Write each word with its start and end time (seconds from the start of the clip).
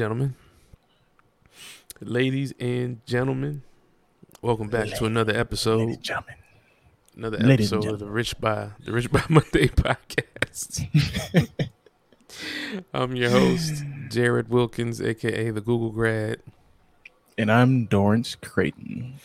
ladies 0.00 0.08
gentlemen, 0.08 0.34
ladies 2.00 2.54
and 2.58 3.04
gentlemen, 3.04 3.62
welcome 4.40 4.68
back 4.68 4.88
to 4.96 5.04
another 5.04 5.36
episode, 5.36 6.02
gentlemen. 6.02 6.36
another 7.14 7.36
Ladies 7.36 7.70
episode 7.70 7.92
of 7.92 7.98
the 7.98 8.06
Rich 8.06 8.40
by 8.40 8.70
the 8.82 8.92
Rich 8.92 9.10
by 9.12 9.22
Monday 9.28 9.68
podcast. 9.68 10.88
I'm 12.94 13.14
your 13.14 13.28
host, 13.28 13.84
Jared 14.08 14.48
Wilkins, 14.48 15.02
aka 15.02 15.50
the 15.50 15.60
Google 15.60 15.90
grad, 15.90 16.38
And 17.36 17.52
I'm 17.52 17.84
Dorrance 17.84 18.36
Creighton, 18.36 19.16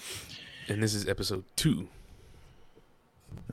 and 0.67 0.83
this 0.83 0.93
is 0.93 1.07
episode 1.07 1.45
two 1.55 1.87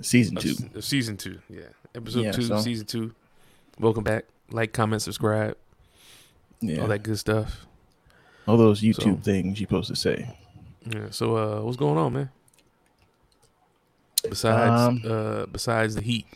season 0.00 0.34
two. 0.34 0.50
s- 0.50 0.65
of 0.75 0.84
season 0.84 1.17
two. 1.17 1.39
Yeah, 1.48 1.67
episode 1.95 2.25
Yeah, 2.25 2.33
two, 2.33 2.43
so- 2.43 2.59
season 2.61 2.87
two. 2.87 3.15
Welcome 3.78 4.03
back. 4.03 4.25
Like, 4.50 4.73
comment, 4.73 5.00
subscribe, 5.03 5.56
Yeah, 6.63 6.81
all 6.83 6.89
that 6.89 7.03
good 7.03 7.19
stuff. 7.19 7.67
all 8.47 8.57
those 8.57 8.81
YouTube 8.81 9.17
So- 9.19 9.23
things 9.23 9.61
you're 9.61 9.67
supposed 9.69 9.89
to 9.89 9.97
say. 9.97 10.35
Yeah. 10.87 11.07
So, 11.11 11.37
uh, 11.37 11.61
what's 11.63 11.77
going 11.77 11.99
on, 11.99 12.13
man? 12.13 12.31
Besides, 14.29 14.81
Um, 14.83 15.03
uh, 15.05 15.47
besides 15.47 15.95
the 15.95 16.03
heat. 16.03 16.27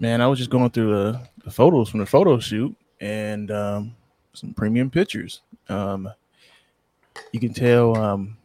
Man, 0.00 0.20
I 0.20 0.26
was 0.26 0.38
just 0.38 0.50
going 0.50 0.70
through 0.70 0.90
the, 0.92 1.20
the 1.44 1.50
photos 1.50 1.88
from 1.88 2.00
the 2.00 2.06
photo 2.06 2.38
shoot 2.38 2.76
and 3.00 3.50
um, 3.50 3.94
some 4.32 4.52
premium 4.54 4.90
pictures. 4.90 5.40
Um, 5.68 6.08
you 7.32 7.40
can 7.40 7.52
tell 7.52 7.96
um, 7.96 8.36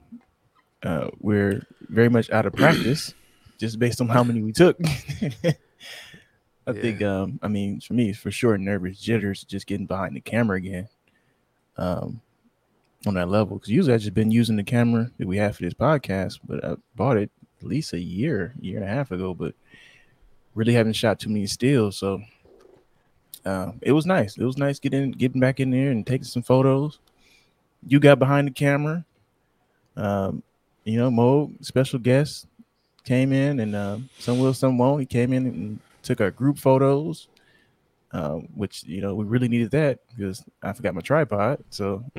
uh, 0.84 1.10
we're 1.20 1.66
very 1.90 2.10
much 2.10 2.30
out 2.32 2.46
of 2.46 2.54
practice 2.54 3.14
just 3.60 3.78
based 3.80 4.02
on 4.02 4.08
how 4.08 4.24
many 4.24 4.42
we 4.42 4.52
took. 4.52 4.80
I 6.66 6.74
think, 6.74 7.02
um, 7.02 7.40
I 7.42 7.48
mean, 7.48 7.82
for 7.82 7.94
me, 7.94 8.14
for 8.14 8.32
sure, 8.32 8.58
nervous 8.58 9.00
jitters 9.00 9.44
just 9.44 9.68
getting 9.68 9.86
behind 9.86 10.16
the 10.16 10.22
camera 10.22 10.58
again 10.58 10.88
um, 11.78 12.22
on 13.06 13.16
that 13.16 13.30
level. 13.30 13.58
Because 13.58 13.70
usually 13.70 13.94
I've 13.94 14.02
just 14.02 14.14
been 14.14 14.32
using 14.32 14.56
the 14.56 14.64
camera 14.64 15.12
that 15.18 15.28
we 15.28 15.38
have 15.38 15.58
for 15.58 15.64
this 15.64 15.74
podcast, 15.74 16.40
but 16.48 16.64
I 16.64 16.76
bought 16.96 17.18
it 17.18 17.32
at 17.62 17.68
least 17.68 17.94
a 17.94 18.00
year, 18.00 18.54
year 18.60 18.78
and 18.78 18.86
a 18.86 18.92
half 18.92 19.12
ago, 19.12 19.34
but 19.34 19.56
really 20.56 20.74
haven't 20.74 20.94
shot 20.94 21.20
too 21.20 21.30
many 21.30 21.48
stills. 21.48 21.98
So 21.98 22.22
uh, 23.46 23.74
it 23.82 23.92
was 23.92 24.06
nice. 24.06 24.38
It 24.38 24.46
was 24.46 24.58
nice 24.58 24.80
getting 24.80 25.12
getting 25.12 25.42
back 25.42 25.60
in 25.60 25.72
there 25.72 25.92
and 25.92 26.06
taking 26.08 26.24
some 26.24 26.44
photos. 26.44 27.00
You 27.86 28.00
got 28.00 28.20
behind 28.20 28.48
the 28.48 28.52
camera. 28.52 29.04
Um, 29.98 30.44
you 30.86 30.98
know, 30.98 31.12
Mo, 31.12 31.52
special 31.62 32.00
guest, 32.00 32.48
came 33.04 33.32
in 33.34 33.60
and 33.60 33.76
uh, 33.76 33.98
some 34.20 34.40
will, 34.40 34.54
some 34.54 34.78
won't. 34.78 35.02
He 35.02 35.06
came 35.06 35.34
in 35.34 35.46
and 35.46 35.80
took 36.04 36.22
our 36.22 36.32
group 36.32 36.58
photos, 36.58 37.28
uh, 38.12 38.36
which 38.56 38.84
you 38.84 39.02
know 39.02 39.16
we 39.16 39.26
really 39.26 39.48
needed 39.48 39.72
that 39.72 40.00
because 40.16 40.44
I 40.62 40.74
forgot 40.74 40.94
my 40.94 41.02
tripod. 41.02 41.64
So, 41.70 42.04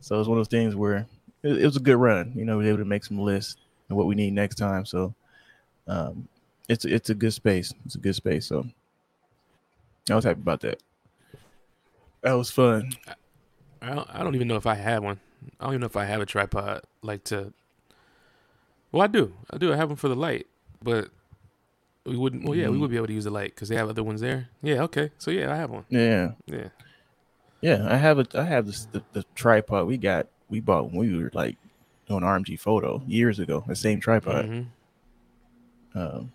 so 0.00 0.20
it's 0.20 0.28
one 0.28 0.38
of 0.38 0.38
those 0.38 0.48
things 0.48 0.74
where 0.74 1.06
it, 1.42 1.58
it 1.58 1.64
was 1.64 1.76
a 1.76 1.80
good 1.80 1.96
run. 1.96 2.32
You 2.34 2.44
know, 2.44 2.58
we 2.58 2.64
were 2.64 2.70
able 2.70 2.78
to 2.78 2.84
make 2.84 3.04
some 3.04 3.18
lists 3.18 3.56
and 3.88 3.98
what 3.98 4.06
we 4.06 4.14
need 4.14 4.32
next 4.32 4.54
time. 4.56 4.86
So, 4.86 5.14
um, 5.86 6.28
it's 6.68 6.84
it's 6.84 7.10
a 7.10 7.14
good 7.14 7.34
space. 7.34 7.74
It's 7.84 7.96
a 7.96 7.98
good 7.98 8.14
space. 8.14 8.46
So, 8.46 8.66
I 10.08 10.14
was 10.14 10.24
happy 10.24 10.40
about 10.40 10.60
that. 10.60 10.82
That 12.22 12.34
was 12.34 12.50
fun. 12.50 12.92
I 13.82 13.94
don't, 13.94 14.08
I 14.12 14.22
don't 14.22 14.36
even 14.36 14.46
know 14.46 14.56
if 14.56 14.66
I 14.66 14.76
have 14.76 15.02
one. 15.02 15.18
I 15.58 15.64
don't 15.64 15.72
even 15.72 15.80
know 15.80 15.86
if 15.86 15.96
I 15.96 16.04
have 16.04 16.20
a 16.20 16.26
tripod 16.26 16.82
like 17.02 17.24
to. 17.24 17.52
Well, 18.92 19.02
I 19.02 19.08
do. 19.08 19.32
I 19.50 19.58
do. 19.58 19.72
I 19.72 19.76
have 19.76 19.88
one 19.88 19.96
for 19.96 20.08
the 20.08 20.14
light, 20.14 20.46
but 20.82 21.08
we 22.04 22.16
wouldn't. 22.16 22.44
Well, 22.44 22.54
yeah, 22.54 22.68
we 22.68 22.76
Mhm. 22.76 22.80
would 22.80 22.90
be 22.90 22.96
able 22.96 23.06
to 23.08 23.12
use 23.12 23.24
the 23.24 23.30
light 23.30 23.54
because 23.54 23.68
they 23.68 23.76
have 23.76 23.88
other 23.88 24.02
ones 24.02 24.20
there. 24.20 24.48
Yeah. 24.62 24.82
Okay. 24.84 25.10
So 25.18 25.30
yeah, 25.30 25.52
I 25.52 25.56
have 25.56 25.70
one. 25.70 25.84
Yeah. 25.88 26.32
Yeah. 26.46 26.68
Yeah, 27.60 27.86
I 27.88 27.96
have 27.96 28.18
a 28.18 28.26
I 28.34 28.42
have 28.44 28.66
this, 28.66 28.86
the 28.86 29.02
the 29.12 29.24
tripod 29.34 29.86
we 29.86 29.96
got 29.96 30.26
we 30.48 30.58
bought 30.60 30.86
when 30.90 30.96
we 30.96 31.16
were 31.16 31.30
like 31.32 31.56
doing 32.08 32.22
RMG 32.22 32.58
photo 32.58 33.00
years 33.06 33.38
ago. 33.38 33.64
The 33.68 33.76
same 33.76 34.00
tripod. 34.00 34.46
Mhm. 34.46 34.66
Um, 35.94 36.32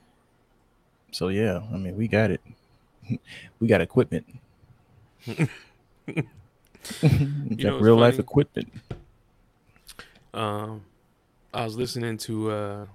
so 1.11 1.27
yeah, 1.27 1.61
I 1.73 1.77
mean 1.77 1.97
we 1.97 2.07
got 2.07 2.31
it. 2.31 2.41
we 3.59 3.67
got 3.67 3.81
equipment. 3.81 4.25
got 5.27 5.49
it's 7.01 7.63
real 7.81 7.97
life 7.97 8.19
equipment. 8.19 8.71
Um, 10.33 10.85
I 11.53 11.65
was 11.65 11.75
listening 11.75 12.17
to 12.19 12.51
uh 12.51 12.85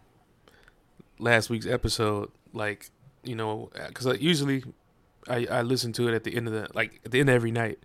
last 1.18 1.50
week's 1.50 1.66
episode, 1.66 2.30
like 2.52 2.90
you 3.24 3.34
know, 3.36 3.70
because 3.88 4.06
I, 4.06 4.14
usually 4.14 4.64
I 5.28 5.46
I 5.46 5.62
listen 5.62 5.92
to 5.94 6.08
it 6.08 6.14
at 6.14 6.24
the 6.24 6.34
end 6.36 6.48
of 6.48 6.52
the 6.54 6.68
like 6.74 7.00
at 7.04 7.10
the 7.12 7.20
end 7.20 7.28
of 7.28 7.34
every 7.34 7.52
night. 7.52 7.78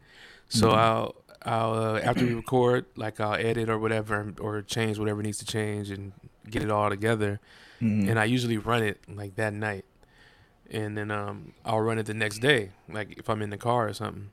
So 0.50 0.70
Mhm. 0.70 0.78
I'll 0.78 1.16
I'll 1.44 1.74
uh, 1.74 2.00
after 2.00 2.26
we 2.26 2.34
record, 2.34 2.86
like 2.96 3.20
I'll 3.20 3.36
edit 3.36 3.70
or 3.70 3.78
whatever, 3.78 4.34
or 4.40 4.62
change 4.64 4.98
whatever 5.00 5.22
needs 5.22 5.38
to 5.40 5.46
change 5.46 5.90
and 5.92 6.14
get 6.50 6.64
it 6.64 6.72
all 6.72 6.90
together. 6.90 7.40
Mhm. 7.82 8.10
And 8.10 8.20
I 8.20 8.26
usually 8.26 8.58
run 8.58 8.82
it 8.84 8.98
like 9.08 9.36
that 9.36 9.54
night, 9.54 9.86
and 10.72 10.98
then 10.98 11.12
um 11.12 11.54
I'll 11.66 11.82
run 11.82 12.00
it 12.00 12.06
the 12.08 12.14
next 12.16 12.40
day, 12.40 12.72
like 12.90 13.18
if 13.18 13.30
I'm 13.30 13.42
in 13.42 13.50
the 13.52 13.58
car 13.58 13.88
or 13.88 13.94
something. 13.94 14.32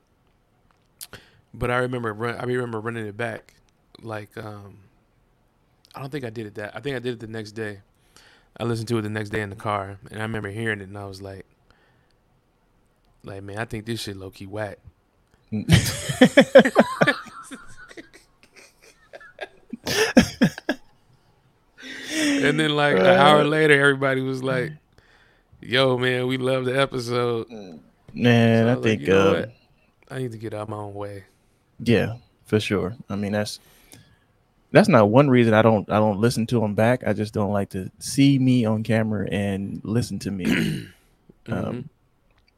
But 1.52 1.70
I 1.70 1.76
remember 1.76 2.12
run, 2.12 2.36
I 2.36 2.44
remember 2.44 2.80
running 2.80 3.06
it 3.06 3.16
back, 3.16 3.54
like 4.02 4.36
um 4.38 4.78
I 5.94 6.00
don't 6.00 6.10
think 6.10 6.24
I 6.24 6.30
did 6.30 6.46
it 6.46 6.54
that. 6.56 6.74
I 6.74 6.80
think 6.80 6.96
I 6.96 6.98
did 6.98 7.14
it 7.14 7.20
the 7.20 7.28
next 7.28 7.52
day. 7.52 7.80
I 8.58 8.64
listened 8.64 8.88
to 8.88 8.98
it 8.98 9.02
the 9.02 9.08
next 9.10 9.30
day 9.30 9.40
in 9.40 9.50
the 9.50 9.56
car, 9.56 9.98
and 10.10 10.20
I 10.20 10.22
remember 10.22 10.48
hearing 10.48 10.80
it, 10.80 10.88
and 10.88 10.96
I 10.98 11.06
was 11.06 11.20
like, 11.20 11.44
like 13.24 13.42
man, 13.42 13.58
I 13.58 13.64
think 13.64 13.84
this 13.86 14.00
shit 14.02 14.16
low 14.16 14.30
key 14.30 14.46
whack. 14.46 14.78
And 22.16 22.58
then 22.60 22.76
like 22.76 22.96
an 22.96 23.06
hour 23.06 23.44
later, 23.44 23.78
everybody 23.80 24.20
was 24.20 24.42
like, 24.42 24.72
"Yo, 25.60 25.96
man, 25.98 26.26
we 26.26 26.36
love 26.36 26.64
the 26.64 26.78
episode." 26.78 27.48
Man, 28.12 28.64
So 28.64 28.70
I 28.70 28.74
like, 28.74 28.82
think 28.82 29.00
you 29.02 29.08
know 29.08 29.34
uh? 29.34 29.46
I 30.10 30.18
need 30.18 30.32
to 30.32 30.38
get 30.38 30.54
out 30.54 30.68
my 30.68 30.76
own 30.76 30.94
way. 30.94 31.24
yeah, 31.80 32.16
for 32.44 32.60
sure. 32.60 32.94
I 33.08 33.16
mean 33.16 33.32
that's 33.32 33.58
that's 34.74 34.88
not 34.88 35.08
one 35.08 35.30
reason 35.30 35.54
I 35.54 35.62
don't 35.62 35.88
I 35.90 35.96
don't 35.98 36.20
listen 36.20 36.46
to 36.48 36.60
them 36.60 36.74
back. 36.74 37.06
I 37.06 37.12
just 37.14 37.32
don't 37.32 37.52
like 37.52 37.70
to 37.70 37.90
see 38.00 38.38
me 38.38 38.64
on 38.66 38.82
camera 38.82 39.26
and 39.30 39.80
listen 39.84 40.18
to 40.20 40.30
me. 40.30 40.44
Mhm. 40.44 40.88
um, 41.48 41.88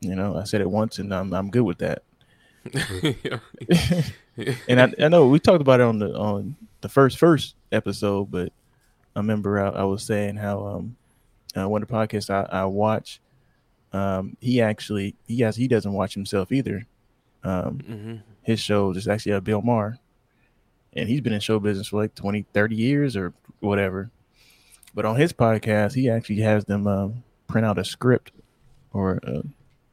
you 0.01 0.15
know, 0.15 0.37
I 0.37 0.45
said 0.45 0.61
it 0.61 0.71
once 0.71 0.99
and 0.99 1.13
I'm 1.15 1.33
I'm 1.33 1.51
good 1.51 1.63
with 1.63 1.79
that. 1.79 2.03
and 4.69 4.81
I, 4.81 4.93
I 5.01 5.09
know 5.09 5.29
we 5.29 5.39
talked 5.39 5.61
about 5.61 5.81
it 5.81 5.85
on 5.85 5.99
the 5.99 6.15
on 6.17 6.57
the 6.81 6.89
first 6.89 7.19
first 7.19 7.55
episode, 7.73 8.31
but 8.31 8.53
I 9.15 9.21
remember 9.21 9.61
I, 9.61 9.69
I 9.69 9.85
was 9.85 10.03
saying 10.05 10.37
how 10.37 10.67
um 10.67 10.97
uh, 11.57 11.69
one 11.69 11.83
of 11.83 11.89
the 11.89 11.95
podcasts 11.95 12.31
I, 12.31 12.47
I 12.61 12.65
watch, 12.67 13.21
um 13.93 14.37
he 14.41 14.61
actually 14.61 15.15
he 15.27 15.41
has 15.41 15.57
he 15.57 15.69
doesn't 15.69 15.93
watch 15.93 16.15
himself 16.15 16.53
either. 16.53 16.87
Um 17.45 17.79
Mhm. 17.79 18.21
his 18.43 18.61
show 18.61 18.91
is 18.93 19.09
actually 19.09 19.33
a 19.33 19.41
Bill 19.41 19.63
Maher, 19.63 19.99
and 20.96 21.08
he's 21.08 21.20
been 21.20 21.32
in 21.32 21.40
show 21.40 21.58
business 21.60 21.88
for 21.88 21.98
like 21.98 22.14
20, 22.14 22.46
30 22.52 22.75
years 22.75 23.16
or 23.16 23.32
whatever. 23.60 24.10
But 24.94 25.04
on 25.04 25.16
his 25.16 25.32
podcast, 25.32 25.94
he 25.94 26.08
actually 26.10 26.40
has 26.40 26.64
them 26.64 26.87
um, 26.87 27.22
print 27.48 27.66
out 27.66 27.78
a 27.78 27.84
script 27.84 28.32
or 28.93 29.20
uh, 29.26 29.43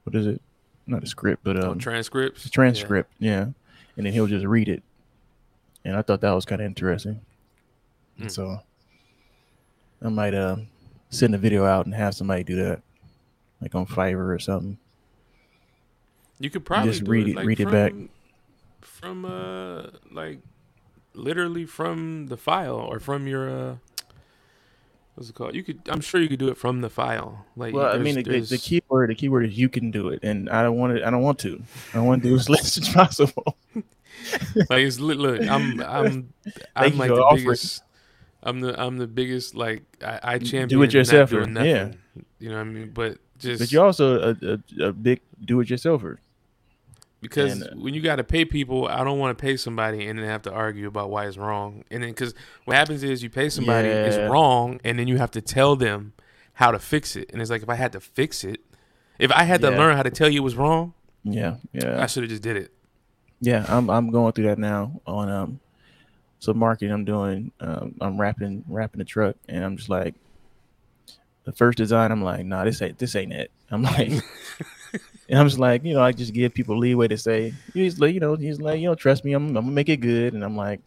what 0.06 0.16
is 0.16 0.26
it? 0.28 0.42
Not 0.88 1.04
a 1.04 1.08
script, 1.08 1.44
but 1.44 1.58
Oh, 1.62 1.72
um, 1.72 1.80
transcripts. 1.80 2.46
a 2.46 2.50
transcript, 2.50 3.12
yeah. 3.20 3.48
And 3.96 4.06
then 4.06 4.14
he'll 4.14 4.28
just 4.28 4.46
read 4.46 4.68
it. 4.70 4.82
And 5.86 5.96
I 5.96 6.02
thought 6.02 6.22
that 6.22 6.32
was 6.32 6.46
kind 6.46 6.62
of 6.62 6.66
interesting. 6.66 7.20
Mm. 8.20 8.32
So 8.32 8.60
I 10.02 10.10
might 10.10 10.34
uh, 10.34 10.58
send 11.10 11.36
a 11.36 11.38
video 11.38 11.66
out 11.66 11.86
and 11.86 11.94
have 11.96 12.16
somebody 12.16 12.44
do 12.44 12.56
that, 12.58 12.82
like 13.62 13.76
on 13.76 13.86
Fiverr 13.86 14.34
or 14.34 14.40
something. 14.40 14.78
You 16.40 16.50
could 16.50 16.66
probably 16.66 16.92
just 16.92 17.08
read 17.08 17.28
it, 17.28 17.32
it- 17.32 17.36
like, 17.38 17.46
read 17.46 17.60
it 17.60 17.64
from, 17.64 17.72
back. 17.72 17.94
from 18.82 19.26
uh 19.26 19.84
like 20.12 20.40
literally 21.14 21.66
from 21.66 22.28
the 22.28 22.38
file 22.38 22.76
or 22.76 23.00
from 23.00 23.28
your 23.28 23.50
uh 23.50 23.76
what's 25.16 25.30
it 25.30 25.36
called? 25.36 25.56
You 25.56 25.64
could. 25.64 25.82
I'm 25.88 26.02
sure 26.02 26.22
you 26.22 26.28
could 26.28 26.40
do 26.40 26.50
it 26.50 26.58
from 26.58 26.82
the 26.82 26.90
file. 26.90 27.46
Like 27.56 27.74
Well, 27.74 27.94
I 27.94 27.98
mean, 27.98 28.16
the, 28.16 28.40
the, 28.40 28.58
keyword, 28.58 29.10
the 29.10 29.16
keyword 29.16 29.46
is 29.46 29.58
you 29.58 29.70
can 29.70 29.92
do 29.92 30.10
it, 30.10 30.24
and 30.24 30.50
I 30.50 30.64
don't 30.64 30.78
want 30.78 30.98
to. 30.98 31.06
I 31.06 31.10
don't 31.12 31.22
want 31.22 31.40
to. 31.40 31.62
I 31.94 32.00
want 32.00 32.24
to 32.24 32.30
do 32.30 32.36
as 32.36 32.50
less 32.50 32.78
as 32.78 32.90
possible. 32.90 33.58
like 34.70 34.84
it's 34.84 35.00
look 35.00 35.42
i'm 35.42 35.82
i'm 35.82 36.34
i'm 36.76 36.98
like 36.98 37.10
the 37.10 37.32
biggest 37.36 37.84
i'm 38.44 38.62
the 38.62 38.80
i'm 38.82 38.98
the 38.98 39.08
biggest 39.08 39.56
like 39.56 39.84
i, 40.02 40.20
I 40.24 40.38
champion 40.38 40.70
Do 40.70 40.84
it 40.84 40.94
yourself, 40.94 41.32
yeah. 41.32 41.92
you 42.40 42.50
know 42.50 42.56
what 42.56 42.62
i 42.62 42.64
mean 42.64 42.92
but 42.92 43.18
just 43.44 43.60
But 43.60 43.72
you're 43.72 43.86
also 43.86 44.32
a, 44.32 44.60
a, 44.82 44.88
a 44.88 44.92
big 44.94 45.22
do-it-yourselfer. 45.44 46.18
Because 47.24 47.62
and, 47.62 47.64
uh, 47.64 47.82
when 47.82 47.94
you 47.96 48.02
got 48.02 48.18
to 48.18 48.24
pay 48.24 48.46
people 48.46 48.88
i 48.88 49.04
don't 49.04 49.18
want 49.18 49.36
to 49.36 49.42
pay 49.42 49.58
somebody 49.58 50.08
and 50.08 50.20
then 50.20 50.26
have 50.26 50.44
to 50.44 50.52
argue 50.52 50.88
about 50.88 51.10
why 51.10 51.26
it's 51.26 51.38
wrong 51.38 51.84
and 51.90 52.04
then 52.04 52.12
because 52.12 52.36
what 52.66 52.76
happens 52.78 53.04
is 53.04 53.24
you 53.24 53.30
pay 53.30 53.50
somebody 53.50 53.90
it's 54.04 54.20
wrong 54.20 54.80
and 54.84 55.00
then 55.00 55.08
you 55.08 55.18
have 55.18 55.32
to 55.32 55.42
tell 55.42 55.76
them 55.76 56.14
how 56.54 56.70
to 56.70 56.78
fix 56.78 57.16
it 57.16 57.30
and 57.34 57.42
it's 57.42 57.50
like 57.50 57.64
if 57.64 57.70
i 57.70 57.76
had 57.76 57.92
to 57.92 58.00
fix 58.00 58.44
it 58.44 58.60
if 59.18 59.32
i 59.32 59.44
had 59.44 59.62
to 59.62 59.72
Yeah. 59.72 59.78
learn 59.78 59.96
how 59.98 60.04
to 60.04 60.12
tell 60.12 60.30
you 60.30 60.42
it 60.42 60.44
was 60.44 60.56
wrong 60.56 60.94
Yeah, 61.24 61.56
yeah. 61.72 62.02
I 62.02 62.06
should 62.06 62.24
have 62.24 62.30
just 62.30 62.44
did 62.44 62.58
it. 62.58 62.72
Yeah, 63.40 63.66
I'm 63.68 63.90
I'm 63.90 64.12
going 64.12 64.32
through 64.34 64.46
that 64.48 64.60
now 64.60 65.02
on 65.08 65.30
um 65.30 65.60
some 66.40 66.58
marketing 66.58 66.94
I'm 66.94 67.06
doing. 67.06 67.52
Um, 67.62 67.96
I'm 68.02 68.20
wrapping 68.20 68.66
wrapping 68.68 69.00
the 69.00 69.06
truck, 69.06 69.38
and 69.48 69.64
I'm 69.64 69.78
just 69.78 69.88
like, 69.90 70.16
the 71.46 71.54
first 71.54 71.78
design, 71.78 72.12
I'm 72.12 72.22
like, 72.22 72.46
nah, 72.46 72.64
this 72.66 72.82
ain't 72.82 72.98
this 73.00 73.16
ain't 73.16 73.32
it. 73.34 73.52
I'm 73.72 73.84
like, 73.84 74.12
and 75.30 75.40
I'm 75.40 75.48
just 75.48 75.60
like, 75.60 75.84
you 75.84 75.94
know, 75.94 76.02
I 76.02 76.12
just 76.12 76.34
give 76.34 76.54
people 76.54 76.78
leeway 76.78 77.08
to 77.08 77.18
say, 77.18 77.54
he's 77.74 78.00
like, 78.00 78.14
you 78.14 78.20
know, 78.20 78.36
he's 78.36 78.60
like, 78.60 78.80
you 78.80 78.88
know, 78.88 78.96
trust 78.96 79.24
me, 79.24 79.34
I'm, 79.34 79.48
I'm 79.48 79.54
gonna 79.54 79.72
make 79.72 79.90
it 79.90 79.98
good, 79.98 80.34
and 80.34 80.44
I'm 80.44 80.56
like, 80.58 80.82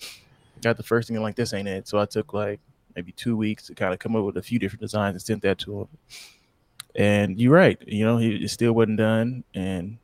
got 0.63 0.77
the 0.77 0.83
first 0.83 1.09
thing, 1.09 1.17
I'm 1.17 1.23
like, 1.23 1.37
this 1.37 1.55
ain't 1.55 1.69
it. 1.69 1.89
So 1.89 1.99
I 1.99 2.07
took 2.07 2.33
like 2.33 2.61
maybe 2.95 3.13
two 3.13 3.37
weeks 3.37 3.67
to 3.67 3.75
kind 3.75 3.93
of 3.93 3.99
come 3.99 4.17
up 4.17 4.25
with 4.25 4.37
a 4.37 4.43
few 4.43 4.59
different 4.59 4.81
designs 4.81 5.15
and 5.15 5.23
sent 5.23 5.43
that 5.43 5.59
to 5.59 5.83
him. 5.83 5.89
And 6.95 7.41
you're 7.41 7.53
right, 7.53 7.79
you 7.87 8.05
know, 8.05 8.19
he 8.19 8.37
it 8.37 8.49
still 8.51 8.73
wasn't 8.73 8.99
done, 8.99 9.45
and 9.55 9.99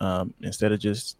um, 0.00 0.34
instead 0.40 0.72
of 0.72 0.80
just, 0.80 1.16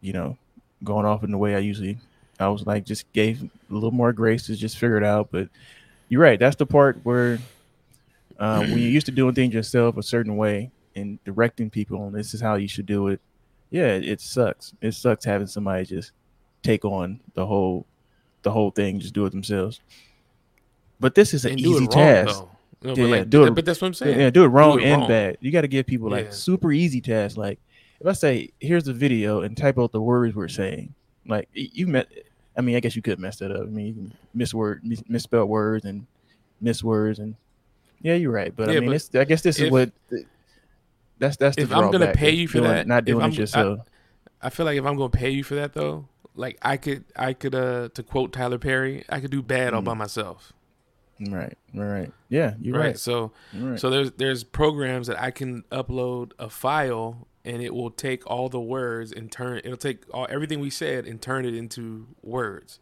you 0.00 0.12
know, 0.12 0.36
going 0.84 1.06
off 1.06 1.24
in 1.24 1.30
the 1.30 1.38
way 1.38 1.54
I 1.54 1.58
usually, 1.58 1.98
I 2.38 2.48
was 2.48 2.66
like, 2.66 2.84
just 2.84 3.10
gave 3.12 3.42
a 3.42 3.48
little 3.74 3.90
more 3.90 4.12
grace 4.12 4.46
to 4.46 4.56
just 4.56 4.78
figure 4.78 4.96
it 4.96 5.04
out, 5.04 5.28
but 5.30 5.48
you're 6.08 6.20
right. 6.20 6.38
That's 6.38 6.56
the 6.56 6.66
part 6.66 6.98
where 7.04 7.38
um, 8.38 8.60
when 8.70 8.78
you're 8.78 8.90
used 8.90 9.06
to 9.06 9.12
doing 9.12 9.34
things 9.34 9.54
yourself 9.54 9.96
a 9.96 10.02
certain 10.02 10.36
way 10.36 10.70
and 10.96 11.22
directing 11.24 11.70
people, 11.70 12.06
and 12.06 12.14
this 12.14 12.34
is 12.34 12.40
how 12.40 12.54
you 12.56 12.68
should 12.68 12.86
do 12.86 13.08
it. 13.08 13.20
Yeah, 13.70 13.86
it 13.94 14.20
sucks. 14.20 14.74
It 14.80 14.92
sucks 14.92 15.24
having 15.24 15.46
somebody 15.46 15.84
just 15.86 16.12
take 16.62 16.84
on 16.84 17.20
the 17.34 17.46
whole, 17.46 17.86
the 18.42 18.50
whole 18.50 18.70
thing, 18.70 19.00
just 19.00 19.14
do 19.14 19.24
it 19.26 19.30
themselves. 19.30 19.80
But 21.00 21.14
this 21.14 21.34
is 21.34 21.44
an 21.44 21.58
easy 21.58 21.70
wrong, 21.80 21.88
task. 21.88 22.38
though. 22.38 22.48
No, 22.84 22.90
Yeah, 22.96 23.04
but, 23.04 23.10
like, 23.10 23.30
do 23.30 23.44
it- 23.44 23.54
but 23.54 23.64
that's 23.64 23.80
what 23.80 23.88
I'm 23.88 23.94
saying. 23.94 24.18
yeah, 24.18 24.30
do 24.30 24.44
it 24.44 24.48
wrong 24.48 24.80
it 24.80 24.84
and 24.84 25.00
wrong. 25.02 25.08
bad. 25.08 25.38
You 25.40 25.50
got 25.52 25.60
to 25.62 25.68
give 25.68 25.86
people 25.86 26.10
like 26.10 26.26
Yeah. 26.26 26.30
super 26.32 26.72
easy 26.72 27.00
tasks. 27.00 27.36
Like 27.38 27.58
if 28.00 28.06
I 28.06 28.12
say, 28.12 28.50
"Here's 28.60 28.84
the 28.84 28.92
video," 28.92 29.40
and 29.42 29.56
type 29.56 29.78
out 29.78 29.92
the 29.92 30.00
words 30.02 30.34
we're 30.34 30.48
saying, 30.48 30.94
like 31.26 31.48
you 31.52 31.86
met. 31.86 32.08
I 32.56 32.60
mean, 32.60 32.76
I 32.76 32.80
guess 32.80 32.94
you 32.96 33.02
could 33.02 33.18
mess 33.18 33.38
that 33.38 33.50
up. 33.52 33.62
I 33.62 33.70
mean, 33.70 33.86
you 33.86 33.94
can 33.94 34.12
miss 34.34 34.52
word, 34.52 34.82
mis- 34.84 35.02
misspell 35.08 35.46
words, 35.46 35.84
and 35.86 36.06
miss 36.60 36.82
words, 36.84 37.18
and 37.20 37.36
yeah, 38.02 38.14
you're 38.14 38.32
right. 38.32 38.54
But 38.54 38.68
I 38.68 38.74
mean, 38.80 38.86
but 38.90 38.96
it's, 38.96 39.14
I 39.14 39.24
guess 39.24 39.42
this 39.42 39.58
is 39.60 39.70
what 39.70 39.90
that's 41.22 41.36
that's 41.38 41.56
the 41.56 41.62
if 41.62 41.72
I'm 41.72 41.90
gonna 41.90 42.12
pay 42.12 42.32
you 42.32 42.46
for 42.48 42.58
doing- 42.58 42.70
that, 42.70 42.86
not 42.86 43.04
doing 43.06 43.26
it 43.26 43.38
yourself. 43.38 43.80
I 44.42 44.50
feel 44.50 44.66
like 44.66 44.76
if 44.76 44.84
I'm 44.84 44.96
gonna 44.96 45.08
pay 45.08 45.30
you 45.30 45.44
for 45.44 45.54
that 45.54 45.72
though, 45.72 46.08
like 46.34 46.58
I 46.62 46.76
could, 46.76 47.04
I 47.16 47.32
could, 47.32 47.54
uh, 47.54 47.88
to 47.94 48.02
quote 48.02 48.32
Tyler 48.32 48.58
Perry, 48.58 49.04
I 49.08 49.20
could 49.20 49.30
do 49.30 49.40
bad 49.42 49.72
all 49.74 49.82
Mm. 49.82 49.84
by 49.86 49.94
myself. 49.94 50.52
right, 51.30 51.56
right, 51.74 52.10
yeah, 52.28 52.54
you're 52.60 52.76
right? 52.76 52.86
right. 52.86 52.98
So, 52.98 53.30
You're 53.52 53.70
right. 53.70 53.80
so 53.80 53.88
there's 53.90 54.10
there's 54.12 54.42
programs 54.42 55.06
that 55.06 55.20
I 55.22 55.30
can 55.30 55.62
upload 55.70 56.32
a 56.38 56.50
file 56.50 57.28
and 57.44 57.62
it 57.62 57.72
will 57.74 57.90
take 57.90 58.26
all 58.28 58.48
the 58.48 58.60
words 58.60 59.12
and 59.12 59.30
turn. 59.30 59.60
It'll 59.64 59.76
take 59.76 60.04
all 60.12 60.26
everything 60.30 60.58
we 60.60 60.70
said 60.70 61.06
and 61.06 61.20
turn 61.22 61.44
it 61.44 61.54
into 61.54 62.06
words. 62.22 62.78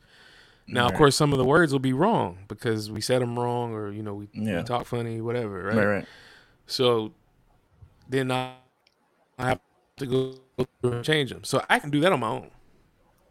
Now, 0.67 0.87
of 0.87 0.95
course, 0.95 1.17
some 1.17 1.33
of 1.33 1.39
the 1.39 1.45
words 1.45 1.73
will 1.73 1.81
be 1.81 1.93
wrong 1.93 2.39
because 2.47 2.91
we 2.93 3.01
said 3.01 3.21
them 3.23 3.37
wrong, 3.39 3.73
or 3.75 3.91
you 3.91 4.03
know, 4.05 4.15
we, 4.15 4.29
we 4.35 4.47
Yeah. 4.47 4.63
talk 4.63 4.87
funny, 4.87 5.21
whatever, 5.21 5.65
right? 5.65 5.77
right, 5.77 5.85
right, 5.87 6.05
So 6.67 7.13
then 8.11 8.31
I 8.31 8.55
I 9.39 9.49
have 9.49 9.61
to 9.99 10.07
go 10.07 10.35
through 10.83 10.93
and 10.93 11.05
change 11.05 11.31
them. 11.31 11.45
So 11.45 11.65
I 11.71 11.79
can 11.79 11.91
do 11.91 12.01
that 12.01 12.13
on 12.13 12.21
my 12.21 12.29
own. 12.29 12.51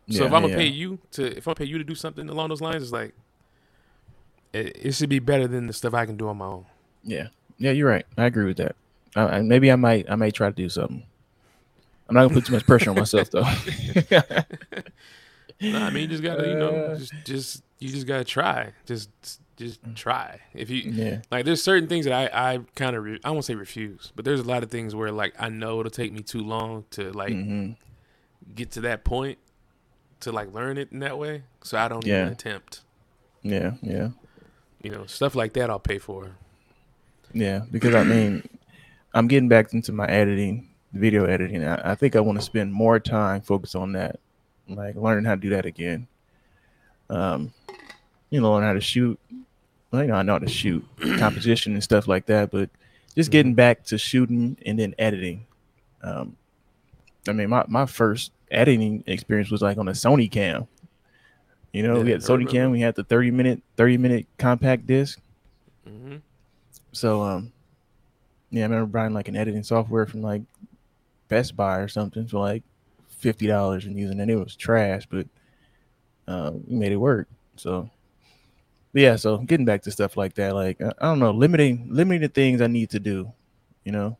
So 0.10 0.24
Yeah, 0.24 0.28
if 0.28 0.34
I'm 0.34 0.42
gonna 0.44 0.54
yeah. 0.54 0.58
pay 0.58 0.68
you 0.68 1.00
to, 1.12 1.38
if 1.38 1.48
I 1.48 1.54
pay 1.54 1.66
you 1.66 1.78
to 1.78 1.84
do 1.84 1.96
something 1.96 2.30
along 2.30 2.50
those 2.50 2.62
lines, 2.62 2.84
it's 2.84 2.92
like 2.92 3.14
it, 4.54 4.78
it 4.82 4.92
should 4.96 5.10
be 5.10 5.20
better 5.20 5.48
than 5.48 5.68
the 5.68 5.74
stuff 5.74 5.94
I 5.94 6.06
can 6.06 6.18
do 6.18 6.28
on 6.30 6.38
my 6.38 6.46
own. 6.46 6.66
Yeah, 7.04 7.28
yeah, 7.58 7.72
you're 7.72 7.90
right. 7.90 8.06
I 8.18 8.26
agree 8.26 8.46
with 8.46 8.58
that. 8.58 8.76
Uh, 9.16 9.42
maybe 9.44 9.72
I 9.72 9.76
might, 9.76 10.10
I 10.10 10.16
may 10.16 10.32
try 10.32 10.50
to 10.50 10.56
do 10.56 10.70
something. 10.70 11.04
I'm 12.08 12.16
not 12.16 12.22
gonna 12.24 12.34
put 12.34 12.46
too 12.46 12.54
much 12.54 12.66
pressure 12.66 12.90
on 12.92 12.98
myself 12.98 13.30
though. 13.32 13.44
No, 15.62 15.80
I 15.80 15.90
mean 15.90 16.04
you 16.04 16.08
just 16.08 16.24
gotta, 16.24 16.48
you 16.48 16.56
know, 16.56 16.70
Uh, 16.70 16.96
just 16.96 17.14
just 17.26 17.64
you 17.80 17.90
just 17.90 18.08
gotta 18.08 18.24
try. 18.24 18.74
Just 18.86 19.10
just 19.60 19.80
try. 19.96 20.40
If 20.54 20.70
you 20.72 20.92
yeah, 20.92 21.22
like, 21.30 21.46
there's 21.46 21.62
certain 21.62 21.88
things 21.88 22.06
that 22.06 22.14
I 22.34 22.54
I 22.54 22.60
kind 22.76 22.96
of 22.96 23.04
re- 23.04 23.20
I 23.24 23.30
won't 23.32 23.46
say 23.46 23.54
refuse, 23.56 24.12
but 24.16 24.26
there's 24.26 24.40
a 24.40 24.44
lot 24.44 24.64
of 24.64 24.72
things 24.72 24.96
where 24.96 25.12
like 25.12 25.36
I 25.40 25.50
know 25.50 25.80
it'll 25.80 25.92
take 25.92 26.12
me 26.12 26.22
too 26.22 26.42
long 26.44 26.86
to 26.92 27.12
like 27.12 27.34
hmm 27.34 27.72
get 28.56 28.72
to 28.72 28.82
that 28.82 29.04
point 29.04 29.38
to 30.22 30.32
like 30.32 30.52
learn 30.54 30.78
it 30.78 30.92
in 30.92 31.00
that 31.00 31.18
way, 31.20 31.44
so 31.62 31.78
I 31.78 31.88
don't 31.88 32.06
Yeah. 32.08 32.22
even 32.22 32.32
attempt. 32.34 32.82
yeah, 33.44 33.74
yeah, 33.82 34.10
You 34.82 34.92
know, 34.92 35.06
stuff 35.06 35.36
like 35.36 35.54
that 35.54 35.70
I'll 35.70 35.80
pay 35.80 35.98
for. 36.00 36.32
yeah. 37.34 37.62
Because 37.72 37.94
I 37.96 38.04
mean, 38.04 38.48
I'm 39.14 39.28
getting 39.28 39.50
back 39.50 39.74
into 39.74 39.92
my 39.92 40.08
editing, 40.08 40.70
video 40.94 41.26
editing. 41.26 41.64
I, 41.64 41.92
I 41.92 41.96
think 41.96 42.16
I 42.16 42.20
want 42.22 42.40
to 42.40 42.44
spend 42.46 42.74
more 42.74 43.00
time 43.00 43.42
focused 43.42 43.76
on 43.76 43.92
that, 43.94 44.20
like 44.68 44.96
learning 44.96 45.26
how 45.26 45.36
to 45.36 45.42
do 45.42 45.50
that 45.52 45.66
again. 45.66 46.08
Um, 47.10 47.54
you 48.30 48.42
know, 48.42 48.52
learn 48.54 48.64
how 48.64 48.74
to 48.74 48.82
shoot. 48.82 49.20
Well, 49.92 50.04
you 50.04 50.08
know, 50.10 50.16
I 50.16 50.22
know 50.22 50.34
how 50.34 50.40
to 50.40 50.48
shoot 50.48 50.86
composition 51.18 51.74
and 51.74 51.84
stuff 51.84 52.08
like 52.08 52.26
that, 52.28 52.52
but 52.52 52.70
just 53.16 53.32
getting 53.32 53.56
back 53.56 53.84
to 53.86 53.98
shooting 53.98 54.58
and 54.66 54.78
then 54.80 54.94
editing. 55.00 55.46
Um, 56.04 56.36
I 57.28 57.34
mean, 57.34 57.50
my, 57.50 57.66
my 57.68 57.86
first 57.86 58.32
editing 58.52 59.04
experience 59.08 59.50
was 59.52 59.62
like 59.62 59.78
on 59.78 59.88
a 59.88 59.92
Sony 59.94 60.30
cam. 60.32 60.68
You 61.74 61.84
know, 61.84 62.02
we 62.02 62.12
had 62.12 62.22
Sony 62.22 62.50
cam. 62.50 62.72
We 62.72 62.82
had 62.82 62.96
the 62.96 63.04
thirty 63.04 63.30
minute, 63.32 63.62
thirty 63.78 63.98
minute 63.98 64.26
compact 64.38 64.88
disc. 64.88 65.20
hmm 65.86 66.18
So, 66.92 67.22
um, 67.22 67.52
yeah, 68.52 68.62
I 68.62 68.68
remember 68.68 68.88
buying 68.88 69.14
like 69.14 69.28
an 69.28 69.36
editing 69.36 69.64
software 69.64 70.06
from 70.08 70.22
like 70.22 70.42
Best 71.28 71.56
Buy 71.56 71.78
or 71.78 71.88
something 71.88 72.26
for 72.28 72.40
like 72.40 72.64
fifty 73.10 73.46
dollars 73.48 73.86
and 73.86 73.98
using 73.98 74.20
it. 74.20 74.30
It 74.30 74.36
was 74.36 74.56
trash, 74.56 75.08
but 75.10 75.28
uh, 76.28 76.52
we 76.68 76.76
made 76.76 76.92
it 76.92 76.98
work. 76.98 77.28
So, 77.56 77.90
yeah, 78.94 79.16
so 79.16 79.38
getting 79.38 79.66
back 79.66 79.82
to 79.84 79.92
stuff 79.92 80.18
like 80.18 80.34
that, 80.36 80.54
like 80.56 80.82
I, 80.82 80.92
don't 81.02 81.20
know, 81.20 81.32
limiting 81.32 81.88
limiting 81.90 82.22
the 82.22 82.28
things 82.30 82.62
I 82.62 82.68
need 82.68 82.90
to 82.92 83.00
do, 83.00 83.32
you 83.84 83.92
know, 83.92 84.18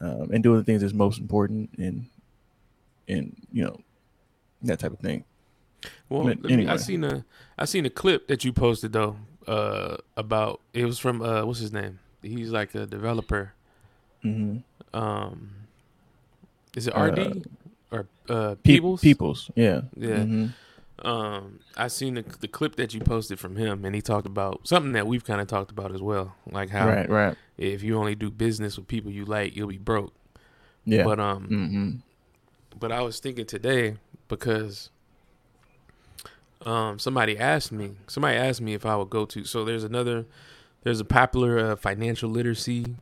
um, 0.00 0.30
and 0.32 0.42
doing 0.42 0.58
the 0.58 0.64
things 0.64 0.80
that's 0.82 0.92
most 0.94 1.18
important, 1.18 1.70
and 1.78 2.06
and 3.08 3.36
you 3.52 3.64
know 3.64 3.80
that 4.62 4.78
type 4.78 4.92
of 4.92 4.98
thing. 5.00 5.24
Well, 6.08 6.24
But 6.24 6.42
let 6.42 6.44
me- 6.44 6.50
I 6.66 6.72
anyway. 6.72 6.76
seen 6.78 7.04
a 7.04 7.24
I 7.58 7.64
seen 7.64 7.86
a 7.86 7.90
clip 7.90 8.28
that 8.28 8.44
you 8.44 8.52
posted 8.52 8.92
though 8.92 9.16
uh, 9.46 9.96
about 10.16 10.60
it 10.74 10.84
was 10.84 10.98
from 10.98 11.22
uh, 11.22 11.44
what's 11.44 11.60
his 11.60 11.72
name? 11.72 11.98
He's 12.22 12.50
like 12.50 12.74
a 12.74 12.84
developer. 12.86 13.54
Mm-hmm. 14.24 14.58
Um, 14.98 15.50
is 16.76 16.86
it 16.86 16.94
Uh, 16.94 17.04
RD 17.04 17.46
or 17.90 18.06
uh, 18.28 18.54
Pe- 18.62 18.80
Peebles, 19.00 19.50
yeah, 19.56 19.82
Yeah. 19.96 20.16
Mhm. 20.24 20.50
Um, 21.02 21.60
I 21.76 21.88
seen 21.88 22.14
the, 22.14 22.22
the 22.40 22.48
clip 22.48 22.76
that 22.76 22.92
you 22.92 23.00
posted 23.00 23.38
from 23.38 23.56
him, 23.56 23.84
and 23.84 23.94
he 23.94 24.02
talked 24.02 24.26
about 24.26 24.68
something 24.68 24.92
that 24.92 25.06
we've 25.06 25.24
kind 25.24 25.40
of 25.40 25.46
talked 25.46 25.70
about 25.70 25.92
as 25.94 26.02
well, 26.02 26.34
like 26.50 26.68
how 26.70 26.86
right, 26.88 27.08
right, 27.08 27.36
if 27.56 27.82
you 27.82 27.96
only 27.98 28.14
do 28.14 28.30
business 28.30 28.76
with 28.76 28.86
people 28.86 29.10
you 29.10 29.24
like, 29.24 29.56
you'll 29.56 29.68
be 29.68 29.78
broke. 29.78 30.12
yeah. 30.84 31.04
But 31.04 31.18
um, 31.18 31.48
mm-hmm. 31.48 31.90
but 32.78 32.92
I 32.92 33.00
was 33.02 33.18
thinking 33.18 33.46
today 33.46 33.96
because 34.28 34.90
um 36.66 36.98
somebody 36.98 37.38
asked 37.38 37.72
me 37.72 37.92
somebody 38.06 38.36
asked 38.36 38.60
me 38.60 38.74
if 38.74 38.84
I 38.84 38.94
would 38.96 39.08
go 39.10 39.24
to 39.24 39.44
so 39.44 39.64
there's 39.64 39.82
another 39.84 40.26
there's 40.82 41.00
a 41.00 41.04
popular 41.04 41.58
uh, 41.58 41.76
financial 41.76 42.28
literacy 42.28 42.96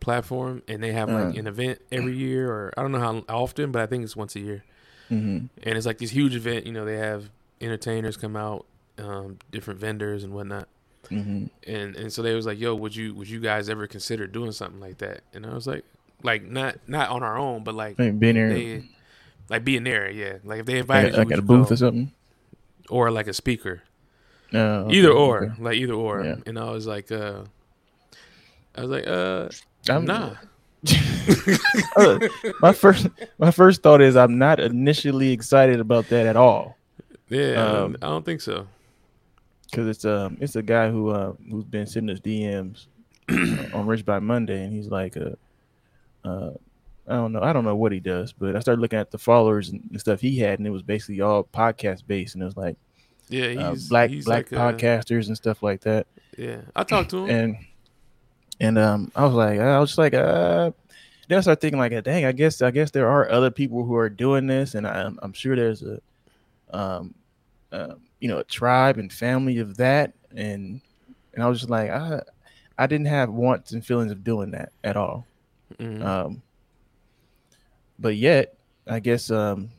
platform 0.00 0.62
and 0.68 0.82
they 0.82 0.92
have 0.92 1.08
like 1.10 1.34
Uh. 1.34 1.38
an 1.40 1.46
event 1.46 1.80
every 1.90 2.16
year 2.16 2.50
or 2.50 2.72
I 2.76 2.82
don't 2.82 2.92
know 2.92 3.00
how 3.00 3.24
often 3.28 3.72
but 3.72 3.82
I 3.82 3.86
think 3.86 4.04
it's 4.04 4.16
once 4.16 4.36
a 4.36 4.40
year 4.40 4.64
Mm-hmm. 5.12 5.46
and 5.62 5.76
it's 5.76 5.84
like 5.86 5.98
this 5.98 6.10
huge 6.10 6.34
event 6.34 6.66
you 6.66 6.72
know 6.72 6.84
they 6.84 6.96
have 6.96 7.28
entertainers 7.60 8.16
come 8.16 8.34
out 8.36 8.64
um 8.98 9.38
different 9.50 9.78
vendors 9.80 10.24
and 10.24 10.32
whatnot 10.32 10.68
Mm-hmm. 11.10 11.46
and 11.70 11.96
and 11.96 12.12
so 12.12 12.22
they 12.22 12.32
was 12.34 12.46
like 12.46 12.58
yo 12.60 12.74
would 12.76 12.94
you 12.96 13.12
would 13.14 13.28
you 13.28 13.40
guys 13.40 13.68
ever 13.68 13.86
consider 13.88 14.26
doing 14.26 14.52
something 14.52 14.80
like 14.80 14.98
that 14.98 15.20
and 15.34 15.44
I 15.44 15.52
was 15.52 15.66
like 15.66 15.84
like 16.22 16.44
not 16.44 16.76
not 16.86 17.10
on 17.10 17.22
our 17.24 17.36
own 17.36 17.64
but 17.64 17.74
like 17.74 17.96
being 17.96 18.18
there, 18.18 18.48
they 18.54 18.84
like 19.50 19.64
being 19.64 19.82
there 19.84 20.08
yeah 20.08 20.38
like 20.44 20.60
if 20.60 20.66
they 20.66 20.74
like, 20.74 20.80
invited 20.82 21.12
you 21.12 21.18
like 21.18 21.32
at 21.32 21.38
a 21.40 21.42
booth 21.42 21.68
go? 21.68 21.74
or 21.74 21.76
something. 21.76 22.12
or 22.88 23.10
like 23.10 23.26
a 23.26 23.32
speaker 23.34 23.82
No, 24.52 24.88
either 24.90 25.10
or 25.10 25.44
okay. 25.46 25.62
like 25.62 25.74
either 25.76 25.92
or 25.94 26.24
Yeah. 26.24 26.36
and 26.46 26.56
i 26.58 26.70
was 26.70 26.86
like 26.86 27.10
uh 27.10 27.42
i 28.76 28.80
was 28.82 28.90
like 28.90 29.06
uh 29.06 29.48
I'm 29.92 30.04
nah 30.04 30.34
Uh, 31.96 32.18
my 32.60 32.72
first, 32.72 33.06
my 33.38 33.50
first 33.50 33.82
thought 33.82 34.00
is 34.00 34.16
I'm 34.16 34.38
not 34.38 34.58
initially 34.58 35.30
excited 35.30 35.78
about 35.80 36.08
that 36.08 36.26
at 36.26 36.36
all. 36.36 36.76
Yeah 37.28 37.52
I, 37.62 37.66
Um, 37.66 37.92
don't, 37.92 38.04
I 38.04 38.08
don't 38.08 38.24
think 38.24 38.40
so. 38.40 38.66
because 39.70 39.86
it's 39.88 40.04
um 40.04 40.36
it's 40.40 40.56
a 40.56 40.62
guy 40.62 40.90
who 40.90 41.10
uh 41.10 41.34
who's 41.50 41.64
been 41.64 41.86
sending 41.86 42.14
us 42.14 42.20
DMs 42.20 42.86
uh, 43.30 43.76
on 43.76 43.86
Rich 43.86 44.04
by 44.04 44.18
Monday, 44.18 44.64
and 44.64 44.72
he's 44.72 44.88
like 44.88 45.16
uh 45.16 45.30
uh 46.28 46.50
I 47.06 47.14
don't 47.14 47.32
know 47.32 47.42
I 47.42 47.52
don't 47.52 47.64
know 47.64 47.76
what 47.76 47.92
he 47.92 48.00
does, 48.00 48.32
but 48.32 48.56
I 48.56 48.60
started 48.60 48.80
looking 48.80 48.98
at 48.98 49.10
the 49.10 49.18
followers 49.18 49.68
and 49.70 49.82
the 49.90 49.98
stuff 49.98 50.20
he 50.20 50.38
had, 50.38 50.58
and 50.58 50.66
it 50.66 50.70
was 50.70 50.82
basically 50.82 51.20
all 51.20 51.44
podcast 51.44 52.06
based, 52.06 52.34
and 52.34 52.42
it 52.42 52.46
was 52.46 52.56
like 52.56 52.76
yeah 53.28 53.46
uh, 53.46 53.70
he's 53.72 53.88
black 53.88 54.10
he's 54.10 54.24
black 54.24 54.50
like 54.50 54.78
podcasters 54.78 55.28
and 55.28 55.36
stuff 55.36 55.62
like 55.62 55.82
that. 55.82 56.06
yeah 56.36 56.62
i 56.74 56.82
talked 56.82 57.10
to 57.10 57.26
him. 57.26 57.30
And 57.30 57.56
and 58.60 58.78
um 58.78 59.10
I 59.14 59.24
was 59.24 59.34
like 59.34 59.58
I 59.60 59.78
was 59.78 59.90
just 59.90 59.98
like 59.98 60.14
uh 60.14 60.70
then 61.28 61.38
I 61.38 61.40
start 61.40 61.60
thinking 61.60 61.78
like, 61.78 61.92
dang, 62.04 62.24
I 62.24 62.32
guess 62.32 62.60
I 62.60 62.70
guess 62.70 62.90
there 62.90 63.08
are 63.08 63.30
other 63.30 63.50
people 63.50 63.84
who 63.84 63.96
are 63.96 64.10
doing 64.10 64.46
this, 64.46 64.74
and 64.74 64.86
I'm, 64.86 65.18
I'm 65.22 65.32
sure 65.32 65.56
there's 65.56 65.82
a, 65.82 66.00
um, 66.76 67.14
uh, 67.70 67.94
you 68.20 68.28
know, 68.28 68.38
a 68.38 68.44
tribe 68.44 68.98
and 68.98 69.10
family 69.10 69.58
of 69.58 69.76
that, 69.78 70.12
and 70.34 70.80
and 71.32 71.42
I 71.42 71.48
was 71.48 71.60
just 71.60 71.70
like, 71.70 71.90
I, 71.90 72.20
I 72.76 72.86
didn't 72.86 73.06
have 73.06 73.30
wants 73.30 73.72
and 73.72 73.86
feelings 73.86 74.12
of 74.12 74.24
doing 74.24 74.50
that 74.50 74.72
at 74.84 74.96
all. 74.96 75.26
Mhm. 75.78 76.04
Um, 76.04 76.42
but 77.98 78.16
yet, 78.16 78.54
I 78.86 78.98
guess, 78.98 79.30
um, 79.30 79.70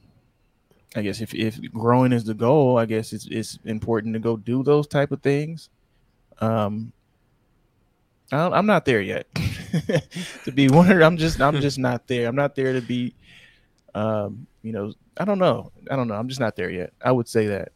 I 0.95 1.01
guess 1.01 1.21
if 1.21 1.35
if 1.35 1.61
growing 1.71 2.13
is 2.13 2.23
the 2.23 2.33
goal, 2.33 2.77
I 2.77 2.85
guess 2.85 3.13
it's 3.13 3.27
it's 3.27 3.59
important 3.65 4.13
to 4.13 4.19
go 4.19 4.37
do 4.37 4.63
those 4.63 4.87
type 4.87 5.11
of 5.11 5.21
things. 5.21 5.69
Um, 6.39 6.93
I'm 8.31 8.65
not 8.65 8.85
there 8.85 9.01
yet. 9.01 9.27
to 10.45 10.51
be 10.51 10.69
one, 10.69 11.01
I'm 11.03 11.17
just 11.17 11.41
I'm 11.41 11.61
just 11.61 11.77
not 11.77 12.07
there. 12.07 12.27
I'm 12.27 12.35
not 12.35 12.55
there 12.55 12.73
to 12.73 12.81
be, 12.81 13.13
um, 13.93 14.47
you 14.61 14.71
know, 14.71 14.93
I 15.17 15.25
don't 15.25 15.39
know. 15.39 15.71
I 15.89 15.95
don't 15.95 16.07
know. 16.07 16.15
I'm 16.15 16.27
just 16.27 16.39
not 16.39 16.55
there 16.55 16.69
yet. 16.69 16.93
I 17.03 17.11
would 17.11 17.27
say 17.27 17.47
that. 17.47 17.71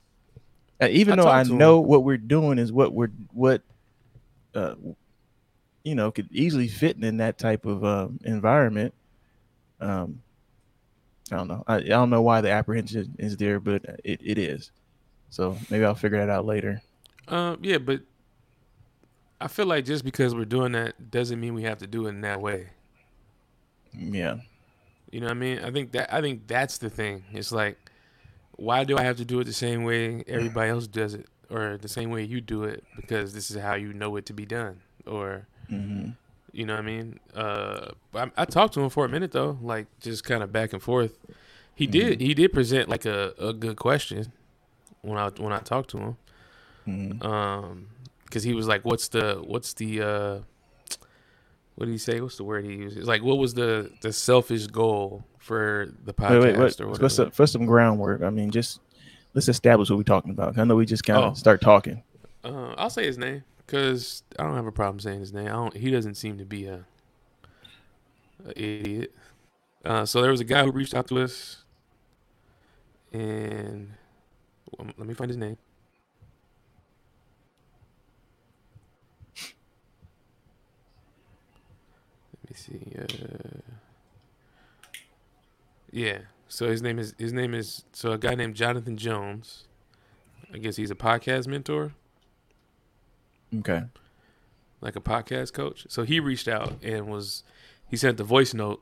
Uh, 0.82 0.88
even 0.89 1.13
I 1.13 1.24
though 1.24 1.30
I 1.30 1.38
talked 1.38 1.48
to 1.48 1.54
him. 1.54 1.60
know 1.60 1.80
what 1.80 2.04
we're 2.04 2.18
doing 2.18 2.60
is 2.60 2.72
what 2.72 2.94
we're 2.94 3.12
what, 3.34 3.62
uh, 4.56 4.75
you 5.84 5.96
know, 5.96 6.12
could 6.12 6.30
easily 6.32 6.68
fit 6.68 6.98
in 7.01 7.18
that 7.18 7.38
type 7.38 7.66
of 7.66 7.84
um, 7.84 8.20
environment. 8.24 8.94
Um, 9.80 10.22
I 11.32 11.38
don't 11.38 11.48
know. 11.48 11.63
I, 11.68 11.75
I 11.75 11.80
don't 11.82 12.10
know 12.10 12.22
why 12.22 12.42
the 12.42 12.51
apprehension 12.51 13.16
is 13.20 13.38
there, 13.38 13.60
but 13.60 13.84
it, 14.04 14.22
it 14.24 14.38
is. 14.38 14.72
So 15.30 15.58
maybe 15.70 15.84
I'll 15.84 15.96
figure 15.96 16.20
that 16.20 16.30
out 16.30 16.46
later. 16.46 16.82
Um, 17.27 17.60
yeah, 17.62 17.80
but 17.80 18.01
I 19.39 19.48
feel 19.48 19.65
like 19.65 19.86
just 19.86 20.03
because 20.03 20.34
we're 20.34 20.46
doing 20.46 20.72
that 20.74 21.12
doesn't 21.12 21.39
mean 21.39 21.53
we 21.53 21.63
have 21.63 21.77
to 21.79 21.88
do 21.88 22.06
it 22.08 22.10
in 22.10 22.22
that 22.22 22.41
way. 22.41 22.70
Yeah. 23.94 24.38
You 25.12 25.22
know 25.22 25.27
what 25.27 25.32
I 25.32 25.39
mean? 25.39 25.60
I 25.60 25.72
think 25.72 25.91
that 25.94 26.13
I 26.13 26.22
think 26.22 26.48
that's 26.48 26.77
the 26.77 26.89
thing. 26.89 27.24
It's 27.32 27.51
like, 27.51 27.77
why 28.53 28.84
do 28.84 28.98
I 28.98 29.03
have 29.03 29.17
to 29.17 29.25
do 29.25 29.39
it 29.39 29.46
the 29.46 29.53
same 29.53 29.84
way 29.84 30.24
everybody 30.27 30.70
else 30.70 30.88
does 30.88 31.13
it, 31.13 31.27
or 31.50 31.77
the 31.77 31.88
same 31.88 32.10
way 32.10 32.24
you 32.24 32.41
do 32.41 32.63
it? 32.63 32.84
Because 32.96 33.34
this 33.34 33.50
is 33.50 33.58
how 33.62 33.75
you 33.75 33.94
know 33.94 34.15
it 34.17 34.25
to 34.27 34.34
be 34.34 34.46
done, 34.46 34.82
or 35.06 35.48
hmm 35.70 36.10
you 36.51 36.65
know 36.65 36.74
what 36.75 36.84
I 36.84 36.86
mean? 36.86 37.20
Uh, 37.36 37.91
I, 38.15 38.32
I 38.38 38.46
talked 38.46 38.74
to 38.75 38.82
him 38.82 38.89
for 38.89 39.06
a 39.06 39.10
minute 39.10 39.32
though, 39.32 39.58
like 39.62 39.88
just 40.00 40.24
kind 40.24 40.41
of 40.44 40.51
back 40.51 40.74
and 40.74 40.82
forth. 40.82 41.17
He 41.75 41.88
did 41.88 42.22
he 42.22 42.34
did 42.34 42.53
present 42.53 42.89
like 42.89 43.06
a, 43.06 43.34
a 43.39 43.53
good 43.53 43.77
question 43.77 44.32
when 45.01 45.17
I 45.17 45.29
when 45.38 45.53
I 45.53 45.60
talked 45.60 45.89
to 45.91 45.98
him. 46.00 46.17
hmm 46.86 47.22
um 47.22 47.88
because 48.27 48.43
he 48.43 48.53
was 48.53 48.67
like 48.67 48.84
what's 48.86 49.07
the 49.07 49.41
what's 49.46 49.74
the 49.74 50.01
uh 50.01 50.39
what 51.75 51.86
did 51.86 51.91
he 51.91 51.98
say 51.98 52.19
what's 52.22 52.38
the 52.38 52.43
word 52.43 52.65
he 52.65 52.72
used 52.74 52.98
it's 52.98 53.07
like 53.07 53.24
what 53.24 53.38
was 53.38 53.53
the 53.53 53.91
the 54.01 54.12
selfish 54.13 54.67
goal 54.67 55.24
for 55.39 55.89
the 56.05 56.13
podcast 56.13 56.41
Wait, 56.43 56.57
wait, 56.57 56.60
wait. 56.60 56.81
or 56.81 56.88
Let's 56.96 57.15
some, 57.15 57.31
for 57.31 57.48
some 57.48 57.65
groundwork. 57.65 58.22
I 58.22 58.29
mean, 58.29 58.51
just 58.51 58.79
let's 59.34 59.48
establish 59.48 59.89
what 59.89 59.96
we're 59.98 60.03
talking 60.03 60.31
about. 60.31 60.57
I 60.57 60.63
know 60.65 60.75
we 60.75 60.86
just 60.86 61.03
kind 61.05 61.24
of 61.24 61.31
Oh. 61.31 61.36
start 61.36 61.62
talking. 61.62 62.03
uh, 62.43 62.74
i'll 62.77 62.89
say 62.89 63.05
his 63.05 63.17
name 63.17 63.43
because 63.65 64.24
i 64.39 64.43
don't 64.43 64.55
have 64.55 64.65
a 64.67 64.72
problem 64.72 65.00
saying 65.00 65.19
his 65.19 65.34
name 65.34 65.48
i 65.48 65.51
don't 65.51 65.75
he 65.77 65.89
doesn't 65.91 66.15
seem 66.15 66.38
to 66.38 66.46
be 66.46 66.65
a, 66.65 66.86
a 68.46 68.51
idiot 68.62 69.13
uh 69.86 70.05
so 70.05 70.22
there 70.22 70.31
was 70.31 70.39
a 70.39 70.46
guy 70.46 70.63
who 70.63 70.72
reached 70.72 70.93
out 70.96 71.07
to 71.07 71.19
us 71.19 71.63
and 73.13 73.93
um, 74.79 74.93
let 74.98 75.07
me 75.07 75.13
find 75.13 75.29
his 75.29 75.38
name 75.38 75.57
see. 82.58 82.96
Uh, 82.98 83.74
yeah. 85.92 86.20
So 86.50 86.70
his 86.70 86.82
name 86.82 87.00
is 87.00 87.14
his 87.18 87.34
name 87.34 87.54
is 87.54 87.84
so 87.94 88.12
a 88.14 88.18
guy 88.18 88.36
named 88.36 88.56
Jonathan 88.56 88.98
Jones. 88.98 89.66
I 90.54 90.58
guess 90.60 90.78
he's 90.78 90.92
a 90.92 90.96
podcast 90.96 91.46
mentor, 91.48 91.92
Okay. 93.60 93.84
like 94.80 94.96
a 94.96 95.02
podcast 95.02 95.52
coach. 95.54 95.86
So 95.90 96.04
he 96.04 96.20
reached 96.22 96.48
out 96.48 96.74
and 96.82 97.08
was 97.08 97.44
he 97.90 97.98
sent 97.98 98.16
the 98.18 98.24
voice 98.24 98.54
note 98.54 98.82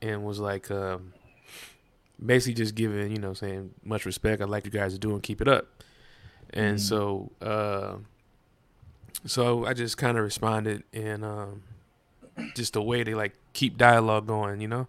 and 0.00 0.24
was 0.24 0.38
like 0.38 0.70
um, 0.70 1.12
basically 2.24 2.54
just 2.54 2.74
giving 2.74 3.10
you 3.12 3.18
know 3.18 3.34
saying 3.34 3.74
much 3.84 4.06
respect. 4.06 4.40
I 4.40 4.46
like 4.46 4.64
you 4.64 4.70
guys 4.70 4.94
are 4.94 4.98
doing. 4.98 5.20
Keep 5.20 5.42
it 5.42 5.48
up. 5.48 5.66
And 6.54 6.78
Mhm. 6.78 6.80
so 6.80 7.32
uh, 7.42 7.96
so 9.26 9.66
I 9.66 9.74
just 9.74 9.98
kind 9.98 10.16
of 10.16 10.24
responded 10.24 10.82
and 10.94 11.24
um, 11.26 11.62
just 12.54 12.72
the 12.72 12.82
way 12.82 13.02
they 13.02 13.14
like 13.14 13.34
keep 13.52 13.76
dialogue 13.78 14.26
going, 14.26 14.60
you 14.60 14.68
know. 14.68 14.86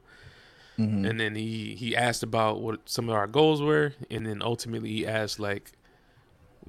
hmm 0.77 1.05
and 1.05 1.19
then 1.19 1.35
he 1.35 1.75
he 1.75 1.95
asked 1.95 2.23
about 2.23 2.61
what 2.61 2.79
some 2.89 3.09
of 3.09 3.15
our 3.15 3.27
goals 3.27 3.61
were 3.61 3.93
and 4.09 4.25
then 4.25 4.41
ultimately 4.41 4.89
he 4.89 5.05
asked 5.05 5.39
like 5.39 5.71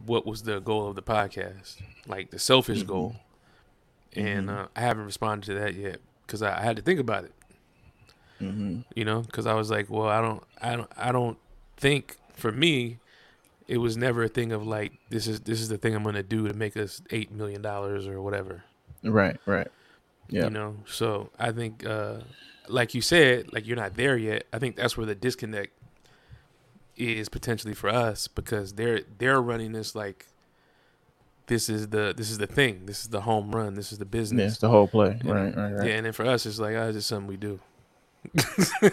what 0.06 0.26
was 0.26 0.42
the 0.42 0.58
goal 0.60 0.88
of 0.88 0.94
the 0.96 1.02
podcast 1.02 1.80
like 2.06 2.30
the 2.30 2.38
selfish 2.38 2.82
Mhm. 2.82 2.86
goal 2.86 3.16
and 4.14 4.48
Mhm. 4.48 4.64
uh, 4.64 4.66
i 4.76 4.80
haven't 4.80 5.04
responded 5.06 5.46
to 5.46 5.54
that 5.60 5.74
yet 5.74 6.00
because 6.26 6.42
I, 6.42 6.58
I 6.58 6.62
had 6.62 6.76
to 6.76 6.82
think 6.82 6.98
about 7.00 7.24
it 7.24 7.32
hmm 8.38 8.80
you 8.96 9.04
know 9.04 9.20
because 9.22 9.46
i 9.46 9.54
was 9.54 9.70
like 9.70 9.88
well 9.88 10.08
i 10.08 10.20
don't 10.20 10.42
i 10.60 10.76
don't 10.76 10.90
i 10.96 11.12
don't 11.12 11.38
think 11.76 12.16
for 12.34 12.50
me 12.52 12.98
it 13.68 13.78
was 13.78 13.96
never 13.96 14.24
a 14.24 14.28
thing 14.28 14.52
of 14.52 14.66
like 14.66 14.92
this 15.10 15.26
is 15.26 15.40
this 15.40 15.60
is 15.60 15.68
the 15.68 15.78
thing 15.78 15.94
i'm 15.94 16.02
gonna 16.02 16.22
do 16.22 16.46
to 16.48 16.54
make 16.54 16.76
us 16.76 17.00
eight 17.10 17.30
million 17.32 17.62
dollars 17.62 18.06
or 18.06 18.20
whatever 18.20 18.64
Right. 19.02 19.36
Right. 19.46 19.68
Yeah. 20.28 20.44
you 20.44 20.50
know 20.50 20.76
so 20.86 21.30
i 21.38 21.52
think 21.52 21.84
uh 21.84 22.14
like 22.68 22.94
you 22.94 23.00
said 23.02 23.52
like 23.52 23.66
you're 23.66 23.76
not 23.76 23.94
there 23.94 24.16
yet 24.16 24.44
i 24.52 24.58
think 24.58 24.74
that's 24.76 24.96
where 24.96 25.04
the 25.06 25.14
disconnect 25.14 25.72
is 26.96 27.28
potentially 27.28 27.74
for 27.74 27.90
us 27.90 28.26
because 28.28 28.72
they're 28.74 29.00
they're 29.18 29.42
running 29.42 29.72
this 29.72 29.94
like 29.94 30.26
this 31.46 31.68
is 31.68 31.88
the 31.88 32.14
this 32.16 32.30
is 32.30 32.38
the 32.38 32.46
thing 32.46 32.86
this 32.86 33.02
is 33.02 33.08
the 33.08 33.20
home 33.22 33.50
run 33.54 33.74
this 33.74 33.92
is 33.92 33.98
the 33.98 34.04
Yeah. 34.06 34.10
business 34.10 34.52
It's 34.52 34.60
the 34.62 34.68
whole 34.70 34.88
play. 34.88 35.18
Yeah. 35.22 35.32
Right. 35.32 35.56
Right. 35.56 35.70
yeah 35.70 35.76
Right. 35.76 35.90
and 35.90 36.06
then 36.06 36.12
for 36.12 36.24
us 36.24 36.46
it's 36.46 36.58
like 36.58 36.74
oh, 36.74 36.88
it's 36.88 36.96
just 36.96 37.08
something 37.08 37.26
we 37.28 37.36
do 37.36 37.60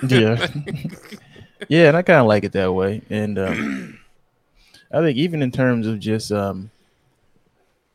Yeah. 0.09 0.47
yeah. 1.69 1.87
And 1.87 1.95
I 1.97 2.01
kind 2.01 2.19
of 2.19 2.27
like 2.27 2.43
it 2.43 2.51
that 2.51 2.73
way. 2.73 3.01
And 3.09 3.39
um, 3.39 3.99
I 4.91 4.99
think 4.99 5.17
even 5.17 5.41
in 5.41 5.51
terms 5.51 5.87
of 5.87 5.99
just 5.99 6.33
um, 6.33 6.69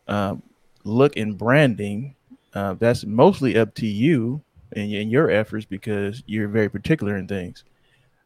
um, 0.08 0.42
look 0.84 1.14
and 1.18 1.36
branding, 1.36 2.14
uh, 2.56 2.74
that's 2.74 3.04
mostly 3.04 3.58
up 3.58 3.74
to 3.74 3.86
you 3.86 4.42
and, 4.72 4.92
and 4.92 5.10
your 5.10 5.30
efforts 5.30 5.66
because 5.66 6.22
you're 6.26 6.48
very 6.48 6.70
particular 6.70 7.16
in 7.16 7.28
things. 7.28 7.64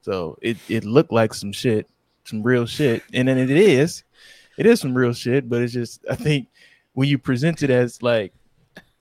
So 0.03 0.39
it, 0.41 0.57
it 0.69 0.85
looked 0.85 1.13
like 1.13 1.35
some 1.35 1.53
shit, 1.53 1.89
some 2.25 2.43
real 2.43 2.65
shit. 2.65 3.03
And 3.13 3.27
then 3.27 3.39
it 3.39 3.51
is, 3.51 4.05
it 4.57 4.67
is 4.67 4.81
some 4.81 4.95
real 4.95 5.13
shit, 5.13 5.49
but 5.49 5.63
it's 5.63 5.73
just, 5.73 6.05
I 6.09 6.15
think 6.15 6.49
when 6.93 7.09
you 7.09 7.19
present 7.19 7.63
it 7.63 7.71
as 7.71 8.03
like, 8.03 8.33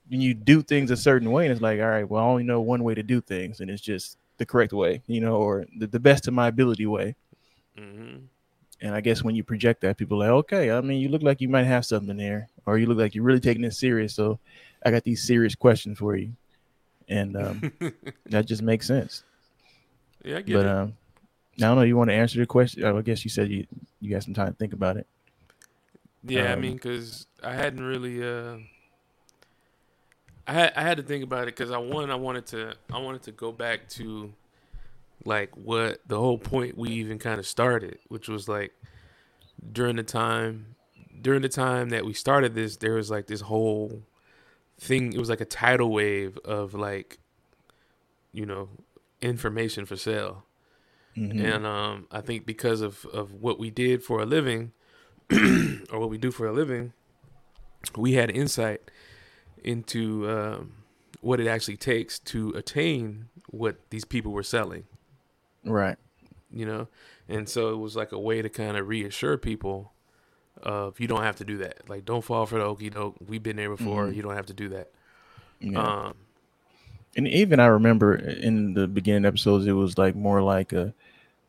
when 0.08 0.20
you 0.20 0.34
do 0.34 0.62
things 0.62 0.90
a 0.90 0.96
certain 0.96 1.30
way, 1.30 1.44
and 1.44 1.52
it's 1.52 1.62
like, 1.62 1.78
all 1.78 1.86
right, 1.86 2.08
well, 2.08 2.24
I 2.24 2.26
only 2.26 2.42
know 2.42 2.60
one 2.60 2.82
way 2.82 2.94
to 2.94 3.02
do 3.04 3.20
things, 3.20 3.60
and 3.60 3.70
it's 3.70 3.80
just 3.80 4.18
the 4.38 4.46
correct 4.46 4.72
way, 4.72 5.02
you 5.06 5.20
know, 5.20 5.36
or 5.36 5.64
the, 5.78 5.86
the 5.86 6.00
best 6.00 6.26
of 6.26 6.34
my 6.34 6.48
ability 6.48 6.86
way. 6.86 7.14
hmm 7.78 8.16
And 8.80 8.94
I 8.94 9.00
guess 9.00 9.22
when 9.22 9.36
you 9.36 9.44
project 9.44 9.82
that, 9.82 9.96
people 9.96 10.20
are 10.20 10.26
like, 10.26 10.38
okay, 10.44 10.72
I 10.72 10.80
mean, 10.80 11.00
you 11.00 11.08
look 11.08 11.22
like 11.22 11.40
you 11.40 11.48
might 11.48 11.66
have 11.66 11.86
something 11.86 12.16
there, 12.16 12.48
or 12.66 12.78
you 12.78 12.86
look 12.86 12.98
like 12.98 13.14
you're 13.14 13.22
really 13.22 13.38
taking 13.38 13.62
this 13.62 13.78
serious. 13.78 14.12
So 14.14 14.40
I 14.84 14.90
got 14.90 15.04
these 15.04 15.22
serious 15.22 15.54
questions 15.54 15.98
for 15.98 16.16
you. 16.16 16.32
And 17.08 17.36
um, 17.36 17.72
that 18.26 18.46
just 18.46 18.62
makes 18.62 18.86
sense. 18.86 19.24
yeah 20.24 20.38
i 20.38 20.42
get 20.42 20.54
But 20.54 20.66
it 20.66 20.70
um, 20.72 20.92
I 21.58 21.62
don't 21.62 21.76
know. 21.76 21.82
You 21.82 21.96
want 21.96 22.08
to 22.10 22.14
answer 22.14 22.38
the 22.38 22.46
question? 22.46 22.84
I 22.84 23.00
guess 23.02 23.24
you 23.24 23.30
said 23.30 23.50
you 23.50 23.66
you 24.00 24.10
got 24.10 24.22
some 24.22 24.34
time 24.34 24.48
to 24.48 24.54
think 24.54 24.72
about 24.72 24.96
it. 24.96 25.06
yeah 26.24 26.50
i 26.50 26.52
um, 26.52 26.60
mean 26.60 26.74
because 26.74 27.26
i 27.42 27.52
hadn't 27.52 27.82
really 27.84 28.22
uh 28.22 28.56
I 30.46 30.52
had 30.52 30.72
I 30.74 30.82
had 30.82 30.96
to 30.96 31.02
think 31.04 31.22
about 31.22 31.42
it 31.42 31.54
because 31.56 31.70
I 31.70 31.78
one 31.78 32.10
I 32.10 32.16
wanted 32.16 32.46
to 32.46 32.74
I 32.92 32.98
wanted 32.98 33.22
to 33.24 33.32
go 33.32 33.52
back 33.52 33.88
to 33.90 34.32
like 35.24 35.54
what 35.56 36.00
the 36.08 36.18
whole 36.18 36.38
point 36.38 36.76
we 36.76 36.88
even 36.90 37.18
kind 37.20 37.38
of 37.38 37.46
started, 37.46 37.98
which 38.08 38.28
was 38.28 38.48
like 38.48 38.72
during 39.72 39.94
the 39.96 40.02
time 40.02 40.74
during 41.22 41.42
the 41.42 41.48
time 41.48 41.90
that 41.90 42.04
we 42.04 42.14
started 42.14 42.54
this, 42.54 42.76
there 42.78 42.94
was 42.94 43.10
like 43.10 43.26
this 43.28 43.42
whole 43.42 44.02
thing. 44.80 45.12
It 45.12 45.18
was 45.18 45.28
like 45.28 45.40
a 45.40 45.44
tidal 45.44 45.90
wave 45.92 46.38
of 46.44 46.74
like 46.74 47.18
you 48.32 48.46
know 48.46 48.68
information 49.20 49.84
for 49.86 49.96
sale, 49.96 50.44
Mhm. 51.16 51.44
and 51.44 51.66
um 51.66 52.06
I 52.10 52.20
think 52.20 52.46
because 52.46 52.80
of 52.80 53.04
of 53.06 53.32
what 53.34 53.58
we 53.58 53.70
did 53.70 54.02
for 54.02 54.20
a 54.20 54.26
living 54.26 54.72
or 55.92 55.98
what 56.00 56.10
we 56.10 56.18
do 56.18 56.30
for 56.30 56.46
a 56.46 56.52
living, 56.52 56.92
we 57.96 58.14
had 58.14 58.30
insight 58.30 58.90
into 59.62 60.28
um, 60.28 60.72
what 61.20 61.38
it 61.38 61.46
actually 61.46 61.76
takes 61.76 62.18
to 62.18 62.48
attain 62.56 63.28
what 63.50 63.76
these 63.90 64.04
people 64.06 64.32
were 64.32 64.42
selling, 64.42 64.84
Right. 65.64 65.98
you 66.50 66.64
know? 66.64 66.88
And 67.28 67.48
so 67.48 67.72
it 67.74 67.76
was 67.76 67.94
like 67.94 68.10
a 68.10 68.18
way 68.18 68.40
to 68.42 68.48
kind 68.48 68.76
of 68.76 68.88
reassure 68.88 69.36
people 69.36 69.92
of 70.62 70.98
you 71.00 71.06
don't 71.06 71.22
have 71.22 71.36
to 71.36 71.44
do 71.44 71.58
that. 71.58 71.88
Like, 71.88 72.04
don't 72.04 72.22
fall 72.24 72.46
for 72.46 72.58
the 72.58 72.64
okey 72.64 72.90
doke. 72.90 73.16
We've 73.26 73.42
been 73.42 73.56
there 73.56 73.70
before. 73.70 74.08
Mhm. 74.08 74.14
You 74.16 74.22
don't 74.22 74.36
have 74.36 74.46
to 74.46 74.54
do 74.54 74.68
that. 74.70 74.90
Yeah. 75.60 75.80
Um, 76.08 76.14
and 77.16 77.26
even 77.28 77.58
I 77.60 77.66
remember 77.66 78.14
in 78.14 78.74
the 78.74 78.86
beginning 78.86 79.24
episodes, 79.24 79.66
it 79.66 79.72
was 79.72 79.98
like 79.98 80.14
more 80.14 80.42
like 80.42 80.72
a. 80.72 80.94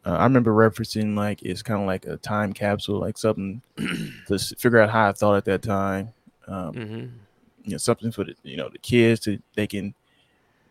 Uh, 0.03 0.13
I 0.13 0.23
remember 0.23 0.51
referencing 0.51 1.15
like 1.15 1.43
it's 1.43 1.61
kind 1.61 1.79
of 1.79 1.85
like 1.85 2.05
a 2.07 2.17
time 2.17 2.53
capsule, 2.53 2.99
like 2.99 3.17
something 3.19 3.61
to 3.77 4.33
s- 4.33 4.51
figure 4.57 4.79
out 4.79 4.89
how 4.89 5.09
I 5.09 5.11
thought 5.11 5.35
at 5.37 5.45
that 5.45 5.61
time. 5.61 6.13
Um, 6.47 6.73
Mm-hmm. 6.73 7.05
you 7.65 7.71
know, 7.73 7.77
something 7.77 8.11
for 8.11 8.23
the 8.23 8.33
you 8.43 8.57
know 8.57 8.69
the 8.69 8.79
kids 8.79 9.19
to 9.21 9.39
they 9.55 9.67
can 9.67 9.93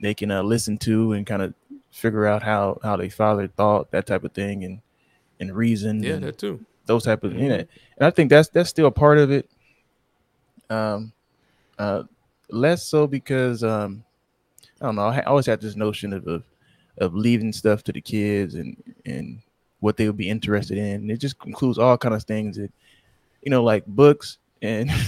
they 0.00 0.14
can 0.14 0.30
uh, 0.32 0.42
listen 0.42 0.78
to 0.78 1.12
and 1.12 1.25
kind 1.26 1.42
of 1.42 1.54
figure 1.92 2.26
out 2.26 2.42
how 2.42 2.80
how 2.82 2.97
their 2.97 3.11
father 3.11 3.47
thought 3.47 3.92
that 3.92 4.06
type 4.06 4.25
of 4.25 4.32
thing 4.32 4.64
and 4.64 4.80
and 5.38 5.54
reason 5.54 6.02
Yeah, 6.02 6.14
and 6.14 6.25
that 6.25 6.38
too. 6.38 6.64
Those 6.87 7.05
type 7.05 7.23
of 7.25 7.33
you 7.35 7.49
know 7.49 7.57
Mhm. 7.57 7.69
and 7.99 8.07
i 8.07 8.11
think 8.11 8.31
that's 8.31 8.49
that's 8.49 8.71
still 8.71 8.87
a 8.87 8.91
part 8.91 9.19
of 9.19 9.31
it 9.31 9.49
um 10.71 11.13
uh 11.79 12.03
less 12.51 12.87
so 12.87 13.07
because 13.07 13.63
um 13.65 14.03
i 14.81 14.87
don't 14.87 14.97
know 14.97 15.03
i 15.07 15.21
always 15.23 15.47
had 15.47 15.61
this 15.61 15.77
notion 15.77 16.13
of, 16.13 16.27
of 16.27 16.45
of 16.99 17.15
leaving 17.15 17.53
stuff 17.53 17.83
to 17.85 17.93
the 17.93 18.01
kids 18.01 18.55
and 18.55 18.77
and 19.07 19.41
what 19.81 19.97
they 19.97 20.07
would 20.07 20.17
be 20.17 20.29
interested 20.29 20.77
in 20.77 20.85
and 21.03 21.11
it 21.11 21.19
just 21.19 21.37
includes 21.47 21.79
all 21.79 21.97
kind 21.97 22.15
of 22.15 22.23
things 22.25 22.57
that 22.57 22.71
you 23.43 23.51
know 23.51 23.63
like 23.63 23.85
books 23.87 24.39
and 24.63 24.91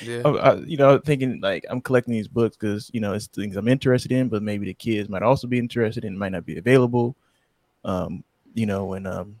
Yeah. 0.00 0.22
I, 0.24 0.28
I, 0.30 0.54
you 0.60 0.78
know 0.78 0.98
thinking 0.98 1.40
like 1.42 1.66
i'm 1.68 1.80
collecting 1.80 2.14
these 2.14 2.26
books 2.28 2.56
because 2.56 2.90
you 2.94 3.00
know 3.00 3.12
it's 3.12 3.26
things 3.26 3.56
i'm 3.56 3.68
interested 3.68 4.12
in 4.12 4.28
but 4.28 4.42
maybe 4.42 4.64
the 4.66 4.74
kids 4.74 5.08
might 5.10 5.22
also 5.22 5.46
be 5.46 5.58
interested 5.58 6.04
in 6.04 6.16
might 6.16 6.32
not 6.32 6.46
be 6.46 6.56
available 6.56 7.14
um 7.84 8.24
you 8.54 8.64
know 8.66 8.86
when 8.86 9.06
um 9.06 9.36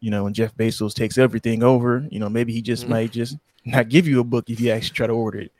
you 0.00 0.10
know 0.10 0.24
when 0.24 0.34
jeff 0.34 0.54
bezos 0.56 0.94
takes 0.94 1.18
everything 1.18 1.62
over 1.62 2.06
you 2.10 2.18
know 2.18 2.28
maybe 2.28 2.52
he 2.52 2.62
just 2.62 2.86
Mhm. 2.86 2.90
might 2.90 3.10
just 3.12 3.36
not 3.64 3.88
give 3.88 4.06
you 4.08 4.20
a 4.20 4.24
book 4.24 4.48
if 4.48 4.60
you 4.60 4.70
actually 4.70 4.94
try 4.94 5.06
to 5.06 5.12
order 5.12 5.40
it 5.40 5.52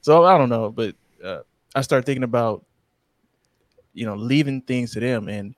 so 0.00 0.24
i 0.24 0.36
don't 0.38 0.48
know 0.50 0.70
but 0.70 0.94
uh, 1.24 1.40
i 1.74 1.80
start 1.80 2.04
thinking 2.06 2.24
about 2.24 2.64
you 3.92 4.04
know 4.06 4.14
leaving 4.14 4.60
things 4.60 4.92
to 4.92 5.00
them 5.00 5.28
and 5.28 5.54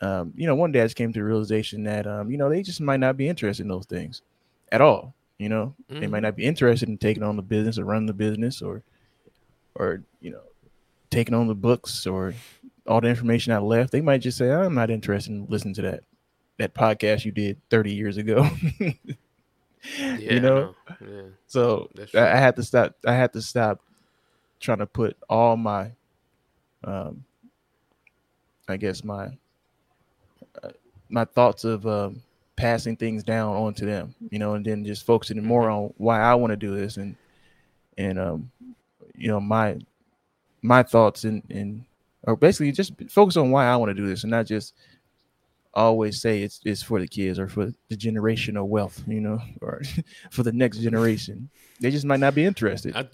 um 0.00 0.32
you 0.36 0.46
know 0.46 0.54
one 0.54 0.72
day 0.72 0.80
i 0.80 0.84
just 0.84 0.96
came 0.96 1.12
to 1.12 1.18
the 1.20 1.24
realization 1.24 1.84
that 1.84 2.06
um 2.06 2.30
you 2.30 2.36
know 2.36 2.48
they 2.48 2.62
just 2.62 2.80
might 2.80 3.00
not 3.00 3.16
be 3.16 3.28
interested 3.28 3.62
in 3.62 3.68
those 3.68 3.86
things 3.86 4.22
at 4.72 4.80
all 4.80 5.14
you 5.38 5.48
know 5.48 5.74
they 6.00 6.06
might 6.06 6.20
Mhm. 6.20 6.22
not 6.22 6.36
be 6.36 6.44
interested 6.44 6.88
in 6.88 6.98
taking 6.98 7.22
on 7.22 7.36
the 7.36 7.42
business 7.42 7.78
or 7.78 7.84
running 7.84 8.06
the 8.06 8.12
business 8.12 8.60
or 8.62 8.82
or 9.74 10.02
you 10.20 10.30
know 10.30 10.42
taking 11.10 11.34
on 11.34 11.46
the 11.48 11.54
books 11.54 12.06
or 12.06 12.34
all 12.86 13.00
the 13.00 13.08
information 13.08 13.52
I 13.52 13.58
left. 13.58 13.92
They 13.92 14.00
might 14.00 14.20
just 14.22 14.38
say, 14.38 14.50
I'm 14.52 14.74
not 14.74 14.90
interested 14.90 15.32
in 15.32 15.46
listening 15.48 15.74
to 15.74 15.82
that 15.82 16.04
that 16.58 16.74
podcast 16.74 17.24
you 17.24 17.32
did 17.32 17.60
30 17.70 17.92
years 17.92 18.16
ago. 18.16 18.48
Yeah. 19.98 20.32
you 20.32 20.40
know? 20.40 20.74
Yeah. 21.00 21.22
So 21.46 21.88
I. 22.14 22.18
I 22.18 22.36
had 22.36 22.56
to 22.56 22.62
stop 22.62 22.96
I 23.06 23.12
had 23.12 23.32
to 23.34 23.42
stop 23.42 23.80
trying 24.58 24.78
to 24.78 24.86
put 24.86 25.16
all 25.28 25.56
my 25.56 25.92
um 26.82 27.24
I 28.68 28.76
guess 28.76 29.04
my 29.04 29.28
uh, 30.62 30.70
my 31.08 31.24
thoughts 31.24 31.64
of 31.64 31.86
um 31.86 32.20
passing 32.56 32.96
things 32.96 33.22
down 33.22 33.54
onto 33.54 33.84
them, 33.86 34.14
you 34.30 34.38
know, 34.38 34.54
and 34.54 34.64
then 34.64 34.84
just 34.84 35.04
focusing 35.06 35.42
more 35.44 35.70
on 35.70 35.92
why 35.98 36.20
I 36.20 36.34
want 36.34 36.50
to 36.50 36.56
do 36.56 36.74
this 36.74 36.96
and 36.96 37.14
and 37.96 38.18
um 38.18 38.50
you 39.14 39.28
know 39.28 39.40
my 39.40 39.78
my 40.62 40.82
thoughts 40.82 41.24
and 41.24 41.42
and 41.50 41.84
or 42.24 42.34
basically 42.34 42.72
just 42.72 42.92
focus 43.08 43.36
on 43.36 43.50
why 43.50 43.66
I 43.66 43.76
want 43.76 43.90
to 43.90 43.94
do 43.94 44.06
this 44.06 44.24
and 44.24 44.30
not 44.30 44.46
just 44.46 44.74
always 45.76 46.20
say 46.20 46.42
it's 46.42 46.60
it's 46.64 46.82
for 46.82 47.00
the 47.00 47.08
kids 47.08 47.38
or 47.38 47.48
for 47.48 47.66
the 47.90 47.96
generational 47.96 48.68
wealth, 48.68 49.02
you 49.08 49.20
know, 49.22 49.40
or 49.62 49.82
for 50.32 50.44
the 50.44 50.52
next 50.52 50.78
generation. 50.80 51.50
They 51.80 51.92
just 51.92 52.06
might 52.06 52.20
not 52.20 52.34
be 52.36 52.44
interested. 52.46 52.96
I 52.96 53.08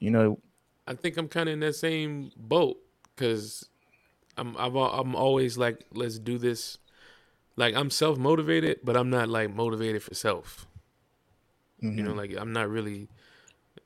You 0.00 0.10
know, 0.12 0.40
I 0.86 0.94
think 0.94 1.16
I'm 1.16 1.28
kind 1.28 1.48
of 1.48 1.54
in 1.54 1.60
that 1.60 1.74
same 1.76 2.32
boat 2.36 2.78
because 3.14 3.68
I'm 4.36 4.56
I've, 4.58 4.76
I'm 4.76 5.14
always 5.16 5.58
like 5.58 5.86
let's 5.92 6.18
do 6.18 6.38
this. 6.38 6.78
Like 7.56 7.74
I'm 7.76 7.90
self 7.90 8.18
motivated, 8.18 8.80
but 8.84 8.96
I'm 8.96 9.10
not 9.10 9.28
like 9.28 9.54
motivated 9.54 10.02
for 10.02 10.14
self. 10.14 10.66
You 11.94 12.02
know, 12.02 12.12
mhm, 12.12 12.14
like 12.14 12.34
I'm 12.36 12.52
not 12.52 12.68
really, 12.68 13.08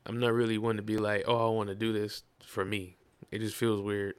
I'm 0.07 0.21
not 0.21 0.33
really 0.35 0.59
one 0.59 0.77
to 0.77 0.83
be 0.83 0.99
like, 0.99 1.25
oh, 1.27 1.49
I 1.49 1.55
want 1.55 1.69
to 1.71 1.75
do 1.75 1.93
this 1.93 2.25
for 2.45 2.65
me. 2.65 2.97
It 3.31 3.41
just 3.41 3.57
feels 3.57 3.81
weird. 3.83 4.17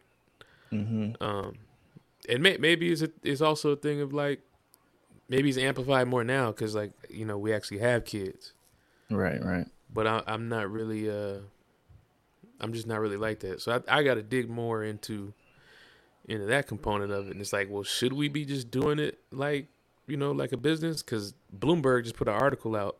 mhm, 0.71 1.13
Um, 1.21 1.55
and 2.27 2.43
may, 2.43 2.57
maybe 2.57 2.91
it's 2.91 3.01
a, 3.01 3.09
it's 3.23 3.41
also 3.41 3.71
a 3.71 3.75
thing 3.75 4.01
of 4.01 4.13
like, 4.13 4.41
maybe 5.29 5.49
it's 5.49 5.57
amplified 5.57 6.07
more 6.07 6.23
now 6.23 6.47
because 6.47 6.75
like 6.75 6.91
you 7.09 7.25
know 7.25 7.37
we 7.37 7.53
actually 7.53 7.79
have 7.79 8.05
kids, 8.05 8.53
right, 9.09 9.43
right. 9.43 9.67
but 9.93 10.07
I, 10.07 10.23
I'm 10.27 10.49
not 10.49 10.69
really 10.69 11.09
uh, 11.09 11.39
I'm 12.59 12.73
just 12.73 12.87
not 12.87 12.99
really 12.99 13.17
like 13.17 13.39
that. 13.41 13.61
So 13.61 13.81
I, 13.87 13.99
I 13.99 14.03
got 14.03 14.15
to 14.15 14.23
dig 14.23 14.49
more 14.49 14.83
into 14.83 15.33
into 16.27 16.45
that 16.45 16.67
component 16.67 17.11
of 17.11 17.27
it. 17.27 17.31
And 17.31 17.41
it's 17.41 17.53
like, 17.53 17.69
well, 17.69 17.83
should 17.83 18.13
we 18.13 18.27
be 18.27 18.45
just 18.45 18.69
doing 18.69 18.99
it 18.99 19.19
like 19.31 19.67
you 20.07 20.17
know 20.17 20.31
like 20.31 20.51
a 20.51 20.57
business? 20.57 21.03
Because 21.03 21.33
Bloomberg 21.57 22.03
just 22.03 22.15
put 22.15 22.27
an 22.27 22.35
article 22.35 22.75
out 22.75 22.97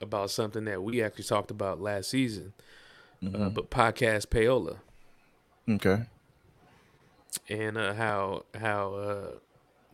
about 0.00 0.30
something 0.30 0.64
that 0.64 0.82
we 0.82 1.02
actually 1.02 1.24
talked 1.24 1.50
about 1.50 1.80
last 1.80 2.10
season, 2.10 2.52
uh, 3.22 3.28
mhm. 3.28 3.54
but 3.54 3.70
podcast 3.70 4.26
payola 4.26 4.78
okay. 5.68 6.02
And 7.48 7.76
uh, 7.76 7.94
how 7.94 8.44
how 8.58 8.94
uh, 8.94 9.26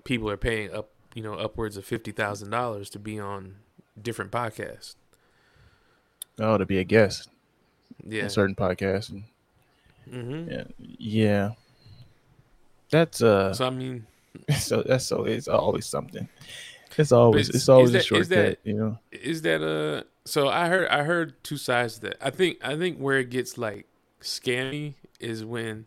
people 0.04 0.28
are 0.30 0.36
paying 0.36 0.72
up 0.72 0.90
you 1.14 1.22
know 1.22 1.34
upwards 1.34 1.76
of 1.76 1.84
fifty 1.84 2.12
thousand 2.12 2.50
dollars 2.50 2.90
to 2.90 2.98
be 2.98 3.18
on 3.18 3.56
different 4.00 4.30
podcasts. 4.30 4.94
Oh, 6.38 6.56
to 6.58 6.64
be 6.66 6.78
a 6.78 6.84
guest 6.84 7.28
Yeah. 8.06 8.22
in 8.24 8.30
certain 8.30 8.54
podcasts. 8.54 9.10
And, 9.10 9.24
hmm 10.08 10.50
yeah, 10.50 10.64
yeah. 10.98 11.50
That's 12.90 13.22
uh, 13.22 13.52
So 13.54 13.66
I 13.66 13.70
mean, 13.70 14.06
so 14.58 14.82
that's 14.82 15.06
so 15.06 15.24
it's 15.24 15.48
always 15.48 15.86
something. 15.86 16.28
It's 16.96 17.12
always 17.12 17.48
it's- 17.48 17.62
it's 17.62 17.68
always 17.68 17.90
is 17.90 17.94
a 17.96 18.02
shortcut, 18.02 18.28
that- 18.30 18.58
you 18.64 18.74
know. 18.74 18.98
is 19.12 19.42
that 19.42 19.62
uh? 19.62 20.04
So 20.24 20.48
I 20.48 20.68
heard 20.68 20.88
I 20.88 21.04
heard 21.04 21.42
two 21.44 21.56
sides 21.56 21.94
to 21.96 22.00
that. 22.02 22.16
I 22.20 22.30
think 22.30 22.58
I 22.64 22.76
think 22.76 22.98
where 22.98 23.18
it 23.18 23.30
gets 23.30 23.56
like 23.58 23.86
scammy 24.20 24.94
is 25.20 25.44
when 25.44 25.86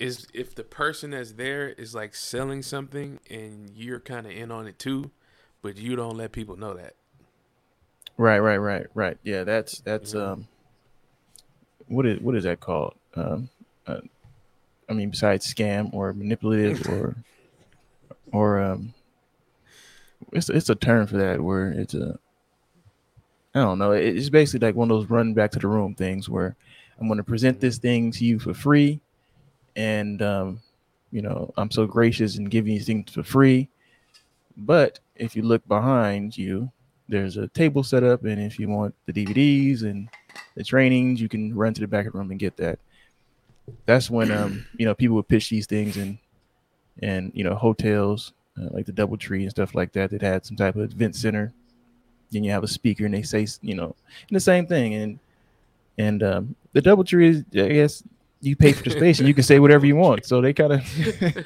is 0.00 0.26
if 0.34 0.54
the 0.54 0.64
person 0.64 1.10
that's 1.10 1.32
there 1.32 1.68
is 1.68 1.94
like 1.94 2.14
selling 2.14 2.62
something 2.62 3.20
and 3.30 3.70
you're 3.74 4.00
kind 4.00 4.26
of 4.26 4.32
in 4.32 4.50
on 4.50 4.66
it 4.66 4.78
too, 4.78 5.10
but 5.62 5.76
you 5.76 5.94
don't 5.94 6.16
let 6.16 6.32
people 6.32 6.56
know 6.56 6.74
that. 6.74 6.94
Right, 8.16 8.38
right, 8.38 8.56
right, 8.56 8.86
right. 8.94 9.18
Yeah, 9.22 9.44
that's 9.44 9.80
that's 9.80 10.14
Yeah. 10.14 10.32
um 10.32 10.48
what 11.86 12.06
is 12.06 12.20
what 12.20 12.34
is 12.34 12.44
that 12.44 12.60
called? 12.60 12.94
Um 13.14 13.50
uh, 13.86 14.00
I 14.88 14.92
mean 14.94 15.10
besides 15.10 15.52
scam 15.52 15.92
or 15.94 16.12
manipulative 16.12 16.80
or 16.88 17.16
or 18.32 18.58
um 18.60 18.94
it's 20.32 20.48
it's 20.48 20.70
a 20.70 20.74
term 20.74 21.06
for 21.06 21.18
that 21.18 21.40
where 21.40 21.70
it's 21.70 21.94
a 21.94 22.18
I 23.54 23.60
don't 23.60 23.78
know. 23.78 23.92
it- 23.92 24.16
It's 24.16 24.28
basically 24.30 24.66
like 24.68 24.76
one 24.76 24.90
of 24.90 24.96
those 24.98 25.10
run 25.10 25.34
back 25.34 25.50
to 25.52 25.58
the 25.58 25.66
room 25.68 25.94
things 25.94 26.28
where 26.28 26.56
I'm 26.98 27.06
going 27.08 27.16
to 27.18 27.24
present 27.24 27.60
this 27.60 27.78
thing 27.78 28.12
to 28.12 28.24
you 28.24 28.38
for 28.38 28.54
free 28.54 29.00
and 29.76 30.22
um 30.22 30.60
you 31.12 31.22
know, 31.22 31.52
I'm 31.56 31.70
so 31.70 31.86
gracious 31.86 32.36
and 32.36 32.50
giving 32.50 32.72
you 32.72 32.80
things 32.80 33.12
for 33.12 33.22
free. 33.22 33.68
But 34.56 35.00
if 35.16 35.34
you 35.34 35.42
look 35.42 35.66
behind 35.66 36.36
you, 36.36 36.70
there's 37.08 37.36
a 37.36 37.48
table 37.48 37.82
set 37.82 38.04
up, 38.04 38.24
and 38.24 38.40
if 38.40 38.58
you 38.58 38.68
want 38.68 38.94
the 39.06 39.12
DVDs 39.12 39.82
and 39.82 40.08
the 40.54 40.62
trainings, 40.62 41.20
you 41.20 41.28
can 41.28 41.54
run 41.54 41.74
to 41.74 41.80
the 41.80 41.88
back 41.88 42.06
of 42.06 42.12
the 42.12 42.18
room 42.18 42.30
and 42.30 42.38
get 42.38 42.56
that. 42.58 42.78
That's 43.86 44.08
when 44.08 44.30
um 44.30 44.64
you 44.76 44.86
know 44.86 44.94
people 44.94 45.16
would 45.16 45.28
pitch 45.28 45.50
these 45.50 45.66
things 45.66 45.96
and 45.96 46.18
and 47.02 47.32
you 47.34 47.44
know 47.44 47.54
hotels 47.54 48.32
uh, 48.60 48.68
like 48.70 48.86
the 48.86 48.92
DoubleTree 48.92 49.42
and 49.42 49.50
stuff 49.50 49.74
like 49.74 49.92
that 49.92 50.10
that 50.10 50.22
had 50.22 50.46
some 50.46 50.56
type 50.56 50.76
of 50.76 50.92
event 50.92 51.16
center. 51.16 51.52
Then 52.30 52.44
you 52.44 52.52
have 52.52 52.62
a 52.62 52.68
speaker 52.68 53.04
and 53.04 53.14
they 53.14 53.22
say 53.22 53.46
you 53.62 53.74
know 53.74 53.96
and 54.28 54.36
the 54.36 54.40
same 54.40 54.66
thing 54.66 54.94
and 54.94 55.18
and 55.98 56.22
um, 56.22 56.56
the 56.72 56.82
DoubleTree 56.82 57.28
is 57.28 57.44
I 57.54 57.68
guess 57.72 58.04
you 58.40 58.56
pay 58.56 58.72
for 58.72 58.82
the 58.82 58.90
space 58.90 59.18
and 59.18 59.28
you 59.28 59.34
can 59.34 59.44
say 59.44 59.58
whatever 59.58 59.84
you 59.86 59.96
want. 59.96 60.24
So 60.24 60.40
they 60.40 60.52
kind 60.52 60.72
of 60.72 60.84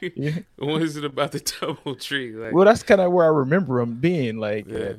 yeah. 0.00 0.32
what 0.58 0.82
is 0.82 0.96
it 0.96 1.04
about 1.04 1.32
the 1.32 1.40
double 1.40 1.94
tree? 1.94 2.32
Like, 2.32 2.52
well 2.52 2.64
that's 2.64 2.82
kind 2.82 3.00
of 3.00 3.12
where 3.12 3.24
I 3.24 3.28
remember 3.28 3.80
them 3.80 3.94
being 3.94 4.38
like. 4.38 4.70
uh. 4.72 4.94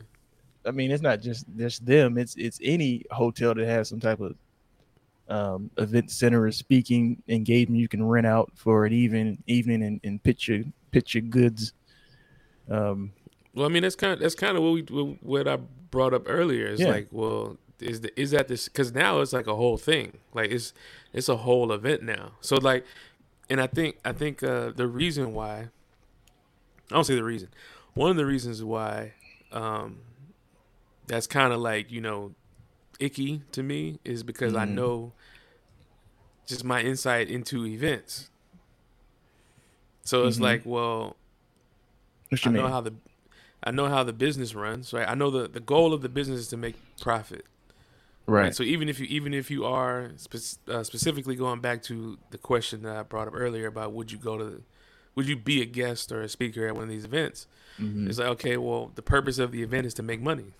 I 0.65 0.71
mean, 0.71 0.91
it's 0.91 1.03
not 1.03 1.19
just 1.19 1.45
just 1.57 1.85
them. 1.85 2.17
It's 2.17 2.35
it's 2.37 2.57
any 2.63 3.03
hotel 3.11 3.53
that 3.53 3.67
has 3.67 3.89
some 3.89 3.99
type 3.99 4.21
of 4.21 4.35
um, 5.27 5.69
event 5.77 6.09
center 6.09 6.43
or 6.45 6.51
speaking 6.53 7.21
engagement 7.27 7.81
you 7.81 7.89
can 7.89 8.01
rent 8.01 8.25
out 8.25 8.49
for 8.55 8.85
an 8.85 8.93
even 8.93 9.43
evening 9.45 9.83
and, 9.83 9.99
and 10.05 10.23
pitch 10.23 10.47
your 10.47 10.63
pitch 10.91 11.15
your 11.15 11.23
goods. 11.23 11.73
Um, 12.69 13.11
Well, 13.53 13.65
I 13.65 13.69
mean, 13.69 13.83
that's 13.83 13.97
kind 13.97 14.13
of 14.13 14.19
that's 14.19 14.35
kind 14.35 14.55
of 14.55 14.63
what 14.63 14.71
we 14.71 14.81
what 15.21 15.49
I 15.49 15.57
brought 15.91 16.13
up 16.13 16.23
earlier. 16.27 16.67
It's 16.67 16.79
Yeah. 16.79 16.87
like, 16.91 17.07
well, 17.11 17.57
is 17.79 18.01
the, 18.01 18.19
is 18.19 18.31
that 18.31 18.47
this? 18.47 18.67
Because 18.67 18.93
now 18.93 19.19
it's 19.21 19.33
like 19.33 19.47
a 19.47 19.55
whole 19.55 19.77
thing. 19.77 20.19
Like 20.33 20.51
it's 20.51 20.73
it's 21.11 21.29
a 21.29 21.37
whole 21.37 21.71
event 21.71 22.03
now. 22.03 22.33
So 22.41 22.55
like, 22.57 22.85
and 23.49 23.59
I 23.61 23.67
think 23.67 23.97
I 24.05 24.11
think 24.13 24.43
uh, 24.43 24.71
the 24.71 24.87
reason 24.87 25.33
why 25.33 25.69
I 26.91 26.95
don't 26.95 27.03
say 27.03 27.15
the 27.15 27.23
reason. 27.23 27.49
One 27.93 28.09
of 28.11 28.17
the 28.17 28.25
reasons 28.25 28.63
why 28.63 29.13
um, 29.51 29.99
that's 31.07 31.27
kind 31.27 31.53
of 31.53 31.59
like 31.59 31.91
you 31.91 32.01
know 32.01 32.33
icky 32.99 33.41
to 33.51 33.63
me 33.63 33.99
is 34.05 34.23
because 34.23 34.55
I 34.55 34.65
Mhm. 34.65 34.73
know 34.75 35.13
just 36.45 36.63
my 36.63 36.81
insight 36.81 37.29
into 37.29 37.65
events. 37.65 38.29
So 40.03 40.27
it's 40.27 40.37
Mhm. 40.37 40.41
like, 40.41 40.61
well, 40.65 41.15
I 42.43 42.49
know 42.49 42.63
mean? 42.63 42.71
how 42.71 42.81
the 42.81 42.93
I 43.65 43.71
know 43.71 43.87
how 43.87 44.03
the 44.03 44.11
business 44.13 44.53
runs, 44.53 44.91
right? 44.91 45.07
I 45.07 45.15
know 45.15 45.29
the 45.31 45.47
the 45.47 45.59
goal 45.61 45.93
of 45.93 46.01
the 46.01 46.09
business 46.09 46.39
is 46.41 46.47
to 46.49 46.57
make 46.57 46.75
profit. 46.99 47.45
Right. 48.27 48.55
So 48.55 48.63
even 48.63 48.89
if 48.89 48.99
you 48.99 49.05
even 49.07 49.33
if 49.33 49.49
you 49.51 49.65
are 49.65 50.11
spe- 50.17 50.59
uh, 50.69 50.83
specifically 50.83 51.35
going 51.35 51.59
back 51.61 51.83
to 51.83 52.17
the 52.31 52.37
question 52.37 52.83
that 52.83 52.95
I 52.95 53.03
brought 53.03 53.27
up 53.27 53.33
earlier 53.35 53.67
about 53.67 53.93
would 53.93 54.11
you 54.11 54.17
go 54.17 54.37
to, 54.37 54.61
would 55.15 55.27
you 55.27 55.35
be 55.37 55.61
a 55.61 55.65
guest 55.65 56.11
or 56.11 56.21
a 56.21 56.29
speaker 56.29 56.67
at 56.67 56.73
one 56.75 56.83
of 56.83 56.89
these 56.89 57.05
events? 57.05 57.47
Mhm. 57.79 58.07
It's 58.07 58.19
like 58.19 58.27
okay, 58.29 58.57
well, 58.57 58.91
the 58.95 59.01
purpose 59.01 59.39
of 59.39 59.51
the 59.51 59.63
event 59.63 59.85
is 59.87 59.93
to 59.95 60.03
make 60.03 60.21
money, 60.21 60.53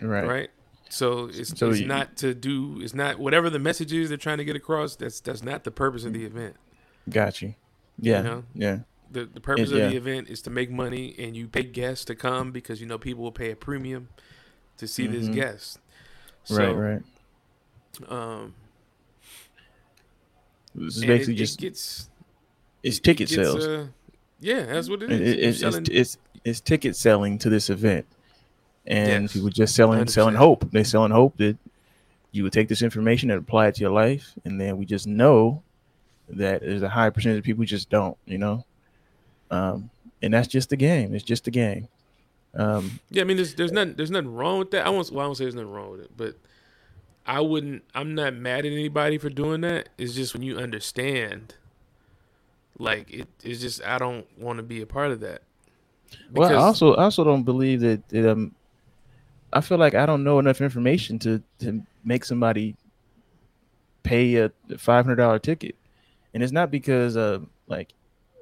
Right. 0.00 0.26
right? 0.26 0.50
So 0.88 1.30
it's, 1.32 1.58
So 1.58 1.70
it's 1.70 1.80
you- 1.80 1.86
not 1.86 2.16
to 2.18 2.34
do 2.34 2.80
it's 2.82 2.94
not 2.94 3.18
whatever 3.18 3.48
the 3.48 3.58
message 3.58 3.92
is 3.92 4.08
they're 4.08 4.18
trying 4.18 4.38
to 4.38 4.44
get 4.44 4.56
across. 4.56 4.96
That's 4.96 5.20
that's 5.20 5.42
not 5.42 5.64
the 5.64 5.70
purpose 5.70 6.04
of 6.04 6.12
the 6.12 6.24
event. 6.24 6.56
Got 7.08 7.40
you. 7.42 7.54
Yeah. 7.98 8.22
know? 8.22 8.44
Yeah. 8.54 8.80
The 9.10 9.24
the 9.26 9.40
purpose 9.40 9.70
yeah. 9.70 9.84
of 9.84 9.90
the 9.90 9.96
event 9.96 10.28
is 10.28 10.40
to 10.42 10.50
make 10.50 10.70
money, 10.70 11.14
and 11.18 11.36
you 11.36 11.46
pay 11.48 11.62
guests 11.64 12.04
to 12.06 12.14
come 12.14 12.50
because 12.52 12.80
you 12.80 12.86
know 12.86 12.98
people 12.98 13.22
will 13.22 13.32
pay 13.32 13.50
a 13.50 13.56
premium 13.56 14.08
to 14.82 14.88
see 14.88 15.06
this 15.06 15.26
Mhm. 15.28 15.34
guest. 15.34 15.78
right. 16.50 16.56
So, 16.56 16.72
Right. 16.74 17.02
Um, 18.08 18.54
This 20.74 20.96
is 20.96 21.04
basically 21.04 21.34
it, 21.34 21.36
just 21.38 21.58
it 21.58 21.62
gets 21.62 22.08
it's 22.82 22.98
it 22.98 23.04
ticket 23.04 23.28
gets, 23.28 23.34
sales. 23.34 23.66
uh, 23.66 23.86
yeah, 24.40 24.66
that's 24.66 24.88
what 24.88 25.02
it 25.02 25.12
It- 25.12 25.20
is. 25.22 25.62
it- 25.62 25.66
it's, 25.66 25.76
it's, 25.76 25.88
it's 25.90 26.18
it's 26.44 26.60
ticket 26.60 26.96
selling 26.96 27.38
to 27.38 27.48
this 27.50 27.70
event, 27.70 28.06
and 28.86 29.24
Yes. 29.24 29.32
people 29.34 29.48
just 29.50 29.74
selling 29.76 30.04
selling 30.08 30.34
100%. 30.34 30.38
hope. 30.38 30.70
They're 30.72 30.84
selling 30.84 31.12
hope 31.12 31.36
that 31.36 31.56
you 32.32 32.42
would 32.42 32.52
take 32.52 32.68
this 32.68 32.82
information 32.82 33.30
and 33.30 33.38
apply 33.38 33.68
it 33.68 33.74
to 33.76 33.80
your 33.82 33.92
life, 33.92 34.32
and 34.44 34.60
then 34.60 34.78
we 34.78 34.84
just 34.86 35.06
know 35.06 35.62
that 36.28 36.62
there's 36.62 36.82
a 36.82 36.88
high 36.88 37.10
percentage 37.10 37.38
of 37.38 37.44
people 37.44 37.62
who 37.62 37.66
just 37.66 37.88
don't. 37.90 38.16
You 38.26 38.38
know, 38.38 38.64
um, 39.52 39.90
and 40.22 40.32
that's 40.34 40.48
just 40.48 40.70
the 40.70 40.76
game. 40.76 41.14
It's 41.14 41.22
just 41.24 41.44
the 41.44 41.50
game. 41.52 41.86
Um, 42.54 43.00
yeah, 43.10 43.22
I 43.22 43.24
mean, 43.24 43.36
there's 43.36 43.54
there's 43.54 43.72
nothing 43.72 43.94
there's 43.94 44.10
nothing 44.10 44.34
wrong 44.34 44.58
with 44.58 44.70
that. 44.72 44.86
I 44.86 44.90
won't 44.90 45.10
well, 45.10 45.24
I 45.24 45.26
won't 45.26 45.38
say 45.38 45.44
there's 45.44 45.54
nothing 45.54 45.72
wrong 45.72 45.90
with 45.90 46.00
it, 46.00 46.10
but 46.16 46.36
I 47.26 47.40
wouldn't. 47.40 47.84
I'm 47.94 48.14
not 48.14 48.34
mad 48.34 48.60
at 48.60 48.72
anybody 48.72 49.18
for 49.18 49.30
doing 49.30 49.62
that. 49.62 49.88
It's 49.96 50.14
just 50.14 50.34
when 50.34 50.42
you 50.42 50.58
understand, 50.58 51.54
like 52.78 53.10
it. 53.10 53.28
It's 53.42 53.60
just 53.60 53.82
I 53.84 53.98
don't 53.98 54.26
want 54.38 54.58
to 54.58 54.62
be 54.62 54.82
a 54.82 54.86
part 54.86 55.12
of 55.12 55.20
that. 55.20 55.42
well, 56.32 56.50
I 56.50 56.54
also 56.54 56.94
I 56.94 57.04
also 57.04 57.24
don't 57.24 57.44
believe 57.44 57.80
that. 57.80 58.08
that 58.08 58.30
um, 58.30 58.54
I 59.52 59.60
feel 59.60 59.78
like 59.78 59.94
I 59.94 60.06
don't 60.06 60.24
know 60.24 60.38
enough 60.38 60.60
information 60.60 61.18
to 61.20 61.42
to 61.60 61.82
make 62.04 62.24
somebody 62.24 62.74
pay 64.02 64.36
a 64.36 64.50
five 64.78 65.04
hundred 65.04 65.16
dollar 65.16 65.38
ticket, 65.38 65.76
and 66.34 66.42
it's 66.42 66.52
not 66.52 66.70
because 66.70 67.16
of 67.16 67.46
like 67.66 67.92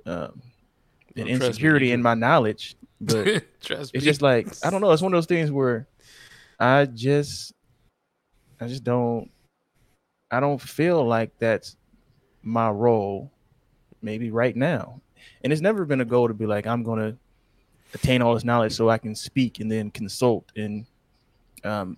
um, 0.07 0.41
an 1.17 1.27
insecurity 1.29 1.93
in 1.93 2.03
my 2.03 2.15
knowledge, 2.15 2.77
but 3.01 3.45
Trust 3.61 3.93
it's 3.95 4.05
me. 4.05 4.11
just 4.11 4.23
like 4.23 4.49
I 4.65 4.71
don't 4.71 4.81
know. 4.81 4.91
It's 4.91 5.03
one 5.03 5.13
of 5.13 5.17
those 5.17 5.27
things 5.27 5.51
where 5.51 5.87
I 6.59 6.87
just 6.87 7.53
I 8.61 8.69
just 8.69 8.85
don't 8.85 9.31
I 10.31 10.41
don't 10.41 10.61
feel 10.61 11.05
like 11.05 11.39
that's 11.39 11.77
my 12.43 12.71
role 12.71 13.31
maybe 14.03 14.31
right 14.31 14.55
now. 14.55 15.01
And 15.43 15.53
it's 15.53 15.63
never 15.63 15.85
been 15.85 16.01
a 16.01 16.05
goal 16.05 16.29
to 16.29 16.35
be 16.35 16.47
like 16.47 16.67
I'm 16.67 16.83
going 16.83 17.01
to 17.01 17.17
attain 17.95 18.23
all 18.23 18.35
this 18.35 18.45
knowledge 18.45 18.73
so 18.73 18.89
I 18.89 18.99
can 18.99 19.15
speak 19.15 19.61
and 19.61 19.71
then 19.71 19.91
consult 19.91 20.53
and 20.57 20.87
um 21.65 21.97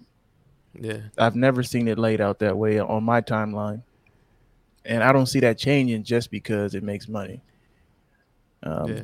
yeah. 0.79 1.01
I've 1.19 1.37
never 1.37 1.63
seen 1.63 1.89
it 1.89 1.99
laid 1.99 2.21
out 2.21 2.39
that 2.39 2.57
way 2.57 2.79
on 2.79 3.05
my 3.05 3.21
timeline. 3.21 3.83
And 4.85 5.03
I 5.03 5.13
don't 5.13 5.27
see 5.27 5.41
that 5.41 5.59
changing 5.59 6.03
just 6.03 6.31
because 6.31 6.75
it 6.75 6.83
makes 6.83 7.09
money. 7.09 7.43
Um, 8.63 8.89
yeah. 8.89 9.03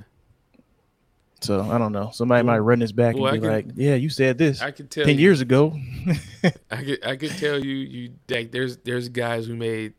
So 1.40 1.60
I 1.60 1.78
don't 1.78 1.92
know. 1.92 2.10
Somebody 2.12 2.44
might 2.44 2.58
run 2.58 2.80
this 2.80 2.92
back 2.92 3.16
well, 3.16 3.32
and 3.32 3.40
be 3.40 3.46
can- 3.46 3.54
like, 3.54 3.66
"Yeah, 3.76 3.94
you 3.94 4.10
said 4.10 4.38
this 4.38 4.60
I 4.60 4.70
could 4.72 4.90
tell 4.90 5.04
ten 5.04 5.16
you, 5.16 5.22
years 5.22 5.40
ago." 5.40 5.76
I 6.70 6.84
could 6.84 7.06
I 7.06 7.16
could 7.16 7.30
tell 7.38 7.64
you 7.64 7.74
you 7.76 8.12
like 8.28 8.50
there's 8.50 8.78
there's 8.78 9.08
guys 9.08 9.46
who 9.46 9.54
made 9.54 9.94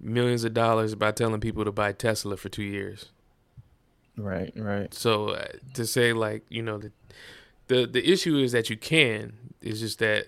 millions 0.00 0.44
of 0.44 0.52
dollars 0.54 0.94
by 0.94 1.12
telling 1.12 1.40
people 1.40 1.64
to 1.64 1.72
buy 1.72 1.92
Tesla 1.92 2.36
for 2.36 2.48
two 2.48 2.62
years. 2.64 3.10
right, 4.16 4.52
right. 4.56 4.92
So 4.92 5.30
uh, 5.30 5.46
to 5.74 5.86
say 5.86 6.12
like 6.12 6.44
you 6.48 6.62
know 6.62 6.78
the 6.78 6.92
the 7.68 7.86
the 7.86 8.10
issue 8.10 8.36
is 8.36 8.52
that 8.52 8.70
you 8.70 8.76
can. 8.76 9.34
It's 9.62 9.78
just 9.80 9.98
that 10.00 10.26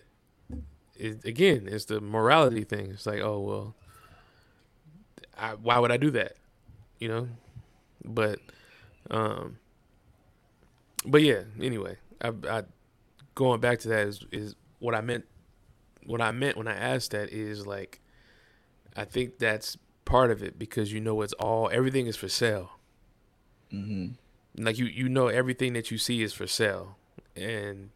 it, 0.96 1.24
again 1.24 1.66
it's 1.70 1.86
the 1.86 2.00
morality 2.00 2.64
thing. 2.64 2.90
It's 2.92 3.06
like 3.06 3.20
oh 3.20 3.40
well, 3.40 3.74
I, 5.36 5.54
why 5.54 5.78
would 5.78 5.90
I 5.90 5.96
do 5.96 6.10
that? 6.12 6.36
You 7.00 7.08
know, 7.08 7.28
but 8.04 8.38
um, 9.10 9.58
but 11.04 11.22
yeah. 11.22 11.42
Anyway, 11.60 11.96
I, 12.20 12.32
I 12.48 12.62
going 13.34 13.60
back 13.60 13.80
to 13.80 13.88
that 13.88 14.06
is 14.06 14.24
is 14.32 14.56
what 14.78 14.94
I 14.94 15.00
meant. 15.00 15.24
What 16.06 16.20
I 16.20 16.32
meant 16.32 16.56
when 16.56 16.68
I 16.68 16.74
asked 16.74 17.12
that 17.12 17.30
is 17.30 17.66
like, 17.66 18.00
I 18.96 19.04
think 19.04 19.38
that's 19.38 19.76
part 20.04 20.30
of 20.30 20.42
it 20.42 20.58
because 20.58 20.92
you 20.92 21.00
know 21.00 21.22
it's 21.22 21.32
all 21.34 21.70
everything 21.72 22.06
is 22.06 22.16
for 22.16 22.28
sale 22.28 22.72
hmm 23.70 24.08
like 24.58 24.78
you 24.78 24.84
you 24.86 25.08
know 25.08 25.28
everything 25.28 25.72
that 25.72 25.90
you 25.90 25.96
see 25.96 26.22
is 26.22 26.32
for 26.34 26.46
sale 26.46 26.96
and 27.34 27.90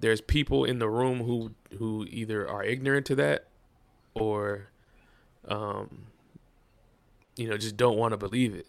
there's 0.00 0.20
people 0.20 0.64
in 0.64 0.78
the 0.78 0.88
room 0.88 1.20
who 1.24 1.52
who 1.78 2.06
either 2.10 2.48
are 2.48 2.62
ignorant 2.62 3.06
to 3.06 3.14
that 3.14 3.48
or 4.14 4.68
um 5.48 6.06
you 7.36 7.48
know 7.48 7.56
just 7.56 7.76
don't 7.76 7.96
want 7.96 8.12
to 8.12 8.16
believe 8.16 8.54
it 8.54 8.66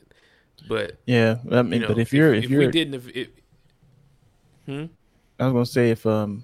but 0.68 0.98
Yeah, 1.06 1.38
I 1.52 1.62
mean, 1.62 1.74
you 1.74 1.80
know 1.80 1.88
but 1.89 2.00
if 2.00 2.13
you're 2.13 2.34
if, 2.34 2.46
if, 2.46 2.50
you're, 2.50 2.60
we 2.62 2.72
didn't 2.72 2.94
if 2.96 3.08
it 3.15 3.34
hmm 4.65 4.86
I 5.39 5.46
was 5.46 5.54
gonna 5.54 5.65
say 5.65 5.89
if 5.91 6.06
um 6.06 6.44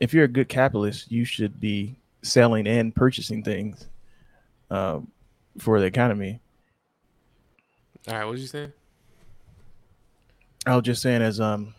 if 0.00 0.12
you're 0.12 0.24
a 0.24 0.28
good 0.28 0.48
capitalist, 0.48 1.10
you 1.12 1.24
should 1.24 1.60
be 1.60 1.96
selling 2.22 2.66
and 2.66 2.94
purchasing 2.94 3.42
things 3.42 3.88
um 4.70 5.08
for 5.58 5.80
the 5.80 5.86
economy. 5.86 6.40
all 8.08 8.14
right 8.14 8.24
what 8.24 8.32
was 8.32 8.40
you 8.40 8.46
saying 8.46 8.72
I 10.66 10.76
was 10.76 10.84
just 10.84 11.02
saying, 11.02 11.22
as 11.22 11.40
um, 11.40 11.74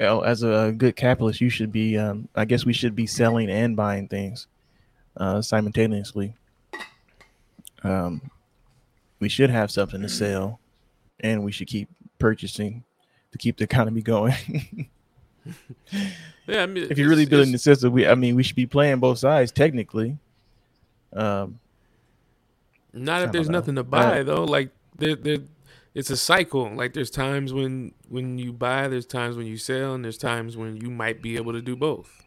oh, 0.00 0.20
as 0.20 0.42
a 0.42 0.74
good 0.76 0.96
capitalist, 0.96 1.40
you 1.40 1.50
should 1.50 1.70
be. 1.70 1.98
Um, 1.98 2.28
I 2.34 2.44
guess 2.44 2.64
we 2.64 2.72
should 2.72 2.96
be 2.96 3.06
selling 3.06 3.50
and 3.50 3.76
buying 3.76 4.08
things 4.08 4.46
uh, 5.18 5.42
simultaneously. 5.42 6.34
Um, 7.82 8.22
we 9.20 9.28
should 9.28 9.50
have 9.50 9.70
something 9.70 10.00
to 10.02 10.08
sell, 10.08 10.60
and 11.20 11.42
we 11.44 11.52
should 11.52 11.68
keep 11.68 11.88
purchasing 12.18 12.84
to 13.32 13.38
keep 13.38 13.56
the 13.58 13.64
economy 13.64 14.02
going. 14.02 14.88
yeah 16.46 16.62
i 16.62 16.66
mean 16.66 16.86
if 16.90 16.96
you're 16.98 17.08
really 17.08 17.26
building 17.26 17.52
the 17.52 17.58
system, 17.58 17.92
we. 17.92 18.06
I 18.06 18.14
mean, 18.14 18.34
we 18.36 18.42
should 18.42 18.56
be 18.56 18.66
playing 18.66 18.98
both 19.00 19.18
sides 19.18 19.52
technically. 19.52 20.18
Um, 21.12 21.58
Not 22.92 23.22
if 23.22 23.32
there's 23.32 23.48
know. 23.48 23.58
nothing 23.58 23.74
to 23.76 23.82
Uh, 23.82 23.84
buy 23.84 24.22
though. 24.22 24.44
Like 24.44 24.70
there, 24.96 25.16
there, 25.16 25.38
it's 25.94 26.10
a 26.10 26.16
cycle. 26.16 26.72
Like 26.74 26.92
there's 26.94 27.10
times 27.10 27.52
when 27.52 27.92
when 28.08 28.38
you 28.38 28.52
buy, 28.52 28.88
there's 28.88 29.06
times 29.06 29.36
when 29.36 29.46
you 29.46 29.56
sell, 29.56 29.94
and 29.94 30.04
there's 30.04 30.18
times 30.18 30.56
when 30.56 30.76
you 30.76 30.90
might 30.90 31.20
be 31.22 31.36
able 31.36 31.52
to 31.52 31.60
do 31.62 31.76
both. 31.76 32.24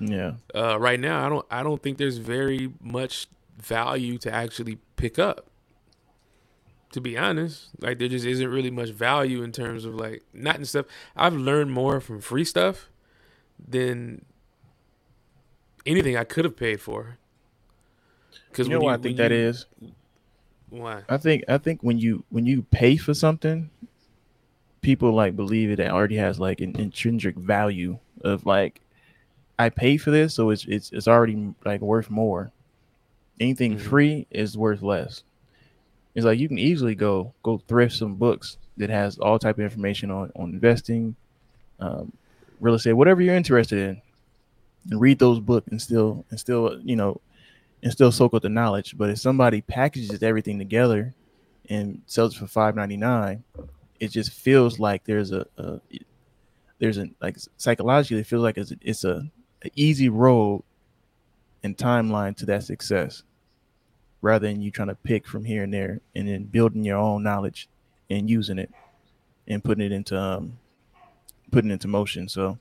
yeah, 0.00 0.32
Uh, 0.54 0.78
right 0.78 0.98
now, 1.00 1.24
I 1.24 1.28
don't 1.28 1.46
I 1.50 1.62
don't 1.62 1.82
think 1.82 1.98
there's 1.98 2.18
very 2.18 2.72
much 2.82 3.28
value 3.58 4.18
to 4.18 4.32
actually 4.34 4.78
pick 4.96 5.18
up. 5.18 5.46
To 6.96 7.00
be 7.02 7.18
honest, 7.18 7.68
like 7.82 7.98
there 7.98 8.08
just 8.08 8.24
isn't 8.24 8.48
really 8.48 8.70
much 8.70 8.88
value 8.88 9.42
in 9.42 9.52
terms 9.52 9.84
of 9.84 9.94
like 9.96 10.22
not 10.32 10.56
in 10.56 10.64
stuff. 10.64 10.86
I've 11.14 11.34
learned 11.34 11.70
more 11.70 12.00
from 12.00 12.22
free 12.22 12.42
stuff 12.42 12.88
than 13.68 14.24
anything 15.84 16.16
I 16.16 16.24
could 16.24 16.46
have 16.46 16.56
paid 16.56 16.80
for. 16.80 17.18
Because 18.48 18.66
you 18.66 18.72
know 18.72 18.80
why 18.80 18.94
I 18.94 18.96
think 18.96 19.18
that 19.18 19.30
is. 19.30 19.66
why 20.70 21.02
I 21.06 21.18
think 21.18 21.44
I 21.48 21.58
think 21.58 21.82
when 21.82 21.98
you 21.98 22.24
when 22.30 22.46
you 22.46 22.62
pay 22.62 22.96
for 22.96 23.12
something, 23.12 23.68
people 24.80 25.12
like 25.12 25.36
believe 25.36 25.68
it 25.70 25.78
already 25.80 26.16
has 26.16 26.40
like 26.40 26.62
an 26.62 26.80
intrinsic 26.80 27.36
value 27.36 27.98
of 28.22 28.46
like 28.46 28.80
I 29.58 29.68
pay 29.68 29.98
for 29.98 30.10
this, 30.10 30.32
so 30.32 30.48
it's 30.48 30.64
it's 30.64 30.90
it's 30.92 31.08
already 31.08 31.52
like 31.62 31.82
worth 31.82 32.08
more. 32.08 32.52
Anything 33.38 33.76
Mhm. 33.76 33.80
free 33.80 34.26
is 34.30 34.56
worth 34.56 34.80
less. 34.80 35.24
It's 36.16 36.24
like 36.24 36.38
you 36.38 36.48
can 36.48 36.58
easily 36.58 36.94
go 36.94 37.34
go 37.42 37.58
thrift 37.68 37.94
some 37.94 38.14
books 38.14 38.56
that 38.78 38.88
has 38.88 39.18
all 39.18 39.38
type 39.38 39.58
of 39.58 39.64
information 39.64 40.10
on 40.10 40.32
on 40.34 40.48
investing, 40.48 41.14
um, 41.78 42.10
real 42.58 42.74
estate, 42.74 42.94
whatever 42.94 43.20
you're 43.20 43.34
interested 43.34 43.78
in, 43.78 44.02
and 44.90 44.98
read 44.98 45.18
those 45.18 45.40
books 45.40 45.68
and 45.70 45.80
still 45.80 46.24
and 46.30 46.40
still 46.40 46.80
you 46.82 46.96
know 46.96 47.20
and 47.82 47.92
still 47.92 48.10
soak 48.10 48.32
up 48.32 48.40
the 48.40 48.48
knowledge. 48.48 48.96
But 48.96 49.10
if 49.10 49.18
somebody 49.18 49.60
packages 49.60 50.22
everything 50.22 50.58
together 50.58 51.12
and 51.68 52.00
sells 52.06 52.34
it 52.34 52.38
for 52.38 52.46
five 52.46 52.74
ninety 52.74 52.96
nine, 52.96 53.44
it 54.00 54.08
just 54.08 54.32
feels 54.32 54.78
like 54.78 55.04
there's 55.04 55.32
a, 55.32 55.46
a 55.58 55.80
there's 56.78 56.96
a 56.96 57.10
like 57.20 57.36
psychologically 57.58 58.20
it 58.20 58.26
feels 58.26 58.42
like 58.42 58.56
it's 58.56 58.72
it's 58.80 59.04
a, 59.04 59.30
a 59.66 59.70
easy 59.74 60.08
road 60.08 60.62
and 61.62 61.76
timeline 61.76 62.34
to 62.38 62.46
that 62.46 62.64
success 62.64 63.22
rather 64.22 64.46
than 64.48 64.60
you 64.62 64.70
trying 64.70 64.88
to 64.88 64.94
pick 64.94 65.26
from 65.26 65.44
here 65.44 65.62
and 65.62 65.72
there 65.72 66.00
and 66.14 66.28
then 66.28 66.44
building 66.44 66.84
your 66.84 66.98
own 66.98 67.22
knowledge 67.22 67.68
and 68.10 68.28
using 68.30 68.58
it 68.58 68.70
and 69.46 69.62
putting 69.62 69.84
it 69.84 69.92
into 69.92 70.18
um, 70.18 70.58
putting 71.50 71.70
it 71.70 71.74
into 71.74 71.88
motion. 71.88 72.28
So 72.28 72.58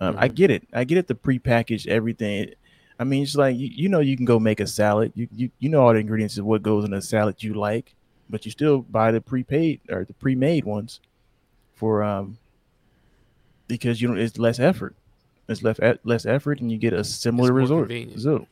um, 0.00 0.16
I 0.18 0.28
Mhm. 0.28 0.34
get 0.34 0.50
it. 0.50 0.68
I 0.72 0.84
get 0.84 0.98
it. 0.98 1.06
The 1.08 1.14
prepackaged 1.14 1.86
everything. 1.86 2.52
I 2.98 3.04
mean, 3.04 3.22
it's 3.22 3.36
like 3.36 3.56
you, 3.56 3.68
you 3.72 3.88
know 3.88 4.00
you 4.00 4.16
can 4.16 4.24
go 4.26 4.38
make 4.40 4.60
a 4.60 4.66
salad. 4.66 5.12
You, 5.14 5.28
you 5.34 5.50
you 5.58 5.68
know 5.68 5.82
all 5.82 5.92
the 5.92 6.00
ingredients 6.00 6.38
of 6.38 6.44
what 6.46 6.62
goes 6.62 6.84
in 6.84 6.92
a 6.92 7.00
salad 7.02 7.42
you 7.42 7.54
like, 7.54 7.94
but 8.28 8.44
you 8.44 8.50
still 8.50 8.78
buy 8.82 9.12
the 9.12 9.20
prepaid 9.20 9.80
or 9.88 10.04
the 10.04 10.14
pre-made 10.14 10.64
ones 10.64 11.00
for 11.74 12.02
um 12.02 12.38
because 13.68 14.00
you 14.02 14.08
know 14.08 14.14
it's 14.20 14.38
less 14.38 14.58
effort. 14.58 14.94
It's 15.48 15.62
less 15.62 15.78
less 16.04 16.26
effort, 16.26 16.60
and 16.60 16.70
you 16.70 16.78
get 16.78 16.92
a 16.92 17.04
similar 17.04 17.52
result. 17.52 17.88
result. 17.88 18.46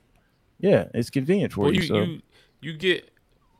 Yeah, 0.58 0.86
it's 0.94 1.10
convenient 1.10 1.52
for 1.52 1.64
well, 1.64 1.74
you. 1.74 1.80
you, 1.82 1.86
so 1.86 1.94
you 1.94 2.22
you 2.60 2.72
get 2.74 3.10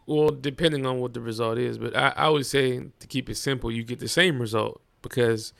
well 0.06 0.30
depending 0.30 0.87
on 0.87 0.98
what 1.00 1.14
the 1.14 1.20
result 1.20 1.59
is, 1.59 1.78
but 1.78 1.96
I, 1.96 2.12
I 2.16 2.28
would 2.28 2.46
say 2.46 2.78
to 2.98 3.06
keep 3.06 3.28
it 3.28 3.37
simple, 3.37 3.70
you 3.70 3.85
get 3.85 3.98
the 3.98 4.09
same 4.09 4.40
result 4.40 4.80
because 5.02 5.52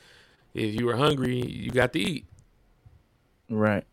if 0.53 0.73
you 0.79 0.85
were 0.85 0.95
hungry, 0.95 1.39
you 1.45 1.69
got 1.71 1.93
to 1.93 1.99
eat. 1.99 2.25
right. 3.49 3.83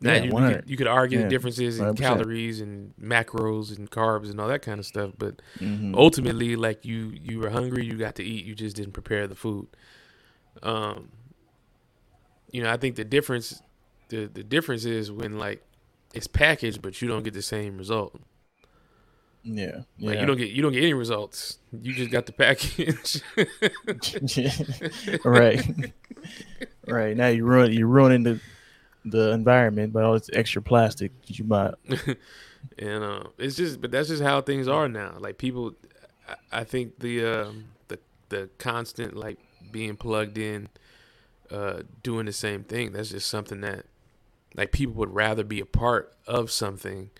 Now 0.00 0.14
Yeah, 0.14 0.24
you, 0.24 0.24
you 0.24 0.54
could, 0.56 0.70
you 0.70 0.76
could 0.76 0.86
argue 0.86 1.18
Yeah, 1.18 1.24
the 1.24 1.28
differences 1.30 1.78
in 1.78 1.86
100%. 1.94 1.96
calories 1.96 2.60
and 2.60 2.94
macros 3.00 3.76
and 3.76 3.90
carbs 3.90 4.30
and 4.30 4.40
all 4.40 4.48
that 4.48 4.62
kind 4.62 4.78
of 4.78 4.86
stuff, 4.86 5.12
but 5.18 5.40
Mhm. 5.60 5.94
ultimately, 5.94 6.56
like 6.56 6.84
you 6.84 7.12
you 7.14 7.38
were 7.40 7.50
hungry, 7.50 7.84
you 7.84 7.96
got 7.96 8.14
to 8.16 8.22
eat. 8.24 8.44
You 8.44 8.54
just 8.54 8.76
didn't 8.76 8.92
prepare 8.92 9.26
the 9.26 9.34
food. 9.34 9.68
Um, 10.62 11.10
you 12.50 12.62
know, 12.62 12.70
I 12.70 12.76
think 12.76 12.96
the 12.96 13.04
difference 13.04 13.62
the 14.08 14.26
the 14.26 14.42
difference 14.42 14.84
is 14.84 15.10
when 15.10 15.38
like 15.38 15.62
it's 16.14 16.26
packaged, 16.26 16.82
but 16.82 17.00
you 17.02 17.08
don't 17.08 17.22
get 17.22 17.34
the 17.34 17.42
same 17.42 17.78
result. 17.78 18.20
Yeah. 19.42 19.82
Yeah. 19.98 20.10
Like 20.10 20.20
you 20.20 20.26
don't 20.26 20.38
get 20.38 20.50
you 20.50 20.62
don't 20.62 20.72
get 20.72 20.82
any 20.82 20.94
results. 20.94 21.58
You 21.72 21.92
just 21.92 22.10
got 22.10 22.26
the 22.26 22.32
package. 22.32 23.20
right. 25.24 25.92
right. 26.88 27.16
Now 27.16 27.28
you 27.28 27.44
ruin 27.44 27.72
you're 27.72 27.86
ruining 27.86 28.22
the 28.22 28.40
the 29.04 29.32
environment 29.32 29.92
by 29.92 30.02
all 30.02 30.14
this 30.14 30.30
extra 30.32 30.62
plastic 30.62 31.12
that 31.26 31.38
you 31.38 31.44
buy. 31.44 31.74
and 32.78 33.04
uh, 33.04 33.24
it's 33.38 33.56
just, 33.56 33.80
but 33.80 33.90
that's 33.90 34.08
just 34.08 34.22
how 34.22 34.40
things 34.40 34.68
are 34.68 34.88
now. 34.88 35.16
Like 35.18 35.38
people, 35.38 35.74
I, 36.28 36.60
I 36.60 36.64
think 36.64 36.98
the 37.00 37.24
um, 37.24 37.64
the 37.88 37.98
the 38.30 38.48
constant 38.58 39.16
like 39.16 39.38
being 39.70 39.96
plugged 39.96 40.38
in, 40.38 40.68
uh, 41.50 41.82
doing 42.02 42.26
the 42.26 42.32
same 42.32 42.64
thing. 42.64 42.92
That's 42.92 43.10
just 43.10 43.28
something 43.28 43.60
that 43.60 43.84
like 44.54 44.72
people 44.72 44.94
would 44.94 45.14
rather 45.14 45.44
be 45.44 45.60
a 45.60 45.66
part 45.66 46.14
of 46.26 46.50
something 46.50 47.10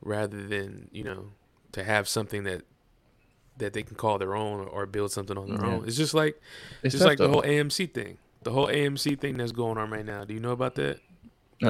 rather 0.00 0.46
than 0.46 0.88
you 0.92 1.04
know 1.04 1.32
to 1.72 1.84
have 1.84 2.08
something 2.08 2.44
that 2.44 2.62
that 3.58 3.72
they 3.74 3.82
can 3.82 3.94
call 3.96 4.16
their 4.18 4.34
own 4.34 4.66
or, 4.68 4.86
build 4.86 5.12
something 5.12 5.36
on 5.36 5.48
their 5.50 5.60
Yeah. 5.66 5.74
own. 5.74 5.84
It's 5.86 5.96
just 5.96 6.14
like 6.14 6.40
It's 6.82 6.94
just 6.94 7.04
like 7.04 7.18
the 7.18 7.28
whole 7.28 7.42
AMC 7.42 7.92
thing. 7.92 8.16
The 8.42 8.52
whole 8.52 8.68
AMC 8.68 9.20
thing 9.20 9.36
that's 9.36 9.52
going 9.52 9.76
on 9.76 9.90
right 9.90 10.04
now. 10.06 10.24
Do 10.24 10.32
you 10.32 10.40
know 10.40 10.52
about 10.52 10.76
that? 10.76 10.98
though. 11.60 11.68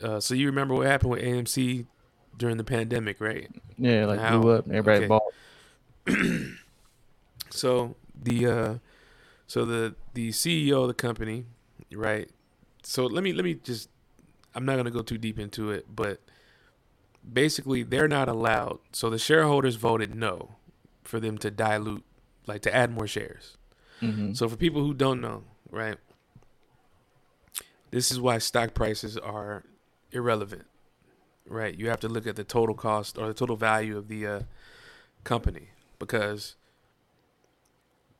Uh-uh. 0.00 0.06
Uh, 0.06 0.20
so 0.20 0.34
you 0.34 0.46
remember 0.46 0.74
what 0.74 0.86
happened 0.86 1.10
with 1.10 1.22
AMC 1.22 1.86
during 2.36 2.58
the 2.58 2.64
pandemic, 2.64 3.20
right? 3.20 3.50
yeah, 3.76 4.06
like 4.06 4.20
how- 4.20 4.38
blew 4.40 4.52
up. 4.52 4.70
Everybody 4.70 4.98
okay. 4.98 5.06
bought. 5.08 5.22
So 7.50 7.96
the 8.14 8.46
uh, 8.46 8.74
so 9.46 9.64
the 9.64 9.94
the 10.14 10.30
CEO 10.30 10.82
of 10.82 10.88
the 10.88 10.94
company, 10.94 11.44
right? 11.92 12.30
So 12.82 13.06
let 13.06 13.22
me 13.24 13.32
let 13.32 13.44
me 13.44 13.54
just 13.54 13.88
I'm 14.54 14.64
not 14.64 14.76
gonna 14.76 14.90
go 14.90 15.02
too 15.02 15.18
deep 15.18 15.38
into 15.38 15.70
it, 15.70 15.86
but 15.94 16.20
basically 17.30 17.82
they're 17.82 18.08
not 18.08 18.28
allowed. 18.28 18.78
So 18.92 19.08
the 19.10 19.18
shareholders 19.18 19.76
voted 19.76 20.14
no 20.14 20.56
for 21.04 21.20
them 21.20 21.38
to 21.38 21.50
dilute, 21.50 22.04
like 22.46 22.62
to 22.62 22.74
add 22.74 22.90
more 22.92 23.06
shares. 23.06 23.56
Mhm. 24.00 24.36
So 24.36 24.48
for 24.48 24.56
people 24.56 24.82
who 24.82 24.94
don't 24.94 25.20
know, 25.20 25.44
right? 25.70 25.96
This 27.90 28.10
is 28.10 28.18
why 28.18 28.38
stock 28.38 28.74
prices 28.74 29.16
are 29.18 29.64
irrelevant, 30.12 30.64
right? 31.46 31.74
You 31.78 31.88
have 31.88 32.00
to 32.00 32.08
look 32.08 32.26
at 32.26 32.36
the 32.36 32.44
total 32.44 32.74
cost 32.74 33.18
or 33.18 33.28
the 33.28 33.34
total 33.34 33.56
value 33.56 33.96
of 33.98 34.08
the 34.08 34.26
uh, 34.26 34.40
company 35.24 35.68
because 35.98 36.56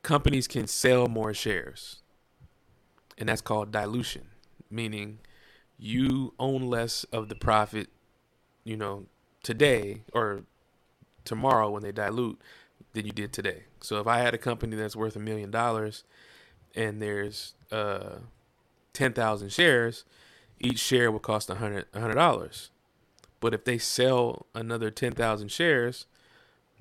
companies 0.02 0.46
can 0.46 0.66
sell 0.66 1.06
more 1.08 1.32
shares, 1.32 2.02
and 3.16 3.28
that's 3.28 3.40
called 3.40 3.70
dilution, 3.72 4.28
meaning 4.72 5.18
you 5.78 6.32
own 6.38 6.62
less 6.66 7.04
of 7.04 7.28
the 7.28 7.34
profit, 7.34 7.88
you 8.64 8.76
know, 8.76 9.06
today 9.42 10.02
or 10.12 10.44
tomorrow 11.24 11.70
when 11.70 11.82
they 11.82 11.92
dilute 11.92 12.40
than 12.94 13.06
you 13.06 13.12
did 13.12 13.32
today. 13.32 13.64
So 13.80 14.00
if 14.00 14.06
I 14.06 14.18
had 14.18 14.34
a 14.34 14.38
company 14.38 14.76
that's 14.76 14.96
worth 14.96 15.16
a 15.16 15.20
million 15.20 15.50
dollars 15.50 16.04
and 16.74 17.00
there's 17.02 17.54
uh 17.70 18.16
10,000 18.92 19.50
shares, 19.50 20.04
each 20.60 20.78
share 20.78 21.10
will 21.10 21.18
cost 21.18 21.48
a 21.50 21.56
hundred 21.56 21.86
a 21.94 22.00
hundred 22.00 22.14
dollars. 22.14 22.70
But 23.40 23.54
if 23.54 23.64
they 23.64 23.78
sell 23.78 24.46
another 24.54 24.90
10,000 24.90 25.50
shares, 25.50 26.06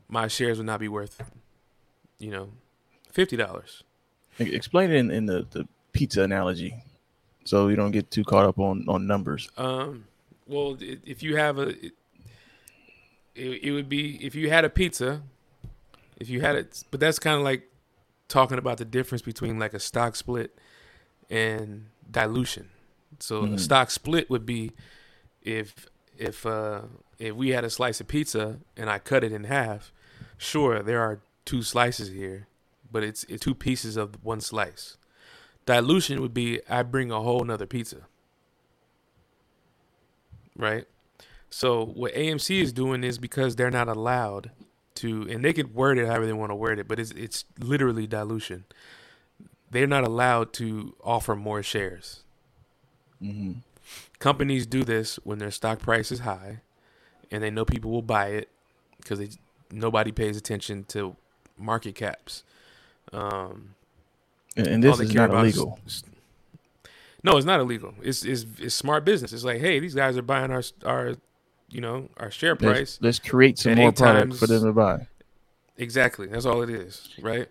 my 0.07 0.27
shares 0.27 0.57
would 0.57 0.67
not 0.67 0.79
be 0.79 0.87
worth, 0.89 1.21
you 2.19 2.29
know, 2.29 2.49
fifty 3.09 3.35
dollars. 3.37 3.83
E- 4.39 4.53
Explain 4.53 4.91
it 4.91 4.97
in, 4.97 5.09
in 5.09 5.25
the, 5.25 5.47
the 5.49 5.67
pizza 5.93 6.21
analogy, 6.21 6.75
so 7.43 7.67
you 7.67 7.75
don't 7.75 7.91
get 7.91 8.11
too 8.11 8.23
caught 8.23 8.45
up 8.45 8.59
on 8.59 8.85
on 8.87 9.07
numbers. 9.07 9.49
Um, 9.57 10.05
well, 10.47 10.77
if 10.79 11.23
you 11.23 11.37
have 11.37 11.57
a, 11.57 11.69
it, 11.69 11.93
it, 13.35 13.71
would 13.71 13.87
be 13.89 14.23
if 14.25 14.35
you 14.35 14.49
had 14.49 14.65
a 14.65 14.69
pizza, 14.69 15.21
if 16.19 16.29
you 16.29 16.41
had 16.41 16.55
it, 16.55 16.83
but 16.91 16.99
that's 16.99 17.19
kind 17.19 17.37
of 17.37 17.43
like 17.43 17.69
talking 18.27 18.57
about 18.57 18.77
the 18.77 18.85
difference 18.85 19.21
between 19.21 19.59
like 19.59 19.73
a 19.73 19.79
stock 19.79 20.15
split 20.15 20.57
and 21.29 21.87
dilution. 22.09 22.69
So 23.19 23.43
a 23.43 23.47
Mhm. 23.47 23.59
stock 23.59 23.91
split 23.91 24.29
would 24.29 24.45
be 24.45 24.71
if 25.41 25.87
if 26.17 26.45
uh 26.45 26.81
if 27.19 27.35
we 27.35 27.49
had 27.49 27.63
a 27.63 27.69
slice 27.69 27.99
of 28.01 28.07
pizza 28.07 28.59
and 28.75 28.89
I 28.89 28.99
cut 28.99 29.23
it 29.23 29.31
in 29.31 29.45
half, 29.45 29.91
sure 30.37 30.81
there 30.81 31.01
are 31.01 31.19
two 31.45 31.61
slices 31.61 32.09
here, 32.09 32.47
but 32.91 33.03
it's, 33.03 33.23
it's 33.25 33.43
two 33.43 33.53
pieces 33.55 33.95
of 33.97 34.23
one 34.23 34.41
slice. 34.41 34.97
Dilution 35.71 36.21
would 36.21 36.33
be 36.33 36.59
I 36.69 36.83
bring 36.83 37.11
a 37.11 37.21
whole 37.21 37.45
nother 37.45 37.65
pizza. 37.65 38.01
Right? 40.57 40.85
So 41.49 41.85
what 41.85 42.13
AMC 42.13 42.61
is 42.61 42.73
doing 42.73 43.05
is 43.05 43.17
because 43.17 43.55
they're 43.55 43.71
not 43.71 43.87
allowed 43.87 44.51
to 44.95 45.25
and 45.29 45.45
they 45.45 45.53
could 45.53 45.73
word 45.73 45.97
it 45.97 46.07
however 46.07 46.25
they 46.25 46.33
want 46.33 46.51
to 46.51 46.55
word 46.55 46.77
it, 46.77 46.89
but 46.89 46.99
it's 46.99 47.11
it's 47.11 47.45
literally 47.57 48.05
dilution. 48.05 48.65
They're 49.71 49.87
not 49.87 50.03
allowed 50.03 50.51
to 50.55 50.93
offer 51.05 51.37
more 51.37 51.63
shares. 51.63 52.23
hmm 53.21 53.53
Companies 54.19 54.65
do 54.65 54.83
this 54.83 55.15
when 55.23 55.39
their 55.39 55.51
stock 55.51 55.79
price 55.79 56.11
is 56.11 56.19
high 56.19 56.59
and 57.31 57.41
they 57.41 57.49
know 57.49 57.63
people 57.63 57.91
will 57.91 58.01
buy 58.01 58.27
it 58.27 58.49
because 58.97 59.19
they 59.19 59.29
nobody 59.71 60.11
pays 60.11 60.35
attention 60.35 60.83
to 60.89 61.15
market 61.57 61.95
caps. 61.95 62.43
Um, 63.13 63.75
And, 64.57 64.67
and 64.67 64.83
this 64.83 64.99
is 64.99 65.13
not 65.13 65.29
illegal. 65.31 65.79
s- 65.85 66.03
no, 67.23 67.37
it's 67.37 67.45
not 67.45 67.59
illegal. 67.59 67.93
It's, 68.01 68.25
it's 68.25 68.45
it's 68.59 68.73
smart 68.75 69.05
business. 69.05 69.31
It's 69.31 69.43
like, 69.43 69.61
hey, 69.61 69.79
these 69.79 69.93
guys 69.95 70.17
are 70.17 70.21
buying 70.23 70.51
our 70.51 70.63
our, 70.85 71.15
you 71.69 71.79
know, 71.81 72.09
our 72.17 72.31
share 72.31 72.55
price. 72.55 72.97
Let's, 72.99 73.01
let's 73.01 73.19
create 73.19 73.59
some 73.59 73.75
more 73.75 73.89
eight 73.89 73.95
product 73.95 74.35
for 74.35 74.47
them 74.47 74.63
to 74.63 74.73
buy. 74.73 75.07
Exactly. 75.77 76.27
That's 76.27 76.45
all 76.45 76.61
it 76.63 76.69
is, 76.69 77.09
right? 77.21 77.47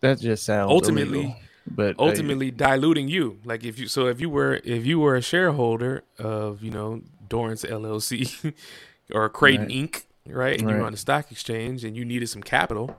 That 0.00 0.20
just 0.20 0.44
sounds 0.44 0.70
Ultimately- 0.70 1.18
illegal. 1.20 1.36
But 1.64 1.96
uh, 1.98 2.02
Ultimately, 2.06 2.50
diluting 2.50 3.06
you. 3.06 3.38
Like 3.44 3.62
if 3.64 3.78
you, 3.78 3.86
so 3.86 4.08
if 4.08 4.20
you 4.20 4.28
were 4.28 4.60
if 4.64 4.84
you 4.84 4.98
were 4.98 5.14
a 5.14 5.22
shareholder 5.22 6.02
of 6.18 6.60
you 6.64 6.72
know 6.72 7.02
Dorrance 7.28 7.62
LLC 7.64 8.52
or 9.14 9.28
Creighton 9.28 9.66
Right. 9.68 9.74
Inc. 9.92 10.02
Right, 10.26 10.60
and 10.60 10.68
you're 10.70 10.82
on 10.84 10.90
the 10.92 10.98
stock 10.98 11.30
exchange 11.32 11.82
and 11.84 11.96
you 11.96 12.04
needed 12.04 12.28
some 12.28 12.42
capital, 12.44 12.96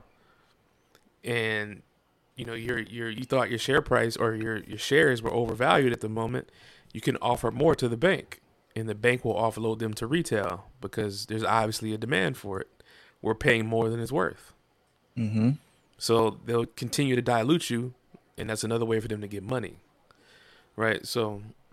and 1.22 1.82
you 2.36 2.44
know 2.44 2.54
your 2.54 2.78
your 2.80 3.08
you 3.10 3.24
thought 3.24 3.50
your 3.50 3.58
share 3.58 3.80
price 3.82 4.16
or 4.16 4.34
your 4.34 4.58
your 4.58 4.78
shares 4.78 5.22
were 5.22 5.32
overvalued 5.32 5.92
at 5.92 6.00
the 6.00 6.08
moment, 6.08 6.50
you 6.92 7.00
can 7.00 7.16
offer 7.18 7.50
more 7.50 7.74
to 7.74 7.88
the 7.88 7.96
bank, 7.96 8.40
and 8.74 8.88
the 8.88 8.94
bank 8.94 9.24
will 9.24 9.34
offload 9.34 9.78
them 9.78 9.94
to 9.94 10.06
retail 10.06 10.66
because 10.80 11.26
there's 11.26 11.44
obviously 11.44 11.92
a 11.94 11.98
demand 11.98 12.36
for 12.36 12.60
it. 12.60 12.68
We're 13.22 13.34
paying 13.34 13.66
more 13.66 13.88
than 13.88 14.00
it's 14.00 14.12
worth. 14.12 14.52
hmm 15.16 15.50
So 15.98 16.38
they'll 16.44 16.66
continue 16.66 17.14
to 17.16 17.22
dilute 17.22 17.70
you, 17.70 17.94
and 18.36 18.50
that's 18.50 18.64
another 18.64 18.84
way 18.84 19.00
for 19.00 19.08
them 19.08 19.20
to 19.20 19.28
get 19.28 19.42
money. 19.42 19.76
Right? 20.76 21.06
So 21.06 21.42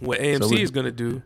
what 0.00 0.20
AMC 0.20 0.50
we- 0.50 0.62
is 0.62 0.70
going 0.70 0.86
to 0.86 0.92
do, 0.92 1.22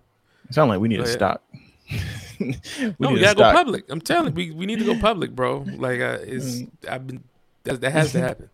it 0.49 0.55
sounds 0.55 0.69
like 0.69 0.81
we 0.81 0.89
need 0.89 0.99
to 0.99 1.07
stop. 1.07 1.43
we 2.41 2.57
no, 2.99 3.11
we 3.13 3.21
got 3.21 3.37
to 3.37 3.43
go 3.43 3.53
public. 3.53 3.85
I'm 3.89 4.01
telling 4.01 4.29
you, 4.29 4.33
we, 4.35 4.51
we 4.51 4.67
need 4.67 4.79
to 4.81 4.85
go 4.85 4.95
public, 4.99 5.35
bro. 5.35 5.65
Like, 5.77 6.01
uh, 6.01 6.19
it's, 6.23 6.63
Mm. 6.63 6.71
I've 6.91 7.07
been, 7.07 7.23
that, 7.65 7.81
that 7.81 7.93
has 7.93 8.13
to 8.13 8.21
happen. 8.29 8.51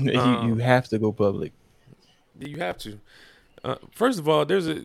you, 0.00 0.12
you 0.12 0.18
Um, 0.20 0.58
have 0.60 0.88
to 0.88 0.98
go 0.98 1.12
public. 1.12 1.52
You 2.38 2.56
have 2.58 2.78
to. 2.78 3.00
Uh, 3.64 3.76
first 3.92 4.18
of 4.18 4.28
all, 4.28 4.44
there's 4.46 4.68
a, 4.68 4.84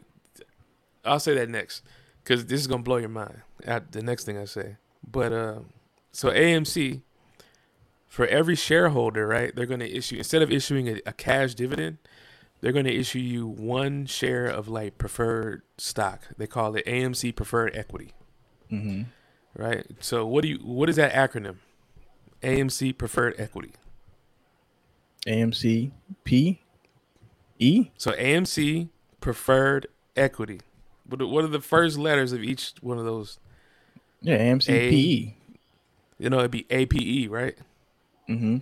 I'll 1.05 1.19
say 1.19 1.35
that 1.35 1.49
next 1.49 1.83
because 2.23 2.45
this 2.47 2.59
is 2.61 2.67
gonna 2.67 2.83
blow 2.83 2.97
your 2.97 3.09
mind. 3.09 3.41
At 3.65 3.91
the 3.91 4.01
next 4.01 4.23
thing 4.25 4.37
I 4.37 4.45
say, 4.45 4.77
but 5.09 5.31
uh, 5.31 5.59
so 6.11 6.29
AMC 6.31 7.01
for 8.07 8.25
every 8.27 8.55
shareholder, 8.55 9.27
right? 9.27 9.55
They're 9.55 9.65
gonna 9.67 9.85
issue 9.85 10.17
instead 10.17 10.41
of 10.41 10.51
issuing 10.51 10.87
a, 10.89 10.99
a 11.05 11.13
cash 11.13 11.53
dividend, 11.55 11.97
they're 12.61 12.71
gonna 12.71 12.89
issue 12.89 13.19
you 13.19 13.45
one 13.47 14.05
share 14.05 14.45
of 14.47 14.67
like 14.67 14.97
preferred 14.97 15.61
stock. 15.77 16.21
They 16.37 16.47
call 16.47 16.75
it 16.75 16.85
AMC 16.85 17.35
preferred 17.35 17.75
equity, 17.75 18.13
Mm-hmm. 18.71 19.03
right? 19.61 19.85
So 19.99 20.25
what 20.25 20.41
do 20.41 20.47
you? 20.49 20.57
What 20.63 20.89
is 20.89 20.95
that 20.95 21.13
acronym? 21.13 21.57
AMC 22.43 22.97
preferred 22.97 23.35
equity. 23.37 23.71
AMC 25.25 25.91
P 26.23 26.59
E. 27.59 27.89
So 27.97 28.11
AMC 28.11 28.89
preferred 29.21 29.87
equity. 30.15 30.59
What 31.07 31.21
are, 31.21 31.27
what 31.27 31.43
are 31.43 31.47
the 31.49 31.61
first 31.61 31.97
letters 31.97 32.31
of 32.33 32.43
each 32.43 32.73
one 32.81 32.97
of 32.97 33.05
those? 33.05 33.39
Yeah, 34.21 34.37
AMC 34.37 34.69
A- 34.69 34.89
P 34.89 34.95
E. 34.95 35.35
You 36.19 36.29
know, 36.29 36.39
it'd 36.39 36.51
be 36.51 36.65
APE, 36.69 37.29
right? 37.31 37.55
Mm-hmm. 38.29 38.57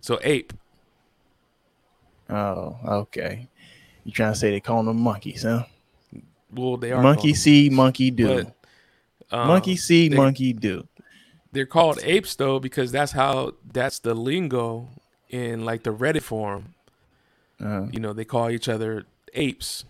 So 0.00 0.18
ape. 0.22 0.52
Oh, 2.28 2.76
okay. 2.84 3.48
You 4.04 4.12
trying 4.12 4.32
to 4.32 4.38
say 4.38 4.50
they 4.50 4.60
calling 4.60 4.86
them 4.86 5.00
monkeys, 5.00 5.42
huh? 5.42 5.64
Well, 6.52 6.76
they 6.76 6.92
are 6.92 7.02
Monkey 7.02 7.34
see, 7.34 7.68
monkey 7.70 8.10
do. 8.10 8.44
but, 9.30 9.36
um, 9.36 9.48
monkey 9.48 9.76
see, 9.76 10.08
they- 10.08 10.16
monkey 10.16 10.52
do. 10.52 10.86
They're 11.54 11.66
called 11.66 11.98
apes 12.02 12.34
though 12.36 12.58
because 12.58 12.92
that's 12.92 13.12
how 13.12 13.54
that's 13.72 13.98
the 14.00 14.14
lingo 14.14 14.88
in 15.30 15.64
like 15.64 15.84
the 15.84 15.90
Reddit 15.94 16.22
forum. 16.22 16.74
Uh, 17.64 17.86
You 17.92 18.00
know, 18.00 18.12
they 18.12 18.24
call 18.24 18.50
each 18.50 18.68
other 18.68 19.04
apes. 19.32 19.84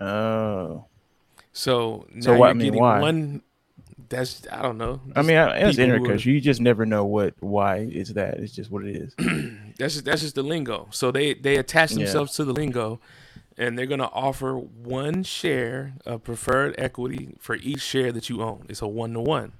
oh, 0.00 0.84
So 1.52 2.06
now 2.14 2.22
So 2.24 2.34
you're 2.36 2.46
I 2.46 2.52
mean, 2.54 2.66
getting 2.66 2.80
why? 2.80 3.00
one. 3.00 3.42
That's 4.08 4.46
I 4.52 4.62
don't 4.62 4.78
know. 4.78 5.00
I 5.16 5.22
mean, 5.22 5.36
it's 5.36 5.78
interesting 5.78 6.02
because 6.02 6.26
you 6.26 6.40
just 6.40 6.60
never 6.60 6.84
know 6.86 7.04
what 7.04 7.34
why 7.40 7.78
is 7.78 8.14
that. 8.14 8.34
It's 8.38 8.54
just 8.54 8.70
what 8.70 8.84
it 8.84 8.96
is. 8.96 9.14
That's 9.78 9.94
just 9.94 10.04
that's 10.04 10.20
just 10.22 10.34
the 10.36 10.42
lingo. 10.44 10.86
So 10.92 11.10
they 11.10 11.34
they 11.34 11.56
attach 11.56 11.90
Yeah. 11.90 11.98
themselves 11.98 12.34
to 12.36 12.44
the 12.44 12.52
lingo, 12.52 13.00
and 13.58 13.76
they're 13.76 13.86
gonna 13.86 14.10
offer 14.12 14.54
one 14.56 15.24
share 15.24 15.94
of 16.06 16.22
preferred 16.22 16.74
equity 16.78 17.34
for 17.40 17.56
each 17.56 17.80
share 17.82 18.12
that 18.12 18.28
you 18.28 18.40
own. 18.42 18.66
It's 18.68 18.82
a 18.82 18.86
one 18.86 19.12
to 19.14 19.20
one, 19.20 19.52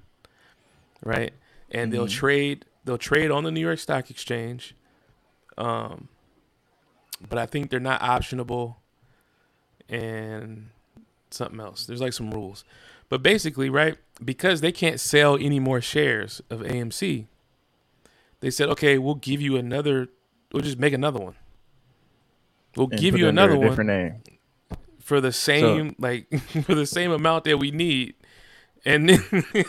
right? 1.05 1.33
And 1.71 1.93
they'll 1.93 2.05
Mhm. 2.07 2.11
trade 2.11 2.65
they'll 2.83 2.97
trade 2.97 3.31
on 3.31 3.43
the 3.45 3.51
New 3.51 3.61
York 3.61 3.79
Stock 3.79 4.09
Exchange, 4.11 4.75
um, 5.57 6.09
but 7.29 7.39
I 7.39 7.45
think 7.45 7.69
they're 7.71 7.79
not 7.79 7.99
optionable, 8.01 8.75
and 9.89 10.69
something 11.31 11.59
else. 11.59 11.85
There's 11.85 12.01
like 12.01 12.13
some 12.13 12.29
rules, 12.31 12.63
but 13.09 13.23
basically, 13.23 13.69
right? 13.69 13.97
Because 14.23 14.61
they 14.61 14.71
can't 14.71 14.99
sell 14.99 15.35
any 15.37 15.59
more 15.59 15.79
shares 15.81 16.41
of 16.49 16.59
AMC 16.61 17.27
they 18.41 18.51
said, 18.51 18.69
okay, 18.69 18.97
we'll 18.99 19.15
give 19.15 19.41
you 19.41 19.55
another. 19.57 20.09
We'll 20.51 20.61
just 20.61 20.77
make 20.77 20.93
another 20.93 21.19
one. 21.19 21.35
We'll 22.75 22.87
And 22.87 22.99
give 22.99 23.17
you 23.17 23.25
it 23.25 23.29
under 23.29 23.41
a 23.41 23.45
another 23.45 23.57
one 23.57 23.69
different 23.69 23.87
name. 23.87 24.23
for 24.99 25.19
the 25.19 25.31
same 25.31 25.95
like 25.97 26.29
for 26.65 26.75
the 26.75 26.85
same 26.85 27.11
amount 27.11 27.45
that 27.45 27.57
we 27.57 27.71
need, 27.71 28.13
and 28.85 29.09
then 29.09 29.23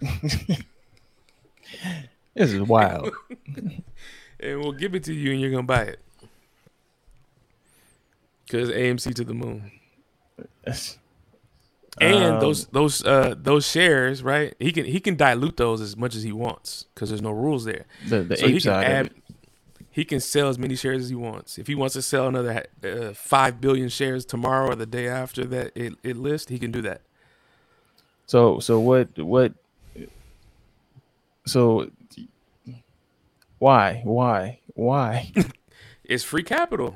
This 2.34 2.52
is 2.52 2.60
wild. 2.62 3.10
and 4.40 4.60
we'll 4.60 4.72
give 4.72 4.94
it 4.96 5.04
to 5.04 5.14
you, 5.14 5.30
and 5.32 5.40
you're 5.40 5.50
gonna 5.52 5.62
buy 5.62 5.82
it 5.82 6.00
because 8.44 8.70
AMC 8.70 9.14
to 9.14 9.24
the 9.24 9.34
moon. 9.34 9.70
That's- 10.64 10.98
And 12.00 12.24
Um, 12.34 12.40
those 12.40 12.66
those 12.66 13.04
uh 13.04 13.36
those 13.38 13.68
shares, 13.70 14.24
right? 14.24 14.52
He 14.58 14.72
can 14.72 14.84
he 14.84 14.98
can 14.98 15.14
dilute 15.14 15.56
those 15.56 15.80
as 15.80 15.96
much 15.96 16.16
as 16.16 16.24
he 16.24 16.32
wants 16.32 16.86
because 16.92 17.08
there's 17.10 17.22
no 17.22 17.30
rules 17.30 17.64
there. 17.64 17.84
the 18.08 18.24
the 18.24 18.36
so 18.36 18.48
he 18.48 18.60
can 18.60 18.72
add, 18.84 19.10
he 19.92 20.04
can 20.04 20.18
sell 20.18 20.48
as 20.48 20.58
many 20.58 20.74
shares 20.74 21.04
as 21.04 21.08
he 21.10 21.14
wants. 21.14 21.56
If 21.56 21.68
he 21.68 21.76
wants 21.76 21.92
to 21.94 22.02
sell 22.02 22.26
another 22.26 22.64
uh, 22.82 23.12
five 23.14 23.60
billion 23.60 23.88
shares 23.88 24.24
tomorrow 24.24 24.70
or 24.72 24.74
the 24.74 24.86
day 24.86 25.06
after 25.06 25.44
that 25.44 25.70
it, 25.76 25.94
it 26.02 26.16
lists, 26.16 26.48
he 26.50 26.58
can 26.58 26.72
do 26.72 26.82
that. 26.82 27.02
So 28.26 28.58
so 28.58 28.80
what 28.80 29.16
what? 29.20 29.52
So 31.46 31.90
why 33.58 34.00
why 34.04 34.60
why? 34.74 35.32
It's 36.06 36.22
free 36.22 36.42
capital. 36.42 36.94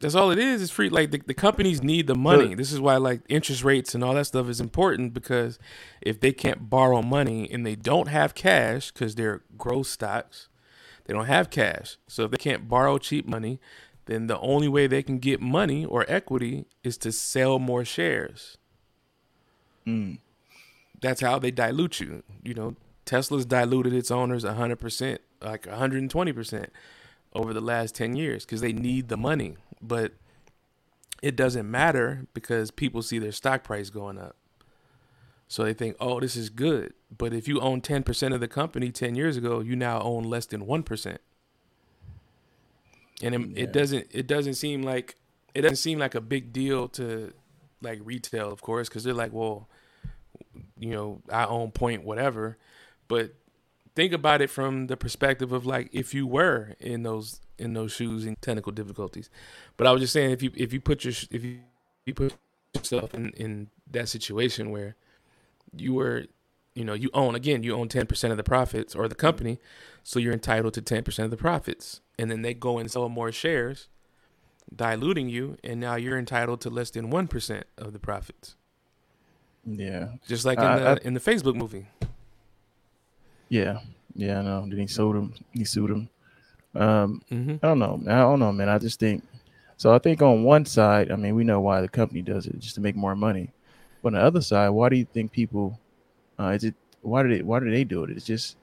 That's 0.00 0.14
all 0.14 0.30
it 0.30 0.38
is. 0.38 0.60
It's 0.60 0.70
free. 0.70 0.90
Like 0.90 1.10
the, 1.10 1.22
the 1.24 1.32
companies 1.34 1.82
need 1.82 2.06
the 2.06 2.14
money. 2.14 2.48
But- 2.48 2.58
this 2.58 2.72
is 2.72 2.80
why 2.80 2.96
like 2.96 3.22
interest 3.28 3.64
rates 3.64 3.94
and 3.94 4.04
all 4.04 4.14
that 4.14 4.26
stuff 4.26 4.48
is 4.48 4.60
important 4.60 5.14
because 5.14 5.58
if 6.00 6.20
they 6.20 6.32
can't 6.32 6.68
borrow 6.68 7.02
money 7.02 7.48
and 7.50 7.64
they 7.64 7.76
don't 7.76 8.08
have 8.08 8.34
cash 8.34 8.90
because 8.92 9.14
they're 9.14 9.42
growth 9.56 9.86
stocks, 9.86 10.48
they 11.06 11.14
don't 11.14 11.26
have 11.26 11.50
cash. 11.50 11.96
So 12.08 12.24
if 12.24 12.30
they 12.32 12.36
can't 12.36 12.68
borrow 12.68 12.98
cheap 12.98 13.26
money, 13.26 13.58
then 14.04 14.26
the 14.26 14.38
only 14.40 14.68
way 14.68 14.86
they 14.86 15.02
can 15.02 15.18
get 15.18 15.40
money 15.40 15.84
or 15.84 16.04
equity 16.08 16.66
is 16.84 16.98
to 16.98 17.10
sell 17.10 17.58
more 17.58 17.84
shares. 17.84 18.58
Mm. 19.86 20.18
That's 21.00 21.20
how 21.20 21.38
they 21.38 21.50
dilute 21.50 22.00
you. 22.00 22.22
You 22.42 22.54
know, 22.54 22.76
Tesla's 23.04 23.46
diluted 23.46 23.92
its 23.92 24.10
owners 24.10 24.44
100%, 24.44 25.18
like 25.42 25.62
120% 25.62 26.66
over 27.34 27.52
the 27.52 27.60
last 27.60 27.94
10 27.94 28.16
years 28.16 28.44
because 28.44 28.60
they 28.60 28.72
need 28.72 29.08
the 29.08 29.16
money. 29.16 29.56
But 29.82 30.12
it 31.22 31.36
doesn't 31.36 31.70
matter 31.70 32.26
because 32.34 32.70
people 32.70 33.02
see 33.02 33.18
their 33.18 33.32
stock 33.32 33.62
price 33.62 33.90
going 33.90 34.18
up. 34.18 34.36
So 35.48 35.62
they 35.64 35.74
think, 35.74 35.96
oh, 36.00 36.18
this 36.18 36.34
is 36.34 36.50
good. 36.50 36.94
But 37.16 37.32
if 37.32 37.46
you 37.46 37.60
own 37.60 37.80
10% 37.80 38.34
of 38.34 38.40
the 38.40 38.48
company 38.48 38.90
10 38.90 39.14
years 39.14 39.36
ago, 39.36 39.60
you 39.60 39.76
now 39.76 40.00
own 40.00 40.24
less 40.24 40.46
than 40.46 40.66
1%. 40.66 41.18
And 43.22 43.34
it, 43.34 43.40
Yeah. 43.40 43.62
it 43.64 43.72
doesn't 43.72 44.06
it 44.10 44.26
doesn't 44.26 44.54
seem 44.54 44.82
like 44.82 45.16
it 45.54 45.62
doesn't 45.62 45.76
seem 45.76 45.98
like 45.98 46.14
a 46.14 46.20
big 46.20 46.52
deal 46.52 46.86
to 46.88 47.32
like 47.80 48.00
retail, 48.04 48.50
of 48.50 48.60
course, 48.60 48.88
because 48.88 49.04
they're 49.04 49.14
like, 49.14 49.32
well, 49.32 49.68
you 50.78 50.90
know, 50.90 51.22
I 51.30 51.44
own 51.44 51.70
point 51.70 52.04
whatever. 52.04 52.58
But 53.08 53.34
think 53.94 54.12
about 54.12 54.42
it 54.42 54.50
from 54.50 54.86
the 54.86 54.96
perspective 54.96 55.52
of 55.52 55.66
like 55.66 55.88
if 55.92 56.14
you 56.14 56.26
were 56.26 56.74
in 56.80 57.02
those 57.02 57.40
in 57.58 57.72
those 57.72 57.92
shoes 57.92 58.26
in 58.26 58.36
technical 58.36 58.72
difficulties. 58.72 59.30
But 59.76 59.86
I 59.86 59.92
was 59.92 60.02
just 60.02 60.12
saying 60.12 60.30
if 60.30 60.42
you 60.42 60.50
if 60.54 60.72
you 60.72 60.80
put 60.80 61.04
your 61.04 61.14
if 61.30 61.44
you, 61.44 61.60
you 62.04 62.14
put 62.14 62.34
yourself 62.74 63.14
in 63.14 63.30
in 63.30 63.68
that 63.90 64.08
situation 64.08 64.70
where 64.70 64.96
you 65.76 65.94
were 65.94 66.26
you 66.74 66.84
know 66.84 66.94
you 66.94 67.10
own 67.14 67.34
again 67.34 67.62
you 67.62 67.74
own 67.74 67.88
10% 67.88 68.30
of 68.30 68.36
the 68.36 68.44
profits 68.44 68.94
or 68.94 69.08
the 69.08 69.14
company 69.14 69.58
so 70.04 70.18
you're 70.18 70.32
entitled 70.32 70.74
to 70.74 70.82
10% 70.82 71.24
of 71.24 71.30
the 71.30 71.36
profits 71.36 72.00
and 72.18 72.30
then 72.30 72.42
they 72.42 72.54
go 72.54 72.78
and 72.78 72.90
sell 72.90 73.08
more 73.08 73.32
shares 73.32 73.88
diluting 74.74 75.28
you 75.28 75.56
and 75.64 75.80
now 75.80 75.94
you're 75.94 76.18
entitled 76.18 76.60
to 76.60 76.70
less 76.70 76.90
than 76.90 77.10
1% 77.10 77.62
of 77.78 77.92
the 77.92 77.98
profits 77.98 78.56
Yeah 79.66 80.08
just 80.26 80.44
like 80.44 80.58
in 80.58 80.64
I- 80.64 80.78
the 80.78 80.88
I- 80.88 80.98
in 81.06 81.14
the 81.14 81.20
Facebook 81.20 81.54
movie 81.56 81.86
yeah 83.48 83.80
yeah. 84.14 84.38
I 84.38 84.42
know. 84.42 84.66
Then 84.66 84.78
he 84.78 84.86
sued 84.86 85.14
him. 85.14 85.34
He 85.52 85.64
sued 85.64 85.90
him. 85.90 86.08
Um, 86.74 87.20
hmm 87.28 87.56
I 87.62 87.66
don't 87.68 87.78
know. 87.78 88.00
I 88.06 88.20
don't 88.20 88.40
know, 88.40 88.50
man. 88.52 88.68
I 88.70 88.78
just 88.78 88.98
think 88.98 89.22
so. 89.76 89.94
I 89.94 89.98
think 89.98 90.22
on 90.22 90.42
one 90.42 90.64
side, 90.64 91.12
I 91.12 91.16
mean, 91.16 91.34
we 91.34 91.44
know 91.44 91.60
why 91.60 91.82
the 91.82 91.88
company 91.88 92.22
does 92.22 92.46
it, 92.46 92.58
just 92.58 92.74
to 92.76 92.80
make 92.80 92.96
more 92.96 93.14
money. 93.14 93.52
But 94.02 94.08
on 94.08 94.12
the 94.14 94.20
other 94.20 94.40
side, 94.40 94.70
why 94.70 94.88
do 94.88 94.96
you 94.96 95.04
think 95.04 95.32
people? 95.32 95.78
Uh, 96.38 96.48
is 96.48 96.64
it 96.64 96.74
why 97.02 97.22
do 97.22 97.28
they 97.28 97.42
why 97.42 97.60
do 97.60 97.70
they 97.70 97.84
do 97.84 98.04
it? 98.04 98.10
It's 98.10 98.24
just 98.24 98.56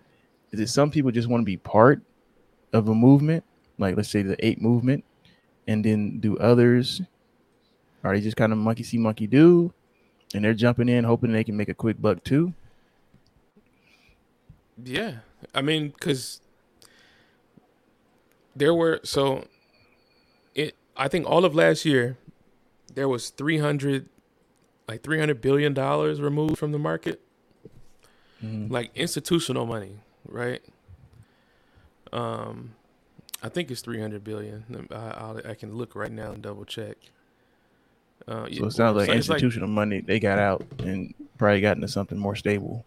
is 0.52 0.60
it 0.60 0.68
some 0.70 0.90
people 0.92 1.12
just 1.12 1.28
want 1.28 1.42
to 1.42 1.46
be 1.46 1.58
part 1.58 2.02
of 2.74 2.88
a 2.90 2.96
movement, 2.96 3.44
like 3.78 3.96
let's 3.96 4.10
say 4.10 4.22
the 4.24 4.44
eight 4.46 4.60
movement, 4.62 5.04
and 5.68 5.84
then 5.86 6.20
do 6.20 6.36
others? 6.40 7.02
Are 8.04 8.14
they 8.16 8.22
just 8.22 8.38
kind 8.38 8.52
of 8.52 8.58
monkey 8.58 8.84
see 8.84 8.98
monkey 8.98 9.28
do, 9.28 9.72
and 10.34 10.44
they're 10.44 10.54
jumping 10.54 10.90
in 10.90 11.04
hoping 11.04 11.32
they 11.32 11.44
can 11.44 11.56
make 11.58 11.70
a 11.70 11.74
quick 11.74 12.02
buck 12.02 12.24
too? 12.24 12.54
Yeah, 14.84 15.18
I 15.54 15.62
mean, 15.62 15.90
because 15.90 16.42
there 18.56 18.74
were 18.74 19.00
so 19.04 19.46
it. 20.56 20.76
I 20.98 21.08
think 21.08 21.28
all 21.28 21.46
of 21.46 21.56
last 21.56 21.86
year 21.86 22.18
there 22.94 23.08
was 23.08 23.30
three 23.30 23.60
hundred, 23.60 24.10
like 24.88 25.04
three 25.04 25.20
hundred 25.20 25.42
billion 25.42 25.74
dollars 25.74 26.20
removed 26.22 26.58
from 26.58 26.72
the 26.72 26.80
market, 26.80 27.22
Mhm. 28.44 28.72
like 28.72 28.92
institutional 28.96 29.66
money, 29.66 29.98
right? 30.28 30.62
Um, 32.12 32.76
I 33.44 33.50
think 33.50 33.70
it's 33.72 33.82
three 33.82 34.00
hundred 34.02 34.24
billion. 34.24 34.88
I, 34.92 34.96
I'll, 34.96 35.42
I 35.46 35.54
can 35.54 35.76
look 35.76 35.96
right 35.96 36.12
now 36.12 36.32
and 36.32 36.42
double 36.42 36.66
check. 36.66 36.98
Uh, 38.28 38.48
So 38.54 38.66
it 38.68 38.72
sounds 38.72 38.96
like 38.98 39.10
it's 39.10 39.28
institutional 39.30 39.68
money 39.68 40.00
they 40.02 40.20
got 40.20 40.40
out 40.40 40.66
and 40.80 41.14
probably 41.38 41.62
got 41.62 41.76
into 41.76 41.88
something 41.88 42.18
more 42.18 42.36
stable. 42.36 42.86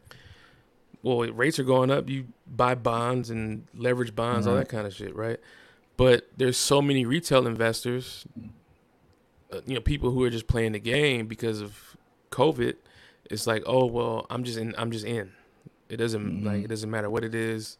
well, 1.03 1.18
rates 1.32 1.59
are 1.59 1.64
going 1.64 1.91
up. 1.91 2.09
You 2.09 2.26
buy 2.47 2.74
bonds 2.74 3.30
and 3.30 3.66
leverage 3.74 4.14
bonds, 4.14 4.47
all 4.47 4.55
Mhm. 4.55 4.61
that 4.61 4.68
kind 4.68 4.87
of 4.87 4.95
shit, 4.95 5.14
right? 5.14 5.39
But 5.97 6.26
there's 6.37 6.57
so 6.57 6.82
many 6.82 7.05
retail 7.05 7.47
investors, 7.47 8.26
uh, 9.53 9.61
you 9.66 9.74
know, 9.74 9.80
people 9.80 10.11
who 10.11 10.22
are 10.24 10.30
just 10.30 10.47
playing 10.49 10.72
the 10.72 10.80
game 10.80 11.26
because 11.26 11.61
of 11.61 11.97
COVID. 12.32 12.74
It's 13.30 13.47
like, 13.47 13.62
oh 13.66 13.87
well, 13.87 14.26
I'm 14.30 14.43
just 14.43 14.59
in. 14.59 14.74
I'm 14.78 14.91
just 14.91 15.05
in. 15.05 15.32
It 15.89 15.99
doesn't 15.99 16.43
Mhm. 16.43 16.45
like 16.45 16.64
it 16.64 16.68
doesn't 16.68 16.91
matter 16.91 17.09
what 17.11 17.22
it 17.24 17.34
is. 17.34 17.78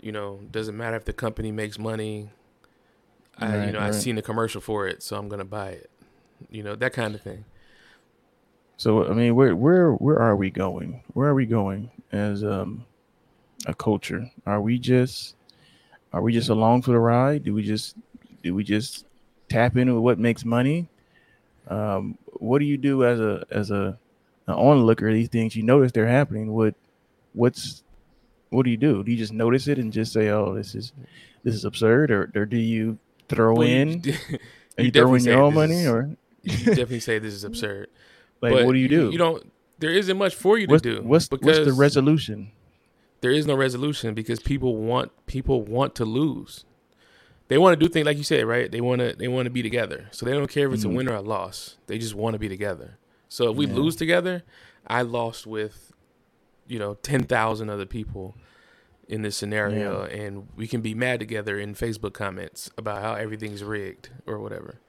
You 0.00 0.12
know, 0.12 0.40
doesn't 0.50 0.76
matter 0.76 0.96
if 0.96 1.04
the 1.06 1.12
company 1.12 1.50
makes 1.52 1.78
money. 1.78 2.30
I 3.38 3.46
you 3.46 3.60
Right, 3.60 3.72
know 3.72 3.80
I've 3.80 3.94
seen 3.94 4.16
the 4.16 4.22
commercial 4.22 4.60
for 4.60 4.86
it, 4.86 5.02
so 5.02 5.16
I'm 5.16 5.28
gonna 5.28 5.44
buy 5.44 5.70
it. 5.70 5.90
You 6.50 6.62
know 6.62 6.76
that 6.76 6.92
kind 6.92 7.14
of 7.14 7.20
thing. 7.22 7.44
So 8.76 9.06
I 9.08 9.12
mean, 9.14 9.34
where 9.34 9.54
where 9.56 9.92
where 9.92 10.18
are 10.18 10.36
we 10.36 10.50
going? 10.50 11.02
Where 11.14 11.28
are 11.28 11.34
we 11.34 11.46
going 11.46 11.90
as 12.12 12.44
um 12.44 12.84
a 13.66 13.74
culture? 13.74 14.30
Are 14.46 14.60
we 14.60 14.78
just 14.78 15.34
are 16.12 16.22
we 16.22 16.32
just 16.32 16.48
along 16.48 16.82
for 16.82 16.92
the 16.92 16.98
ride? 17.00 17.44
Do 17.44 17.54
we 17.54 17.62
just 17.62 17.96
do 18.42 18.54
we 18.54 18.62
just 18.64 19.04
tap 19.48 19.76
into 19.76 20.00
what 20.00 20.18
makes 20.18 20.44
money? 20.44 20.88
Um, 21.66 22.16
what 22.34 22.60
do 22.60 22.64
you 22.66 22.76
do 22.78 23.04
as 23.04 23.20
a 23.20 23.44
as 23.50 23.70
a 23.70 23.98
an 24.46 24.54
onlooker? 24.54 25.12
These 25.12 25.28
things 25.28 25.56
you 25.56 25.62
notice 25.64 25.92
they're 25.92 26.06
happening. 26.06 26.52
What 26.52 26.74
what's 27.34 27.82
what 28.50 28.62
do 28.64 28.70
you 28.70 28.76
do? 28.78 29.02
Do 29.02 29.10
you 29.10 29.18
just 29.18 29.32
notice 29.32 29.66
it 29.68 29.78
and 29.78 29.92
just 29.92 30.12
say, 30.12 30.28
"Oh, 30.30 30.54
this 30.54 30.74
is 30.74 30.92
this 31.42 31.54
is 31.54 31.64
absurd," 31.64 32.10
or 32.10 32.30
or 32.34 32.46
do 32.46 32.56
you 32.56 32.98
throw 33.28 33.54
Well, 33.54 33.66
in? 33.66 34.02
you 34.04 34.14
Are 34.78 34.84
you 34.84 34.90
throwing 34.92 35.24
your 35.24 35.42
own 35.42 35.54
money, 35.54 35.80
is- 35.82 35.88
or 35.88 36.08
you 36.52 36.64
definitely 36.66 37.00
say 37.00 37.18
this 37.18 37.34
is 37.34 37.44
absurd. 37.44 37.88
like 38.40 38.52
but 38.52 38.66
what 38.66 38.72
do 38.72 38.78
you 38.78 38.88
do? 38.88 39.10
You 39.10 39.18
don't. 39.18 39.52
There 39.78 39.90
isn't 39.90 40.16
much 40.18 40.34
for 40.34 40.58
you 40.58 40.66
to 40.66 40.78
do. 40.78 41.02
what's 41.02 41.28
what's 41.30 41.58
the 41.60 41.72
resolution? 41.72 42.50
There 43.20 43.30
is 43.30 43.46
no 43.46 43.54
resolution 43.56 44.14
because 44.14 44.40
people 44.40 44.76
want 44.76 45.10
people 45.26 45.62
want 45.62 45.94
to 45.96 46.04
lose. 46.04 46.64
They 47.48 47.58
want 47.58 47.78
to 47.78 47.84
do 47.86 47.90
things 47.90 48.04
like 48.06 48.16
you 48.18 48.24
said, 48.24 48.44
right? 48.44 48.70
They 48.70 48.80
want 48.80 49.00
to 49.00 49.14
they 49.16 49.28
want 49.28 49.46
to 49.46 49.50
be 49.50 49.62
together. 49.62 50.08
So 50.10 50.26
they 50.26 50.32
don't 50.32 50.48
care 50.50 50.68
if 50.68 50.74
it's 50.74 50.84
Mhm. 50.84 50.92
a 50.92 50.94
win 50.96 51.08
or 51.08 51.14
a 51.14 51.20
loss. 51.20 51.76
They 51.86 51.98
just 51.98 52.14
want 52.14 52.34
to 52.34 52.38
be 52.38 52.48
together. 52.48 52.98
So 53.28 53.50
if 53.50 53.56
we 53.56 53.66
Yeah. 53.66 53.74
lose 53.74 53.96
together, 53.96 54.42
I 54.86 55.02
lost 55.02 55.46
with, 55.46 55.92
you 56.66 56.78
know, 56.78 56.94
ten 56.94 57.24
thousand 57.24 57.70
other 57.70 57.86
people 57.86 58.36
in 59.08 59.22
this 59.22 59.36
scenario, 59.36 60.02
and 60.04 60.48
we 60.54 60.66
can 60.66 60.82
be 60.82 60.94
mad 60.94 61.18
together 61.18 61.58
in 61.58 61.74
Facebook 61.74 62.12
comments 62.12 62.70
about 62.76 63.00
how 63.02 63.14
everything's 63.14 63.64
rigged 63.64 64.10
or 64.26 64.38
whatever. 64.38 64.80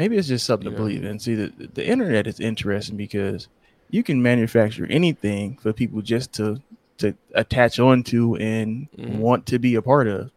Maybe 0.00 0.16
it's 0.16 0.28
just 0.28 0.46
something 0.46 0.64
You 0.64 0.70
to 0.72 0.76
believe 0.78 1.04
in. 1.04 1.18
See, 1.18 1.34
the, 1.34 1.52
the 1.74 1.86
internet 1.86 2.26
is 2.26 2.40
interesting 2.40 2.96
because 2.96 3.48
you 3.90 4.02
can 4.02 4.22
manufacture 4.22 4.86
anything 4.86 5.58
for 5.58 5.74
people 5.74 6.00
just 6.00 6.32
to 6.34 6.62
to 7.00 7.14
attach 7.34 7.78
onto 7.78 8.34
and 8.36 8.88
Mhm. 8.96 9.18
want 9.18 9.44
to 9.48 9.58
be 9.58 9.74
a 9.74 9.82
part 9.82 10.08
of. 10.08 10.30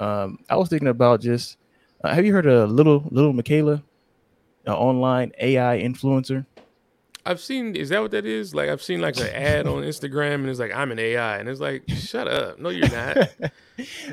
Um, 0.00 0.38
I 0.50 0.56
was 0.56 0.68
thinking 0.68 0.88
about 0.88 1.22
just 1.22 1.56
uh, 2.04 2.12
have 2.14 2.26
you 2.26 2.34
heard 2.34 2.44
of 2.44 2.70
little 2.70 3.08
little 3.10 3.32
Miquela, 3.32 3.82
an 4.66 4.74
online 4.74 5.32
AI 5.40 5.78
influencer? 5.80 6.44
I've 7.26 7.40
seen 7.40 7.74
is 7.74 7.88
that 7.88 8.02
what 8.02 8.10
that 8.10 8.26
is? 8.26 8.54
Like 8.54 8.68
I've 8.68 8.82
seen 8.82 9.00
like 9.00 9.16
an 9.18 9.28
ad 9.28 9.66
on 9.66 9.82
Instagram 9.82 10.34
and 10.34 10.48
it's 10.48 10.58
like 10.58 10.74
I'm 10.74 10.92
an 10.92 10.98
AI 10.98 11.38
and 11.38 11.48
it's 11.48 11.60
like 11.60 11.84
shut 11.88 12.28
up. 12.28 12.58
No 12.58 12.68
you're 12.68 12.88
not. 12.88 13.30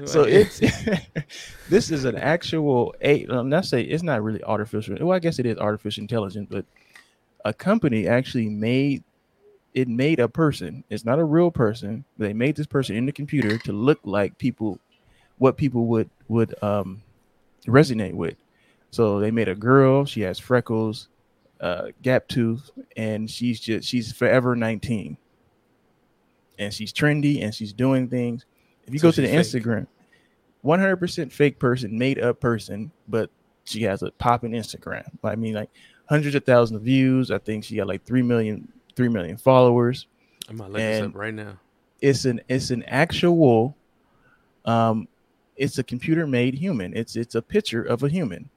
so 0.06 0.24
it's 0.24 0.60
this 1.70 1.92
is 1.92 2.06
an 2.06 2.16
actual 2.16 2.96
a 3.02 3.26
um, 3.28 3.50
not 3.50 3.66
say 3.66 3.82
it's 3.82 4.04
not 4.04 4.24
really 4.24 4.44
artificial 4.44 4.96
well 5.00 5.16
i 5.16 5.20
guess 5.20 5.38
it 5.40 5.46
is 5.46 5.58
artificial 5.58 6.02
intelligence 6.02 6.48
but 6.50 6.66
a 7.46 7.54
company 7.54 8.08
actually 8.08 8.50
made 8.50 9.04
it 9.74 9.88
made 9.88 10.20
a 10.20 10.28
person 10.28 10.84
it's 10.90 11.06
not 11.06 11.20
a 11.20 11.24
real 11.24 11.52
person 11.52 12.04
they 12.18 12.34
made 12.34 12.56
this 12.56 12.68
person 12.68 12.96
in 12.96 13.06
the 13.06 13.12
computer 13.12 13.58
to 13.58 13.72
look 13.72 14.00
like 14.04 14.38
people 14.38 14.80
what 15.38 15.58
people 15.58 15.86
would 15.86 16.10
would 16.28 16.56
um 16.64 17.02
resonate 17.68 18.14
with 18.14 18.36
so 18.90 19.20
they 19.20 19.32
made 19.32 19.48
a 19.48 19.56
girl 19.56 20.06
she 20.06 20.22
has 20.22 20.40
freckles 20.40 21.08
uh 21.62 21.88
gap 22.02 22.28
tooth 22.28 22.70
and 22.98 23.30
she's 23.30 23.60
just 23.60 23.88
she's 23.88 24.12
forever 24.12 24.56
19 24.56 25.16
and 26.60 26.74
she's 26.74 26.92
trendy 26.92 27.44
and 27.44 27.54
she's 27.54 27.72
doing 27.74 28.08
things. 28.08 28.46
If 28.88 28.94
you 28.94 29.00
So 29.00 29.08
go 29.08 29.12
to 29.12 29.22
the 29.22 29.28
fake. 29.28 29.40
instagram 29.40 29.88
100% 30.66 31.32
fake 31.32 31.58
person 31.60 31.98
made 31.98 32.20
up 32.20 32.40
person 32.40 32.92
but 33.08 33.30
she 33.64 33.84
has 33.84 34.02
a 34.04 34.12
popping 34.12 34.52
instagram. 34.52 35.08
I 35.24 35.36
mean 35.36 35.54
like 35.54 35.70
hundreds 36.10 36.36
of 36.36 36.44
thousands 36.46 36.78
of 36.78 36.84
views. 36.84 37.32
I 37.32 37.38
think 37.38 37.64
she 37.64 37.76
got 37.78 37.88
like 37.88 38.04
3 38.06 38.22
million 38.22 38.68
3 38.96 39.08
million 39.10 39.38
followers. 39.38 40.08
I'm 40.50 40.58
gonna 40.58 40.70
look 40.70 40.78
this 40.80 41.02
and- 41.02 41.14
up 41.14 41.20
right 41.20 41.34
now. 41.34 41.58
it's 42.02 42.26
an 42.26 42.42
it's 42.50 42.72
an 42.72 42.84
actual 42.84 43.76
um 44.66 45.08
it's 45.58 45.78
a 45.78 45.84
computer 45.84 46.26
made 46.26 46.56
human. 46.56 46.96
It's 46.96 47.16
it's 47.16 47.36
a 47.36 47.42
picture 47.42 47.84
of 47.84 48.02
a 48.04 48.10
human 48.10 48.50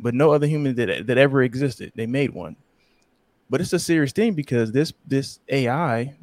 but 0.00 0.14
no 0.14 0.30
other 0.30 0.46
human 0.46 0.74
that 0.76 1.06
that 1.06 1.18
ever 1.18 1.42
existed. 1.42 1.92
They 1.94 2.06
made 2.06 2.30
one. 2.30 2.56
But 3.50 3.60
it's 3.60 3.72
a 3.72 3.78
serious 3.78 4.12
thing 4.12 4.34
because 4.34 4.72
this 4.72 4.92
this 5.06 5.40
ai 5.48 6.14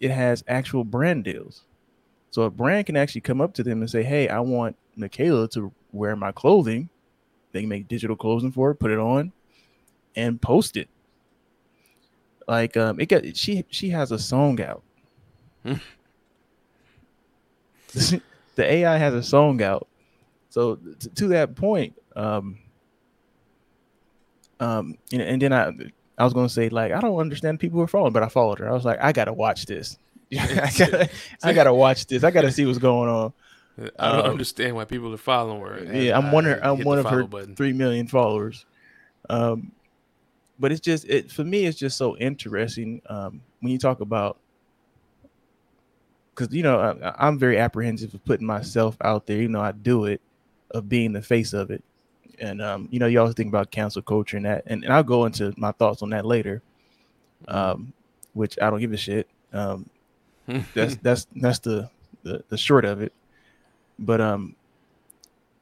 it 0.00 0.10
has 0.10 0.44
actual 0.48 0.84
brand 0.84 1.24
deals. 1.24 1.62
So 2.30 2.42
a 2.42 2.50
brand 2.50 2.86
can 2.86 2.96
actually 2.96 3.20
come 3.20 3.40
up 3.40 3.54
to 3.54 3.62
them 3.62 3.80
and 3.80 3.90
say 3.90 4.02
hey 4.02 4.28
i 4.28 4.40
want 4.40 4.76
miquela 4.98 5.50
to 5.52 5.72
wear 5.92 6.16
my 6.16 6.32
clothing. 6.32 6.88
They 7.52 7.60
can 7.60 7.68
make 7.68 7.88
digital 7.88 8.16
clothing 8.16 8.52
for 8.52 8.70
it 8.70 8.76
put 8.76 8.90
it 8.90 8.98
on 8.98 9.32
and 10.16 10.40
post 10.40 10.76
it. 10.76 10.88
Like 12.48 12.76
um 12.76 13.00
it 13.00 13.06
got 13.06 13.36
she 13.36 13.64
she 13.70 13.90
has 13.90 14.12
a 14.12 14.18
song 14.18 14.60
out. 14.60 14.82
The 18.56 18.64
AI 18.64 18.98
has 18.98 19.14
a 19.14 19.22
song 19.22 19.62
out. 19.62 19.88
So 20.48 20.76
t- 20.76 21.08
to 21.10 21.28
that 21.28 21.56
point, 21.56 21.94
um, 22.14 22.58
um, 24.60 24.96
and, 25.12 25.22
and 25.22 25.42
then 25.42 25.52
I, 25.52 25.72
I 26.18 26.24
was 26.24 26.32
gonna 26.32 26.48
say 26.48 26.68
like 26.68 26.92
I 26.92 27.00
don't 27.00 27.18
understand 27.18 27.60
people 27.60 27.78
who 27.78 27.84
are 27.84 27.88
following, 27.88 28.12
but 28.12 28.22
I 28.22 28.28
followed 28.28 28.58
her. 28.60 28.68
I 28.68 28.72
was 28.72 28.84
like, 28.84 28.98
I 29.00 29.12
gotta 29.12 29.32
watch 29.32 29.66
this. 29.66 29.98
I 30.32 30.70
gotta, 30.78 31.10
I 31.42 31.52
gotta 31.52 31.74
watch 31.74 32.06
this. 32.06 32.24
I 32.24 32.30
gotta 32.30 32.50
see 32.52 32.66
what's 32.66 32.78
going 32.78 33.08
on. 33.08 33.32
I 33.98 34.12
don't 34.12 34.26
um, 34.26 34.30
understand 34.30 34.76
why 34.76 34.84
people 34.84 35.12
are 35.12 35.16
following 35.16 35.86
her. 35.86 35.96
Yeah, 35.96 36.16
I'm 36.16 36.30
one. 36.30 36.46
of- 36.46 36.60
I 36.62 36.70
I'm 36.70 36.84
one 36.84 36.98
of 36.98 37.06
her 37.06 37.24
button. 37.24 37.56
three 37.56 37.72
million 37.72 38.06
followers. 38.06 38.66
Um, 39.28 39.72
but 40.58 40.70
it's 40.70 40.80
just 40.80 41.04
it 41.06 41.30
for 41.30 41.44
me. 41.44 41.64
It's 41.66 41.78
just 41.78 41.96
so 41.96 42.16
interesting 42.16 43.02
um, 43.06 43.40
when 43.60 43.72
you 43.72 43.78
talk 43.78 44.00
about 44.00 44.38
because 46.34 46.54
you 46.54 46.62
know 46.62 46.78
I, 46.78 47.26
I'm 47.26 47.38
very 47.38 47.58
apprehensive 47.58 48.14
of 48.14 48.24
putting 48.24 48.46
myself 48.46 48.96
out 49.00 49.26
there. 49.26 49.38
You 49.38 49.48
know, 49.48 49.60
I 49.60 49.72
do 49.72 50.04
it 50.04 50.20
of 50.70 50.88
being 50.88 51.12
the 51.12 51.22
face 51.22 51.52
of 51.52 51.70
it, 51.70 51.82
and 52.40 52.62
um, 52.62 52.88
you 52.90 52.98
know, 52.98 53.06
you 53.06 53.20
always 53.20 53.34
think 53.34 53.48
about 53.48 53.70
cancel 53.70 54.02
culture 54.02 54.36
and 54.36 54.46
that, 54.46 54.64
and, 54.66 54.84
and 54.84 54.92
I'll 54.92 55.02
go 55.02 55.24
into 55.24 55.52
my 55.56 55.72
thoughts 55.72 56.02
on 56.02 56.10
that 56.10 56.24
later. 56.24 56.62
Um, 57.48 57.92
which 58.32 58.58
I 58.60 58.70
don't 58.70 58.80
give 58.80 58.92
a 58.92 58.96
shit. 58.96 59.28
Um, 59.52 59.88
that's 60.74 60.96
that's 60.96 61.26
that's 61.36 61.58
the, 61.60 61.90
the 62.22 62.44
the 62.48 62.58
short 62.58 62.84
of 62.84 63.00
it 63.00 63.12
but 63.98 64.20
um 64.20 64.54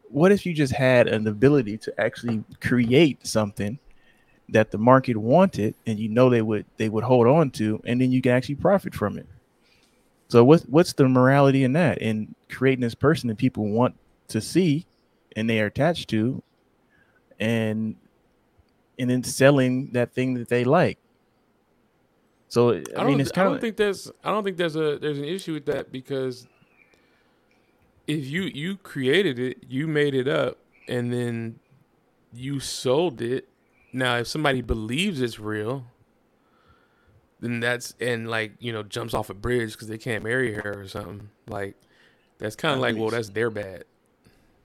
what 0.08 0.32
if 0.32 0.44
you 0.44 0.52
just 0.52 0.72
had 0.72 1.08
an 1.08 1.26
ability 1.26 1.78
to 1.78 2.00
actually 2.00 2.42
create 2.60 3.24
something 3.26 3.78
that 4.48 4.70
the 4.70 4.78
market 4.78 5.16
wanted 5.16 5.74
and 5.86 5.98
you 5.98 6.08
know 6.08 6.28
they 6.28 6.42
would 6.42 6.66
they 6.76 6.88
would 6.88 7.04
hold 7.04 7.26
on 7.26 7.50
to 7.50 7.80
and 7.84 8.00
then 8.00 8.10
you 8.10 8.20
can 8.20 8.32
actually 8.32 8.54
profit 8.54 8.94
from 8.94 9.18
it 9.18 9.26
so 10.28 10.42
what's 10.44 10.64
what's 10.64 10.92
the 10.94 11.08
morality 11.08 11.64
in 11.64 11.72
that 11.72 11.98
in 11.98 12.34
creating 12.50 12.82
this 12.82 12.94
person 12.94 13.28
that 13.28 13.38
people 13.38 13.68
want 13.68 13.94
to 14.28 14.40
see 14.40 14.84
and 15.36 15.48
they 15.48 15.60
are 15.60 15.66
attached 15.66 16.08
to 16.10 16.42
and 17.42 17.96
and 18.98 19.10
then 19.10 19.22
selling 19.22 19.90
that 19.92 20.12
thing 20.12 20.34
that 20.34 20.48
they 20.48 20.64
like 20.64 20.98
so 22.48 22.70
i, 22.70 22.74
I, 22.74 22.76
mean 22.78 22.84
don't, 22.94 23.20
it's 23.20 23.32
I 23.36 23.44
don't 23.44 23.60
think 23.60 23.76
there's 23.76 24.10
I 24.22 24.30
don't 24.30 24.44
think 24.44 24.56
there's 24.56 24.76
a 24.76 24.98
there's 24.98 25.18
an 25.18 25.24
issue 25.24 25.54
with 25.54 25.66
that 25.66 25.90
because 25.90 26.46
if 28.06 28.26
you 28.26 28.42
you 28.42 28.76
created 28.76 29.38
it, 29.38 29.58
you 29.68 29.86
made 29.86 30.14
it 30.14 30.28
up, 30.28 30.58
and 30.88 31.12
then 31.12 31.58
you 32.32 32.60
sold 32.60 33.20
it. 33.20 33.48
Now, 33.92 34.18
if 34.18 34.26
somebody 34.26 34.62
believes 34.62 35.20
it's 35.20 35.38
real, 35.38 35.86
then 37.40 37.60
that's 37.60 37.94
and 38.00 38.28
like 38.28 38.52
you 38.58 38.72
know 38.72 38.82
jumps 38.82 39.14
off 39.14 39.30
a 39.30 39.34
bridge 39.34 39.72
because 39.72 39.88
they 39.88 39.98
can't 39.98 40.24
marry 40.24 40.54
her 40.54 40.80
or 40.80 40.88
something 40.88 41.28
like 41.48 41.76
that's 42.38 42.56
kind 42.56 42.74
of 42.74 42.80
like 42.80 42.96
well 42.96 43.10
that's 43.10 43.30
their 43.30 43.50
bad. 43.50 43.84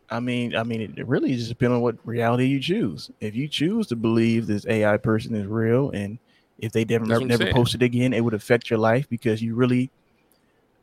I 0.10 0.20
mean, 0.20 0.55
I 0.55 0.64
mean, 0.64 0.93
it 0.97 1.08
really 1.08 1.36
just 1.36 1.49
depends 1.49 1.74
on 1.74 1.82
what 1.82 1.97
reality 2.05 2.45
you 2.45 2.60
choose. 2.60 3.12
If 3.20 3.36
you 3.36 3.47
choose 3.47 3.88
to 3.88 3.95
believe 3.95 4.47
this 4.47 4.66
AI 4.66 4.97
person 4.97 5.36
is 5.36 5.47
real, 5.47 5.89
and 5.91 6.18
if 6.60 6.72
they 6.72 6.86
never 6.86 7.05
That's 7.05 7.24
never 7.26 7.51
posted 7.51 7.84
again, 7.84 8.14
it 8.14 8.24
would 8.24 8.34
affect 8.34 8.70
your 8.70 8.80
life 8.80 9.08
because 9.10 9.41
you 9.41 9.53
really, 9.55 9.91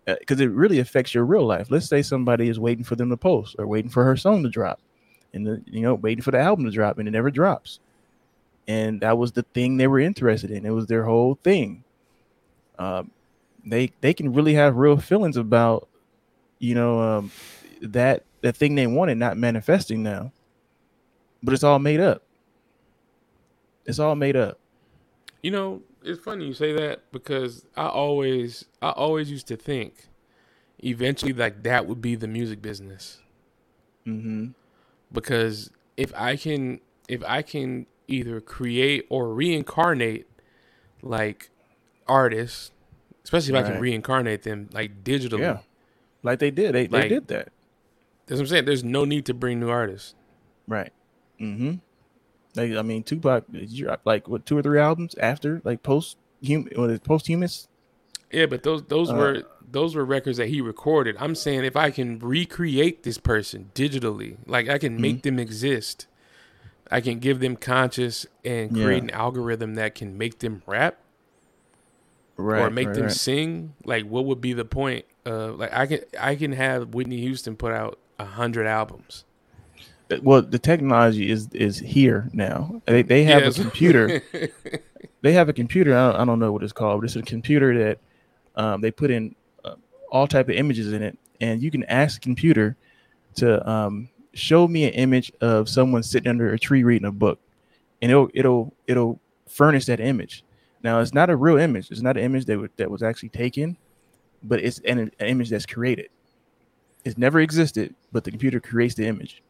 because 0.06 0.40
it 0.40 0.50
really 0.50 0.78
affects 0.78 1.14
your 1.14 1.24
real 1.24 1.46
life. 1.46 1.70
Let's 1.70 1.88
say 1.88 2.02
somebody 2.02 2.48
is 2.48 2.60
waiting 2.60 2.84
for 2.84 2.96
them 2.96 3.08
to 3.10 3.16
post 3.16 3.56
or 3.58 3.66
waiting 3.66 3.90
for 3.90 4.04
her 4.04 4.16
song 4.16 4.42
to 4.42 4.50
drop, 4.50 4.78
and 5.32 5.46
the, 5.46 5.62
you 5.66 5.80
know, 5.80 5.94
waiting 5.94 6.22
for 6.22 6.30
the 6.30 6.40
album 6.40 6.66
to 6.66 6.70
drop, 6.70 6.98
and 6.98 7.08
it 7.08 7.12
never 7.12 7.30
drops. 7.30 7.80
And 8.68 9.00
that 9.00 9.16
was 9.16 9.32
the 9.32 9.42
thing 9.42 9.76
they 9.76 9.86
were 9.86 10.00
interested 10.00 10.50
in. 10.50 10.66
It 10.66 10.70
was 10.70 10.86
their 10.86 11.04
whole 11.04 11.38
thing. 11.42 11.84
Um, 12.78 13.10
they 13.64 13.92
they 14.02 14.12
can 14.12 14.34
really 14.34 14.54
have 14.54 14.76
real 14.76 14.98
feelings 14.98 15.38
about, 15.38 15.88
you 16.58 16.74
know, 16.74 17.00
um, 17.00 17.30
that 17.80 18.22
that 18.44 18.54
thing 18.54 18.74
they 18.74 18.86
wanted 18.86 19.16
not 19.16 19.38
manifesting 19.38 20.02
now. 20.02 20.30
But 21.42 21.54
it's 21.54 21.64
all 21.64 21.78
made 21.78 21.98
up. 21.98 22.22
It's 23.86 23.98
all 23.98 24.14
made 24.14 24.36
up. 24.36 24.58
You 25.42 25.50
know, 25.50 25.82
it's 26.02 26.22
funny 26.22 26.46
you 26.46 26.52
say 26.52 26.74
that 26.74 27.10
because 27.10 27.64
I 27.74 27.86
always 27.86 28.66
I 28.82 28.90
always 28.90 29.30
used 29.30 29.46
to 29.48 29.56
think 29.56 30.08
eventually 30.78 31.32
like 31.32 31.62
that 31.62 31.86
would 31.86 32.02
be 32.02 32.16
the 32.16 32.28
music 32.28 32.60
business. 32.60 33.22
Mm-hmm. 34.06 34.48
Because 35.10 35.70
if 35.96 36.12
I 36.14 36.36
can 36.36 36.80
if 37.08 37.22
I 37.26 37.40
can 37.40 37.86
either 38.08 38.42
create 38.42 39.06
or 39.08 39.32
reincarnate 39.32 40.26
like 41.00 41.48
artists, 42.06 42.72
especially 43.24 43.58
if 43.58 43.64
I 43.64 43.70
can 43.70 43.80
reincarnate 43.80 44.42
them 44.42 44.68
like 44.72 45.02
digitally. 45.02 45.40
Yeah. 45.40 45.58
Like 46.22 46.40
they 46.40 46.50
did. 46.50 46.74
They, 46.74 46.88
Like- 46.88 47.04
they 47.04 47.08
did 47.08 47.28
that. 47.28 47.48
That's 48.26 48.38
what 48.38 48.44
I'm 48.44 48.46
saying. 48.46 48.64
There's 48.64 48.84
no 48.84 49.04
need 49.04 49.26
to 49.26 49.34
bring 49.34 49.60
new 49.60 49.68
artists. 49.70 50.14
Right. 50.66 50.92
Mm-hmm. 51.40 51.74
Like 52.56 52.72
I 52.72 52.82
mean, 52.82 53.02
Tupac 53.02 53.44
dropped 53.74 54.06
like 54.06 54.28
what 54.28 54.46
two 54.46 54.56
or 54.56 54.62
three 54.62 54.78
albums 54.80 55.14
after 55.16 55.60
like 55.64 55.82
post 55.82 56.16
hum 56.46 56.68
what 56.76 56.90
is 56.90 57.00
posthumous. 57.00 57.68
Yeah, 58.30 58.46
but 58.46 58.62
those 58.62 58.84
those 58.84 59.10
Uh, 59.10 59.14
were 59.16 59.42
those 59.70 59.94
were 59.94 60.04
records 60.04 60.38
that 60.38 60.48
he 60.48 60.60
recorded. 60.60 61.16
I'm 61.18 61.34
saying 61.34 61.64
if 61.64 61.76
I 61.76 61.90
can 61.90 62.18
recreate 62.20 63.02
this 63.02 63.18
person 63.18 63.70
digitally, 63.74 64.36
like 64.46 64.68
I 64.68 64.78
can 64.78 65.00
make 65.00 65.22
them 65.22 65.38
exist, 65.38 66.06
I 66.90 67.00
can 67.00 67.18
give 67.18 67.40
them 67.40 67.56
conscious 67.56 68.24
and 68.44 68.70
create 68.72 69.02
Yeah. 69.02 69.02
an 69.04 69.10
algorithm 69.10 69.74
that 69.74 69.94
can 69.96 70.16
make 70.16 70.38
them 70.38 70.62
rap 70.66 70.98
Right. 72.36 72.62
or 72.62 72.70
make 72.70 72.88
right, 72.88 72.94
them 72.94 73.04
right. 73.04 73.12
sing. 73.12 73.74
Like, 73.84 74.04
what 74.06 74.24
would 74.24 74.40
be 74.40 74.52
the 74.52 74.64
point? 74.64 75.04
of 75.26 75.58
like, 75.58 75.72
I 75.72 75.86
can 75.86 76.00
I 76.20 76.34
can 76.36 76.52
have 76.52 76.94
Whitney 76.94 77.18
Houston 77.22 77.56
put 77.56 77.72
out 77.72 77.98
a 78.18 78.24
hundred 78.24 78.66
albums. 78.66 79.24
Well, 80.22 80.42
the 80.42 80.58
technology 80.58 81.30
is 81.30 81.48
is 81.52 81.78
here 81.78 82.28
now. 82.32 82.82
They 82.86 83.02
they 83.02 83.24
have 83.24 83.42
Yes. 83.44 83.58
a 83.58 83.62
computer. 83.62 84.22
they 85.22 85.32
have 85.32 85.48
a 85.48 85.52
computer. 85.52 85.96
I 85.96 86.12
don't, 86.12 86.20
I 86.20 86.24
don't 86.24 86.38
know 86.38 86.52
what 86.52 86.62
it's 86.62 86.72
called, 86.72 87.00
but 87.00 87.06
it's 87.06 87.16
a 87.16 87.22
computer 87.22 87.76
that 87.84 87.98
um, 88.54 88.80
they 88.80 88.90
put 88.90 89.10
in 89.10 89.34
uh, 89.64 89.74
all 90.10 90.26
type 90.26 90.48
of 90.48 90.54
images 90.54 90.92
in 90.92 91.02
it, 91.02 91.18
and 91.40 91.62
you 91.62 91.70
can 91.70 91.84
ask 91.84 92.20
the 92.20 92.24
computer 92.24 92.76
to 93.36 93.68
um, 93.68 94.08
show 94.34 94.68
me 94.68 94.84
an 94.84 94.92
image 94.94 95.32
of 95.40 95.68
someone 95.68 96.02
sitting 96.02 96.28
under 96.28 96.52
a 96.52 96.58
tree 96.58 96.84
reading 96.84 97.08
a 97.08 97.12
book, 97.12 97.40
and 98.02 98.10
it'll 98.12 98.28
it'll 98.34 98.74
it'll 98.86 99.18
furnish 99.48 99.86
that 99.86 100.00
image. 100.00 100.44
Now, 100.82 101.00
it's 101.00 101.14
not 101.14 101.30
a 101.30 101.36
real 101.36 101.56
image. 101.56 101.90
It's 101.90 102.02
not 102.02 102.18
an 102.18 102.22
image 102.24 102.44
that 102.44 102.60
wa- 102.60 102.68
that 102.76 102.90
was 102.90 103.02
actually 103.02 103.30
taken, 103.30 103.78
but 104.42 104.60
it's 104.60 104.80
an, 104.80 104.98
an 104.98 105.10
image 105.18 105.48
that's 105.48 105.64
created. 105.66 106.08
It's 107.06 107.16
never 107.18 107.40
existed, 107.40 107.94
but 108.14 108.22
the 108.22 108.30
computer 108.30 108.60
creates 108.60 108.94
the 108.94 109.06
image. 109.06 109.42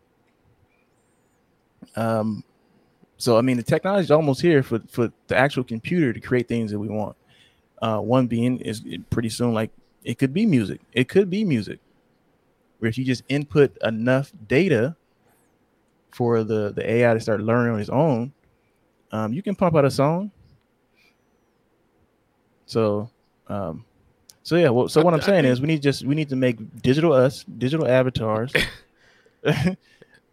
Um, 1.95 2.43
so 3.19 3.37
I 3.37 3.43
mean, 3.43 3.59
the 3.59 3.62
technology 3.62 4.05
is 4.05 4.11
almost 4.11 4.41
here 4.41 4.62
for 4.65 4.81
for 4.89 5.12
the 5.29 5.37
actual 5.37 5.62
computer 5.62 6.12
to 6.12 6.19
create 6.19 6.49
things 6.49 6.73
that 6.73 6.79
we 6.79 6.89
want. 6.89 7.15
Uh, 7.81 7.99
one 7.99 8.27
being 8.27 8.59
is 8.61 8.83
pretty 9.11 9.29
soon 9.29 9.53
like 9.53 9.71
it 10.03 10.19
could 10.19 10.33
be 10.33 10.47
music. 10.47 10.81
It 10.95 11.09
could 11.09 11.29
be 11.29 11.45
music, 11.45 11.79
where 12.79 12.89
if 12.89 12.97
you 12.97 13.05
just 13.05 13.23
input 13.29 13.77
enough 13.83 14.33
data 14.49 14.97
for 16.11 16.43
the 16.43 16.73
the 16.75 16.91
AI 16.91 17.12
to 17.12 17.21
start 17.21 17.41
learning 17.43 17.75
on 17.75 17.81
its 17.81 17.91
own, 17.91 18.33
um, 19.12 19.35
you 19.35 19.43
can 19.43 19.55
pump 19.55 19.77
out 19.77 19.85
a 19.85 19.91
song. 19.91 20.31
So, 22.65 23.11
um, 23.47 23.85
so 24.45 24.57
yeah. 24.57 24.68
Well, 24.68 24.88
so 24.88 25.03
what 25.03 25.14
I'm 25.14 25.22
saying 25.22 25.47
is 25.47 25.61
we 25.61 25.66
need 25.66 25.82
just 25.82 26.05
we 26.05 26.14
need 26.14 26.28
to 26.28 26.36
make 26.36 26.82
digital 26.82 27.12
us, 27.14 27.45
digital 27.45 27.88
avatars. 27.88 28.53
I 29.47 29.76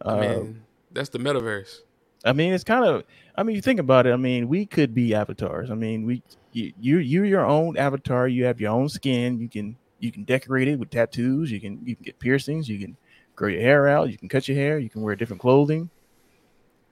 mean, 0.04 0.62
that's 0.92 1.08
the 1.08 1.18
metaverse. 1.18 1.80
I 2.24 2.32
mean, 2.32 2.52
it's 2.52 2.62
kind 2.62 2.84
of. 2.84 3.04
I 3.36 3.42
mean, 3.42 3.56
you 3.56 3.62
think 3.62 3.80
about 3.80 4.06
it. 4.06 4.12
I 4.12 4.16
mean, 4.16 4.48
we 4.48 4.66
could 4.66 4.94
be 4.94 5.14
avatars. 5.14 5.70
I 5.70 5.74
mean, 5.74 6.04
we 6.04 6.22
you 6.52 6.72
you 6.78 6.98
you're 6.98 7.24
your 7.24 7.46
own 7.46 7.78
avatar. 7.78 8.28
You 8.28 8.44
have 8.44 8.60
your 8.60 8.72
own 8.72 8.90
skin. 8.90 9.40
You 9.40 9.48
can 9.48 9.76
you 9.98 10.12
can 10.12 10.24
decorate 10.24 10.68
it 10.68 10.78
with 10.78 10.90
tattoos. 10.90 11.50
You 11.50 11.60
can 11.60 11.80
you 11.84 11.96
can 11.96 12.04
get 12.04 12.18
piercings. 12.18 12.68
You 12.68 12.78
can 12.78 12.96
grow 13.34 13.48
your 13.48 13.62
hair 13.62 13.88
out. 13.88 14.10
You 14.10 14.18
can 14.18 14.28
cut 14.28 14.46
your 14.46 14.58
hair. 14.58 14.78
You 14.78 14.90
can 14.90 15.00
wear 15.00 15.16
different 15.16 15.40
clothing. 15.40 15.88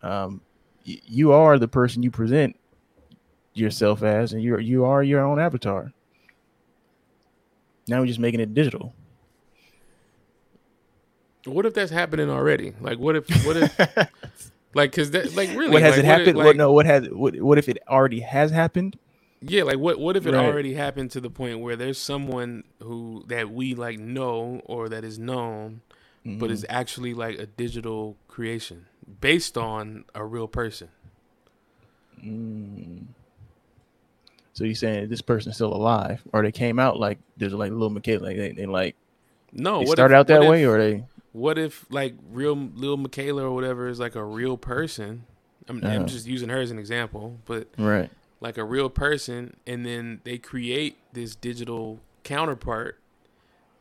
Um, 0.03 0.41
y- 0.87 1.03
you 1.05 1.33
are 1.33 1.59
the 1.59 1.69
person 1.69 2.03
you 2.03 2.11
present 2.11 2.57
yourself 3.53 4.03
as, 4.03 4.33
and 4.33 4.43
you 4.43 4.59
you 4.59 4.87
are 4.87 5.03
your 5.03 5.21
own 5.21 5.39
avatar. 5.39 5.93
Now 7.91 8.01
we're 8.01 8.07
just 8.07 8.21
making 8.21 8.41
it 8.41 8.55
digital. 8.55 8.95
What 11.45 11.67
if 11.67 11.75
that's 11.75 11.91
happening 11.91 12.31
already? 12.31 12.75
Like, 12.81 12.99
what 12.99 13.17
if 13.17 13.29
what 13.45 13.57
if 13.57 13.71
like 14.75 14.93
because 14.93 15.11
that 15.13 15.35
like 15.35 15.51
really 15.51 15.71
what 15.73 15.83
has 15.83 15.97
like, 15.97 15.99
it 15.99 16.05
happened? 16.05 16.37
If, 16.39 16.43
what 16.45 16.57
no? 16.57 16.73
What 16.73 16.87
has 16.87 17.09
what, 17.11 17.41
what 17.41 17.59
if 17.59 17.69
it 17.69 17.79
already 17.89 18.21
has 18.21 18.51
happened? 18.51 18.99
Yeah, 19.43 19.63
like 19.65 19.79
what 19.79 19.99
what 19.99 20.17
if 20.17 20.27
it 20.27 20.35
Right. 20.35 20.45
already 20.45 20.75
happened 20.75 21.11
to 21.13 21.21
the 21.21 21.31
point 21.31 21.61
where 21.61 21.77
there's 21.77 21.99
someone 21.99 22.65
who 22.83 23.25
that 23.29 23.51
we 23.51 23.75
like 23.75 23.99
know 23.99 24.61
or 24.67 24.89
that 24.89 25.05
is 25.05 25.19
known, 25.19 25.81
but 26.39 26.51
Mm-hmm. 26.51 26.53
is 26.53 26.67
actually 26.69 27.15
like 27.15 27.39
a 27.39 27.47
digital 27.47 28.17
creation 28.29 28.87
based 29.21 29.57
on 29.59 30.05
a 30.15 30.25
real 30.25 30.49
person. 30.49 30.91
Mm. 32.25 33.07
So 34.53 34.65
you're 34.65 34.75
saying 34.75 35.09
this 35.09 35.23
person's 35.23 35.55
still 35.55 35.73
alive, 35.73 36.23
or 36.33 36.43
they 36.43 36.53
came 36.53 36.79
out 36.79 36.99
like 36.99 37.19
there's 37.37 37.53
like 37.53 37.71
little 37.73 37.91
Miquela, 37.91 38.23
like 38.23 38.37
they, 38.37 38.53
they 38.53 38.67
like 38.67 38.97
No, 39.53 39.81
they 39.81 39.87
if, 39.93 40.13
out 40.13 40.27
that 40.27 40.41
what 40.41 40.49
way, 40.51 40.63
if- 40.65 40.69
or 40.69 40.79
they 40.79 41.05
What 41.33 41.59
if 41.59 41.87
like 41.91 42.15
real 42.31 42.57
Lil 42.57 42.99
Miquela 42.99 43.43
or 43.43 43.53
whatever 43.53 43.89
is 43.89 44.01
like 44.01 44.17
a 44.17 44.25
real 44.25 44.57
person? 44.57 45.25
I'm, 45.69 45.77
I'm 45.79 45.85
Uh-huh. 45.85 46.05
just 46.07 46.27
using 46.27 46.49
her 46.49 46.61
as 46.61 46.71
an 46.73 46.79
example, 46.79 47.39
but 47.45 47.69
right? 47.79 48.11
like 48.41 48.59
a 48.59 48.65
real 48.65 48.91
person, 48.91 49.57
and 49.67 49.87
then 49.87 50.21
they 50.25 50.39
create 50.39 50.99
this 51.13 51.37
digital 51.37 52.01
counterpart 52.25 52.99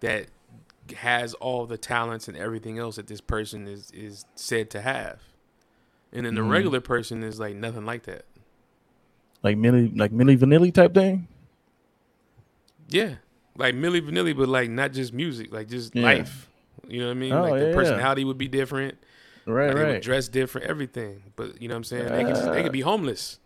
that 0.02 0.28
has 0.98 1.34
all 1.36 1.66
the 1.66 1.78
talents 1.78 2.28
and 2.28 2.38
everything 2.38 2.78
else 2.78 2.96
that 2.98 3.08
this 3.08 3.22
person 3.22 3.68
is 3.68 3.90
is 3.92 4.26
said 4.36 4.70
to 4.72 4.82
have, 4.82 5.20
and 6.14 6.26
then 6.26 6.36
the 6.36 6.42
Mhm. 6.42 6.50
regular 6.52 6.82
person 6.82 7.24
is 7.24 7.40
like 7.40 7.56
nothing 7.56 7.86
like 7.86 8.04
that. 8.04 8.26
Like 9.44 9.58
Millie, 9.58 9.92
like 9.96 10.12
Milli 10.12 10.38
Vanilli 10.38 10.74
type 10.74 10.94
thing. 10.94 11.28
Yeah, 12.90 13.16
like 13.56 13.76
Milli 13.76 14.02
Vanilli, 14.02 14.36
but 14.36 14.50
like 14.50 14.70
not 14.70 14.92
just 14.94 15.14
music, 15.14 15.52
like 15.54 15.68
just 15.68 15.96
Yeah. 15.96 16.04
life. 16.04 16.50
You 16.88 17.00
know 17.02 17.06
what 17.08 17.12
I 17.12 17.20
mean? 17.20 17.34
Oh, 17.34 17.42
like 17.42 17.54
yeah, 17.54 17.60
the 17.60 17.68
yeah. 17.68 17.74
personality 17.76 18.24
would 18.26 18.38
be 18.38 18.48
different. 18.48 18.98
Right, 19.46 19.68
Like, 19.68 19.76
They 19.76 19.84
would 19.84 19.92
right. 19.94 20.02
dress 20.02 20.28
different, 20.28 20.68
everything. 20.68 21.24
But 21.36 21.62
you 21.62 21.68
know 21.68 21.76
what 21.76 21.78
I'm 21.80 21.84
saying? 21.86 22.06
They 22.08 22.24
could 22.24 22.36
just, 22.36 22.52
they 22.52 22.64
could 22.64 22.72
be 22.72 22.82
homeless. 22.82 23.40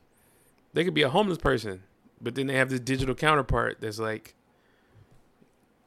They 0.74 0.84
could 0.84 0.94
be 0.94 1.04
a 1.04 1.10
homeless 1.10 1.38
person, 1.38 1.84
but 2.22 2.36
then 2.36 2.48
they 2.48 2.56
have 2.56 2.70
this 2.70 2.80
digital 2.80 3.14
counterpart 3.16 3.78
that's 3.80 4.00
like, 4.00 4.34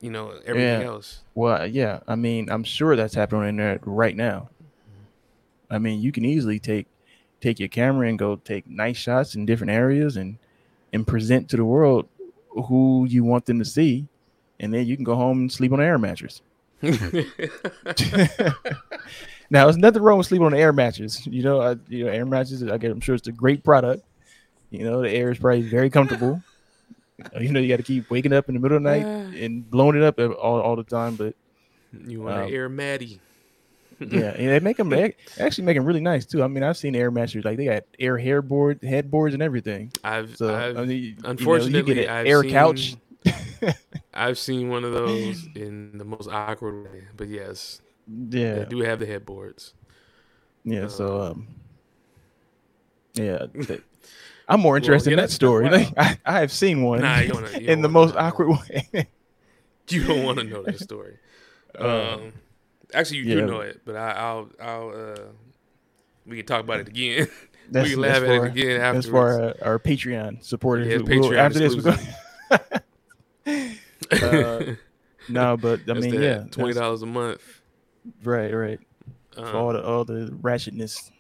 you 0.00 0.10
know, 0.10 0.32
everything 0.44 0.80
Yeah. 0.82 0.86
else. 0.86 1.22
Well, 1.34 1.66
yeah. 1.66 2.00
I 2.06 2.14
mean, 2.14 2.48
I'm 2.50 2.62
sure 2.62 2.94
that's 2.94 3.14
happening 3.14 3.40
on 3.40 3.44
the 3.46 3.48
internet 3.50 3.80
right 3.84 4.14
now. 4.16 4.50
I 5.70 5.78
mean, 5.78 6.00
you 6.00 6.12
can 6.12 6.24
easily 6.24 6.58
take 6.60 6.86
take 7.40 7.58
your 7.58 7.68
camera 7.68 8.08
and 8.08 8.18
go 8.18 8.36
take 8.36 8.66
nice 8.68 8.96
shots 8.96 9.34
in 9.34 9.46
different 9.46 9.70
areas 9.72 10.16
and 10.16 10.38
and 10.92 11.06
present 11.06 11.48
to 11.50 11.56
the 11.56 11.64
world 11.64 12.08
who 12.68 13.06
you 13.08 13.22
want 13.24 13.44
them 13.46 13.58
to 13.58 13.64
see, 13.64 14.06
and 14.58 14.72
then 14.72 14.86
you 14.86 14.96
can 14.96 15.04
go 15.04 15.14
home 15.14 15.40
and 15.40 15.52
sleep 15.52 15.72
on 15.72 15.80
an 15.80 15.86
air 15.86 15.98
mattress. 15.98 16.40
now, 19.50 19.64
there's 19.64 19.76
nothing 19.76 20.02
wrong 20.02 20.18
with 20.18 20.26
sleeping 20.26 20.46
on 20.46 20.54
an 20.54 20.58
air 20.60 20.72
mattress. 20.72 21.26
You 21.26 21.42
know, 21.42 21.60
I, 21.60 21.76
you 21.88 22.04
know, 22.04 22.10
air 22.10 22.24
mattresses. 22.26 22.62
I 22.64 22.78
get, 22.78 22.90
I'm 22.90 23.00
sure 23.00 23.14
it's 23.14 23.28
a 23.28 23.32
great 23.32 23.62
product. 23.64 24.04
You 24.70 24.84
know, 24.84 25.02
the 25.02 25.10
air 25.10 25.30
is 25.30 25.38
probably 25.38 25.62
very 25.62 25.90
comfortable. 25.90 26.42
you 27.40 27.50
know, 27.52 27.60
you 27.60 27.68
got 27.68 27.76
to 27.78 27.82
keep 27.82 28.10
waking 28.10 28.32
up 28.32 28.48
in 28.48 28.54
the 28.54 28.60
middle 28.60 28.76
of 28.78 28.82
the 28.82 28.88
night 28.90 29.06
and 29.06 29.68
blowing 29.70 29.96
it 29.96 30.02
up 30.02 30.18
all, 30.18 30.60
all 30.60 30.76
the 30.76 30.84
time. 30.84 31.16
But 31.16 31.34
you 32.06 32.22
want 32.22 32.36
Um, 32.38 32.48
to 32.48 32.54
air 32.54 32.68
Maddie? 32.68 33.20
Yeah, 34.00 34.30
and 34.36 34.48
they 34.48 34.60
make 34.60 34.76
them 34.76 34.88
they 34.90 35.14
actually 35.38 35.64
make 35.64 35.76
them 35.76 35.84
really 35.84 36.00
nice 36.00 36.26
too. 36.26 36.42
I 36.42 36.48
mean, 36.48 36.62
I've 36.62 36.76
seen 36.76 36.94
air 36.96 37.10
mattresses 37.10 37.44
like 37.44 37.56
they 37.56 37.66
got 37.66 37.84
air 37.98 38.16
hairboard, 38.18 38.82
headboards, 38.84 39.34
and 39.34 39.42
everything. 39.42 39.92
I've, 40.04 40.36
So 40.36 40.48
I've 40.48 40.76
I 40.76 40.84
mean, 40.84 41.18
unfortunately, 41.24 41.72
you, 41.74 41.82
know, 41.82 41.88
you 41.88 41.94
get 41.94 41.98
an 41.98 42.06
I've 42.08 42.26
air 42.26 42.42
seen, 42.42 42.50
couch. 42.50 42.96
I've 44.14 44.38
seen 44.38 44.68
one 44.68 44.84
of 44.84 44.92
those 44.92 45.48
in 45.54 45.98
the 45.98 46.04
most 46.04 46.28
awkward 46.28 46.84
way. 46.92 47.04
But 47.16 47.28
yes, 47.28 47.80
Yeah, 48.30 48.54
they 48.54 48.64
do 48.64 48.80
have 48.80 48.98
the 48.98 49.06
headboards. 49.06 49.74
yeah. 50.64 50.86
So, 50.88 51.20
Uh, 51.20 51.30
um, 51.32 51.48
yeah, 53.14 53.46
I'm 54.48 54.60
more 54.60 54.76
interested 54.76 55.10
yeah, 55.10 55.14
in 55.14 55.16
that 55.18 55.30
story. 55.30 55.68
Like, 55.68 55.92
I, 55.96 56.18
I 56.24 56.40
have 56.40 56.52
seen 56.52 56.82
one 56.82 57.00
Nah, 57.00 57.22
don't- 57.24 57.54
in 57.54 57.82
the 57.82 57.88
most 57.88 58.14
awkward 58.16 58.50
way. 58.50 59.08
You 59.88 60.04
don't 60.04 60.24
want 60.24 60.38
to 60.38 60.44
know 60.44 60.62
that 60.64 60.80
story. 60.80 61.18
Uh, 61.78 62.16
Um, 62.16 62.32
actually, 62.94 63.18
you 63.18 63.24
yeah. 63.24 63.34
do 63.36 63.46
know 63.46 63.60
it, 63.60 63.80
but 63.84 63.96
I, 63.96 64.10
I'll, 64.12 64.50
I'll, 64.60 64.88
uh, 64.90 65.20
we 66.26 66.36
can 66.38 66.46
talk 66.46 66.60
about 66.64 66.80
it 66.80 66.88
again. 66.88 67.28
That's, 67.70 67.88
we 67.88 67.94
can 67.94 68.02
laugh 68.02 68.22
at 68.22 68.30
it 68.30 68.44
again 68.44 68.80
That's 68.80 69.06
for 69.08 69.28
our, 69.28 69.72
our 69.72 69.78
Patreon 69.78 70.44
supporters. 70.44 70.86
Yeah, 70.86 70.98
We'll- 70.98 71.30
Patreon 71.30 71.36
after 71.36 71.58
this, 71.58 71.74
we're 71.74 71.82
going. 71.82 73.62
uh, 74.22 74.74
no, 75.28 75.56
but 75.56 75.80
I 75.80 75.82
That's 75.86 76.06
mean, 76.06 76.22
yeah, 76.22 76.44
twenty 76.50 76.74
dollars 76.74 77.02
a 77.02 77.06
month. 77.06 77.42
Right, 78.22 78.52
right. 78.52 78.80
Um, 79.36 79.44
For 79.46 79.56
all 79.56 79.72
the 79.72 79.84
all 79.84 80.04
the 80.04 80.30
ratchetness. 80.40 81.10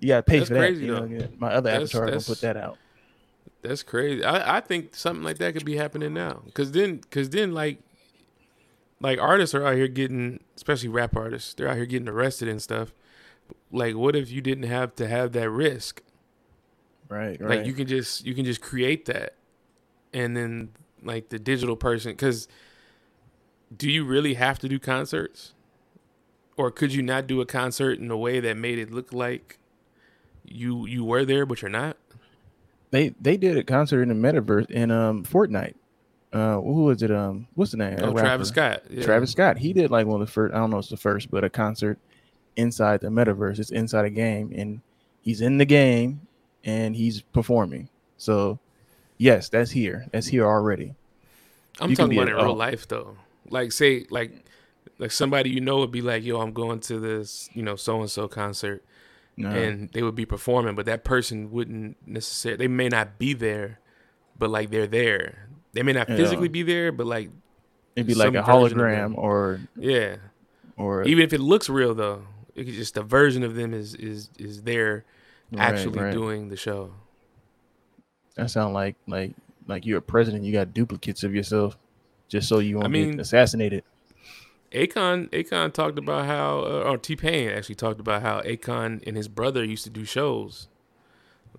You 0.00 0.08
gotta 0.08 0.22
pay 0.22 0.44
for 0.44 0.54
that. 0.54 0.60
crazy, 0.60 0.84
you 0.84 0.94
know, 0.94 1.06
though. 1.06 1.28
my 1.38 1.54
other 1.54 1.70
That's- 1.70 1.94
avatar 1.94 2.10
gonna 2.10 2.20
put 2.20 2.40
that 2.42 2.56
out. 2.56 2.78
That's 3.62 3.82
crazy. 3.82 4.22
I, 4.24 4.58
I 4.58 4.60
think 4.60 4.94
something 4.94 5.24
like 5.24 5.38
that 5.38 5.52
could 5.54 5.64
be 5.64 5.76
happening 5.76 6.14
now. 6.14 6.42
Cause 6.54 6.70
then, 6.70 7.00
cause 7.10 7.28
then, 7.30 7.52
like, 7.52 7.80
like 9.00 9.18
artists 9.18 9.54
are 9.54 9.66
out 9.66 9.76
here 9.76 9.88
getting, 9.88 10.40
especially 10.56 10.88
rap 10.88 11.16
artists, 11.16 11.54
they're 11.54 11.68
out 11.68 11.76
here 11.76 11.86
getting 11.86 12.08
arrested 12.08 12.48
and 12.48 12.60
stuff. 12.60 12.92
Like, 13.70 13.94
what 13.94 14.16
if 14.16 14.30
you 14.30 14.40
didn't 14.40 14.64
have 14.64 14.94
to 14.96 15.08
have 15.08 15.32
that 15.32 15.50
risk? 15.50 16.02
Right, 17.08 17.40
right. 17.40 17.58
Like, 17.58 17.66
you 17.66 17.72
can 17.72 17.86
just 17.86 18.26
you 18.26 18.34
can 18.34 18.44
just 18.44 18.60
create 18.60 19.06
that, 19.06 19.34
and 20.12 20.36
then 20.36 20.70
like 21.02 21.28
the 21.28 21.38
digital 21.38 21.76
person. 21.76 22.14
Cause 22.16 22.48
do 23.74 23.90
you 23.90 24.04
really 24.04 24.34
have 24.34 24.58
to 24.60 24.68
do 24.68 24.78
concerts, 24.78 25.52
or 26.56 26.70
could 26.70 26.92
you 26.92 27.02
not 27.02 27.26
do 27.26 27.40
a 27.40 27.46
concert 27.46 27.98
in 27.98 28.10
a 28.10 28.16
way 28.16 28.40
that 28.40 28.56
made 28.56 28.78
it 28.78 28.90
look 28.90 29.12
like 29.12 29.58
you 30.44 30.86
you 30.86 31.04
were 31.04 31.24
there 31.24 31.46
but 31.46 31.62
you're 31.62 31.70
not? 31.70 31.96
they 32.90 33.10
they 33.20 33.36
did 33.36 33.56
a 33.56 33.64
concert 33.64 34.02
in 34.02 34.08
the 34.08 34.14
metaverse 34.14 34.70
in 34.70 34.90
um 34.90 35.24
Fortnite. 35.24 35.74
Uh, 36.32 36.60
who 36.60 36.84
was 36.84 37.02
it? 37.02 37.10
Um, 37.10 37.46
what's 37.54 37.70
the 37.70 37.78
name? 37.78 37.98
Oh. 38.02 38.12
Travis 38.12 38.48
Scott. 38.48 38.82
Yeah. 38.90 39.02
Travis 39.02 39.32
Scott. 39.32 39.58
He 39.58 39.72
did 39.72 39.90
like 39.90 40.06
one 40.06 40.20
of 40.20 40.26
the 40.26 40.32
first. 40.32 40.54
I 40.54 40.58
don't 40.58 40.70
know, 40.70 40.78
if 40.78 40.84
it's 40.84 40.90
the 40.90 40.96
first, 40.96 41.30
but 41.30 41.44
a 41.44 41.50
concert 41.50 41.98
inside 42.56 43.00
the 43.00 43.08
metaverse. 43.08 43.58
It's 43.58 43.70
inside 43.70 44.04
a 44.04 44.10
game, 44.10 44.52
and 44.54 44.80
he's 45.22 45.40
in 45.40 45.58
the 45.58 45.64
game 45.64 46.20
and 46.64 46.96
he's 46.96 47.22
performing. 47.22 47.88
So, 48.16 48.58
yes, 49.16 49.48
that's 49.48 49.70
here. 49.70 50.06
That's 50.12 50.26
here 50.26 50.44
already. 50.44 50.94
I'm 51.80 51.90
You 51.90 51.96
talking 51.96 52.18
about 52.18 52.28
a- 52.28 52.32
in 52.32 52.36
real 52.36 52.52
oh. 52.52 52.54
life 52.54 52.88
though. 52.88 53.16
Like 53.50 53.72
say 53.72 54.04
like 54.10 54.44
like 54.98 55.12
somebody 55.12 55.50
you 55.50 55.60
know 55.60 55.78
would 55.78 55.92
be 55.92 56.02
like, 56.02 56.24
"Yo, 56.24 56.40
I'm 56.40 56.52
going 56.52 56.80
to 56.80 56.98
this, 56.98 57.48
you 57.54 57.62
know, 57.62 57.76
so 57.76 58.00
and 58.00 58.10
so 58.10 58.28
concert," 58.28 58.84
No, 59.36 59.48
and 59.48 59.90
they 59.92 60.02
would 60.02 60.16
be 60.16 60.26
performing, 60.26 60.74
but 60.74 60.84
that 60.86 61.04
person 61.04 61.50
wouldn't 61.50 61.96
necessarily. 62.06 62.58
They 62.58 62.68
may 62.68 62.88
not 62.88 63.18
be 63.18 63.32
there, 63.32 63.80
but 64.38 64.50
like 64.50 64.70
they're 64.70 64.86
there. 64.86 65.47
They 65.78 65.84
may 65.84 65.92
not 65.92 66.08
Yeah. 66.08 66.16
physically 66.16 66.48
be 66.48 66.62
there, 66.64 66.90
but 66.90 67.06
like 67.06 67.30
it'd 67.94 68.08
be 68.08 68.14
like 68.14 68.34
a 68.34 68.42
hologram 68.42 69.16
or 69.16 69.60
yeah. 69.76 70.16
or 70.76 71.04
Even 71.04 71.22
if 71.22 71.32
it 71.32 71.38
looks 71.40 71.68
real 71.68 71.94
though, 71.94 72.22
it 72.56 72.64
could 72.64 72.74
just 72.74 72.96
a 72.96 73.02
version 73.04 73.44
of 73.44 73.54
them 73.54 73.72
is 73.72 73.94
is 73.94 74.28
is 74.40 74.62
there 74.62 75.04
Right, 75.52 75.60
actually 75.62 76.00
right. 76.00 76.12
doing 76.12 76.48
the 76.48 76.56
show. 76.56 76.90
That 78.34 78.50
sound 78.50 78.74
like 78.74 78.96
like 79.06 79.34
like 79.68 79.86
you're 79.86 79.98
a 79.98 80.02
president. 80.02 80.42
You 80.42 80.52
got 80.52 80.74
duplicates 80.74 81.22
of 81.22 81.32
yourself, 81.32 81.78
just 82.28 82.48
so 82.48 82.58
you 82.58 82.74
won't 82.74 82.86
I 82.86 82.88
mean- 82.88 83.12
get 83.12 83.20
assassinated. 83.20 83.84
Akon 84.72 85.30
Akon 85.30 85.72
talked 85.72 85.96
about 85.98 86.26
how, 86.26 86.58
uh, 86.58 86.90
or 86.90 86.98
T 86.98 87.14
Pain 87.16 87.48
actually 87.50 87.76
talked 87.76 88.00
about 88.00 88.20
how 88.22 88.40
Akon 88.42 89.00
and 89.06 89.16
his 89.16 89.28
brother 89.28 89.64
used 89.64 89.84
to 89.84 89.90
do 89.90 90.04
shows, 90.04 90.68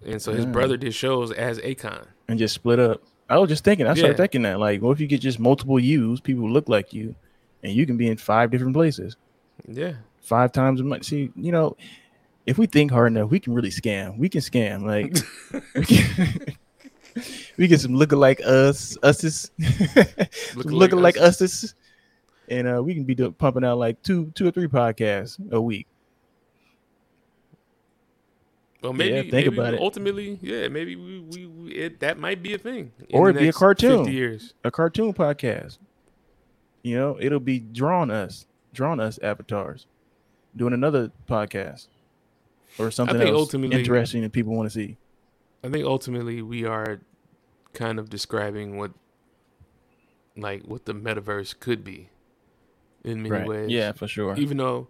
and 0.06 0.22
so 0.22 0.34
his 0.34 0.46
Yeah. 0.46 0.52
brother 0.52 0.76
did 0.78 0.94
shows 0.94 1.32
as 1.32 1.58
Akon. 1.60 2.06
and 2.28 2.38
just 2.38 2.54
split 2.54 2.80
up. 2.80 3.02
I 3.30 3.38
was 3.38 3.50
just 3.50 3.64
thinking. 3.64 3.86
I 3.88 3.94
started 3.94 4.14
Yeah. 4.14 4.24
thinking 4.24 4.42
that. 4.44 4.60
Like, 4.60 4.82
what 4.82 4.92
if 4.92 5.00
you 5.00 5.08
get 5.08 5.22
just 5.22 5.40
multiple 5.40 5.80
U's, 5.80 6.20
people 6.20 6.44
who 6.48 6.50
look 6.50 6.68
like 6.68 6.94
you, 6.94 7.16
and 7.64 7.74
you 7.74 7.86
can 7.86 7.96
be 7.98 8.08
in 8.08 8.18
five 8.18 8.50
different 8.52 8.74
places, 8.74 9.16
Yeah, 9.68 9.94
five 10.22 10.52
times 10.52 10.82
a 10.82 10.84
month. 10.84 11.06
See, 11.06 11.32
you 11.36 11.52
know, 11.52 11.76
if 12.46 12.58
we 12.58 12.66
think 12.66 12.92
hard 12.92 13.12
enough, 13.12 13.30
we 13.30 13.40
can 13.40 13.54
really 13.54 13.70
scam. 13.70 14.18
We 14.18 14.30
can 14.30 14.42
scam. 14.42 14.84
Like, 14.84 15.16
we, 15.76 15.86
can, 15.86 16.46
we 17.58 17.68
get 17.68 17.80
some 17.82 17.92
lookalike 17.94 18.42
us, 18.42 18.98
uses, 19.04 19.52
Lookalike 19.60 20.90
lookalike 20.90 21.18
us. 21.18 21.42
uses, 21.42 21.76
and 22.50 22.68
uh, 22.68 22.82
we 22.82 22.96
can 22.96 23.04
be 23.04 23.14
do, 23.14 23.30
pumping 23.32 23.64
out 23.64 23.78
like 23.78 24.02
two, 24.02 24.32
two 24.34 24.48
or 24.48 24.52
three 24.52 24.68
podcasts 24.68 25.38
a 25.52 25.62
week. 25.62 25.86
Well, 28.82 28.92
Yeah, 28.94 28.98
maybe 28.98 29.30
think 29.32 29.46
maybe 29.48 29.58
about 29.58 29.74
it. 29.74 29.80
ultimately, 29.82 30.40
yeah, 30.42 30.68
maybe 30.68 30.96
we, 30.96 31.20
we, 31.20 31.46
we 31.48 31.72
it, 31.72 32.00
that 32.00 32.18
might 32.18 32.42
be 32.42 32.54
a 32.54 32.58
thing, 32.58 32.92
Or 33.14 33.30
it'd 33.30 33.42
be 33.42 33.48
a 33.50 33.54
cartoon. 33.54 34.00
Fifty 34.06 34.14
years, 34.14 34.54
A 34.64 34.72
cartoon 34.72 35.14
podcast. 35.14 35.78
You 36.84 36.96
know, 36.98 37.18
it'll 37.20 37.40
be 37.42 37.60
drawn 37.60 38.10
us, 38.10 38.46
drawn 38.74 39.00
us 39.02 39.20
avatars, 39.22 39.86
doing 40.56 40.74
another 40.74 41.12
podcast 41.30 41.88
or 42.78 42.90
something 42.92 43.20
else 43.22 43.32
ultimately- 43.32 43.78
interesting 43.80 44.22
that 44.22 44.32
people 44.32 44.54
want 44.56 44.68
to 44.68 44.74
see. 44.74 44.98
I 45.64 45.68
think 45.70 45.86
ultimately 45.86 46.42
we 46.42 46.64
are 46.64 47.02
kind 47.74 48.00
of 48.00 48.10
describing 48.10 48.78
what, 48.78 48.92
like, 50.38 50.64
what 50.64 50.86
the 50.86 50.94
metaverse 50.94 51.60
could 51.60 51.84
be, 51.84 52.10
in 53.04 53.24
many 53.24 53.48
ways. 53.48 53.70
Yeah, 53.70 53.92
for 53.92 54.08
sure. 54.08 54.36
even 54.38 54.56
though 54.58 54.88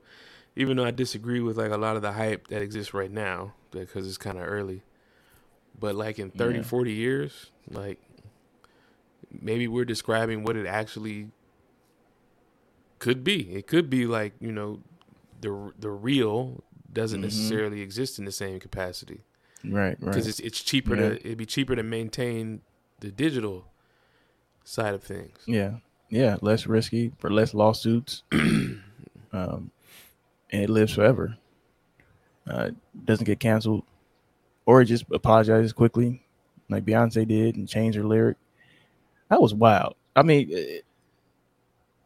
even 0.56 0.78
though 0.78 0.86
I 0.86 0.92
disagree 0.92 1.40
with 1.40 1.58
like 1.58 1.72
a 1.72 1.78
lot 1.78 1.96
of 1.96 2.02
the 2.02 2.14
hype 2.14 2.48
that 2.48 2.62
exists 2.62 2.94
right 2.94 3.12
now 3.12 3.54
because 3.72 4.08
it's 4.08 4.18
kind 4.18 4.38
of 4.38 4.46
early. 4.48 4.84
But 5.80 5.96
like 5.96 6.20
in 6.20 6.32
30, 6.32 6.58
Yeah. 6.60 6.64
40 6.64 6.92
years, 6.92 7.52
like 7.70 8.00
maybe 9.32 9.68
we're 9.68 9.86
describing 9.86 10.44
what 10.44 10.56
it 10.58 10.66
actually 10.66 11.30
could 13.00 13.24
be. 13.24 13.52
It 13.54 13.68
could 13.68 13.90
be 13.90 14.06
like, 14.06 14.34
you 14.40 14.52
know, 14.52 14.82
the 15.42 15.72
the 15.80 15.90
real 15.90 16.64
doesn't 16.92 17.20
Mhm. 17.22 17.24
necessarily 17.24 17.82
exist 17.82 18.20
in 18.20 18.26
the 18.26 18.32
same 18.32 18.60
capacity 18.60 19.22
Right, 19.64 19.72
right. 19.90 20.00
because 20.02 20.28
it's 20.28 20.40
it's 20.42 20.62
cheaper 20.62 20.96
Yeah. 20.96 21.10
to 21.10 21.16
it'd 21.26 21.38
be 21.38 21.46
cheaper 21.46 21.76
to 21.76 21.84
maintain 21.84 22.62
the 23.00 23.12
digital 23.12 23.72
side 24.66 24.94
of 24.94 25.04
things. 25.04 25.38
yeah, 25.46 25.78
yeah, 26.10 26.38
less 26.42 26.68
risky 26.68 27.14
for 27.20 27.30
less 27.30 27.54
lawsuits, 27.54 28.24
um, 29.32 29.72
and 30.52 30.64
it 30.64 30.70
lives 30.70 30.94
forever. 30.94 31.38
Uh, 32.50 32.72
doesn't 33.06 33.26
get 33.26 33.40
canceled, 33.40 33.84
or 34.66 34.82
it 34.82 34.86
just 34.86 35.06
apologizes 35.12 35.74
quickly, 35.74 36.24
like 36.70 36.86
Beyonce 36.86 37.28
did, 37.28 37.56
and 37.56 37.68
changed 37.68 37.98
her 37.98 38.04
lyric. 38.04 38.38
That 39.30 39.42
was 39.42 39.54
wild. 39.54 39.96
I 40.16 40.24
mean, 40.24 40.50
eh, 40.52 40.80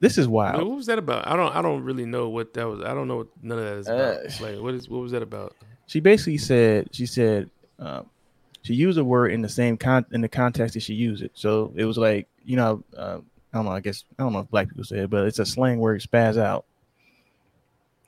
this 0.02 0.18
is 0.18 0.28
wild. 0.28 0.68
what 0.68 0.76
was 0.76 0.88
that 0.88 1.00
about? 1.00 1.28
I 1.28 1.38
don't 1.38 1.56
I 1.56 1.62
don't 1.62 1.84
really 1.84 2.06
know 2.06 2.28
what 2.30 2.54
that 2.56 2.68
was. 2.68 2.82
I 2.82 2.94
don't 2.94 3.08
know 3.08 3.18
what 3.18 3.28
none 3.42 3.58
of 3.58 3.64
that 3.64 3.78
is 3.78 3.88
about. 3.88 4.16
Uh, 4.16 4.46
like 4.46 4.62
what 4.62 4.74
is 4.74 4.90
what 4.90 5.02
was 5.02 5.12
that 5.14 5.22
about? 5.22 5.56
she 5.88 6.00
basically 6.00 6.38
said 6.38 6.90
she 6.92 7.06
said 7.06 7.50
um, 7.80 8.10
she 8.62 8.74
used 8.74 8.98
a 8.98 9.04
word 9.04 9.32
in 9.32 9.42
the 9.42 9.50
same 9.50 9.78
con 9.78 10.06
in 10.12 10.22
the 10.22 10.30
context 10.30 10.74
that 10.74 10.82
she 10.82 10.94
used 10.94 11.24
it. 11.24 11.32
So 11.34 11.72
it 11.76 11.86
was 11.86 11.98
like 11.98 12.28
you 12.44 12.56
know 12.56 12.84
uh, 12.98 13.20
I 13.54 13.58
don't 13.58 13.66
know 13.66 13.72
I 13.72 13.80
guess 13.80 14.04
I 14.18 14.24
don't 14.24 14.34
know 14.34 14.40
if 14.40 14.50
black 14.50 14.70
people 14.70 14.84
say 14.84 15.00
it, 15.00 15.10
but 15.10 15.26
it's 15.26 15.40
a 15.40 15.46
slang 15.46 15.80
word 15.80 16.02
spaz 16.02 16.38
out. 16.38 16.66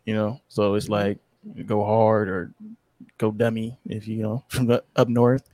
You 0.06 0.14
know, 0.14 0.42
so 0.48 0.76
it's 0.76 0.88
Mhm. 0.88 0.92
like 0.92 1.18
go 1.66 1.84
hard 1.84 2.30
or 2.30 2.52
go 3.18 3.32
dummy 3.32 3.78
if 3.86 4.08
you 4.08 4.22
know 4.24 4.44
from 4.50 4.68
the 4.68 4.84
up 4.96 5.10
north. 5.10 5.50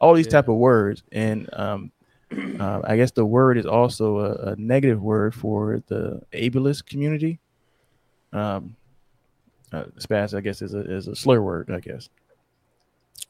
All 0.00 0.14
these 0.14 0.26
Yeah. 0.26 0.32
type 0.32 0.48
of 0.48 0.56
words, 0.56 1.02
and 1.12 1.48
um, 1.54 1.90
uh, 2.60 2.80
I 2.84 2.96
guess 2.96 3.10
the 3.10 3.24
word 3.26 3.58
is 3.58 3.66
also 3.66 4.18
a, 4.18 4.32
a 4.52 4.56
negative 4.56 5.02
word 5.02 5.34
for 5.34 5.82
the 5.88 6.22
ableist 6.32 6.86
community. 6.86 7.40
Um, 8.32 8.76
uh, 9.72 9.84
spaz, 9.98 10.34
I 10.36 10.40
guess, 10.40 10.62
is 10.62 10.74
a 10.74 10.80
is 10.80 11.08
a 11.08 11.16
slur 11.16 11.40
word, 11.40 11.70
I 11.70 11.80
guess, 11.80 12.08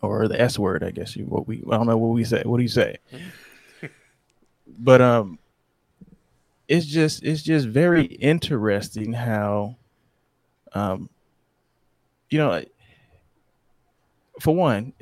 or 0.02 0.28
the 0.28 0.40
S 0.40 0.58
word, 0.58 0.82
I 0.84 0.90
guess. 0.90 1.16
You 1.16 1.24
what 1.24 1.48
we 1.48 1.62
I 1.70 1.76
don't 1.76 1.86
know 1.86 1.96
what 1.96 2.08
we 2.14 2.24
say. 2.24 2.42
What 2.44 2.58
do 2.58 2.62
you 2.62 2.68
say? 2.68 2.96
but 4.78 5.00
um, 5.00 5.38
it's 6.68 6.86
just 6.86 7.22
it's 7.22 7.42
just 7.42 7.66
very 7.66 8.04
interesting 8.04 9.14
how, 9.14 9.76
um, 10.72 11.08
you 12.30 12.38
know, 12.38 12.62
for 14.40 14.54
one, 14.54 14.92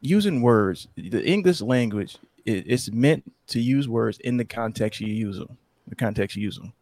using 0.00 0.42
words, 0.42 0.88
the 0.96 1.24
English 1.24 1.60
language, 1.60 2.18
it, 2.44 2.64
it's 2.66 2.90
meant 2.90 3.30
to 3.48 3.60
use 3.60 3.88
words 3.88 4.18
in 4.18 4.36
the 4.36 4.44
context 4.44 5.00
you 5.00 5.08
use 5.08 5.38
them, 5.38 5.56
the 5.86 5.94
context 5.94 6.36
you 6.36 6.42
use 6.42 6.56
them. 6.56 6.72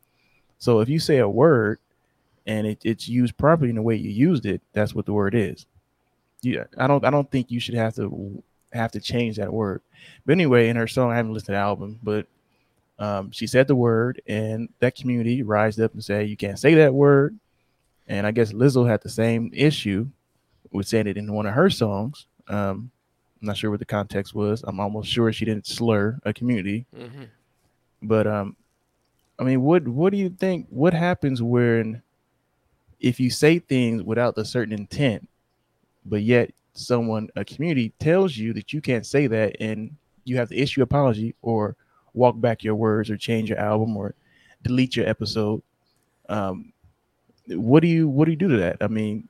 So 0.59 0.81
if 0.81 0.89
you 0.89 0.99
say 0.99 1.19
a 1.19 1.29
word 1.29 1.79
and 2.47 2.67
it, 2.67 2.79
it's 2.85 3.09
used 3.09 3.37
properly 3.37 3.71
in 3.71 3.77
the 3.77 3.83
way 3.83 3.97
you 3.97 4.11
used 4.11 4.47
it, 4.47 4.63
that's 4.73 4.95
what 4.95 5.07
the 5.07 5.13
word 5.13 5.35
is. 5.35 5.67
Yeah, 6.43 6.65
I 6.79 6.87
don't 6.87 7.05
I 7.05 7.11
don't 7.11 7.31
think 7.31 7.51
you 7.51 7.61
should 7.61 7.75
have 7.75 7.95
to 7.97 8.43
have 8.73 8.93
to 8.93 9.01
change 9.01 9.37
that 9.37 9.53
word. 9.53 9.83
But 10.25 10.33
anyway, 10.33 10.69
in 10.69 10.77
her 10.77 10.87
song, 10.87 11.11
I 11.11 11.17
haven't 11.17 11.33
listened 11.33 11.47
to 11.47 11.53
the 11.53 11.59
album, 11.59 11.99
but 12.03 12.27
um, 12.99 13.31
she 13.31 13.47
said 13.47 13.67
the 13.67 13.75
word, 13.75 14.23
and 14.27 14.69
that 14.79 14.95
community 14.95 15.43
rised 15.43 15.81
up 15.81 15.93
and 15.93 16.05
said 16.05 16.29
you 16.29 16.37
can't 16.37 16.59
say 16.59 16.75
that 16.75 16.95
word. 16.95 17.39
And 18.11 18.27
I 18.27 18.33
guess 18.33 18.53
Lizzo 18.53 18.89
had 18.89 19.03
the 19.03 19.09
same 19.09 19.53
issue 19.55 20.09
with 20.73 20.89
saying 20.89 21.07
it 21.07 21.17
in 21.17 21.33
one 21.33 21.47
of 21.47 21.55
her 21.55 21.71
songs. 21.71 22.27
Um, 22.49 22.91
I'm 23.41 23.47
not 23.47 23.57
sure 23.57 23.71
what 23.71 23.79
the 23.79 23.87
context 23.87 24.35
was. 24.35 24.65
I'm 24.67 24.81
almost 24.81 25.09
sure 25.09 25.33
she 25.33 25.45
didn't 25.45 25.69
slur 25.69 26.19
a 26.25 26.33
community. 26.33 26.87
Mm-hmm. 26.95 27.23
But 28.03 28.27
um, 28.27 28.57
I 29.39 29.45
mean, 29.45 29.63
what 29.63 29.87
what 29.87 30.11
do 30.11 30.19
you 30.19 30.29
think? 30.29 30.67
What 30.71 30.93
happens 30.93 31.41
when 31.41 32.03
if 32.99 33.21
you 33.21 33.31
say 33.31 33.61
things 33.61 34.03
without 34.03 34.37
a 34.37 34.45
certain 34.45 34.75
intent, 34.75 35.29
but 36.05 36.23
yet 36.23 36.53
someone 36.75 37.29
a 37.37 37.45
community 37.45 37.93
tells 38.01 38.37
you 38.37 38.53
that 38.55 38.73
you 38.73 38.81
can't 38.81 39.07
say 39.07 39.29
that, 39.29 39.57
and 39.61 39.95
you 40.25 40.37
have 40.37 40.49
to 40.49 40.57
issue 40.57 40.83
apology 40.83 41.37
or 41.43 41.77
walk 42.13 42.41
back 42.41 42.65
your 42.65 42.75
words 42.75 43.09
or 43.09 43.17
change 43.17 43.51
your 43.51 43.59
album 43.59 43.97
or 43.97 44.15
delete 44.65 44.97
your 44.97 45.09
episode. 45.09 45.63
Um, 46.29 46.73
what 47.51 47.81
do 47.81 47.89
you 47.89 48.09
what 48.09 48.27
do 48.27 48.31
you 48.33 48.37
do 48.37 48.49
to 48.49 48.57
that? 48.59 48.79
I 48.81 48.89
mean, 48.89 49.29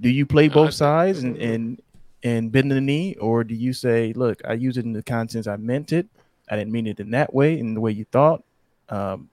do 0.00 0.08
you 0.08 0.26
play 0.26 0.48
both 0.48 0.74
sides 0.74 1.22
and 1.22 1.36
and 1.36 1.80
and 2.22 2.52
bend 2.52 2.70
the 2.70 2.80
knee, 2.80 3.16
or 3.16 3.44
do 3.44 3.54
you 3.54 3.72
say, 3.72 4.12
look, 4.14 4.40
I 4.46 4.52
use 4.54 4.76
it 4.76 4.84
in 4.84 4.92
the 4.92 5.02
contents 5.02 5.48
I 5.48 5.56
meant 5.56 5.92
it. 5.92 6.06
I 6.48 6.56
didn't 6.56 6.72
mean 6.72 6.86
it 6.86 7.00
in 7.00 7.10
that 7.10 7.34
way, 7.34 7.58
in 7.58 7.74
the 7.74 7.80
way 7.80 7.92
you 7.92 8.04
thought. 8.04 8.44
Um, 8.88 9.28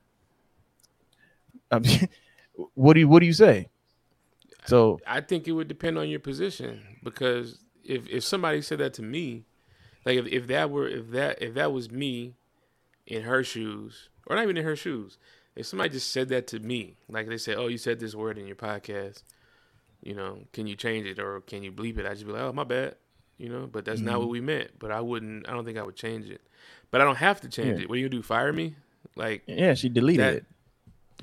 I 1.72 1.80
mean, 1.80 2.10
what 2.74 2.94
do 2.94 3.02
you 3.02 3.08
what 3.08 3.20
do 3.20 3.26
you 3.26 3.34
say? 3.34 3.70
So 4.66 5.00
I 5.08 5.22
think 5.22 5.48
it 5.48 5.54
would 5.54 5.68
depend 5.68 5.98
on 5.98 6.10
your 6.10 6.20
position 6.20 6.82
because 7.04 7.60
if 7.84 8.08
if 8.08 8.24
somebody 8.24 8.62
said 8.62 8.80
that 8.80 8.94
to 8.96 9.02
me, 9.02 9.46
like 10.06 10.18
if, 10.18 10.28
if 10.28 10.48
that 10.48 10.70
were 10.70 10.88
if 10.88 11.10
that 11.12 11.42
if 11.42 11.54
that 11.56 11.72
was 11.72 11.92
me 11.92 12.36
in 13.06 13.24
her 13.24 13.44
shoes 13.44 14.10
or 14.28 14.36
not 14.36 14.44
even 14.44 14.58
in 14.58 14.64
her 14.64 14.76
shoes, 14.76 15.18
if 15.60 15.66
somebody 15.68 15.90
just 15.90 16.12
said 16.12 16.30
that 16.30 16.48
to 16.48 16.60
me, 16.60 16.96
like 17.10 17.28
they 17.28 17.38
said, 17.38 17.58
"Oh, 17.58 17.68
you 17.68 17.78
said 17.78 18.00
this 18.00 18.16
word 18.16 18.38
in 18.38 18.48
your 18.48 18.56
podcast," 18.56 19.24
you 20.02 20.16
know, 20.16 20.40
can 20.54 20.68
you 20.68 20.76
change 20.76 21.06
it 21.06 21.20
or 21.20 21.42
can 21.42 21.64
you 21.64 21.72
bleep 21.72 21.98
it? 21.98 22.06
I'd 22.06 22.14
just 22.14 22.26
be 22.26 22.32
like, 22.32 22.42
"Oh, 22.42 22.54
my 22.54 22.64
bad," 22.64 22.96
you 23.38 23.50
know. 23.50 23.68
But 23.72 23.86
that's 23.86 24.02
not 24.02 24.14
mm-hmm. 24.14 24.20
what 24.22 24.30
we 24.30 24.42
meant. 24.42 24.72
But 24.80 24.92
I 24.92 25.02
wouldn't. 25.02 25.48
I 25.48 25.54
don't 25.54 25.66
think 25.66 25.78
I 25.78 25.84
would 25.84 25.96
change 25.96 26.30
it. 26.30 26.42
But 26.92 27.02
I 27.02 27.04
don't 27.04 27.18
have 27.18 27.42
to 27.42 27.50
change 27.50 27.78
Yeah. 27.78 27.84
it. 27.84 27.90
What 27.90 27.96
are 27.96 27.98
you 28.00 28.10
gonna 28.10 28.22
do? 28.22 28.24
Fire 28.24 28.54
me? 28.54 28.76
Like, 29.16 29.44
yeah, 29.48 29.74
she 29.74 29.90
deleted 29.90 30.26
That- 30.26 30.34
it 30.36 30.46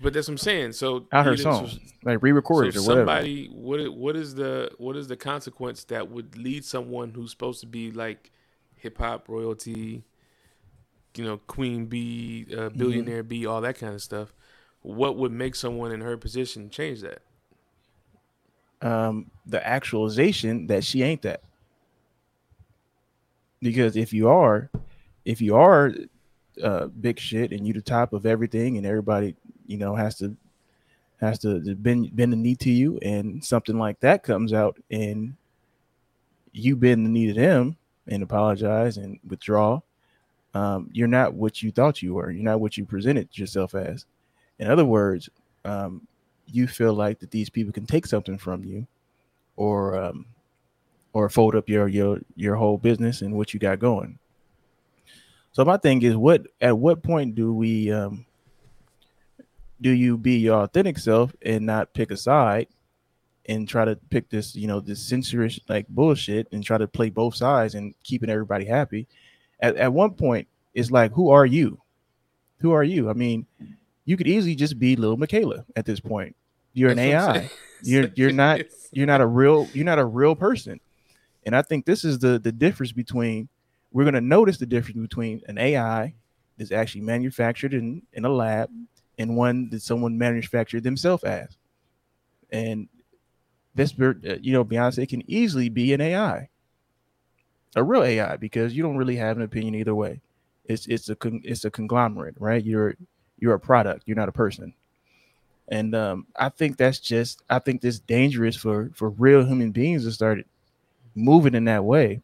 but 0.02 0.12
that's 0.12 0.28
what 0.28 0.32
I'm 0.32 0.38
saying. 0.38 0.72
So 0.72 1.06
out 1.12 1.24
her 1.24 1.36
didn't- 1.36 1.68
so- 1.68 1.78
like 2.04 2.22
re-recorded 2.22 2.74
so 2.74 2.80
or 2.80 2.82
whatever. 2.82 3.00
somebody, 3.10 3.46
what 3.46 3.94
what 3.94 4.16
is 4.16 4.34
the 4.34 4.70
what 4.78 4.96
is 4.96 5.08
the 5.08 5.16
consequence 5.16 5.84
that 5.84 6.10
would 6.10 6.36
lead 6.36 6.64
someone 6.64 7.10
who's 7.10 7.30
supposed 7.30 7.60
to 7.60 7.66
be 7.66 7.90
like 7.90 8.30
hip 8.76 8.98
hop 8.98 9.28
royalty, 9.28 10.04
you 11.16 11.24
know, 11.24 11.38
queen 11.46 11.86
bee, 11.86 12.46
uh, 12.52 12.54
Mm-hmm. 12.54 12.78
billionaire 12.78 13.22
bee, 13.22 13.46
all 13.46 13.60
that 13.60 13.78
kind 13.78 13.94
of 13.94 14.02
stuff? 14.02 14.32
What 14.82 15.16
would 15.16 15.32
make 15.32 15.54
someone 15.56 15.92
in 15.92 16.00
her 16.00 16.16
position 16.16 16.70
change 16.70 17.00
that? 17.02 17.22
um, 18.82 19.30
the 19.46 19.66
actualization 19.66 20.66
that 20.66 20.84
she 20.84 21.02
ain't 21.02 21.22
that. 21.22 21.40
Because 23.60 23.96
if 23.96 24.12
you 24.12 24.28
are, 24.28 24.70
if 25.24 25.40
you 25.40 25.56
are 25.56 25.92
uh, 26.62 26.86
big 26.86 27.18
shit 27.18 27.52
and 27.52 27.66
you 27.66 27.72
the 27.72 27.80
top 27.80 28.12
of 28.12 28.26
everything, 28.26 28.76
and 28.76 28.86
everybody, 28.86 29.34
you 29.66 29.78
know, 29.78 29.94
has 29.94 30.18
to 30.18 30.36
has 31.20 31.38
to 31.40 31.74
bend 31.76 32.14
bend 32.14 32.32
the 32.32 32.36
knee 32.36 32.54
to 32.56 32.70
you, 32.70 32.98
and 33.00 33.42
something 33.42 33.78
like 33.78 33.98
that 34.00 34.22
comes 34.22 34.52
out, 34.52 34.76
and 34.90 35.34
you 36.52 36.76
bend 36.76 37.04
the 37.06 37.10
knee 37.10 37.26
to 37.26 37.34
them 37.34 37.76
and 38.06 38.22
apologize 38.22 38.98
and 38.98 39.18
withdraw, 39.26 39.80
um, 40.56 40.88
you're 40.90 41.06
not 41.06 41.34
what 41.34 41.62
you 41.62 41.70
thought 41.70 42.00
you 42.00 42.14
were. 42.14 42.30
You're 42.30 42.42
not 42.42 42.60
what 42.60 42.78
you 42.78 42.86
presented 42.86 43.36
yourself 43.36 43.74
as. 43.74 44.06
In 44.58 44.70
other 44.70 44.86
words, 44.86 45.28
um, 45.66 46.06
you 46.46 46.66
feel 46.66 46.94
like 46.94 47.18
that 47.18 47.30
these 47.30 47.50
people 47.50 47.74
can 47.74 47.84
take 47.84 48.06
something 48.06 48.38
from 48.38 48.64
you, 48.64 48.86
or 49.56 50.02
um, 50.02 50.24
or 51.12 51.28
fold 51.28 51.56
up 51.56 51.68
your 51.68 51.88
your 51.88 52.20
your 52.36 52.56
whole 52.56 52.78
business 52.78 53.20
and 53.20 53.34
what 53.34 53.52
you 53.52 53.60
got 53.60 53.80
going. 53.80 54.18
So 55.52 55.62
my 55.62 55.76
thing 55.76 56.00
is, 56.00 56.16
what 56.16 56.46
at 56.62 56.78
what 56.78 57.02
point 57.02 57.34
do 57.34 57.52
we 57.52 57.92
um, 57.92 58.24
do 59.82 59.90
you 59.90 60.16
be 60.16 60.38
your 60.38 60.62
authentic 60.62 60.98
self 60.98 61.34
and 61.42 61.66
not 61.66 61.92
pick 61.92 62.10
a 62.10 62.16
side 62.16 62.68
and 63.44 63.68
try 63.68 63.84
to 63.84 63.96
pick 64.08 64.30
this 64.30 64.56
you 64.56 64.68
know 64.68 64.80
this 64.80 65.06
censorious 65.06 65.60
like 65.68 65.86
bullshit 65.88 66.48
and 66.50 66.64
try 66.64 66.78
to 66.78 66.88
play 66.88 67.10
both 67.10 67.34
sides 67.34 67.74
and 67.74 67.94
keeping 68.02 68.30
everybody 68.30 68.64
happy? 68.64 69.06
At 69.60 69.76
at 69.76 69.92
one 69.92 70.12
point, 70.12 70.48
it's 70.74 70.90
like, 70.90 71.12
who 71.12 71.30
are 71.30 71.46
you? 71.46 71.80
Who 72.58 72.72
are 72.72 72.84
you? 72.84 73.10
I 73.10 73.12
mean, 73.12 73.46
you 74.04 74.16
could 74.16 74.26
easily 74.26 74.54
just 74.54 74.78
be 74.78 74.96
little 74.96 75.16
Miquela 75.16 75.64
at 75.74 75.84
this 75.84 76.00
point. 76.00 76.36
You're 76.72 76.90
an 76.90 76.98
AI. 76.98 77.50
You're 77.82 78.08
you're 78.14 78.32
not 78.32 78.62
you're 78.90 79.06
not 79.06 79.20
a 79.20 79.26
real 79.26 79.68
you're 79.74 79.84
not 79.84 79.98
a 79.98 80.04
real 80.04 80.34
person. 80.34 80.80
And 81.44 81.54
I 81.54 81.60
think 81.60 81.84
this 81.84 82.04
is 82.04 82.18
the 82.18 82.38
the 82.38 82.50
difference 82.50 82.90
between 82.90 83.48
we're 83.92 84.04
going 84.04 84.14
to 84.14 84.20
notice 84.22 84.56
the 84.56 84.66
difference 84.66 84.98
between 84.98 85.42
an 85.46 85.58
AI 85.58 86.14
that's 86.56 86.72
actually 86.72 87.02
manufactured 87.02 87.74
in 87.74 88.02
in 88.14 88.24
a 88.24 88.30
lab 88.30 88.70
and 89.18 89.36
one 89.36 89.68
that 89.70 89.82
someone 89.82 90.16
manufactured 90.16 90.84
themselves 90.84 91.22
as. 91.22 91.56
And 92.50 92.88
this 93.74 93.92
uh, 94.00 94.14
you 94.40 94.52
know 94.52 94.64
Beyonce 94.64 95.08
can 95.08 95.22
easily 95.30 95.68
be 95.68 95.92
an 95.92 96.00
AI. 96.00 96.48
A 97.76 97.84
real 97.84 98.02
AI 98.02 98.36
because 98.36 98.76
you 98.76 98.82
don't 98.82 98.96
really 98.96 99.16
have 99.16 99.36
an 99.36 99.42
opinion 99.44 99.76
either 99.76 99.94
way. 99.94 100.20
It's 100.64 100.86
it's 100.86 101.08
a 101.10 101.16
con- 101.16 101.42
it's 101.44 101.64
a 101.64 101.70
conglomerate, 101.70 102.34
right? 102.40 102.64
You're 102.64 102.96
you're 103.38 103.54
a 103.54 103.60
product, 103.60 104.04
you're 104.06 104.16
not 104.16 104.28
a 104.28 104.32
person 104.32 104.74
and 105.68 105.94
um, 105.94 106.26
I 106.36 106.48
think 106.48 106.76
that's 106.76 106.98
just 106.98 107.42
I 107.50 107.58
think 107.58 107.80
that's 107.80 107.98
dangerous 107.98 108.56
for 108.56 108.90
for 108.94 109.10
real 109.10 109.44
human 109.44 109.72
beings 109.72 110.04
to 110.04 110.12
start 110.12 110.46
moving 111.14 111.54
in 111.54 111.64
that 111.66 111.84
way 111.84 112.22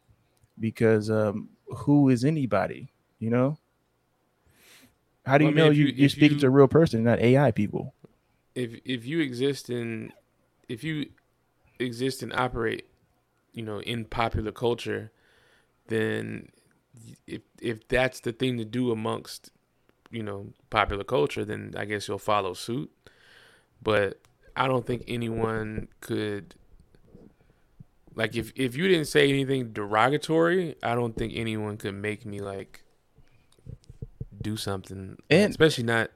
because 0.59 1.09
um, 1.11 1.49
who 1.67 2.09
is 2.09 2.25
anybody, 2.25 2.89
you 3.19 3.29
know? 3.29 3.57
How 5.25 5.37
do 5.37 5.43
Well, 5.43 5.51
you 5.51 5.53
I 5.53 5.55
mean, 5.55 5.65
know 5.65 5.69
you, 5.71 5.85
you- 5.85 5.93
you, 5.97 6.05
are 6.05 6.09
speaking 6.09 6.37
you- 6.37 6.41
to 6.41 6.47
a 6.47 6.51
real 6.51 6.67
person, 6.67 7.03
not 7.03 7.19
AI 7.19 7.51
people? 7.51 7.93
if 8.55 8.79
if 8.85 9.05
you 9.05 9.19
exist 9.19 9.69
in 9.69 10.13
if 10.69 10.83
you 10.83 11.09
exist 11.79 12.23
and 12.23 12.33
operate 12.33 12.85
you 13.53 13.63
know 13.63 13.79
in 13.81 14.05
popular 14.05 14.51
culture 14.51 15.11
then 15.87 16.49
if 17.27 17.41
if 17.61 17.87
that's 17.87 18.19
the 18.21 18.31
thing 18.31 18.57
to 18.57 18.65
do 18.65 18.91
amongst 18.91 19.51
you 20.11 20.23
know 20.23 20.47
popular 20.69 21.03
culture 21.03 21.43
then 21.43 21.73
i 21.77 21.85
guess 21.85 22.07
you'll 22.07 22.19
follow 22.19 22.53
suit. 22.53 22.91
But 23.81 24.21
i 24.55 24.67
don't 24.67 24.85
think 24.85 25.03
anyone 25.07 25.87
could 25.99 26.55
like 28.15 28.35
if 28.35 28.53
if 28.55 28.75
you 28.75 28.87
didn't 28.87 29.07
say 29.07 29.27
anything 29.29 29.73
derogatory 29.73 30.75
i 30.83 30.93
don't 30.95 31.17
think 31.17 31.33
anyone 31.35 31.77
could 31.77 31.95
make 31.95 32.25
me 32.25 32.39
like 32.39 32.83
do 34.41 34.57
something. 34.57 35.17
And- 35.29 35.49
especially 35.49 35.85
not 35.85 36.11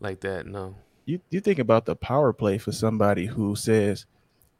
like 0.00 0.20
that 0.20 0.46
no. 0.46 0.74
You 1.06 1.20
you 1.30 1.40
think 1.40 1.58
about 1.58 1.86
the 1.86 1.96
power 1.96 2.32
play 2.32 2.58
for 2.58 2.72
somebody 2.72 3.26
who 3.26 3.56
says 3.56 4.06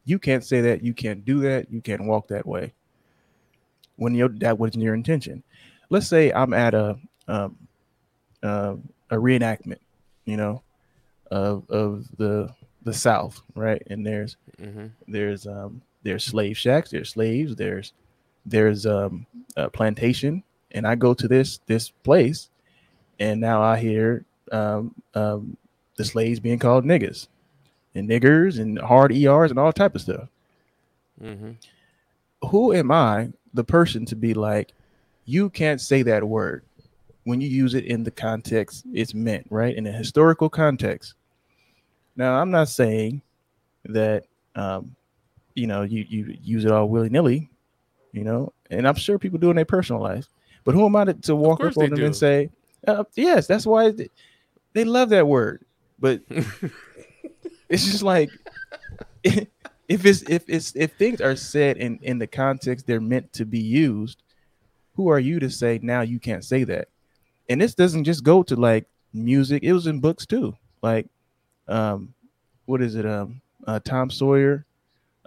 you 0.05 0.19
can't 0.19 0.45
say 0.45 0.61
that, 0.63 0.83
you 0.83 0.95
can't 0.95 1.25
do 1.25 1.41
that, 1.41 1.71
you 1.71 1.81
can't 1.81 2.05
walk 2.05 2.29
that 2.29 2.47
way. 2.47 2.73
When 3.97 4.15
you 4.15 4.29
that 4.41 4.59
wasn't 4.59 4.83
your 4.85 4.95
intention. 4.95 5.43
Let's 5.91 6.09
say 6.09 6.33
I'm 6.33 6.53
at 6.55 6.75
a 6.75 6.99
um, 7.29 7.57
uh, 8.43 8.77
a 9.11 9.17
reenactment, 9.17 9.79
you 10.25 10.37
know, 10.37 10.63
of 11.31 11.69
of 11.71 12.07
the 12.17 12.55
the 12.83 12.93
South, 12.93 13.43
right? 13.55 13.83
And 13.89 14.07
there's 14.07 14.37
hmm 14.59 14.87
there's 15.07 15.47
um 15.47 15.83
there's 16.03 16.25
slave 16.25 16.57
shacks, 16.59 16.91
there's 16.91 17.11
slaves, 17.11 17.57
there's 17.57 17.93
there's 18.47 18.87
um 18.87 19.27
a 19.57 19.69
plantation, 19.71 20.43
and 20.71 20.87
I 20.87 20.95
go 20.95 21.15
to 21.15 21.29
this 21.29 21.59
this 21.67 21.91
place, 21.91 22.49
and 23.19 23.41
now 23.41 23.63
I 23.63 23.79
hear 23.79 24.25
um 24.51 24.95
um 25.15 25.57
the 25.97 26.05
slaves 26.05 26.41
being 26.41 26.59
called 26.59 26.85
niggas, 26.85 27.29
and 27.95 28.09
niggers 28.09 28.59
and 28.59 28.79
hard 28.79 29.13
ers 29.13 29.51
and 29.51 29.59
all 29.59 29.73
type 29.73 29.95
of 29.95 30.01
stuff. 30.01 30.29
hmm 31.21 31.53
Who 32.51 32.73
am 32.73 32.91
I, 32.91 33.33
the 33.55 33.65
person, 33.65 34.05
to 34.07 34.17
be 34.17 34.35
like, 34.35 34.73
you 35.25 35.51
can't 35.51 35.81
say 35.81 36.03
that 36.03 36.25
word 36.25 36.65
when 37.25 37.41
you 37.41 37.49
use 37.49 37.75
it 37.75 37.85
in 37.85 38.03
the 38.03 38.11
context 38.11 38.85
it's 38.93 39.15
meant, 39.15 39.47
right? 39.51 39.77
In 39.77 39.87
a 39.87 39.93
historical 39.93 40.49
context. 40.49 41.15
Now, 42.17 42.35
I'm 42.35 42.51
not 42.51 42.69
saying 42.69 43.23
that 43.85 44.25
um, 44.55 44.95
you 45.55 45.67
know 45.67 45.83
you 45.83 46.05
you 46.09 46.37
use 46.43 46.65
it 46.65 46.71
all 46.71 46.89
willy 46.89 47.09
nilly, 47.09 47.51
you 48.13 48.25
know, 48.25 48.53
and 48.71 48.87
I'm 48.87 48.95
sure 48.95 49.19
people 49.19 49.39
do 49.39 49.51
in 49.51 49.57
their 49.57 49.65
personal 49.65 50.03
life. 50.03 50.27
But 50.65 50.75
who 50.75 50.85
am 50.87 50.95
I 50.95 51.05
to, 51.07 51.15
to 51.15 51.37
walk 51.37 51.65
up 51.65 51.77
on 51.77 51.91
them 51.91 51.99
do. 51.99 52.07
and 52.07 52.15
say, 52.17 52.51
uh, 52.87 53.05
yes, 53.15 53.47
that's 53.47 53.67
why 53.67 53.91
they, 53.91 54.09
they 54.75 54.85
love 54.85 55.09
that 55.09 55.27
word. 55.27 55.65
But 55.99 56.21
it's 57.69 57.85
just 57.85 58.03
like 58.03 58.31
if 59.93 60.07
it's 60.07 60.23
if 60.23 60.45
it's 60.49 60.75
if 60.75 60.93
things 60.95 61.21
are 61.21 61.37
said 61.37 61.77
in 61.77 61.99
in 62.03 62.19
the 62.19 62.27
context 62.27 62.87
they're 62.87 63.01
meant 63.01 63.33
to 63.35 63.45
be 63.45 63.61
used, 63.61 64.23
who 64.95 65.09
are 65.09 65.19
you 65.19 65.39
to 65.41 65.51
say 65.51 65.79
now 65.83 66.01
you 66.01 66.19
can't 66.19 66.45
say 66.45 66.65
that? 66.65 66.89
And 67.49 67.61
this 67.61 67.75
doesn't 67.75 68.05
just 68.05 68.25
go 68.25 68.43
to 68.45 68.57
like 68.57 68.87
music; 69.13 69.63
it 69.63 69.73
was 69.73 69.87
in 69.87 70.01
books 70.01 70.27
too. 70.27 70.57
Like, 70.83 71.09
um, 71.69 72.15
what 72.67 72.81
is 72.81 72.95
it? 72.95 73.07
Um, 73.07 73.41
uh, 73.67 73.81
Tom 73.85 74.11
Sawyer, 74.11 74.65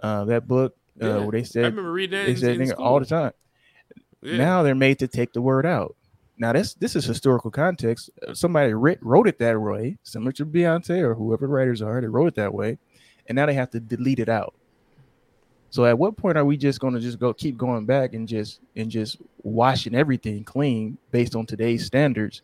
uh, 0.00 0.24
that 0.24 0.46
book 0.48 0.76
uh, 1.00 1.06
Yeah, 1.06 1.18
where 1.18 1.32
they 1.32 1.40
I 1.40 1.42
said 1.42 1.64
remember 1.64 1.92
reading 1.92 2.18
that 2.18 2.24
they 2.24 2.32
in, 2.32 2.36
said 2.36 2.60
in 2.60 2.72
all 2.72 3.00
the 3.00 3.06
time. 3.06 3.32
Yeah. 4.22 4.38
Now 4.38 4.62
they're 4.62 4.74
made 4.74 4.98
to 4.98 5.08
take 5.08 5.32
the 5.32 5.40
word 5.40 5.64
out. 5.64 5.94
Now 6.38 6.52
this 6.52 6.74
this 6.74 6.96
is 6.96 7.04
historical 7.04 7.50
context. 7.50 8.10
Somebody 8.34 8.74
writ, 8.74 8.98
wrote 9.00 9.28
it 9.28 9.38
that 9.38 9.60
way, 9.60 9.96
similar 10.02 10.32
to 10.32 10.44
Beyonce 10.44 11.00
or 11.00 11.14
whoever 11.14 11.46
the 11.46 11.52
writers 11.52 11.80
are. 11.80 12.00
They 12.00 12.08
wrote 12.08 12.28
it 12.28 12.34
that 12.34 12.52
way, 12.52 12.78
and 13.28 13.36
now 13.36 13.46
they 13.46 13.54
have 13.54 13.70
to 13.70 13.80
delete 13.80 14.18
it 14.18 14.28
out. 14.28 14.54
So 15.70 15.84
at 15.84 15.98
what 15.98 16.16
point 16.16 16.38
are 16.38 16.44
we 16.44 16.56
just 16.56 16.80
going 16.80 16.94
to 16.94 17.00
just 17.00 17.18
go 17.18 17.34
keep 17.34 17.56
going 17.56 17.84
back 17.86 18.14
and 18.14 18.26
just 18.26 18.60
and 18.76 18.90
just 18.90 19.18
washing 19.42 19.94
everything 19.94 20.44
clean 20.44 20.96
based 21.10 21.36
on 21.36 21.44
today's 21.44 21.84
standards 21.84 22.42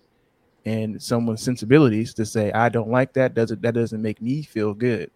and 0.65 1.01
someone's 1.03 1.43
sensibilities 1.43 2.15
to 2.15 2.27
say 2.27 2.53
I 2.53 2.69
don't 2.69 2.91
like 2.91 3.13
that 3.15 3.35
doesn't 3.35 3.63
that 3.63 3.75
doesn't 3.75 4.03
make 4.03 4.21
me 4.21 4.43
feel 4.43 4.75
good. 4.75 5.11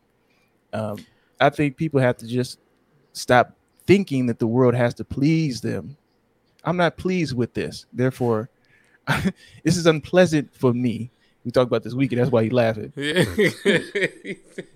Um, 0.72 1.04
I 1.40 1.50
think 1.50 1.76
people 1.76 2.00
have 2.00 2.16
to 2.18 2.26
just 2.26 2.58
stop 3.12 3.52
thinking 3.86 4.26
that 4.26 4.38
the 4.38 4.46
world 4.46 4.74
has 4.74 4.94
to 4.94 5.04
please 5.04 5.60
them. 5.60 5.96
I'm 6.64 6.76
not 6.76 6.96
pleased 6.96 7.36
with 7.36 7.54
this. 7.54 7.86
Therefore, 7.92 8.48
this 9.62 9.76
is 9.76 9.86
unpleasant 9.86 10.54
for 10.54 10.72
me. 10.72 11.10
We 11.46 11.52
talked 11.52 11.68
about 11.68 11.84
this 11.84 11.94
weekend. 11.94 12.20
That's 12.20 12.32
why 12.32 12.42
he's 12.42 12.52
laughing. 12.52 12.92
Yeah. 12.96 13.24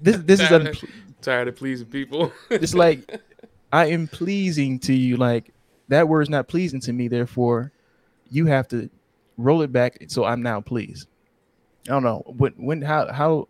This 0.00 0.18
this 0.18 0.40
is 0.40 0.48
tired, 0.48 0.66
of, 0.68 0.84
tired 1.20 1.48
of 1.48 1.56
pleasing 1.56 1.88
people. 1.88 2.32
it's 2.48 2.74
like 2.74 3.20
I 3.72 3.86
am 3.86 4.06
pleasing 4.06 4.78
to 4.80 4.94
you. 4.94 5.16
Like 5.16 5.52
that 5.88 6.06
word 6.06 6.22
is 6.22 6.30
not 6.30 6.46
pleasing 6.46 6.80
to 6.82 6.92
me. 6.92 7.08
Therefore, 7.08 7.72
you 8.30 8.46
have 8.46 8.68
to 8.68 8.88
roll 9.36 9.62
it 9.62 9.72
back. 9.72 9.98
So 10.06 10.24
I'm 10.24 10.42
now 10.42 10.60
pleased. 10.60 11.08
I 11.88 11.90
don't 11.90 12.04
know 12.04 12.22
when 12.24 12.52
when 12.52 12.82
how 12.82 13.12
how. 13.12 13.48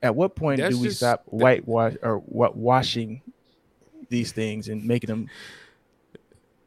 At 0.00 0.14
what 0.14 0.36
point 0.36 0.60
That's 0.60 0.76
do 0.76 0.80
we 0.80 0.86
just- 0.88 0.98
stop 0.98 1.24
whitewash 1.26 1.94
or 2.02 2.18
what 2.18 2.56
washing 2.56 3.20
these 4.10 4.30
things 4.30 4.68
and 4.68 4.84
making 4.84 5.08
them? 5.08 5.28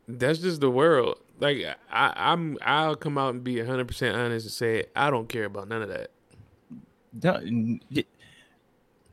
That's 0.05 0.39
just 0.39 0.59
the 0.59 0.69
world. 0.69 1.17
Like 1.41 1.65
I, 1.91 2.13
I'm, 2.15 2.57
I'll 2.61 2.95
come 2.95 3.17
out 3.17 3.33
and 3.33 3.43
be 3.43 3.57
100 3.57 3.87
percent 3.87 4.15
honest 4.15 4.45
and 4.45 4.53
say 4.53 4.85
I 4.95 5.09
don't 5.09 5.27
care 5.27 5.43
about 5.45 5.67
none 5.67 5.81
of 5.81 5.89
that. 5.89 6.11
No, 7.21 7.41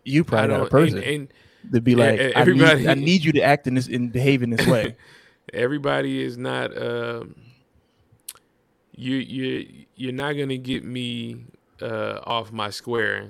you 0.05 0.23
probably 0.25 0.57
not 0.57 0.67
a 0.67 0.71
person 0.71 0.99
And, 0.99 1.07
and 1.07 1.73
to 1.75 1.81
be 1.81 1.95
like, 1.97 2.21
I, 2.21 2.25
need, 2.25 2.33
everybody- 2.37 2.89
I 2.89 2.95
need 2.95 3.25
you 3.25 3.33
to 3.33 3.41
act 3.43 3.67
in 3.67 3.75
this 3.75 3.89
and 3.89 4.13
behave 4.13 4.43
in 4.43 4.51
this 4.51 4.67
way. 4.67 4.95
everybody 5.53 6.23
is 6.23 6.39
not. 6.39 6.77
Um, 6.81 7.35
you, 8.95 9.17
you, 9.17 9.87
you're 9.97 10.13
not 10.13 10.33
gonna 10.35 10.57
get 10.59 10.85
me 10.85 11.47
uh, 11.81 12.21
off 12.25 12.53
my 12.53 12.71
square 12.71 13.27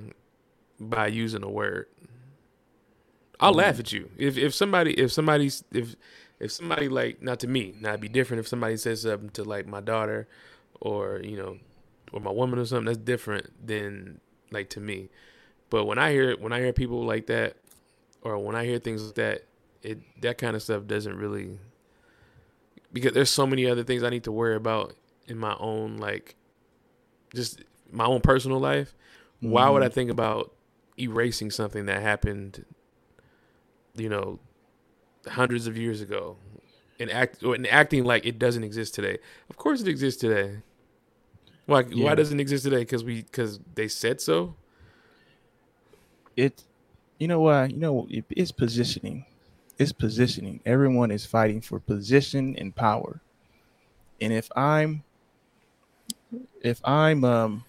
by 0.81 1.07
using 1.07 1.43
a 1.43 1.49
word. 1.49 1.87
I'll 3.41 3.51
Mm-hmm. 3.53 3.59
laugh 3.61 3.79
at 3.79 3.93
you 3.93 4.11
if 4.17 4.37
if 4.37 4.53
somebody 4.55 4.93
if 4.95 5.13
somebody's 5.13 5.63
if 5.73 5.95
if 6.41 6.53
somebody 6.53 6.89
like 6.89 7.21
not 7.23 7.41
to 7.41 7.49
me 7.49 7.75
now 7.81 7.91
it'd 7.91 8.01
be 8.01 8.09
different 8.09 8.41
if 8.41 8.49
somebody 8.49 8.77
says 8.77 9.03
something 9.03 9.31
to 9.31 9.45
like 9.45 9.67
my 9.67 9.81
daughter 9.81 10.29
or 10.81 11.21
you 11.23 11.37
know 11.37 11.59
or 12.13 12.21
my 12.21 12.31
woman 12.31 12.59
or 12.59 12.65
something 12.65 12.87
that's 12.87 12.99
different 12.99 13.67
than 13.67 14.21
like 14.51 14.71
to 14.71 14.81
me. 14.81 15.09
But 15.71 15.85
when 15.85 15.99
i 15.99 16.13
hear 16.13 16.37
when 16.39 16.53
i 16.53 16.61
hear 16.61 16.73
people 16.73 17.05
like 17.05 17.27
that 17.27 17.57
or 18.23 18.39
when 18.39 18.57
i 18.57 18.65
hear 18.65 18.79
things 18.79 19.05
like 19.05 19.15
that 19.17 19.45
it 19.83 19.99
that 20.23 20.39
kind 20.39 20.57
of 20.57 20.63
stuff 20.63 20.87
doesn't 20.87 21.17
really 21.17 21.59
because 22.93 23.13
there's 23.13 23.31
so 23.31 23.47
many 23.47 23.67
other 23.67 23.85
things 23.85 24.03
i 24.03 24.09
need 24.09 24.25
to 24.25 24.33
worry 24.33 24.57
about 24.57 24.95
in 25.27 25.39
my 25.39 25.55
own 25.61 25.99
like 25.99 26.35
just 27.35 27.63
my 27.93 28.05
own 28.05 28.21
personal 28.21 28.59
life. 28.59 28.95
Why 29.41 29.69
would 29.69 29.83
mm-hmm. 29.83 29.87
i 29.87 29.89
think 29.95 30.11
about 30.11 30.53
erasing 30.99 31.51
something 31.51 31.87
that 31.87 32.03
happened 32.03 32.65
you 33.95 34.09
know 34.09 34.41
hundreds 35.29 35.67
of 35.67 35.77
years 35.77 36.01
ago 36.01 36.37
and 37.01 37.11
act 37.11 37.43
and 37.43 37.67
acting 37.67 38.05
like 38.05 38.25
it 38.27 38.39
doesn't 38.39 38.65
exist 38.65 38.95
today. 38.95 39.19
Of 39.51 39.57
course 39.57 39.81
it 39.81 39.89
exists 39.89 40.21
today. 40.21 40.59
Why 41.67 41.85
Yeah. 41.89 42.05
why 42.05 42.15
doesn't 42.15 42.39
it 42.39 42.43
exist 42.43 42.65
today? 42.65 42.81
Because 42.81 43.05
we 43.05 43.23
because 43.23 43.61
they 43.75 43.89
said 43.89 44.21
so? 44.21 44.57
It 46.37 46.65
you 47.19 47.29
know 47.29 47.41
why? 47.41 47.67
You 47.67 47.79
know 47.79 48.07
it, 48.11 48.25
it's 48.31 48.53
positioning. 48.53 49.27
It's 49.79 49.93
positioning. 49.93 50.61
Everyone 50.67 51.11
is 51.11 51.25
fighting 51.27 51.61
for 51.61 51.79
position 51.81 52.57
and 52.57 52.75
power. 52.75 53.21
And 54.21 54.33
if 54.33 54.49
i'm 54.57 55.05
if 56.61 56.81
i'm 56.85 57.25
um 57.25 57.65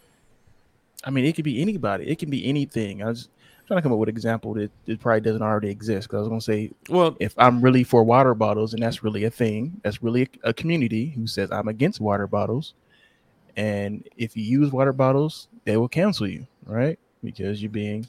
i 1.03 1.09
mean 1.09 1.25
it 1.25 1.35
could 1.35 1.45
be 1.45 1.61
anybody. 1.61 2.07
It 2.09 2.19
can 2.19 2.29
be 2.29 2.45
anything. 2.45 3.03
I 3.03 3.07
was 3.07 3.29
trying 3.69 3.77
to 3.77 3.81
come 3.83 3.93
up 3.93 3.99
with 3.99 4.09
an 4.09 4.15
example 4.15 4.55
that, 4.55 4.71
that 4.85 4.99
probably 4.99 5.21
doesn't 5.21 5.43
already 5.43 5.69
exist 5.69 6.07
because 6.07 6.17
i 6.17 6.19
was 6.21 6.27
going 6.27 6.39
to 6.39 6.43
say 6.43 6.71
well 6.89 7.15
if 7.19 7.35
i'm 7.37 7.61
really 7.61 7.83
for 7.83 8.03
water 8.03 8.33
bottles 8.33 8.73
and 8.73 8.81
that's 8.81 9.03
really 9.03 9.23
a 9.25 9.29
thing. 9.29 9.79
That's 9.83 10.01
really 10.01 10.23
a, 10.23 10.49
a 10.49 10.53
community 10.53 11.09
who 11.09 11.27
says 11.27 11.51
i'm 11.51 11.67
against 11.67 12.01
water 12.01 12.27
bottles. 12.27 12.73
And 13.55 14.07
if 14.17 14.35
you 14.35 14.43
use 14.43 14.71
water 14.71 14.91
bottles 14.91 15.47
they 15.65 15.77
will 15.77 15.87
cancel 15.87 16.27
you 16.27 16.47
right? 16.65 16.97
Because 17.23 17.61
you're 17.61 17.71
being 17.71 18.07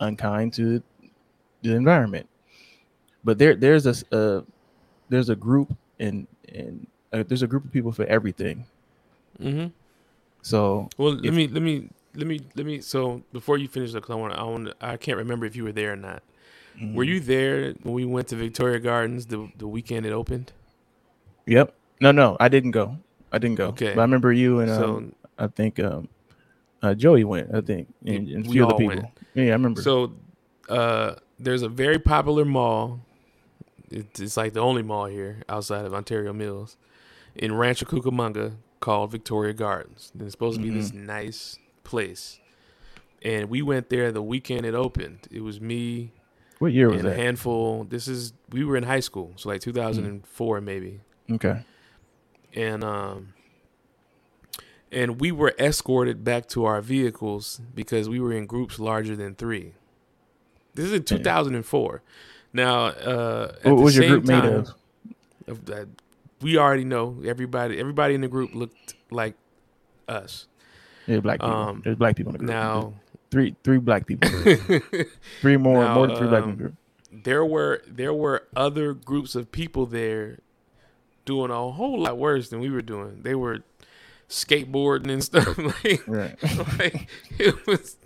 unkind 0.00 0.54
to 0.54 0.82
the 1.62 1.74
environment. 1.74 2.28
But 3.24 3.38
there 3.38 3.54
there's 3.54 3.86
a 3.86 3.94
uh, 4.14 4.42
there's 5.10 5.28
a 5.28 5.36
group 5.36 5.76
and 6.00 6.26
and 6.48 6.86
uh, 7.12 7.24
there's 7.28 7.42
a 7.42 7.46
group 7.46 7.64
of 7.64 7.72
people 7.72 7.92
for 7.92 8.04
everything. 8.06 8.64
Hmm 9.38 9.66
so 10.44 10.90
well 10.98 11.14
let 11.14 11.32
me 11.32 11.48
let 11.48 11.62
me 11.62 11.88
let 12.14 12.26
me 12.26 12.40
let 12.54 12.66
me 12.66 12.80
so 12.80 13.22
before 13.32 13.58
you 13.58 13.68
finish 13.68 13.92
the 13.92 14.02
i 14.08 14.14
want 14.14 14.34
i 14.34 14.42
want 14.42 14.72
i 14.80 14.96
can't 14.96 15.18
remember 15.18 15.46
if 15.46 15.56
you 15.56 15.64
were 15.64 15.72
there 15.72 15.92
or 15.92 15.96
not. 15.96 16.22
Mm, 16.80 16.94
were 16.94 17.04
you 17.04 17.20
there 17.20 17.72
when 17.82 17.94
we 17.94 18.04
went 18.04 18.28
to 18.28 18.36
victoria 18.36 18.78
gardens 18.78 19.26
the 19.26 19.50
the 19.56 19.66
weekend 19.66 20.06
it 20.06 20.12
opened? 20.12 20.52
Yep. 21.46 21.74
No 22.00 22.12
no 22.12 22.36
i 22.40 22.48
didn't 22.48 22.72
go. 22.72 22.98
I 23.32 23.38
didn't 23.38 23.56
go. 23.56 23.66
Okay. 23.68 23.94
but 23.94 24.00
i 24.00 24.04
remember 24.04 24.32
you 24.32 24.60
and 24.60 24.70
so 24.70 24.96
um, 24.96 25.14
i 25.38 25.46
think 25.46 25.80
um 25.80 26.08
uh, 26.82 26.94
joey 26.94 27.24
went 27.24 27.54
i 27.54 27.60
think 27.60 27.88
and, 28.04 28.28
and 28.28 28.46
a 28.46 28.48
few 28.48 28.66
other 28.66 28.76
people. 28.76 28.96
went. 28.96 29.08
yeah 29.34 29.44
i 29.44 29.48
remember. 29.50 29.82
So, 29.82 30.12
uh, 30.68 31.14
there's 31.38 31.62
a 31.62 31.68
very 31.68 31.98
popular 31.98 32.44
mall. 32.44 33.00
It's, 33.90 34.20
it's 34.20 34.36
like 34.36 34.52
the 34.52 34.60
only 34.60 34.82
mall 34.82 35.06
here 35.06 35.42
outside 35.48 35.84
of 35.84 35.94
Ontario 35.94 36.32
Mills 36.32 36.76
in 37.34 37.54
Rancho 37.54 37.86
Cucamonga 37.86 38.54
called 38.80 39.10
Victoria 39.10 39.52
Gardens. 39.52 40.10
And 40.12 40.22
it's 40.22 40.32
supposed 40.32 40.58
to 40.58 40.62
be 40.62 40.70
this 40.70 40.92
nice 40.92 41.58
place. 41.84 42.40
And 43.22 43.48
we 43.48 43.62
went 43.62 43.88
there 43.88 44.12
the 44.12 44.22
weekend 44.22 44.66
it 44.66 44.74
opened. 44.74 45.28
It 45.30 45.42
was 45.42 45.60
me 45.60 46.12
what 46.58 46.72
year 46.72 46.90
was 46.90 47.00
and 47.00 47.08
a 47.08 47.14
handful. 47.14 47.84
This 47.84 48.08
is 48.08 48.32
we 48.50 48.64
were 48.64 48.76
in 48.76 48.84
high 48.84 49.00
school, 49.00 49.32
so 49.36 49.48
like 49.48 49.60
2004 49.60 50.60
maybe. 50.60 51.00
okay 51.30 51.64
And 52.54 52.84
um 52.84 53.34
and 54.92 55.20
we 55.20 55.32
were 55.32 55.54
escorted 55.58 56.22
back 56.22 56.46
to 56.48 56.64
our 56.64 56.80
vehicles 56.80 57.60
because 57.74 58.08
we 58.08 58.20
were 58.20 58.32
in 58.32 58.46
groups 58.46 58.78
larger 58.78 59.16
than 59.16 59.34
three. 59.34 59.72
This 60.74 60.86
is 60.86 60.92
in 60.92 61.02
2004. 61.04 62.02
Now, 62.52 62.86
uh, 62.86 63.56
at 63.64 63.72
what 63.72 63.82
was 63.82 63.96
your 63.96 64.08
group 64.08 64.24
made 64.26 64.44
of 64.44 64.74
of 65.48 65.64
that, 65.66 65.88
we 66.40 66.56
already 66.56 66.84
know 66.84 67.20
everybody. 67.26 67.78
Everybody 67.78 68.14
in 68.14 68.20
the 68.20 68.28
group 68.28 68.54
looked 68.54 68.94
like 69.10 69.34
us. 70.08 70.46
Yeah, 71.06 71.20
black 71.20 71.40
people. 71.40 71.54
Um, 71.54 71.82
There's 71.84 71.96
black 71.96 72.16
people 72.16 72.30
in 72.34 72.38
the 72.38 72.38
group. 72.38 72.50
Now, 72.50 72.94
three 73.30 73.54
three 73.64 73.78
black 73.78 74.06
people. 74.06 74.28
three 75.40 75.56
more 75.56 75.84
Now, 75.84 75.94
more 75.94 76.06
than 76.06 76.16
three 76.16 76.28
black 76.28 76.42
um, 76.44 76.56
people. 76.56 76.72
there 77.12 77.44
were 77.44 77.82
there 77.86 78.14
were 78.14 78.44
other 78.56 78.92
groups 78.94 79.34
of 79.34 79.50
people 79.52 79.86
there 79.86 80.38
doing 81.24 81.50
a 81.50 81.70
whole 81.70 82.00
lot 82.00 82.18
worse 82.18 82.48
than 82.50 82.60
we 82.60 82.70
were 82.70 82.82
doing. 82.82 83.22
They 83.22 83.34
were 83.34 83.60
skateboarding 84.28 85.10
and 85.10 85.22
stuff 85.30 85.58
like 85.58 86.06
Right. 86.06 86.36
like 86.78 87.08
it 87.38 87.66
was 87.66 87.96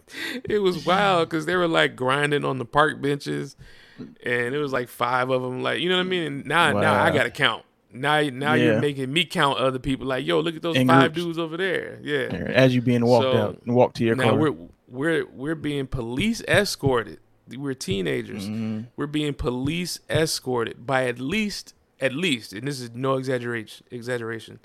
it 0.44 0.59
was 0.59 0.84
wild 0.84 1.28
because 1.28 1.46
they 1.46 1.55
were 1.57 1.68
like 1.68 1.94
grinding 1.94 2.44
on 2.44 2.59
the 2.59 2.64
park 2.64 3.01
benches 3.01 3.57
and 3.99 4.55
it 4.55 4.59
was 4.59 4.72
like 4.72 4.88
five 4.88 5.30
of 5.30 5.42
them 5.42 5.62
like 5.62 5.80
you 5.80 5.88
know 5.88 5.94
what 5.96 6.01
i 6.03 6.09
mean 6.09 6.22
and 6.24 6.46
now 6.46 6.72
now 6.72 7.03
i 7.03 7.11
gotta 7.11 7.30
count 7.30 7.64
now 7.93 8.20
now 8.22 8.55
Yeah. 8.55 8.64
you're 8.64 8.80
making 8.80 9.12
me 9.12 9.24
count 9.24 9.59
other 9.59 9.78
people 9.78 10.07
like 10.07 10.26
yo 10.26 10.41
look 10.41 10.57
at 10.57 10.62
those 10.62 10.76
In 10.76 10.89
five 10.89 11.12
groups. 11.14 11.24
dudes 11.26 11.39
over 11.39 11.57
there 11.57 11.99
yeah 12.03 12.26
As 12.64 12.74
you 12.74 12.82
being 12.82 13.05
walked 13.07 13.24
So, 13.24 13.32
out 13.36 13.62
and 13.64 13.74
walked 13.74 13.97
to 13.97 14.05
your 14.05 14.16
now 14.16 14.30
car. 14.30 14.34
we're 14.39 14.55
we're 14.89 15.26
we're 15.26 15.55
being 15.55 15.86
police 15.86 16.43
escorted 16.49 17.18
we're 17.57 17.74
teenagers 17.74 18.47
Mhm. 18.49 18.86
we're 18.97 19.07
being 19.07 19.32
police 19.34 20.01
escorted 20.11 20.86
by 20.86 21.07
at 21.07 21.18
least 21.18 21.74
at 22.01 22.12
least 22.12 22.53
and 22.53 22.68
this 22.68 22.80
is 22.80 22.91
no 22.95 23.14
exaggeration 23.16 23.86
exaggeration 23.91 24.59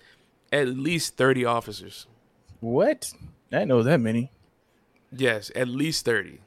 at 0.51 0.67
least 0.67 1.15
30 1.17 1.45
officers 1.45 2.07
What? 2.59 3.13
I 3.51 3.65
know 3.65 3.83
that 3.83 3.99
many. 3.99 4.31
Yes, 5.15 5.51
at 5.55 5.67
least 5.67 6.05
30. 6.05 6.39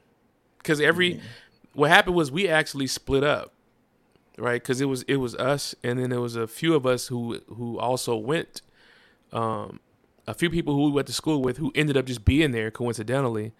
Cuz 0.63 0.79
every 0.81 1.21
what 1.73 1.89
happened 1.89 2.15
was 2.15 2.31
we 2.31 2.47
actually 2.49 2.87
split 2.87 3.23
up. 3.23 3.53
Right? 4.37 4.63
Cuz 4.63 4.81
it 4.81 4.85
was 4.85 5.03
it 5.03 5.17
was 5.17 5.35
us 5.35 5.75
and 5.83 5.99
then 5.99 6.09
there 6.11 6.21
was 6.21 6.35
a 6.35 6.47
few 6.47 6.75
of 6.75 6.85
us 6.85 7.07
who 7.07 7.39
who 7.47 7.79
also 7.79 8.15
went 8.15 8.61
um 9.33 9.79
a 10.27 10.33
few 10.33 10.49
people 10.49 10.75
who 10.75 10.85
we 10.85 10.91
went 10.91 11.07
to 11.07 11.13
school 11.13 11.41
with 11.41 11.57
who 11.57 11.71
ended 11.75 11.97
up 11.97 12.05
just 12.05 12.25
being 12.25 12.51
there 12.51 12.69
coincidentally. 12.69 13.53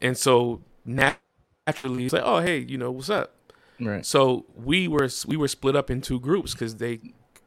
And 0.00 0.16
so 0.16 0.62
naturally 0.84 2.04
it's 2.04 2.12
like, 2.14 2.22
"Oh, 2.24 2.40
hey, 2.40 2.58
you 2.58 2.78
know, 2.78 2.90
what's 2.90 3.10
up?" 3.10 3.34
Right. 3.80 4.06
So 4.06 4.46
we 4.56 4.88
were 4.88 5.08
we 5.26 5.36
were 5.36 5.48
split 5.48 5.76
up 5.76 5.90
in 5.90 6.00
two 6.00 6.20
groups 6.20 6.54
cuz 6.54 6.76
they 6.76 7.00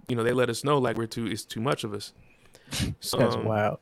you 0.08 0.16
know, 0.16 0.24
they 0.24 0.34
let 0.34 0.50
us 0.50 0.64
know 0.64 0.78
like 0.78 0.98
we're 0.98 1.08
too 1.08 1.28
it's 1.28 1.44
too 1.46 1.62
much 1.62 1.84
of 1.84 1.94
us. 1.94 2.14
So 3.00 3.18
That's 3.20 3.36
um, 3.36 3.46
wild. 3.46 3.80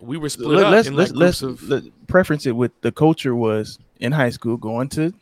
we 0.00 0.16
were 0.16 0.28
split 0.28 0.58
Let, 0.58 0.66
up 0.66 0.72
let's 0.72 0.88
in 0.88 0.94
let's 0.94 1.12
let's 1.12 1.40
groups 1.40 1.62
of 1.62 1.68
let, 1.68 1.84
preference 2.08 2.46
it 2.46 2.52
with 2.56 2.72
the 2.82 2.92
culture 2.92 3.34
was 3.34 3.78
in 4.00 4.12
high 4.12 4.30
school 4.30 4.56
going 4.56 4.88
to 4.90 5.14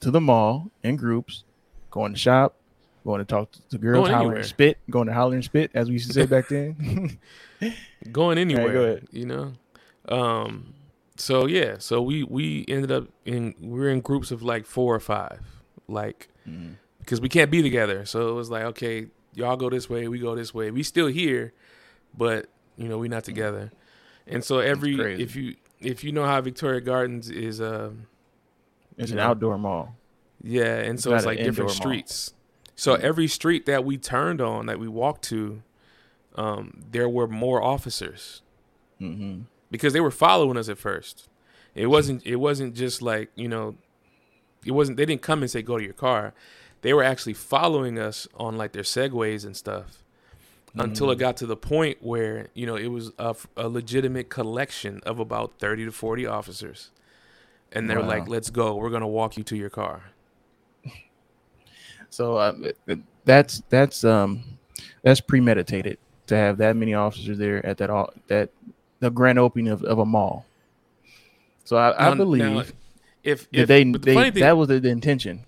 to 0.00 0.10
the 0.10 0.20
mall 0.20 0.70
in 0.82 0.96
groups, 0.96 1.44
going 1.90 2.12
to 2.12 2.18
shop, 2.18 2.56
going 3.04 3.18
to 3.20 3.24
talk 3.24 3.50
to, 3.70 3.78
girls, 3.78 4.02
Going 4.02 4.12
holler 4.12 4.26
anywhere. 4.28 4.42
spit, 4.44 4.78
going 4.90 5.06
to 5.08 5.14
holler 5.14 5.34
and 5.34 5.44
spit, 5.44 5.70
as 5.74 5.88
we 5.88 5.94
used 5.94 6.08
to 6.08 6.12
say 6.14 6.26
back 6.26 6.48
then. 6.50 7.18
going 8.12 8.38
anywhere. 8.38 8.72
go 8.72 8.82
ahead. 8.84 9.08
You 9.10 9.26
know, 9.26 9.52
um, 10.08 10.74
so 11.16 11.46
yeah, 11.46 11.76
so 11.78 12.02
we 12.02 12.22
we 12.22 12.64
ended 12.68 12.92
up 12.92 13.08
in 13.24 13.54
we 13.60 13.80
are 13.86 13.90
in 13.90 14.00
groups 14.00 14.30
of 14.30 14.42
like 14.42 14.66
four 14.66 14.94
or 14.94 15.00
five, 15.00 15.40
like 15.88 16.28
Mm-hmm. 16.48 16.74
because 17.00 17.20
we 17.20 17.28
can't 17.28 17.50
be 17.50 17.60
together. 17.60 18.04
So 18.04 18.28
it 18.28 18.32
was 18.32 18.50
like, 18.50 18.62
okay, 18.66 19.06
y'all 19.34 19.56
go 19.56 19.68
this 19.68 19.90
way, 19.90 20.06
we 20.06 20.20
go 20.20 20.36
this 20.36 20.54
way. 20.54 20.70
We 20.70 20.84
still 20.84 21.08
here, 21.08 21.52
but 22.16 22.46
you 22.76 22.86
know, 22.88 22.98
we 22.98 23.08
not 23.08 23.24
together. 23.24 23.72
And 24.28 24.44
so 24.44 24.58
every 24.60 24.94
if 25.20 25.34
you 25.34 25.56
if 25.80 26.04
you 26.04 26.12
know 26.12 26.24
how 26.24 26.40
Victoria 26.40 26.80
Gardens 26.80 27.28
is, 27.30 27.60
um, 27.60 28.06
It's 28.96 29.10
an 29.10 29.16
know, 29.16 29.24
outdoor 29.24 29.58
mall. 29.58 29.96
Yeah, 30.46 30.76
and 30.76 31.00
so 31.00 31.14
it's 31.14 31.26
like 31.26 31.38
different 31.38 31.68
mall. 31.70 31.74
streets. 31.76 32.32
So 32.74 32.94
every 32.94 33.26
street 33.28 33.66
that 33.66 33.84
we 33.84 33.96
turned 33.98 34.40
on, 34.40 34.66
that 34.66 34.78
we 34.78 34.86
walked 34.88 35.22
to, 35.24 35.62
um, 36.36 36.84
there 36.90 37.08
were 37.08 37.26
more 37.26 37.62
officers 37.62 38.42
Mm-hmm. 39.00 39.42
because 39.70 39.92
they 39.92 40.00
were 40.00 40.10
following 40.10 40.56
us 40.56 40.68
at 40.70 40.78
first. 40.78 41.28
It 41.74 41.86
wasn't. 41.86 42.24
It 42.26 42.36
wasn't 42.36 42.74
just 42.74 43.02
like 43.02 43.30
you 43.34 43.48
know. 43.48 43.74
It 44.64 44.70
wasn't. 44.72 44.96
They 44.96 45.04
didn't 45.04 45.22
come 45.22 45.42
and 45.42 45.50
say 45.50 45.60
go 45.62 45.76
to 45.76 45.84
your 45.84 45.92
car. 45.92 46.32
They 46.82 46.94
were 46.94 47.02
actually 47.02 47.34
following 47.34 47.98
us 47.98 48.26
on 48.36 48.56
like 48.56 48.72
their 48.72 48.82
segways 48.84 49.44
and 49.44 49.56
stuff. 49.56 50.02
Until 50.78 51.10
it 51.10 51.18
got 51.18 51.38
to 51.38 51.46
the 51.46 51.56
point 51.56 51.98
where 52.02 52.48
you 52.54 52.66
know 52.66 52.76
it 52.76 52.88
was 52.88 53.10
a, 53.18 53.34
a 53.56 53.66
legitimate 53.68 54.28
collection 54.28 55.00
of 55.06 55.18
about 55.18 55.58
thirty 55.58 55.84
to 55.86 55.92
forty 55.92 56.26
officers, 56.26 56.90
and 57.72 57.88
they're 57.88 58.00
Wow. 58.00 58.08
like, 58.08 58.28
"Let's 58.28 58.50
go. 58.50 58.74
We're 58.76 58.90
gonna 58.90 59.06
walk 59.08 59.36
you 59.38 59.44
to 59.44 59.56
your 59.56 59.70
car." 59.70 60.02
So 62.10 62.36
uh, 62.36 62.54
that's 63.24 63.62
that's 63.68 64.04
um 64.04 64.44
that's 65.02 65.20
premeditated 65.20 65.98
to 66.28 66.36
have 66.36 66.58
that 66.58 66.76
many 66.76 66.94
officers 66.94 67.38
there 67.38 67.64
at 67.64 67.78
that 67.78 67.90
all 67.90 68.12
that 68.28 68.50
the 69.00 69.10
grand 69.10 69.38
opening 69.38 69.68
of, 69.68 69.82
of 69.84 69.98
a 69.98 70.06
mall. 70.06 70.46
So 71.64 71.76
I, 71.76 72.10
I 72.12 72.14
believe 72.14 72.42
now, 72.42 72.64
if, 73.22 73.48
if 73.52 73.66
they, 73.68 73.84
the 73.84 73.98
they 73.98 74.30
thing, 74.30 74.40
that 74.40 74.56
was 74.56 74.68
the, 74.68 74.78
the 74.80 74.88
intention. 74.88 75.44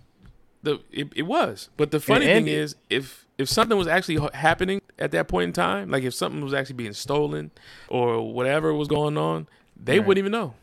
the 0.62 0.80
it, 0.90 1.09
it 1.14 1.22
was 1.22 1.70
but 1.76 1.90
the 1.92 2.00
funny 2.00 2.26
and 2.26 2.44
thing 2.44 2.48
it- 2.48 2.59
is 2.59 2.74
if 2.90 3.24
if 3.38 3.48
something 3.48 3.78
was 3.78 3.86
actually 3.86 4.18
happening 4.34 4.82
at 4.98 5.12
that 5.12 5.28
point 5.28 5.44
in 5.48 5.52
time 5.52 5.88
like 5.90 6.02
if 6.02 6.12
something 6.12 6.42
was 6.42 6.52
actually 6.52 6.74
being 6.74 6.92
stolen 6.92 7.52
or 7.88 8.32
whatever 8.34 8.74
was 8.74 8.88
going 8.88 9.16
on 9.16 9.46
they 9.80 9.98
Right. 10.00 10.06
wouldn't 10.09 10.18
even 10.18 10.32
know 10.32 10.54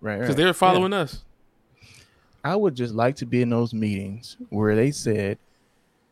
Right, 0.00 0.14
because 0.18 0.30
right. 0.30 0.36
they 0.38 0.44
were 0.44 0.48
Yeah. 0.48 0.52
following 0.54 0.94
us 0.94 1.22
I 2.42 2.56
would 2.56 2.74
just 2.74 2.94
like 2.94 3.16
to 3.16 3.26
be 3.26 3.42
in 3.42 3.50
those 3.50 3.74
meetings 3.74 4.36
where 4.48 4.74
they 4.74 4.90
said, 4.90 5.38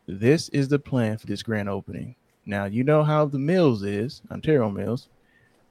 "This 0.07 0.49
is 0.51 0.69
the 0.69 0.79
plan 0.79 1.19
for 1.19 1.27
this 1.27 1.43
grand 1.43 1.69
opening." 1.69 2.17
Now 2.45 2.65
you 2.65 2.85
know 2.85 3.03
how 3.03 3.27
the 3.27 3.39
Mills 3.39 3.83
is, 3.83 4.23
Ontario 4.31 4.71
Mills. 4.71 5.09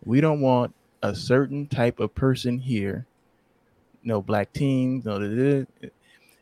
We 0.04 0.22
don't 0.22 0.42
want 0.42 0.74
a 1.04 1.16
certain 1.16 1.68
type 1.68 2.00
of 2.00 2.16
person 2.16 2.60
here. 2.60 3.06
No 4.04 4.22
black 4.22 4.54
teens, 4.54 5.06
no. 5.06 5.16
And 5.16 5.66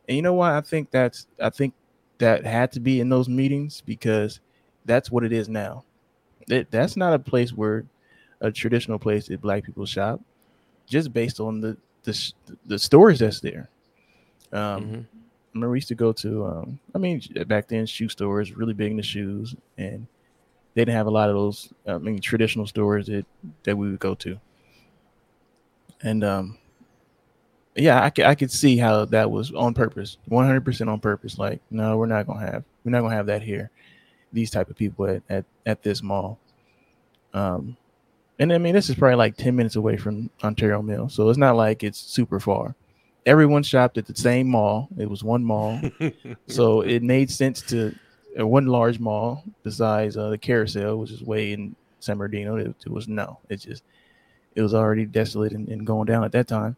you 0.07 0.21
know 0.21 0.33
what? 0.33 0.51
I 0.51 0.61
think 0.61 0.91
that's. 0.91 1.27
I 1.39 1.49
think 1.49 1.73
that 2.19 2.45
had 2.45 2.71
to 2.73 2.79
be 2.79 2.99
in 2.99 3.09
those 3.09 3.27
meetings 3.27 3.81
because 3.85 4.39
that's 4.85 5.11
what 5.11 5.23
it 5.23 5.33
is 5.33 5.49
now. 5.49 5.83
It, 6.47 6.69
that's 6.71 6.95
not 6.95 7.13
a 7.13 7.19
place 7.19 7.51
where 7.51 7.85
a 8.39 8.51
traditional 8.51 8.99
place 8.99 9.27
that 9.27 9.41
black 9.41 9.63
people 9.63 9.85
shop, 9.85 10.21
just 10.85 11.11
based 11.11 11.39
on 11.39 11.61
the 11.61 11.77
the, 12.03 12.33
the 12.65 12.79
stores 12.79 13.19
that's 13.19 13.39
there. 13.39 13.69
Um, 14.51 14.83
Mhm. 14.85 15.05
I 15.05 15.57
remember 15.57 15.71
we 15.71 15.77
used 15.77 15.87
to 15.87 15.95
go 15.95 16.11
to, 16.11 16.45
um, 16.45 16.79
I 16.93 16.97
mean, 16.97 17.21
back 17.47 17.67
then, 17.67 17.85
shoe 17.85 18.09
stores, 18.09 18.55
really 18.55 18.73
big 18.73 18.91
in 18.91 18.97
the 18.97 19.03
shoes, 19.03 19.55
and 19.77 20.05
they 20.73 20.81
didn't 20.81 20.95
have 20.97 21.07
a 21.07 21.11
lot 21.11 21.29
of 21.29 21.35
those, 21.35 21.73
I 21.87 21.97
mean, 21.97 22.19
traditional 22.19 22.67
stores 22.67 23.07
that, 23.07 23.25
that 23.63 23.77
we 23.77 23.89
would 23.89 23.99
go 23.99 24.15
to. 24.15 24.37
And, 26.01 26.23
um, 26.25 26.57
yeah, 27.75 28.03
I 28.03 28.09
could, 28.09 28.25
I 28.25 28.35
could 28.35 28.51
see 28.51 28.77
how 28.77 29.05
that 29.05 29.31
was 29.31 29.51
on 29.53 29.73
purpose, 29.73 30.17
100% 30.29 30.89
on 30.89 30.99
purpose. 30.99 31.37
Like, 31.39 31.61
no, 31.71 31.97
we're 31.97 32.05
not 32.05 32.27
going 32.27 32.39
to 32.39 32.45
have, 32.51 32.63
we're 32.83 32.91
not 32.91 32.99
going 32.99 33.11
to 33.11 33.17
have 33.17 33.25
that 33.27 33.41
here. 33.41 33.69
These 34.33 34.51
type 34.51 34.69
of 34.69 34.75
people 34.75 35.07
at, 35.07 35.23
at, 35.29 35.45
at 35.65 35.83
this 35.83 36.03
mall. 36.03 36.37
Um, 37.33 37.77
and 38.39 38.51
I 38.51 38.57
mean, 38.57 38.75
this 38.75 38.89
is 38.89 38.95
probably 38.95 39.15
like 39.15 39.37
10 39.37 39.55
minutes 39.55 39.77
away 39.77 39.95
from 39.95 40.29
Ontario 40.43 40.81
Mill. 40.81 41.07
So 41.07 41.29
it's 41.29 41.37
not 41.37 41.55
like 41.55 41.83
it's 41.83 41.97
super 41.99 42.39
far. 42.41 42.75
Everyone 43.25 43.63
shopped 43.63 43.97
at 43.97 44.05
the 44.05 44.15
same 44.15 44.47
mall. 44.47 44.87
It 44.97 45.09
was 45.09 45.23
one 45.23 45.43
mall. 45.43 45.79
so 46.47 46.81
it 46.81 47.01
made 47.01 47.31
sense 47.31 47.61
to 47.63 47.95
uh, 48.39 48.45
one 48.45 48.67
large 48.67 48.99
mall 48.99 49.43
besides 49.63 50.15
uh, 50.17 50.29
the 50.29 50.37
carousel, 50.37 50.97
which 50.97 51.11
is 51.11 51.23
way 51.23 51.53
in 51.53 51.75
San 51.99 52.17
Bernardino. 52.17 52.55
It, 52.57 52.75
it 52.85 52.91
was 52.91 53.07
no, 53.07 53.39
it 53.49 53.57
just, 53.61 53.83
it 54.55 54.61
was 54.61 54.73
already 54.75 55.05
desolate 55.05 55.53
and, 55.53 55.67
and 55.69 55.85
going 55.87 56.05
down 56.05 56.23
at 56.23 56.31
that 56.33 56.47
time. 56.47 56.75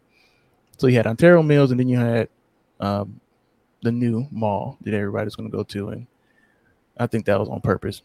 So 0.78 0.88
you 0.88 0.96
had 0.96 1.08
Ontario 1.08 1.42
Mills 1.44 1.72
and 1.72 1.80
then 1.80 1.90
you 1.90 1.98
had 2.00 2.30
um, 2.80 3.20
the 3.82 3.92
new 3.92 4.28
mall 4.32 4.78
that 4.82 4.94
everybody's 4.94 5.36
going 5.36 5.50
to 5.52 5.56
go 5.58 5.64
to. 5.64 5.90
And 5.90 6.08
I 6.98 7.08
think 7.08 7.26
that 7.26 7.40
was 7.40 7.50
on 7.50 7.60
purpose. 7.62 8.02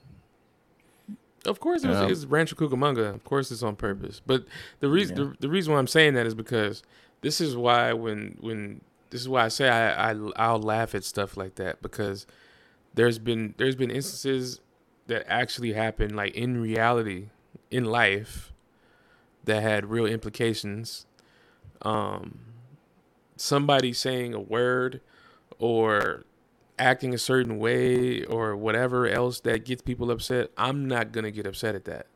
of 1.46 1.60
course 1.60 1.84
it 1.84 1.88
was, 1.88 1.96
Um, 1.98 2.10
it's 2.10 2.24
rancho 2.24 2.54
cucamonga 2.56 3.14
of 3.14 3.24
course 3.24 3.50
it's 3.50 3.62
on 3.64 3.74
purpose 3.76 4.20
but 4.24 4.44
the 4.80 4.88
reason 4.88 5.16
Yeah. 5.16 5.24
the, 5.24 5.36
the 5.40 5.48
reason 5.48 5.72
why 5.72 5.78
i'm 5.80 5.88
saying 5.88 6.14
that 6.14 6.24
is 6.24 6.34
because 6.36 6.84
this 7.22 7.40
is 7.40 7.56
why 7.56 7.92
when 7.92 8.36
when 8.40 8.80
this 9.10 9.20
is 9.20 9.28
why 9.28 9.44
i 9.44 9.48
say 9.48 9.68
I, 9.68 10.10
I 10.10 10.16
i'll 10.36 10.60
laugh 10.60 10.94
at 10.94 11.04
stuff 11.04 11.36
like 11.36 11.54
that 11.56 11.80
because 11.82 12.26
there's 12.94 13.18
been 13.18 13.54
there's 13.56 13.76
been 13.76 13.90
instances 13.90 14.60
that 15.06 15.24
actually 15.26 15.72
happened 15.72 16.14
like 16.14 16.34
in 16.34 16.60
reality 16.60 17.28
in 17.70 17.84
life 17.84 18.52
that 19.44 19.62
had 19.62 19.86
real 19.86 20.06
implications 20.06 21.06
um 21.82 22.38
somebody 23.36 23.92
saying 23.92 24.34
a 24.34 24.40
word 24.40 25.00
or 25.58 26.24
acting 26.78 27.12
a 27.14 27.18
certain 27.18 27.58
way 27.58 28.24
or 28.24 28.56
whatever 28.56 29.06
else 29.06 29.40
that 29.40 29.64
gets 29.64 29.82
people 29.82 30.10
upset 30.10 30.50
i'm 30.56 30.86
not 30.86 31.12
going 31.12 31.24
to 31.24 31.30
get 31.30 31.46
upset 31.46 31.74
at 31.74 31.84
that 31.84 32.06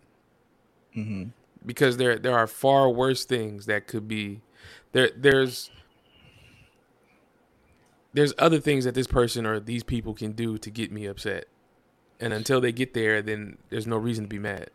Mm-hmm. 0.96 1.24
because 1.66 1.98
there 1.98 2.18
there 2.18 2.34
are 2.34 2.46
far 2.46 2.88
worse 2.88 3.26
things 3.26 3.66
that 3.66 3.86
could 3.86 4.08
be 4.08 4.40
there 4.96 5.10
there's 5.14 5.70
there's 8.14 8.32
other 8.38 8.58
things 8.58 8.84
that 8.84 8.94
this 8.94 9.06
person 9.06 9.44
or 9.44 9.60
these 9.60 9.82
people 9.82 10.14
can 10.14 10.32
do 10.32 10.56
to 10.56 10.70
get 10.70 10.90
me 10.90 11.04
upset 11.04 11.44
and 12.18 12.32
until 12.32 12.60
they 12.62 12.72
get 12.72 12.94
there 12.94 13.20
then 13.20 13.58
there's 13.68 13.86
no 13.86 13.96
reason 13.98 14.24
to 14.24 14.28
be 14.28 14.38
mad 14.38 14.70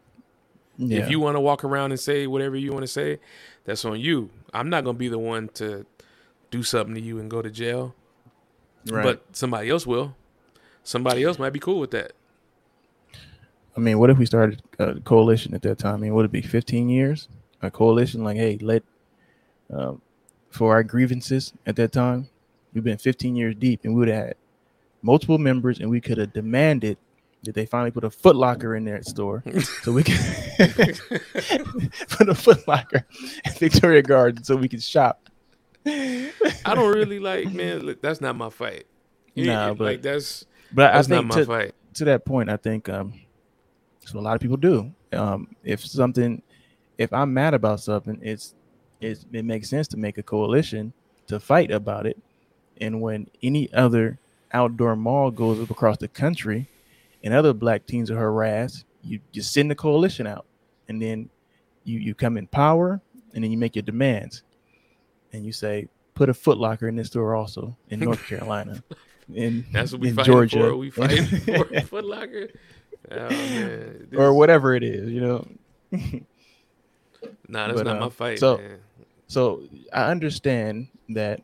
Yeah. 0.77 0.99
if 0.99 1.09
you 1.09 1.19
want 1.19 1.37
to 1.37 1.39
walk 1.41 1.63
around 1.63 1.91
and 1.91 1.99
say 1.99 2.27
whatever 2.27 2.55
you 2.55 2.71
want 2.71 2.83
to 2.83 2.87
say 2.87 3.19
that's 3.65 3.83
on 3.83 3.99
you 3.99 4.29
i'm 4.53 4.69
not 4.69 4.83
going 4.83 4.95
to 4.95 4.99
be 4.99 5.07
the 5.07 5.17
one 5.19 5.49
to 5.55 5.85
do 6.51 6.61
something 6.61 6.93
to 6.93 7.01
you 7.01 7.17
and 7.19 7.31
go 7.31 7.41
to 7.41 7.49
jail 7.49 7.95
right. 8.91 9.03
but 9.03 9.25
somebody 9.31 9.69
else 9.69 9.87
will 9.87 10.15
somebody 10.83 11.23
else 11.23 11.39
might 11.39 11.53
be 11.53 11.59
cool 11.59 11.79
with 11.79 11.91
that 11.91 12.13
I 13.73 13.79
mean, 13.79 13.99
what 13.99 14.09
if 14.09 14.17
we 14.17 14.25
started 14.25 14.61
a 14.79 14.99
coalition 14.99 15.53
at 15.53 15.61
that 15.61 15.77
time? 15.77 15.95
I 15.95 15.97
mean, 15.97 16.13
would 16.13 16.25
it 16.25 16.31
be 16.31 16.41
15 16.41 16.89
years? 16.89 17.29
A 17.61 17.71
coalition, 17.71 18.21
like, 18.21 18.35
hey, 18.35 18.57
let 18.61 18.83
um, 19.73 20.01
for 20.51 20.73
our 20.73 20.83
grievances 20.83 21.53
at 21.65 21.75
that 21.77 21.91
time, 21.91 22.29
we've 22.73 22.83
been 22.83 22.97
15 22.97 23.35
years 23.35 23.55
deep, 23.55 23.81
and 23.83 23.93
we 23.93 23.99
would 23.99 24.07
have 24.09 24.25
had 24.27 24.35
multiple 25.01 25.37
members, 25.37 25.79
and 25.79 25.89
we 25.89 25.99
could 26.01 26.17
have 26.17 26.31
demanded 26.33 26.97
that 27.43 27.55
they 27.55 27.65
finally 27.65 27.89
put 27.89 28.03
a 28.03 28.09
footlocker 28.09 28.77
in 28.77 28.85
their 28.85 29.01
store, 29.01 29.43
so 29.81 29.91
we 29.91 30.03
could 30.03 30.15
put 30.59 32.29
a 32.29 32.33
footlocker 32.35 33.03
at 33.45 33.57
Victoria 33.57 34.01
Garden, 34.03 34.43
so 34.43 34.55
we 34.55 34.67
could 34.69 34.83
shop. 34.83 35.27
i 35.87 36.29
don't 36.75 36.93
really 36.93 37.17
like 37.19 37.51
man 37.51 37.79
look, 37.79 37.99
that's 38.03 38.21
not 38.21 38.35
my 38.35 38.51
fight 38.51 38.85
You- 39.33 39.47
Nah, 39.47 39.69
like 39.69 39.77
but- 39.77 40.01
that's 40.03 40.45
But 40.71 40.91
that's 40.93 41.09
I 41.09 41.15
not 41.15 41.21
think 41.21 41.33
my 41.33 41.39
to, 41.39 41.45
fight 41.45 41.75
to 41.95 42.05
that 42.05 42.23
point, 42.25 42.49
I 42.49 42.57
think 42.57 42.87
um, 42.89 43.13
that's 43.99 44.13
what 44.13 44.21
a 44.21 44.23
lot 44.23 44.35
of 44.35 44.41
people 44.41 44.57
do. 44.57 44.91
Um, 45.11 45.55
if 45.63 45.83
something, 45.85 46.41
if 46.97 47.11
I'm 47.11 47.33
mad 47.33 47.53
about 47.53 47.79
something, 47.81 48.17
it's, 48.21 48.53
it's 49.01 49.25
it 49.31 49.43
makes 49.43 49.69
sense 49.69 49.87
to 49.89 49.97
make 49.97 50.17
a 50.17 50.23
coalition 50.23 50.93
to 51.27 51.39
fight 51.39 51.71
about 51.71 52.05
it. 52.05 52.17
And 52.79 53.01
when 53.01 53.27
any 53.43 53.71
other 53.73 54.17
outdoor 54.53 54.95
mall 54.95 55.31
goes 55.31 55.61
up 55.61 55.69
across 55.69 55.97
the 55.97 56.07
country, 56.07 56.67
and 57.23 57.33
other 57.33 57.53
black 57.53 57.85
teens 57.85 58.09
are 58.09 58.17
harassed, 58.17 58.85
you 59.03 59.19
just 59.31 59.53
send 59.53 59.69
the 59.69 59.75
coalition 59.75 60.27
out, 60.27 60.45
and 60.87 61.01
then 61.01 61.29
you 61.83 61.99
you 61.99 62.15
come 62.15 62.37
in 62.37 62.47
power, 62.47 63.01
and 63.33 63.43
then 63.43 63.51
you 63.51 63.57
make 63.57 63.75
your 63.75 63.83
demands, 63.83 64.43
and 65.33 65.45
you 65.45 65.51
say 65.51 65.87
put 66.13 66.29
a 66.29 66.33
Foot 66.33 66.57
Locker 66.57 66.87
in 66.87 66.95
this 66.95 67.07
store 67.07 67.35
also 67.35 67.75
in 67.89 67.99
North 68.01 68.25
Carolina. 68.27 68.83
In, 69.33 69.65
That's 69.71 69.91
what 69.93 70.01
we 70.01 70.09
in 70.09 70.17
Georgia, 70.17 70.59
for. 70.59 70.75
We 70.75 70.89
fighting 70.91 71.25
for 71.25 71.81
Foot 71.81 72.05
Locker. 72.05 72.49
Oh. 73.09 73.27
This- 73.29 74.19
or 74.19 74.33
whatever 74.33 74.75
it 74.75 74.83
is, 74.83 75.09
you 75.09 75.21
know. 75.21 75.47
Nah, 77.47 77.67
that's 77.67 77.79
but, 77.79 77.85
not 77.85 77.97
uh, 77.97 77.99
my 78.01 78.09
fight, 78.09 78.39
so- 78.39 78.57
man. 78.57 78.79
So 79.31 79.63
I 79.93 80.11
understand 80.11 80.89
that 81.07 81.39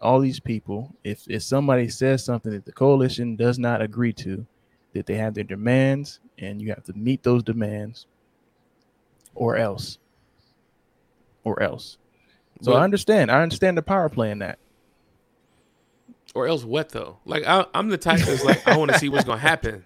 all 0.00 0.20
these 0.20 0.38
people, 0.38 0.94
if 1.02 1.28
if 1.28 1.42
somebody 1.42 1.88
says 1.88 2.24
something 2.24 2.52
that 2.52 2.64
the 2.64 2.70
coalition 2.70 3.34
does 3.34 3.58
not 3.58 3.82
agree 3.82 4.12
to, 4.12 4.46
that 4.92 5.06
they 5.06 5.16
have 5.16 5.34
their 5.34 5.42
demands, 5.42 6.20
and 6.38 6.62
you 6.62 6.68
have 6.68 6.84
to 6.84 6.92
meet 6.92 7.24
those 7.24 7.42
demands, 7.42 8.06
or 9.34 9.56
else. 9.56 9.98
or 11.42 11.60
else. 11.60 11.98
So 12.62 12.74
I 12.74 12.84
understand. 12.84 13.32
I 13.32 13.42
understand 13.42 13.76
the 13.76 13.82
power 13.82 14.08
play 14.08 14.30
in 14.30 14.38
that. 14.38 14.60
or 16.36 16.46
else 16.46 16.62
what 16.62 16.90
though? 16.90 17.18
Like 17.24 17.42
I, 17.48 17.66
I'm 17.74 17.88
the 17.88 17.98
type 17.98 18.20
that's 18.20 18.44
like 18.44 18.64
I 18.68 18.76
want 18.76 18.92
to 18.92 18.98
see 19.00 19.08
what's 19.08 19.24
gonna 19.24 19.40
happen. 19.40 19.82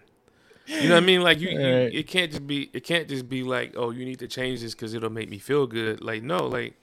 You 0.67 0.89
know 0.89 0.95
what 0.95 1.03
I 1.03 1.07
mean? 1.07 1.21
Like 1.23 1.41
you, 1.41 1.51
you 1.51 1.59
Right. 1.59 1.95
it 1.95 2.07
can't 2.07 2.31
just 2.31 2.47
be 2.47 2.71
it 2.73 2.85
can't 2.85 3.07
just 3.09 3.29
be 3.29 3.43
like 3.43 3.75
oh 3.77 3.91
you 3.91 4.05
need 4.05 4.19
to 4.21 4.27
change 4.29 4.61
this 4.62 4.75
because 4.75 4.95
it'll 4.95 5.11
make 5.11 5.29
me 5.29 5.39
feel 5.39 5.67
good. 5.67 6.01
Like 6.03 6.23
no, 6.23 6.47
like 6.47 6.75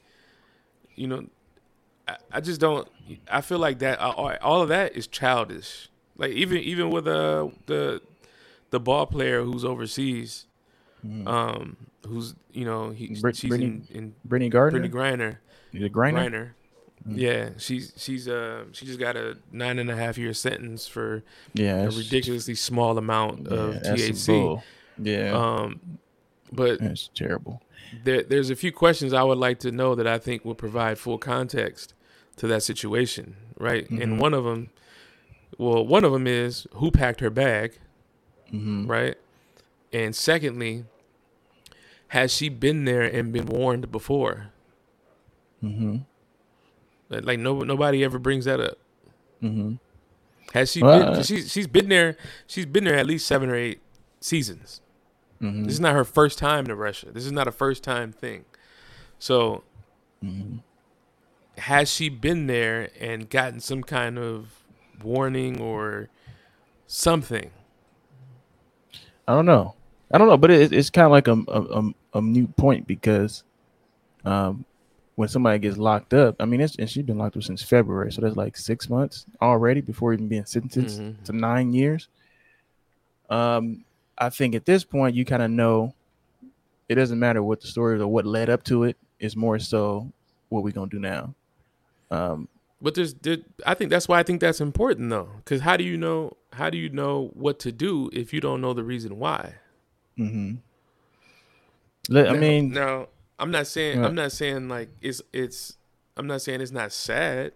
you 0.95 1.07
know, 1.07 1.25
I, 2.07 2.17
I 2.31 2.41
just 2.41 2.61
don't. 2.61 2.87
I 3.29 3.41
feel 3.41 3.57
like 3.59 3.79
that 3.79 3.99
all, 3.99 4.31
all 4.41 4.61
of 4.61 4.69
that 4.69 4.95
is 4.95 5.07
childish. 5.07 5.89
Like 6.17 6.31
even 6.31 6.57
even 6.59 6.91
with 6.91 7.07
uh 7.07 7.47
the 7.65 8.01
the 8.69 8.79
ball 8.79 9.07
player 9.07 9.41
who's 9.43 9.65
overseas, 9.65 10.45
um, 11.25 11.77
who's 12.07 12.35
you 12.51 12.65
know 12.65 12.91
he. 12.91 13.17
Brit- 13.19 13.35
she's 13.37 13.49
Brittany 13.49 13.81
in, 13.89 13.97
in 13.97 14.15
Brittany 14.23 14.49
Gardner, 14.49 14.79
Brittany 14.79 14.93
Griner. 14.93 15.37
the 15.73 15.89
Griner. 15.89 16.13
Griner. 16.29 16.49
Yeah, 17.09 17.49
she's 17.57 17.93
she's 17.97 18.27
uh 18.27 18.65
she 18.73 18.85
just 18.85 18.99
got 18.99 19.15
a 19.17 19.37
nine 19.51 19.79
and 19.79 19.89
a 19.89 19.95
half 19.95 20.17
year 20.17 20.33
sentence 20.33 20.87
for 20.87 21.23
Yeah, 21.53 21.83
a 21.85 21.89
ridiculously 21.89 22.55
small 22.55 22.97
amount 22.97 23.47
of 23.47 23.83
some 23.85 23.95
THC. 23.95 24.61
Yeah, 24.97 25.31
Um, 25.33 25.97
but 26.51 26.79
that's 26.79 27.09
terrible. 27.15 27.61
there, 28.03 28.21
there's 28.23 28.49
a 28.51 28.55
few 28.55 28.71
questions 28.71 29.13
I 29.13 29.23
would 29.23 29.39
like 29.39 29.59
to 29.59 29.71
know 29.71 29.95
that 29.95 30.05
I 30.05 30.19
think 30.19 30.45
will 30.45 30.53
provide 30.55 30.99
full 30.99 31.17
context 31.17 31.93
to 32.37 32.47
that 32.47 32.61
situation, 32.63 33.35
right? 33.57 33.89
Mhm. 33.89 34.01
And 34.01 34.19
one 34.19 34.33
of 34.35 34.43
them, 34.43 34.69
well, 35.57 35.85
one 35.85 36.03
of 36.05 36.11
them 36.11 36.27
is 36.27 36.67
who 36.75 36.91
packed 36.91 37.19
her 37.21 37.29
bag, 37.31 37.79
hmm 38.51 38.85
right? 38.85 39.15
And 39.91 40.15
secondly, 40.15 40.85
has 42.09 42.31
she 42.31 42.47
been 42.49 42.85
there 42.85 43.01
and 43.03 43.33
been 43.33 43.47
warned 43.47 43.91
before? 43.91 44.51
hmm 45.61 45.97
Like 47.19 47.39
no 47.39 47.59
nobody 47.61 48.03
ever 48.03 48.19
brings 48.19 48.45
that 48.45 48.59
up. 48.59 48.77
hmm 49.41 49.73
Has 50.53 50.71
she 50.71 50.81
Well, 50.81 50.99
been? 50.99 51.07
uh, 51.09 51.15
'cause 51.15 51.27
she's 51.27 51.51
she's 51.51 51.67
been 51.67 51.89
there. 51.89 52.17
She's 52.47 52.65
been 52.65 52.83
there 52.83 52.95
at 52.97 53.05
least 53.05 53.27
seven 53.27 53.49
or 53.49 53.55
eight 53.55 53.81
seasons. 54.21 54.81
hmm 55.39 55.63
This 55.65 55.73
is 55.75 55.79
not 55.79 55.93
her 55.93 56.05
first 56.05 56.37
time 56.37 56.65
to 56.67 56.75
Russia. 56.75 57.11
This 57.11 57.25
is 57.25 57.31
not 57.31 57.47
a 57.47 57.51
first 57.51 57.83
time 57.83 58.11
thing. 58.11 58.45
So 59.19 59.63
hmm 60.21 60.57
has 61.57 61.91
she 61.91 62.07
been 62.09 62.47
there 62.47 62.89
and 62.99 63.29
gotten 63.29 63.59
some 63.59 63.83
kind 63.83 64.17
of 64.17 64.63
warning 65.03 65.59
or 65.61 66.07
something? 66.87 67.51
I 69.27 69.33
don't 69.35 69.45
know. 69.45 69.75
I 70.11 70.17
don't 70.17 70.27
know, 70.27 70.37
but 70.37 70.49
it, 70.49 70.71
it's 70.73 70.89
kind 70.89 71.05
of 71.05 71.11
like 71.11 71.27
a, 71.27 71.33
a 71.47 71.61
a 71.79 71.91
a 72.15 72.21
new 72.21 72.47
point 72.47 72.87
because, 72.87 73.43
um, 74.25 74.65
when 75.15 75.27
somebody 75.27 75.59
gets 75.59 75.77
locked 75.77 76.13
up, 76.13 76.35
I 76.39 76.45
mean, 76.45 76.61
it's, 76.61 76.75
and 76.77 76.89
she's 76.89 77.03
been 77.03 77.17
locked 77.17 77.35
up 77.37 77.43
since 77.43 77.61
February, 77.61 78.11
so 78.11 78.21
that's 78.21 78.35
like 78.35 78.55
six 78.57 78.89
months 78.89 79.25
already 79.41 79.81
before 79.81 80.13
even 80.13 80.27
being 80.27 80.45
sentenced 80.45 80.99
Mhm. 80.99 81.23
to 81.25 81.33
nine 81.33 81.73
years. 81.73 82.07
Um, 83.29 83.83
I 84.17 84.29
think 84.29 84.55
at 84.55 84.65
this 84.65 84.83
point 84.83 85.15
you 85.15 85.25
kind 85.25 85.41
of 85.41 85.49
know 85.51 85.93
it 86.89 86.95
doesn't 86.95 87.19
matter 87.19 87.41
what 87.41 87.61
the 87.61 87.67
story 87.67 87.95
is 87.95 88.01
or 88.01 88.07
what 88.07 88.25
led 88.25 88.49
up 88.49 88.63
to 88.65 88.83
it. 88.83 88.97
It's 89.19 89.35
more 89.35 89.59
so 89.59 90.11
what 90.49 90.63
we're 90.63 90.71
gonna 90.71 90.89
do 90.89 90.99
now. 90.99 91.33
Um, 92.09 92.47
But 92.81 92.95
there's, 92.95 93.13
there, 93.13 93.37
I 93.65 93.73
think 93.75 93.89
that's 93.89 94.07
why 94.07 94.19
I 94.19 94.23
think 94.23 94.41
that's 94.41 94.59
important 94.59 95.09
though, 95.09 95.29
because 95.37 95.61
how 95.61 95.77
do 95.77 95.83
you 95.83 95.97
know? 95.97 96.35
How 96.53 96.69
do 96.69 96.77
you 96.77 96.89
know 96.89 97.29
what 97.33 97.59
to 97.59 97.71
do 97.71 98.09
if 98.11 98.33
you 98.33 98.41
don't 98.41 98.59
know 98.59 98.73
the 98.73 98.83
reason 98.83 99.17
why? 99.19 99.55
mhm. 100.17 100.57
Let- 102.09 102.29
I 102.29 102.33
mean, 102.37 102.71
now 102.71 103.07
I'm 103.41 103.51
not 103.51 103.67
saying 103.67 103.99
Yeah. 103.99 104.05
I'm 104.05 104.15
not 104.15 104.31
saying 104.31 104.69
like 104.69 104.89
it's 105.01 105.21
it's 105.33 105.77
I'm 106.15 106.27
not 106.27 106.41
saying 106.41 106.61
it's 106.61 106.71
not 106.71 106.91
sad. 106.93 107.53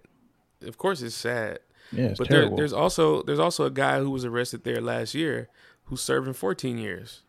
Of 0.61 0.77
course, 0.77 1.01
it's 1.01 1.15
sad. 1.15 1.59
yeah, 1.91 2.05
it's 2.05 2.17
but 2.19 2.27
there, 2.29 2.49
there's 2.49 2.73
also 2.73 3.21
there's 3.23 3.39
also 3.39 3.65
a 3.65 3.71
guy 3.71 3.99
who 3.99 4.09
was 4.09 4.25
arrested 4.25 4.63
there 4.63 4.81
last 4.81 5.13
year 5.13 5.47
who's 5.86 6.01
serving 6.01 6.33
14 6.33 6.77
years. 6.77 7.21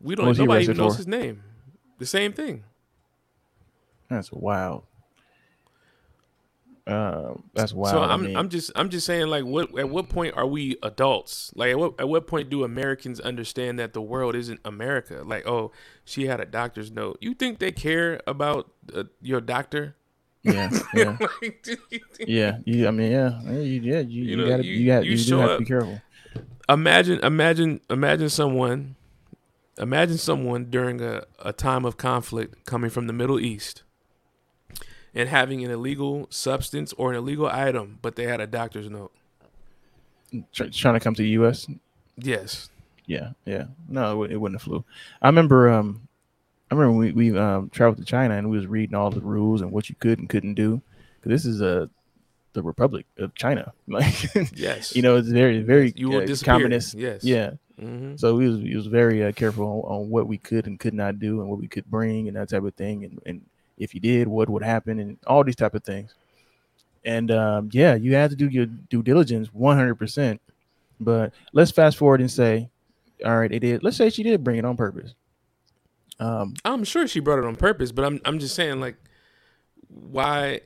We 0.00 0.14
don't 0.14 0.26
What 0.26 0.30
was 0.30 0.38
he 0.38 0.44
nobody 0.44 0.62
even 0.64 0.72
arrested 0.76 0.82
knows 0.82 0.96
his 0.98 1.06
name. 1.06 1.42
The 1.98 2.06
same 2.06 2.32
thing. 2.32 2.64
That's 4.08 4.30
wild. 4.30 4.84
Uh, 6.88 7.34
that's 7.54 7.72
wild. 7.74 7.92
so 7.94 8.00
I 8.02 8.14
I'm 8.14 8.22
mean, 8.24 8.36
I'm 8.36 8.48
just 8.48 8.72
I'm 8.74 8.88
just 8.88 9.04
saying 9.06 9.26
like 9.28 9.44
what 9.44 9.78
at 9.78 9.90
what 9.90 10.08
point 10.08 10.34
are 10.36 10.46
we 10.46 10.76
adults? 10.82 11.52
Like 11.54 11.70
at 11.72 11.78
what 11.78 11.94
at 12.00 12.08
what 12.08 12.26
point 12.26 12.48
do 12.50 12.64
Americans 12.64 13.20
understand 13.20 13.78
that 13.78 13.92
the 13.92 14.00
world 14.02 14.34
isn't 14.34 14.60
America? 14.64 15.22
Like 15.24 15.46
oh 15.46 15.70
she 16.04 16.26
had 16.26 16.40
a 16.40 16.46
doctor's 16.46 16.90
note. 16.90 17.18
You 17.20 17.34
think 17.34 17.58
they 17.58 17.72
care 17.72 18.20
about 18.26 18.70
uh, 18.94 19.04
your 19.20 19.40
doctor? 19.42 19.96
yeah, 20.42 20.70
yeah, 20.94 21.16
like, 21.42 21.66
you 21.90 21.98
yeah. 22.20 22.58
You, 22.64 22.88
I 22.88 22.90
mean, 22.92 23.12
yeah, 23.12 23.38
yeah, 23.44 23.50
you, 23.58 23.80
yeah, 23.82 23.98
you, 24.00 24.22
you, 24.24 24.36
know, 24.36 24.48
gotta, 24.48 24.64
you- 24.64 24.72
you, 24.74 24.86
got, 24.86 25.04
you 25.04 25.10
you, 25.12 25.24
do 25.24 25.38
have 25.38 25.50
up- 25.50 25.58
to 25.58 25.64
be 25.64 25.68
careful. 25.68 26.00
imagine 26.68 27.18
imagine 27.22 27.80
imagine 27.90 28.30
someone 28.30 28.94
imagine 29.78 30.16
someone 30.16 30.66
during 30.70 31.00
a, 31.02 31.24
a 31.44 31.52
time 31.52 31.84
of 31.84 31.96
conflict 31.96 32.64
coming 32.64 32.88
from 32.88 33.06
the 33.08 33.12
middle 33.12 33.38
east 33.38 33.82
and 35.14 35.28
having 35.28 35.64
an 35.64 35.70
illegal 35.70 36.26
substance 36.30 36.92
or 36.94 37.10
an 37.10 37.16
illegal 37.16 37.46
item 37.46 37.98
but 38.02 38.16
they 38.16 38.24
had 38.24 38.40
a 38.40 38.46
doctor's 38.46 38.88
note 38.90 39.12
Try, 40.52 40.68
trying 40.68 40.94
to 40.94 41.00
come 41.00 41.14
to 41.14 41.22
the 41.22 41.30
U.S. 41.30 41.66
yes 42.16 42.68
Yeah, 43.06 43.30
yeah. 43.46 43.68
No, 43.88 44.22
it, 44.24 44.32
it 44.32 44.36
wouldn't 44.36 44.60
have 44.60 44.64
flew. 44.64 44.84
I 45.22 45.28
remember, 45.28 45.70
um, 45.70 46.06
I 46.70 46.74
remember 46.74 46.98
we 46.98 47.12
we 47.12 47.38
um 47.38 47.70
traveled 47.70 47.96
to 47.98 48.04
China 48.04 48.36
and 48.36 48.50
we 48.50 48.58
was 48.58 48.66
reading 48.66 48.94
all 48.94 49.10
the 49.10 49.22
rules 49.22 49.62
and 49.62 49.72
what 49.72 49.88
you 49.88 49.94
could 49.98 50.18
and 50.18 50.28
couldn't 50.28 50.54
do. 50.54 50.82
Cause 51.22 51.30
this 51.30 51.46
is 51.46 51.62
a 51.62 51.88
the 52.52 52.62
Republic 52.62 53.06
of 53.16 53.34
China, 53.34 53.72
like 53.88 54.34
yes 54.54 54.94
you 54.94 55.00
know, 55.00 55.16
it's 55.16 55.28
very 55.28 55.62
very 55.62 55.94
you 55.96 56.10
will 56.10 56.18
uh, 56.18 56.26
disappear 56.26 56.52
communist. 56.52 56.92
yes 56.94 57.24
Yeah, 57.24 57.52
hmm 57.80 58.16
So 58.16 58.34
we 58.34 58.48
was, 58.48 58.58
we 58.58 58.76
was 58.76 58.86
very 58.86 59.24
uh, 59.24 59.32
careful 59.32 59.64
on, 59.64 60.00
on 60.02 60.10
what 60.10 60.26
we 60.26 60.36
could 60.36 60.66
and 60.66 60.78
could 60.78 60.94
not 60.94 61.18
do 61.18 61.40
and 61.40 61.48
what 61.48 61.58
we 61.58 61.68
could 61.68 61.86
bring 61.86 62.28
and 62.28 62.36
that 62.36 62.50
type 62.50 62.64
of 62.64 62.74
thing. 62.74 63.04
And, 63.04 63.18
and 63.24 63.40
if 63.78 63.94
you 63.94 64.00
did, 64.00 64.28
what 64.28 64.48
would 64.48 64.62
happen 64.62 64.98
and 65.00 65.16
all 65.26 65.44
these 65.44 65.56
type 65.56 65.74
of 65.74 65.84
things. 65.84 66.14
And 67.04 67.30
um, 67.30 67.70
yeah, 67.72 67.94
you 67.94 68.14
had 68.14 68.30
to 68.30 68.36
do 68.36 68.48
your 68.48 68.66
due 68.66 69.02
diligence 69.02 69.48
100%. 69.48 70.38
But 71.00 71.32
let's 71.52 71.70
fast 71.70 71.96
forward 71.96 72.20
and 72.20 72.30
say, 72.30 72.68
all 73.24 73.38
right, 73.38 73.50
it 73.52 73.60
did. 73.60 73.82
Let's 73.82 73.96
say 73.96 74.10
she 74.10 74.22
did 74.22 74.42
bring 74.44 74.58
it 74.58 74.64
on 74.64 74.76
purpose. 74.76 75.14
Um, 76.20 76.54
i'm 76.64 76.82
sure 76.82 77.06
she 77.06 77.20
brought 77.20 77.38
it 77.38 77.44
on 77.44 77.54
purpose 77.54 77.92
but 77.92 78.04
i'm 78.04 78.20
i'm 78.24 78.40
just 78.40 78.56
saying 78.56 78.80
like 78.80 78.96
why 79.86 80.62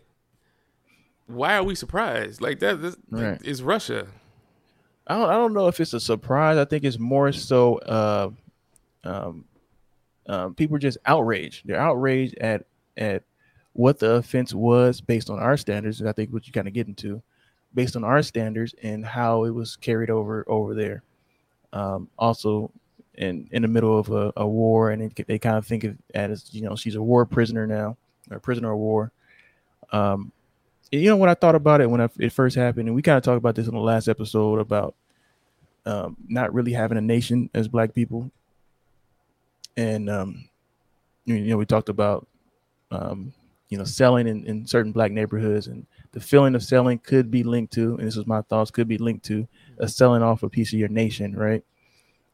why 1.26 1.56
are 1.56 1.62
we 1.62 1.74
surprised 1.74 2.40
like 2.40 2.58
that 2.60 2.80
this, 2.80 2.96
like, 3.10 3.22
Right. 3.22 3.40
it's 3.44 3.60
russia 3.60 4.06
I 5.06 5.18
don't, 5.18 5.28
I 5.28 5.32
don't 5.34 5.52
know 5.52 5.68
if 5.68 5.78
it's 5.80 5.92
a 5.92 6.00
surprise. 6.00 6.56
I 6.56 6.64
think 6.64 6.84
it's 6.84 6.98
more 6.98 7.32
so 7.32 7.76
uh, 7.78 8.30
um, 9.04 9.44
um, 10.26 10.54
people 10.54 10.76
are 10.76 10.78
just 10.78 10.96
outraged. 11.04 11.66
They're 11.66 11.78
outraged 11.78 12.38
at 12.38 12.64
at 12.96 13.22
what 13.72 13.98
the 13.98 14.12
offense 14.12 14.52
was 14.54 15.00
based 15.00 15.30
on 15.30 15.38
our 15.38 15.56
standards, 15.56 16.00
and 16.00 16.08
I 16.08 16.12
think 16.12 16.32
what 16.32 16.46
you 16.46 16.52
kind 16.52 16.68
of 16.68 16.74
get 16.74 16.88
into, 16.88 17.22
based 17.74 17.96
on 17.96 18.04
our 18.04 18.22
standards 18.22 18.74
and 18.82 19.04
how 19.04 19.44
it 19.44 19.50
was 19.50 19.76
carried 19.76 20.10
over 20.10 20.44
over 20.48 20.74
there. 20.74 21.02
Um, 21.72 22.08
also, 22.18 22.70
in 23.14 23.48
in 23.52 23.62
the 23.62 23.68
middle 23.68 23.98
of 23.98 24.10
a, 24.10 24.32
a 24.36 24.46
war, 24.46 24.90
and 24.90 25.02
it, 25.02 25.26
they 25.26 25.38
kind 25.38 25.56
of 25.56 25.66
think 25.66 25.84
of 25.84 25.92
it 25.92 26.00
as 26.14 26.52
you 26.54 26.62
know 26.62 26.76
she's 26.76 26.94
a 26.94 27.02
war 27.02 27.24
prisoner 27.24 27.66
now, 27.66 27.96
or 28.30 28.36
a 28.36 28.40
prisoner 28.40 28.72
of 28.72 28.78
war. 28.78 29.10
Um, 29.90 30.32
you 30.90 31.08
know 31.08 31.16
what 31.16 31.28
I 31.28 31.34
thought 31.34 31.54
about 31.54 31.80
it 31.80 31.88
when 31.88 32.00
I, 32.00 32.08
it 32.18 32.32
first 32.32 32.56
happened, 32.56 32.88
and 32.88 32.94
we 32.94 33.02
kind 33.02 33.16
of 33.16 33.22
talked 33.22 33.38
about 33.38 33.54
this 33.54 33.68
in 33.68 33.74
the 33.74 33.80
last 33.80 34.08
episode 34.08 34.58
about 34.58 34.94
um, 35.86 36.16
not 36.28 36.52
really 36.52 36.72
having 36.72 36.98
a 36.98 37.02
nation 37.02 37.48
as 37.54 37.68
Black 37.68 37.94
people, 37.94 38.30
and 39.76 40.10
um, 40.10 40.48
you 41.24 41.38
know 41.40 41.56
we 41.56 41.64
talked 41.64 41.88
about 41.88 42.26
um, 42.92 43.32
you 43.68 43.78
know 43.78 43.84
selling 43.84 44.28
in, 44.28 44.44
in 44.44 44.66
certain 44.66 44.92
Black 44.92 45.10
neighborhoods, 45.10 45.66
and 45.66 45.86
the 46.12 46.20
feeling 46.20 46.54
of 46.54 46.62
selling 46.62 46.98
could 46.98 47.30
be 47.30 47.42
linked 47.42 47.72
to, 47.74 47.96
and 47.96 48.06
this 48.06 48.16
is 48.16 48.26
my 48.26 48.42
thoughts, 48.42 48.70
could 48.70 48.86
be 48.86 48.98
linked 48.98 49.24
to 49.26 49.48
a 49.78 49.88
selling 49.88 50.22
off 50.22 50.42
a 50.42 50.48
piece 50.48 50.72
of 50.72 50.78
your 50.78 50.88
nation, 50.88 51.34
right? 51.34 51.64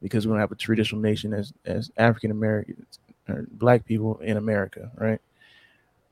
Because 0.01 0.27
we 0.27 0.31
don't 0.31 0.39
have 0.39 0.51
a 0.51 0.55
traditional 0.55 1.01
nation 1.01 1.33
as 1.33 1.53
as 1.65 1.91
African 1.97 2.31
Americans 2.31 2.99
or 3.27 3.47
Black 3.51 3.85
people 3.85 4.17
in 4.19 4.37
America, 4.37 4.91
right? 4.97 5.21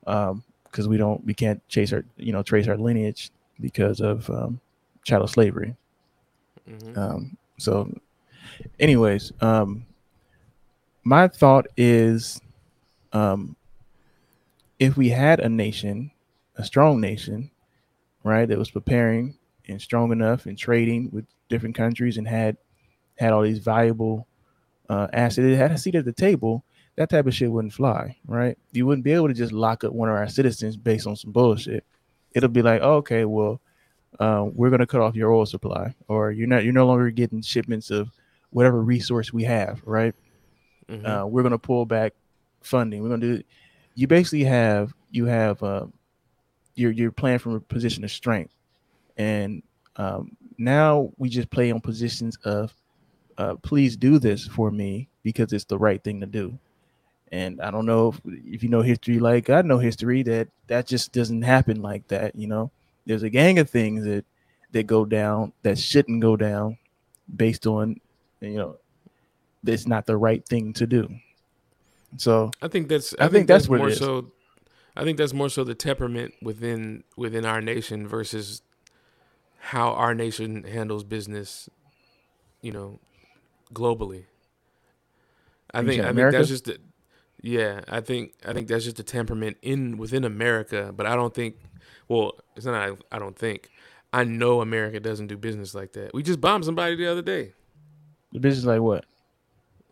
Um, 0.08 0.44
because 0.64 0.88
we 0.88 0.98
don't 0.98 1.24
we 1.26 1.34
can't 1.34 1.66
chase 1.68 1.92
our 1.92 2.06
you 2.16 2.32
know 2.32 2.42
trace 2.42 2.68
our 2.68 2.78
lineage 2.78 3.32
because 3.60 4.00
of 4.00 4.30
um, 4.30 4.60
chattel 5.04 5.28
slavery. 5.28 5.76
Mhm. 6.70 6.98
Um, 6.98 7.38
so, 7.58 7.92
anyways, 8.80 9.34
um, 9.42 9.86
my 11.04 11.28
thought 11.28 11.68
is, 11.76 12.40
um, 13.14 13.56
if 14.80 14.98
we 14.98 15.10
had 15.10 15.40
a 15.40 15.50
nation, 15.50 16.12
a 16.56 16.64
strong 16.64 17.02
nation, 17.02 17.52
right, 18.24 18.48
that 18.48 18.58
was 18.58 18.72
preparing 18.72 19.38
and 19.68 19.82
strong 19.82 20.12
enough 20.12 20.46
and 20.46 20.58
trading 20.58 21.10
with 21.12 21.26
different 21.50 21.76
countries 21.76 22.18
and 22.18 22.28
had 22.28 22.58
had 23.16 23.34
all 23.34 23.42
these 23.42 23.60
valuable 23.60 24.28
uh, 24.90 25.08
assets, 25.12 25.46
it 25.46 25.56
had 25.58 25.72
a 25.72 25.78
seat 25.78 25.96
at 25.96 26.06
the 26.06 26.14
table, 26.14 26.64
that 26.96 27.10
type 27.10 27.26
of 27.26 27.34
shit 27.34 27.52
wouldn't 27.52 27.74
fly, 27.74 28.16
right? 28.28 28.58
You 28.72 28.86
wouldn't 28.86 29.04
be 29.04 29.12
able 29.12 29.28
to 29.28 29.34
just 29.34 29.52
lock 29.52 29.84
up 29.84 29.92
one 29.94 30.10
of 30.10 30.16
our 30.16 30.28
citizens 30.28 30.78
based 30.78 31.08
on 31.08 31.16
some 31.16 31.32
bullshit. 31.32 31.84
It'll 32.34 32.50
be 32.50 32.62
like, 32.62 32.82
oh, 32.84 32.96
okay, 32.98 33.26
well, 33.26 33.60
uh, 34.20 34.46
we're 34.54 34.70
gonna 34.70 34.88
cut 34.88 35.02
off 35.02 35.16
your 35.16 35.32
oil 35.32 35.46
supply, 35.46 35.96
or 36.08 36.32
you're 36.32 36.48
not, 36.48 36.64
you're 36.64 36.74
no 36.74 36.86
longer 36.86 37.10
getting 37.10 37.42
shipments 37.42 37.90
of 37.92 38.10
whatever 38.52 38.82
resource 38.82 39.34
we 39.34 39.44
have, 39.44 39.82
right? 39.86 40.16
Mhm. 40.90 41.06
Uh, 41.06 41.28
we're 41.28 41.44
gonna 41.44 41.58
pull 41.58 41.86
back 41.86 42.14
funding. 42.62 43.04
We're 43.04 43.10
gonna 43.10 43.38
do. 43.38 43.44
You 43.98 44.08
basically 44.08 44.46
have 44.46 44.94
you 45.12 45.26
have 45.26 45.64
uh, 45.64 45.88
you're 46.76 46.92
you're 46.92 47.12
playing 47.12 47.40
from 47.40 47.56
a 47.56 47.60
position 47.60 48.04
of 48.04 48.12
strength, 48.12 48.54
and 49.18 49.64
um, 49.96 50.38
now 50.60 51.12
we 51.18 51.30
just 51.30 51.50
play 51.50 51.72
on 51.72 51.82
positions 51.82 52.38
of, 52.46 52.74
uh, 53.40 53.56
please 53.56 53.98
do 53.98 54.20
this 54.20 54.46
for 54.46 54.70
me 54.70 55.10
because 55.24 55.52
it's 55.52 55.66
the 55.66 55.80
right 55.80 56.04
thing 56.04 56.20
to 56.22 56.28
do. 56.28 56.60
And 57.32 57.60
I 57.60 57.72
don't 57.72 57.88
know 57.88 58.10
if, 58.10 58.22
if 58.46 58.64
you 58.64 58.70
know 58.70 58.84
history 58.84 59.20
like 59.20 59.50
I 59.50 59.64
know 59.64 59.80
history 59.80 60.24
that 60.24 60.48
that 60.68 60.88
just 60.88 61.12
doesn't 61.12 61.42
happen 61.42 61.82
like 61.82 62.08
that. 62.10 62.36
You 62.36 62.48
know, 62.48 62.72
there's 63.08 63.24
a 63.24 63.32
gang 63.32 63.60
of 63.60 63.70
things 63.70 64.06
that 64.06 64.26
that 64.74 64.88
go 64.88 65.06
down 65.06 65.54
that 65.64 65.80
shouldn't 65.80 66.22
go 66.22 66.38
down 66.38 66.78
based 67.36 67.66
on 67.68 68.00
you 68.42 68.58
know 68.58 68.78
it's 69.66 69.88
not 69.88 70.06
the 70.06 70.18
right 70.18 70.46
thing 70.48 70.74
to 70.74 70.88
do. 70.88 71.10
So 72.16 72.52
I 72.62 72.68
think 72.68 72.88
that's. 72.88 73.14
I 73.20 73.26
I, 73.26 73.28
think 73.28 73.34
think, 73.34 73.48
that's 73.48 73.68
that's, 73.68 73.80
more 73.80 73.92
so. 73.92 74.32
I 74.96 75.04
think 75.04 75.18
that's 75.18 75.34
more 75.34 75.50
so 75.50 75.64
the 75.64 75.76
temperament 75.76 76.34
within 76.42 77.04
within 77.16 77.46
our 77.46 77.62
nation 77.62 78.08
versus 78.08 78.62
how 79.60 79.92
our 79.92 80.16
nation 80.16 80.64
handles 80.64 81.04
business. 81.04 81.70
You 82.62 82.72
know, 82.72 83.00
globally. 83.74 84.24
I 85.74 85.84
think. 85.84 86.02
I 86.02 86.14
think 86.14 86.32
that's 86.32 86.48
just. 86.48 86.66
The, 86.66 86.78
yeah, 87.42 87.82
I 87.88 88.02
think. 88.02 88.34
I 88.46 88.54
think 88.54 88.68
that's 88.68 88.86
just 88.86 88.96
the 88.98 89.04
temperament 89.04 89.58
in 89.62 89.98
within 89.98 90.24
America. 90.24 90.94
But 90.96 91.06
I 91.06 91.16
don't 91.16 91.34
think. 91.34 91.56
Well, 92.08 92.40
it's 92.56 92.66
not. 92.66 92.76
I, 92.76 93.16
I 93.16 93.20
don't 93.20 93.38
think. 93.38 93.70
I 94.14 94.24
know 94.24 94.62
America 94.62 95.00
doesn't 95.00 95.28
do 95.28 95.38
business 95.38 95.76
like 95.76 95.94
that. 95.94 96.14
We 96.14 96.24
just 96.24 96.40
bombed 96.40 96.66
somebody 96.66 96.96
the 96.96 97.08
other 97.08 97.22
day. 97.22 97.54
the 98.32 98.40
business 98.40 98.66
like 98.66 98.82
what? 98.82 99.06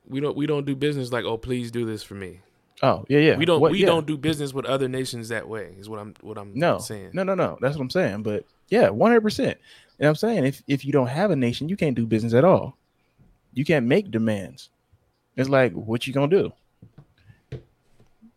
We 0.07 0.19
don't. 0.19 0.35
We 0.35 0.45
don't 0.45 0.65
do 0.65 0.75
business 0.75 1.11
like, 1.11 1.25
oh, 1.25 1.37
please 1.37 1.71
do 1.71 1.85
this 1.85 2.03
for 2.03 2.15
me. 2.15 2.39
Oh 2.83 3.05
yeah, 3.07 3.19
yeah. 3.19 3.37
We 3.37 3.45
don't 3.45 3.61
What- 3.61 3.71
we 3.71 3.79
yeah. 3.79 3.85
don't 3.87 4.05
do 4.05 4.17
business 4.17 4.53
with 4.53 4.65
other 4.65 4.87
nations 4.87 5.29
that 5.29 5.47
way. 5.47 5.73
Is 5.79 5.87
what 5.89 5.99
I'm 5.99 6.13
what 6.21 6.37
I'm 6.37 6.51
No, 6.53 6.77
saying. 6.79 7.11
no, 7.13 7.23
no, 7.23 7.33
no. 7.33 7.57
That's 7.61 7.75
what 7.77 7.81
I'm 7.83 7.89
saying. 7.89 8.23
But 8.23 8.45
yeah, 8.69 8.89
100. 8.89 9.21
percent 9.21 9.57
And 9.99 10.07
I'm 10.09 10.15
saying 10.15 10.45
if 10.45 10.61
if 10.67 10.83
you 10.85 10.91
don't 10.91 11.07
have 11.07 11.31
a 11.31 11.35
nation, 11.35 11.69
you 11.69 11.77
can't 11.77 11.95
do 11.95 12.05
business 12.05 12.33
at 12.33 12.43
all. 12.43 12.77
You 13.53 13.63
can't 13.63 13.85
make 13.85 14.11
demands. 14.11 14.69
It's 15.37 15.49
like 15.49 15.71
what 15.73 16.05
you 16.05 16.13
gonna 16.13 16.27
do? 16.27 16.51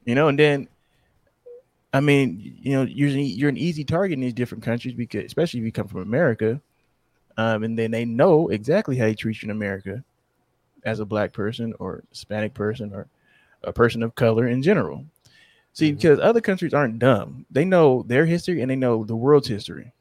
You 0.04 0.14
know, 0.14 0.28
and 0.28 0.38
then, 0.38 0.68
I 1.92 2.00
mean, 2.00 2.56
you 2.62 2.72
know, 2.72 2.82
you're 2.84 3.08
you're 3.10 3.48
an 3.48 3.58
easy 3.58 3.84
target 3.84 4.14
in 4.14 4.20
these 4.20 4.32
different 4.32 4.64
countries 4.64 4.94
because, 4.94 5.24
especially 5.24 5.60
if 5.60 5.66
you 5.66 5.72
come 5.72 5.88
from 5.88 6.00
America, 6.00 6.60
um, 7.36 7.62
and 7.62 7.78
then 7.78 7.90
they 7.90 8.04
know 8.04 8.48
exactly 8.48 8.96
how 8.96 9.06
you 9.06 9.14
treat 9.14 9.42
you 9.42 9.46
in 9.46 9.50
America, 9.50 10.02
as 10.84 11.00
a 11.00 11.04
black 11.04 11.32
person 11.32 11.74
or 11.78 12.04
Hispanic 12.10 12.54
person 12.54 12.92
or 12.94 13.06
a 13.64 13.72
person 13.72 14.02
of 14.02 14.14
color 14.14 14.46
in 14.48 14.62
general. 14.62 15.04
See, 15.72 15.92
Mhm. 15.92 15.96
because 15.96 16.20
other 16.20 16.40
countries 16.40 16.74
aren't 16.74 16.98
dumb. 16.98 17.46
They 17.50 17.64
know 17.64 18.02
their 18.06 18.26
history 18.26 18.60
and 18.60 18.70
they 18.70 18.76
know 18.76 19.04
the 19.04 19.16
world's 19.16 19.48
history. 19.48 19.92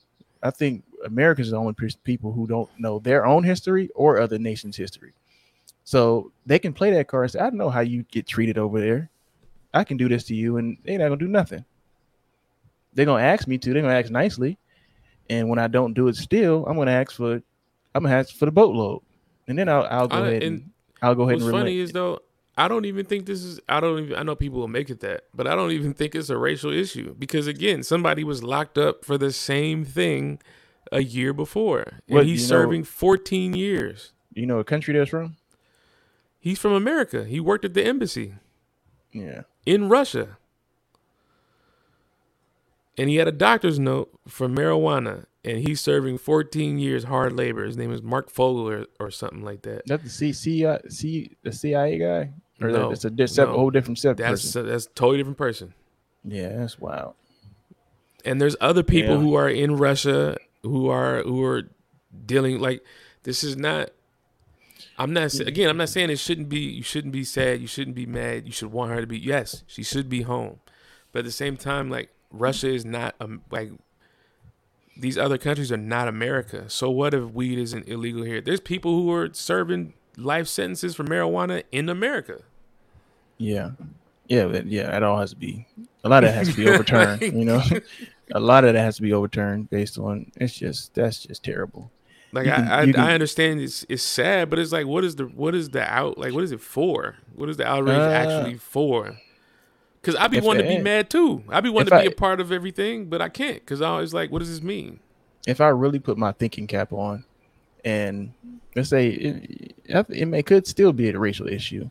I 0.42 0.52
think 0.52 0.84
Americans 1.06 1.48
are 1.50 1.52
the 1.52 1.58
only 1.58 1.76
people 2.04 2.32
who 2.32 2.48
don't 2.48 2.70
know 2.80 3.00
their 3.00 3.26
own 3.26 3.44
history 3.44 3.90
or 3.96 4.20
other 4.20 4.38
nations' 4.40 4.78
history. 4.78 5.14
So 5.84 6.32
they 6.46 6.60
can 6.60 6.74
play 6.74 6.92
that 6.92 7.08
card 7.08 7.24
and 7.26 7.32
say, 7.32 7.40
I 7.40 7.44
don't 7.50 7.58
know 7.58 7.70
how 7.70 7.80
you 7.82 8.04
get 8.12 8.28
treated 8.28 8.58
over 8.58 8.80
there. 8.80 9.10
I 9.74 9.84
can 9.84 9.98
do 9.98 10.10
this 10.10 10.24
to 10.26 10.36
you, 10.36 10.58
and 10.58 10.78
they're 10.84 10.98
not 10.98 11.06
gonna 11.06 11.18
do 11.18 11.28
nothing. 11.28 11.64
They're 12.94 13.06
gonna 13.06 13.24
ask 13.24 13.48
me 13.48 13.58
to, 13.58 13.74
they're 13.74 13.82
gonna 13.82 13.94
ask 13.94 14.12
nicely. 14.12 14.58
And 15.30 15.50
when 15.50 15.60
I 15.60 15.68
don't 15.68 15.94
do 15.94 16.08
it 16.08 16.16
still, 16.16 16.66
I'm 16.66 16.78
gonna 16.78 16.92
ask 16.92 17.12
for 17.12 17.42
I'm 17.94 18.04
gonna 18.04 18.16
ask 18.16 18.36
for 18.36 18.46
the 18.46 18.52
boatload. 18.52 19.02
And 19.48 19.58
then 19.58 19.70
I'll 19.70 19.88
I'll 19.90 20.08
go 20.08 20.18
I- 20.18 20.28
ahead 20.28 20.44
and 20.44 20.56
and 20.62 20.72
I'll 21.02 21.16
go 21.16 21.24
ahead 21.24 21.36
What's 21.36 21.46
and 21.46 21.52
funny 21.54 21.78
is 21.80 21.92
though, 21.92 22.20
I 22.58 22.68
don't 22.68 22.86
even 22.86 23.06
think 23.06 23.26
this 23.28 23.44
is. 23.44 23.60
I 23.70 23.80
don't 23.80 24.00
even. 24.06 24.18
I 24.18 24.24
know 24.24 24.36
people 24.36 24.60
will 24.60 24.68
make 24.68 24.90
it 24.90 25.00
that, 25.02 25.26
but 25.34 25.46
I 25.48 25.56
don't 25.56 25.72
even 25.72 25.94
think 25.94 26.16
it's 26.16 26.30
a 26.30 26.38
racial 26.38 26.72
issue 26.72 27.16
because 27.18 27.46
again, 27.48 27.84
somebody 27.84 28.24
was 28.24 28.44
locked 28.44 28.78
up 28.80 29.06
for 29.06 29.18
the 29.18 29.32
same 29.32 29.86
thing 29.86 30.40
a 30.92 31.04
year 31.04 31.34
before, 31.34 31.82
and 32.08 32.16
What, 32.16 32.26
he's 32.26 32.42
you 32.42 32.48
know- 32.56 32.62
serving 32.64 32.84
14 32.86 33.54
years. 33.54 34.14
you 34.34 34.46
know 34.48 34.58
a 34.60 34.64
country 34.64 34.94
that's 34.96 35.10
from? 35.12 35.36
He's 36.40 36.58
from 36.60 36.72
America. 36.74 37.26
He 37.26 37.40
worked 37.40 37.66
at 37.66 37.74
the 37.74 37.84
embassy 37.86 38.36
Yeah. 39.12 39.42
in 39.66 39.90
Russia, 39.90 40.38
and 42.98 43.10
he 43.10 43.18
had 43.18 43.28
a 43.28 43.32
doctor's 43.32 43.80
note 43.80 44.10
for 44.28 44.48
marijuana, 44.48 45.26
and 45.48 45.68
he's 45.68 45.80
serving 45.82 46.18
14 46.18 46.78
years 46.78 47.06
hard 47.06 47.34
labor. 47.34 47.66
His 47.66 47.78
name 47.78 47.92
is 47.92 48.02
Marc 48.02 48.30
Fogel 48.30 48.70
or, 48.70 48.86
or 49.00 49.10
something 49.12 49.42
like 49.44 49.62
that. 49.64 49.84
That's 49.86 50.04
the 50.04 50.10
C, 50.10 50.34
C, 50.34 50.66
uh, 50.66 50.80
C 50.90 51.36
the 51.44 51.52
CIA 51.52 51.98
guy? 51.98 52.32
Or 52.62 52.70
No, 52.72 52.90
that's 52.90 53.06
a 53.06 53.10
di- 53.10 53.26
no. 53.38 53.46
whole 53.54 53.70
different 53.70 53.98
separate 54.00 54.18
That's 54.18 54.42
person. 54.44 54.68
that's 54.68 54.86
a 54.86 54.90
totally 54.90 55.18
different 55.18 55.38
person. 55.38 55.74
Yeah, 56.24 56.50
that's 56.58 56.80
wild. 56.80 57.14
and 58.26 58.42
there's 58.42 58.56
other 58.60 58.84
people 58.84 59.14
Yeah. 59.16 59.20
who 59.22 59.36
are 59.36 59.50
in 59.50 59.78
Russia 59.78 60.38
who 60.64 60.90
are 60.90 61.22
who 61.24 61.44
are 61.44 61.64
dealing 62.26 62.60
like 62.60 62.84
this 63.24 63.44
is 63.44 63.56
not 63.56 63.92
I'm 64.98 65.14
not 65.14 65.34
again 65.36 65.70
I'm 65.70 65.78
not 65.78 65.90
saying 65.90 66.10
it 66.10 66.20
shouldn't 66.20 66.50
be 66.50 66.60
you 66.60 66.84
shouldn't 66.84 67.14
be 67.14 67.24
sad 67.24 67.62
you 67.62 67.68
shouldn't 67.68 67.96
be 67.96 68.06
mad 68.08 68.46
you 68.48 68.52
should 68.52 68.72
want 68.72 68.92
her 68.92 69.00
to 69.02 69.08
be 69.08 69.20
yes 69.20 69.64
she 69.68 69.84
should 69.84 70.10
be 70.10 70.24
home 70.24 70.60
but 71.12 71.20
at 71.20 71.26
the 71.26 71.32
same 71.32 71.56
time 71.58 71.90
like 71.90 72.10
Russia 72.32 72.68
is 72.70 72.84
not 72.84 73.16
um, 73.22 73.44
like 73.52 73.72
these 75.00 75.18
other 75.18 75.38
countries 75.38 75.72
are 75.72 75.78
not 75.78 76.08
America 76.08 76.70
so 76.70 76.90
what 76.90 77.14
if 77.14 77.24
weed 77.32 77.58
isn't 77.60 77.88
illegal 77.88 78.24
here 78.24 78.42
there's 78.42 78.60
people 78.60 78.92
who 79.00 79.12
are 79.12 79.30
serving 79.34 79.94
life 80.18 80.48
sentences 80.48 80.96
for 80.96 81.04
marijuana 81.04 81.64
in 81.72 81.90
America 81.90 82.42
Yeah. 83.38 83.72
Yeah, 84.28 84.48
but 84.48 84.66
yeah, 84.66 84.92
that 84.92 85.04
all 85.04 85.20
has 85.20 85.30
to 85.30 85.36
be 85.38 85.66
a 86.04 86.10
lot 86.10 86.24
of 86.26 86.32
it 86.32 86.34
has 86.34 86.50
to 86.50 86.56
be 86.56 86.68
overturned, 86.68 87.22
you 87.22 87.46
know. 87.46 87.62
a 88.34 88.40
lot 88.42 88.66
of 88.66 88.74
that 88.74 88.80
has 88.82 88.98
to 88.98 89.02
be 89.02 89.14
overturned 89.14 89.70
based 89.70 89.98
on 89.98 90.32
it's 90.36 90.54
just 90.54 90.94
that's 90.96 91.24
just 91.24 91.44
terrible. 91.46 91.92
Like 92.34 92.44
can- 92.46 92.68
I, 92.68 92.80
I, 92.82 92.86
can- 92.92 92.96
I 93.00 93.14
understand 93.14 93.62
it's 93.62 93.86
it's 93.88 94.04
sad, 94.04 94.50
but 94.50 94.60
it's 94.60 94.74
like 94.74 94.86
what 94.86 95.06
is 95.06 95.16
the 95.16 95.26
what 95.28 95.56
is 95.56 95.70
the 95.70 95.82
out 95.84 96.18
like 96.18 96.34
what 96.34 96.44
is 96.44 96.52
it 96.52 96.60
for? 96.60 97.16
What 97.36 97.48
is 97.48 97.56
the 97.56 97.66
outrage 97.66 98.00
Uh, 98.00 98.10
actually 98.12 98.56
for? 98.58 99.18
Because 100.08 100.22
I 100.24 100.28
be 100.30 100.38
if 100.38 100.44
wanting 100.46 100.64
to 100.64 100.70
be 100.78 100.82
mad 100.82 101.10
too. 101.10 101.44
I 101.50 101.60
be 101.60 101.68
wanting 101.70 101.90
to 101.90 101.98
be 101.98 102.04
I- 102.04 102.12
a 102.12 102.16
part 102.16 102.40
of 102.40 102.50
everything, 102.54 103.08
but 103.10 103.22
I 103.22 103.28
can't 103.28 103.56
because 103.60 103.82
I 103.82 103.90
always 103.90 104.14
like, 104.14 104.32
what 104.32 104.40
does 104.40 104.50
this 104.50 104.62
mean? 104.62 105.02
If 105.46 105.60
I 105.60 105.68
really 105.68 106.00
put 106.00 106.18
my 106.18 106.32
thinking 106.32 106.66
cap 106.66 106.94
on 106.94 107.26
and 107.84 108.32
let's 108.74 108.88
say 108.88 109.10
it, 109.10 109.76
it 110.10 110.26
may 110.28 110.44
could 110.44 110.66
still 110.66 110.94
be 110.94 111.10
a 111.10 111.20
racial 111.20 111.50
issue 111.50 111.90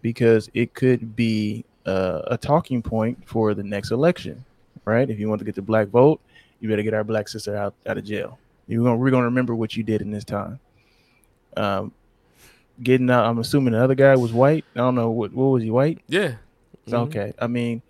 because 0.00 0.48
it 0.54 0.74
could 0.74 1.16
be 1.16 1.64
uh, 1.86 2.22
a 2.28 2.38
talking 2.38 2.82
point 2.82 3.18
for 3.28 3.52
the 3.52 3.64
next 3.64 3.90
election, 3.90 4.44
right? 4.84 5.10
If 5.10 5.18
you 5.18 5.28
want 5.28 5.40
to 5.40 5.44
get 5.44 5.56
the 5.56 5.62
black 5.62 5.88
vote, 5.88 6.20
you 6.60 6.68
better 6.68 6.82
get 6.84 6.94
our 6.94 7.02
black 7.02 7.26
sister 7.26 7.56
out, 7.56 7.74
out 7.84 7.98
of 7.98 8.04
jail. 8.04 8.38
You're 8.68 8.84
gonna, 8.84 8.96
we're 8.96 9.10
gonna 9.10 9.24
remember 9.24 9.56
what 9.56 9.76
you 9.76 9.82
did 9.82 10.02
in 10.02 10.12
this 10.12 10.24
time. 10.24 10.60
Um, 11.56 11.90
getting 12.80 13.10
out. 13.10 13.26
I'm 13.26 13.38
assuming 13.38 13.72
the 13.72 13.82
other 13.82 13.96
guy 13.96 14.14
was 14.14 14.32
white. 14.32 14.64
I 14.76 14.78
don't 14.78 14.94
know 14.94 15.10
what 15.10 15.32
what 15.32 15.46
was 15.46 15.64
he 15.64 15.70
white? 15.70 15.98
Yeah. 16.06 16.36
Mhm. 16.86 17.06
Okay. 17.08 17.32
I 17.38 17.46
mean, 17.46 17.82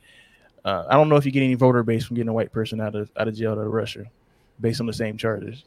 uh, 0.65 0.85
I 0.89 0.95
don't 0.95 1.09
know 1.09 1.17
if 1.17 1.25
you 1.27 1.33
get 1.33 1.43
any 1.43 1.55
voter 1.55 1.83
base 1.83 2.05
from 2.05 2.17
getting 2.17 2.29
a 2.29 2.33
white 2.33 2.53
person 2.53 2.81
out 2.81 2.95
of 2.95 3.11
out 3.17 3.29
of 3.29 3.35
jail 3.35 3.59
of 3.59 3.67
Russia, 3.73 4.05
based 4.61 4.81
on 4.81 4.87
the 4.87 4.93
same 4.93 5.17
charges. 5.17 5.65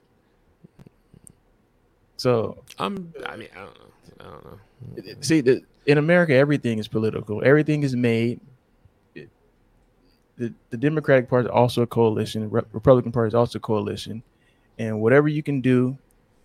So 2.17 2.57
I'm. 2.77 3.13
I 3.25 3.35
mean, 3.37 3.49
I 3.55 3.59
don't 3.59 3.79
know. 3.79 3.85
I 4.19 4.23
don't 4.23 4.45
know. 5.05 5.13
see, 5.21 5.41
the, 5.41 5.61
in 5.85 5.97
America, 5.97 6.33
everything 6.33 6.77
is 6.79 6.87
political. 6.87 7.41
Everything 7.43 7.83
is 7.83 7.95
made. 7.95 8.39
it- 9.15 9.29
the 10.37 10.53
The 10.71 10.77
Democratic 10.77 11.29
Party 11.29 11.45
is 11.47 11.51
also 11.51 11.81
a 11.83 11.87
coalition. 11.87 12.41
The 12.43 12.47
Re- 12.47 12.61
Republican 12.73 13.11
Party 13.11 13.29
is 13.29 13.35
also 13.35 13.57
a 13.57 13.61
coalition, 13.61 14.21
and 14.77 14.99
whatever 15.01 15.27
you 15.27 15.43
can 15.43 15.61
do 15.61 15.97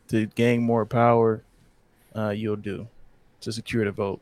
to 0.08 0.26
gain 0.26 0.62
more 0.62 0.84
power, 0.86 1.42
uh, 2.14 2.30
you'll 2.30 2.56
do 2.56 2.86
to 3.40 3.52
secure 3.52 3.84
the 3.84 3.90
vote. 3.92 4.20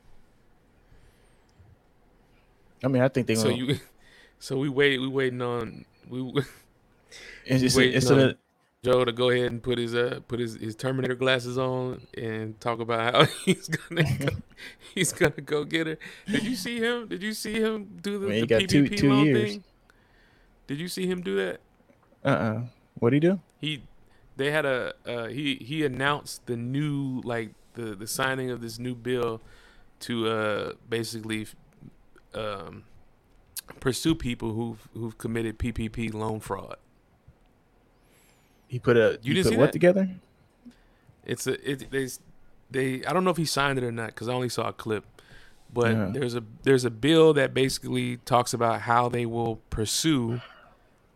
I 2.82 2.88
mean, 2.88 3.02
I 3.02 3.09
think 3.09 3.26
they. 3.26 3.34
So 3.34 3.44
gonna, 3.44 3.56
you, 3.56 3.76
so 4.38 4.56
we 4.59 4.68
wait. 4.68 5.00
We 5.00 5.09
waiting 5.09 5.42
on 5.42 5.84
we 6.09 6.20
it's, 7.46 7.62
it's, 7.62 7.76
waiting 7.76 7.96
it's 7.96 8.10
on 8.10 8.20
a, 8.20 8.34
Joe 8.84 9.04
to 9.04 9.12
go 9.12 9.30
ahead 9.30 9.52
and 9.52 9.62
put 9.62 9.78
his 9.78 9.94
uh 9.94 10.20
put 10.26 10.40
his, 10.40 10.56
his 10.56 10.74
Terminator 10.74 11.14
glasses 11.14 11.56
on 11.56 12.00
and 12.16 12.60
talk 12.60 12.80
about 12.80 13.14
how 13.14 13.24
he's 13.44 13.68
gonna 13.68 14.02
go, 14.18 14.28
he's 14.94 15.12
gonna 15.12 15.40
go 15.44 15.64
get 15.64 15.86
her. 15.86 15.98
Did 16.26 16.42
you 16.42 16.56
see 16.56 16.78
him? 16.78 17.06
Did 17.06 17.22
you 17.22 17.32
see 17.32 17.54
him 17.60 17.98
do 18.02 18.18
the, 18.18 18.26
Man, 18.26 18.34
he 18.34 18.40
the 18.40 18.46
got 18.46 18.68
two- 18.68 18.88
two 18.88 19.10
loan 19.10 19.26
years. 19.26 19.50
thing? 19.50 19.64
Did 20.66 20.80
you 20.80 20.88
see 20.88 21.06
him 21.06 21.20
do 21.22 21.36
that? 21.36 21.60
Uh-uh. 22.24 22.62
What'd 22.98 23.14
he 23.14 23.20
do? 23.20 23.40
He 23.60 23.82
they 24.36 24.50
had 24.50 24.64
a 24.64 24.94
uh, 25.06 25.26
he 25.26 25.56
he 25.56 25.84
announced 25.84 26.46
the 26.46 26.56
new 26.56 27.20
like 27.22 27.50
the 27.74 27.94
the 27.94 28.06
signing 28.06 28.50
of 28.50 28.60
this 28.60 28.78
new 28.78 28.94
bill 28.94 29.40
to 30.00 30.28
uh 30.28 30.72
basically 30.88 31.46
um, 32.34 32.84
pursue 33.80 34.14
people 34.14 34.52
who've 34.52 34.88
who've 34.94 35.16
committed 35.18 35.59
PPP 35.59 36.12
loan 36.12 36.40
fraud. 36.40 36.76
He 38.68 38.78
put 38.78 38.96
a 38.96 39.18
You 39.22 39.34
didn't 39.34 39.44
put 39.44 39.50
see 39.52 39.56
what 39.59 39.66
that? 39.66 39.72
together? 39.72 40.09
It's 41.24 41.46
a 41.46 41.70
it 41.70 41.90
they 41.90 42.09
they 42.70 43.04
I 43.04 43.12
don't 43.12 43.24
know 43.24 43.30
if 43.30 43.36
he 43.36 43.44
signed 43.44 43.78
it 43.78 43.84
or 43.84 43.92
not 43.92 44.09
because 44.09 44.28
I 44.28 44.32
only 44.32 44.48
saw 44.48 44.68
a 44.68 44.72
clip, 44.72 45.04
but 45.72 45.92
Yeah. 45.92 46.10
there's 46.12 46.34
a 46.34 46.42
there's 46.62 46.84
a 46.84 46.90
bill 46.90 47.32
that 47.34 47.54
basically 47.54 48.16
talks 48.18 48.54
about 48.54 48.82
how 48.82 49.09
they 49.09 49.26
will 49.26 49.56
pursue 49.70 50.40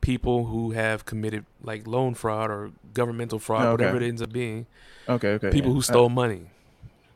people 0.01 0.45
who 0.47 0.71
have 0.71 1.05
committed 1.05 1.45
like 1.63 1.87
loan 1.87 2.15
fraud 2.15 2.51
or 2.51 2.71
governmental 2.95 3.39
fraud, 3.39 3.63
Oh, 3.63 3.71
okay. 3.73 3.85
whatever 3.87 4.05
it 4.05 4.09
ends 4.09 4.23
up 4.23 4.33
being. 4.33 4.67
Okay, 5.09 5.31
okay. 5.35 5.51
People 5.51 5.71
yeah. 5.71 5.75
who 5.77 5.83
stole 5.83 6.09
money. 6.09 6.51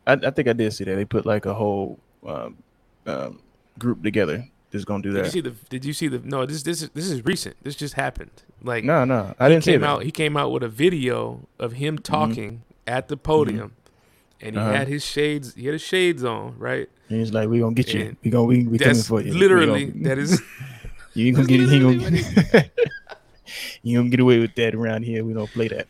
I, 0.07 0.15
I 0.15 0.31
think 0.31 0.49
I 0.49 0.55
did 0.55 0.73
see 0.73 0.85
that. 0.85 0.97
They 0.97 1.05
put 1.05 1.25
like 1.27 1.45
a 1.47 1.55
whole 1.55 2.01
um, 2.27 2.57
um, 3.07 3.41
group 3.81 4.03
together 4.05 4.47
that's 4.71 4.85
gonna 4.85 5.03
do 5.03 5.11
Did 5.11 5.17
you 5.19 5.23
that. 5.25 5.31
see 5.33 5.41
the? 5.41 5.51
Did 5.69 5.85
you 5.85 5.93
see 5.93 6.07
the? 6.09 6.21
No, 6.21 6.47
this 6.47 6.63
this 6.63 6.83
is 6.83 6.91
this 6.91 7.11
is 7.11 7.25
recent. 7.25 7.57
This 7.65 7.75
just 7.75 7.95
happened. 7.95 8.31
Like 8.63 8.85
No, 8.85 9.05
no, 9.05 9.35
I 9.41 9.49
didn't 9.49 9.65
see 9.65 9.73
came 9.73 9.81
that. 9.81 9.89
out. 9.89 10.03
He 10.05 10.11
came 10.13 10.37
out 10.37 10.53
with 10.53 10.63
a 10.63 10.69
video 10.69 11.49
of 11.59 11.73
him 11.73 11.97
mm-hmm. 11.99 12.03
talking 12.13 12.63
at 12.87 13.09
the 13.09 13.17
podium, 13.17 13.71
mm-hmm. 13.71 14.47
and 14.47 14.55
he 14.57 14.61
Uh-huh. 14.63 14.73
had 14.73 14.87
his 14.89 15.05
shades. 15.05 15.55
He 15.55 15.65
had 15.67 15.73
his 15.73 15.83
shades 15.83 16.23
on, 16.23 16.55
right? 16.59 16.89
And 17.09 17.19
he's 17.19 17.33
like, 17.33 17.49
"We 17.49 17.59
gonna 17.59 17.75
get 17.75 17.93
you. 17.93 18.01
And 18.03 18.17
We 18.23 18.31
gonna 18.31 18.45
we, 18.45 18.67
we 18.67 18.79
coming 18.79 19.03
for 19.03 19.21
you. 19.21 19.33
Literally 19.35 19.87
gonna- 19.87 20.05
that 20.09 20.19
is. 20.19 20.41
You 21.13 21.27
ain't 21.27 21.37
gonna 21.37 21.49
get 21.49 21.61
it. 21.61 21.67
Literally 21.69 21.99
gonna, 21.99 22.65
you 23.83 23.99
gonna 23.99 24.11
get 24.11 24.21
away 24.21 24.39
with 24.39 24.55
that 24.55 24.77
around 24.77 25.03
here. 25.03 25.25
We 25.25 25.33
don't 25.33 25.51
play 25.51 25.67
that. 25.67 25.89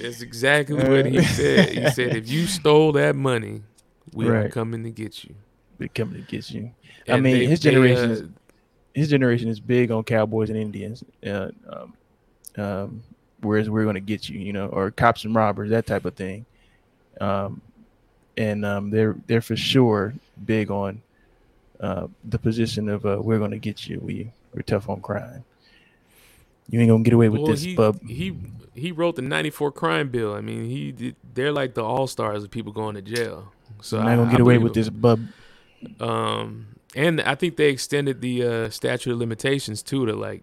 That's 0.00 0.22
exactly 0.22 0.80
uh, 0.80 0.88
what 0.90 1.04
he 1.06 1.22
said. 1.22 1.68
He 1.76 1.90
said, 1.90 2.16
if 2.16 2.30
you 2.30 2.46
stole 2.46 2.92
that 2.92 3.14
money, 3.16 3.60
we 4.14 4.26
are 4.28 4.32
Right. 4.44 4.50
coming 4.50 4.82
to 4.84 4.90
get 4.90 5.24
you. 5.24 5.34
They 5.80 5.88
coming 5.88 6.14
to 6.24 6.30
get 6.30 6.50
you. 6.50 6.70
I 7.08 7.14
And 7.14 7.22
mean, 7.24 7.48
his 7.48 7.58
generation 7.58 8.10
uh, 8.10 8.14
is- 8.14 8.22
His 8.94 9.08
generation 9.08 9.48
is 9.48 9.58
big 9.60 9.90
on 9.90 10.04
cowboys 10.04 10.50
and 10.50 10.58
Indians. 10.58 11.02
Uh, 11.26 11.48
um, 11.68 11.94
um, 12.56 13.02
whereas 13.40 13.70
we're 13.70 13.84
gonna 13.84 13.98
get 14.00 14.28
you, 14.28 14.38
you 14.38 14.52
know, 14.52 14.66
or 14.66 14.90
cops 14.90 15.24
and 15.24 15.34
robbers, 15.34 15.70
that 15.70 15.86
type 15.86 16.04
of 16.04 16.14
thing. 16.14 16.44
Um, 17.20 17.60
and 18.36 18.64
um, 18.64 18.90
they're 18.90 19.16
they're 19.26 19.40
for 19.40 19.56
sure 19.56 20.12
big 20.44 20.70
on 20.70 21.00
uh, 21.80 22.08
the 22.24 22.38
position 22.38 22.88
of 22.88 23.06
uh, 23.06 23.18
we're 23.20 23.38
gonna 23.38 23.58
get 23.58 23.86
you. 23.88 23.98
We 24.00 24.30
we're 24.54 24.62
tough 24.62 24.88
on 24.88 25.00
crime. 25.00 25.44
You 26.68 26.80
ain't 26.80 26.90
gonna 26.90 27.02
get 27.02 27.14
away 27.14 27.28
with 27.30 27.40
well, 27.42 27.50
this, 27.52 27.62
he, 27.62 27.74
bub. 27.74 28.00
he 28.06 28.36
he 28.74 28.92
wrote 28.92 29.16
the 29.16 29.22
'94 29.22 29.72
crime 29.72 30.08
bill. 30.10 30.34
I 30.34 30.40
mean, 30.40 30.68
he 30.68 30.92
did, 30.92 31.16
they're 31.34 31.52
like 31.52 31.74
the 31.74 31.82
all 31.84 32.06
stars 32.06 32.44
of 32.44 32.50
people 32.50 32.72
going 32.72 32.94
to 32.96 33.02
jail. 33.02 33.52
So 33.82 33.96
You're 33.96 34.06
I, 34.06 34.10
not 34.10 34.16
gonna 34.16 34.28
I 34.28 34.32
get 34.32 34.40
away 34.40 34.58
with 34.58 34.76
him. 34.76 34.82
this, 34.82 34.90
bub. 34.90 35.20
Um, 36.00 36.76
and 36.94 37.20
I 37.20 37.34
think 37.34 37.56
they 37.56 37.68
extended 37.70 38.20
the 38.20 38.42
uh, 38.46 38.70
statute 38.70 39.12
of 39.12 39.18
limitations 39.18 39.82
too 39.82 40.06
to 40.06 40.14
like 40.14 40.42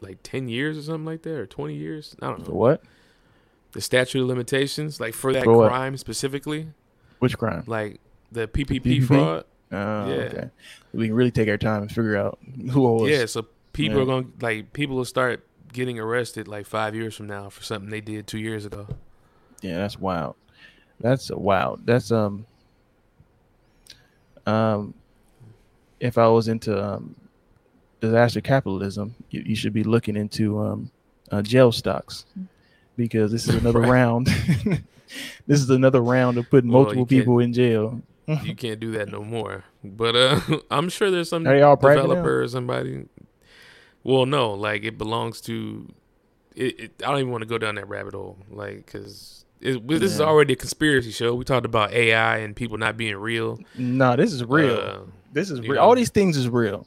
like 0.00 0.18
ten 0.22 0.48
years 0.48 0.78
or 0.78 0.82
something 0.82 1.04
like 1.04 1.22
that, 1.22 1.34
or 1.34 1.46
twenty 1.46 1.74
years. 1.74 2.14
I 2.22 2.28
don't 2.28 2.44
For 2.44 2.50
know 2.52 2.56
what? 2.56 2.82
the 3.72 3.80
statute 3.80 4.22
of 4.22 4.28
limitations, 4.28 4.98
like 5.00 5.14
for 5.14 5.32
that 5.32 5.44
For 5.44 5.68
crime 5.68 5.96
specifically, 5.98 6.68
Which 7.18 7.36
crime? 7.36 7.64
like 7.66 8.00
the 8.32 8.48
PPP, 8.48 8.80
PPP? 9.00 9.06
fraud. 9.06 9.44
Oh, 9.70 9.76
Yeah. 10.08 10.14
okay. 10.24 10.50
We 10.94 11.06
can 11.08 11.14
really 11.16 11.30
take 11.30 11.48
our 11.48 11.58
time 11.58 11.82
and 11.82 11.90
figure 11.92 12.16
out 12.16 12.38
who 12.72 12.86
owes. 12.86 13.10
Yeah, 13.10 13.26
so 13.26 13.46
people 13.74 13.96
Yeah. 13.98 14.02
are 14.02 14.06
going 14.06 14.24
to 14.24 14.44
like 14.44 14.72
people 14.72 14.96
will 14.96 15.04
start 15.04 15.46
getting 15.72 15.98
arrested 16.00 16.48
like 16.48 16.64
five 16.66 16.94
years 16.94 17.14
from 17.14 17.26
now 17.26 17.50
for 17.50 17.62
something 17.62 17.90
they 17.90 18.00
did 18.00 18.26
two 18.26 18.38
years 18.38 18.64
ago. 18.64 18.86
Yeah, 19.60 19.76
that's 19.76 19.98
wild. 19.98 20.36
That's 21.00 21.30
wild. 21.30 21.84
That's 21.84 22.10
um 22.10 22.46
um 24.48 24.94
if 26.00 26.16
I 26.18 26.28
was 26.28 26.48
into 26.48 26.72
um 26.82 27.14
disaster 28.00 28.40
capitalism, 28.40 29.14
you, 29.30 29.42
you 29.46 29.56
should 29.56 29.72
be 29.72 29.84
looking 29.84 30.16
into 30.16 30.58
um 30.58 30.90
uh, 31.30 31.42
jail 31.42 31.70
stocks 31.72 32.24
because 32.96 33.30
this 33.32 33.46
is 33.48 33.54
another 33.62 33.80
Right. 33.80 33.90
round. 33.90 34.26
this 35.46 35.60
is 35.60 35.70
another 35.70 36.00
round 36.02 36.38
of 36.38 36.48
putting 36.50 36.70
Well, 36.70 36.82
multiple 36.84 37.06
people 37.06 37.38
in 37.40 37.52
jail. 37.52 38.00
you 38.42 38.54
can't 38.54 38.80
do 38.80 38.92
that 38.92 39.08
no 39.10 39.22
more. 39.22 39.64
But 39.84 40.16
uh, 40.16 40.40
I'm 40.70 40.88
sure 40.88 41.10
there's 41.10 41.28
some 41.28 41.46
Are 41.46 41.54
they 41.54 41.62
all 41.62 41.76
private 41.76 42.02
now? 42.02 42.08
developer 42.08 42.42
or 42.42 42.48
somebody. 42.48 43.06
Well, 44.04 44.26
no, 44.26 44.52
like 44.52 44.84
it 44.84 44.96
belongs 44.98 45.40
to. 45.42 45.92
It, 46.54 46.80
it, 46.80 46.92
I 47.04 47.10
don't 47.10 47.18
even 47.20 47.30
want 47.30 47.42
to 47.42 47.48
go 47.48 47.58
down 47.58 47.74
that 47.76 47.88
rabbit 47.88 48.14
hole, 48.14 48.38
like 48.50 48.86
because 48.86 49.44
this 49.60 50.12
is 50.12 50.20
already 50.20 50.52
a 50.52 50.56
conspiracy 50.56 51.10
show. 51.10 51.34
We 51.34 51.44
talked 51.44 51.66
about 51.66 51.92
AI 51.92 52.38
and 52.38 52.54
people 52.54 52.78
not 52.78 52.96
being 52.96 53.16
real. 53.16 53.58
No, 53.76 54.16
this 54.16 54.32
is 54.32 54.44
real. 54.44 54.76
Uh, 54.76 54.98
this 55.32 55.50
is 55.50 55.60
real. 55.60 55.80
All 55.80 55.94
these 55.94 56.10
things 56.10 56.36
is 56.36 56.48
real. 56.48 56.86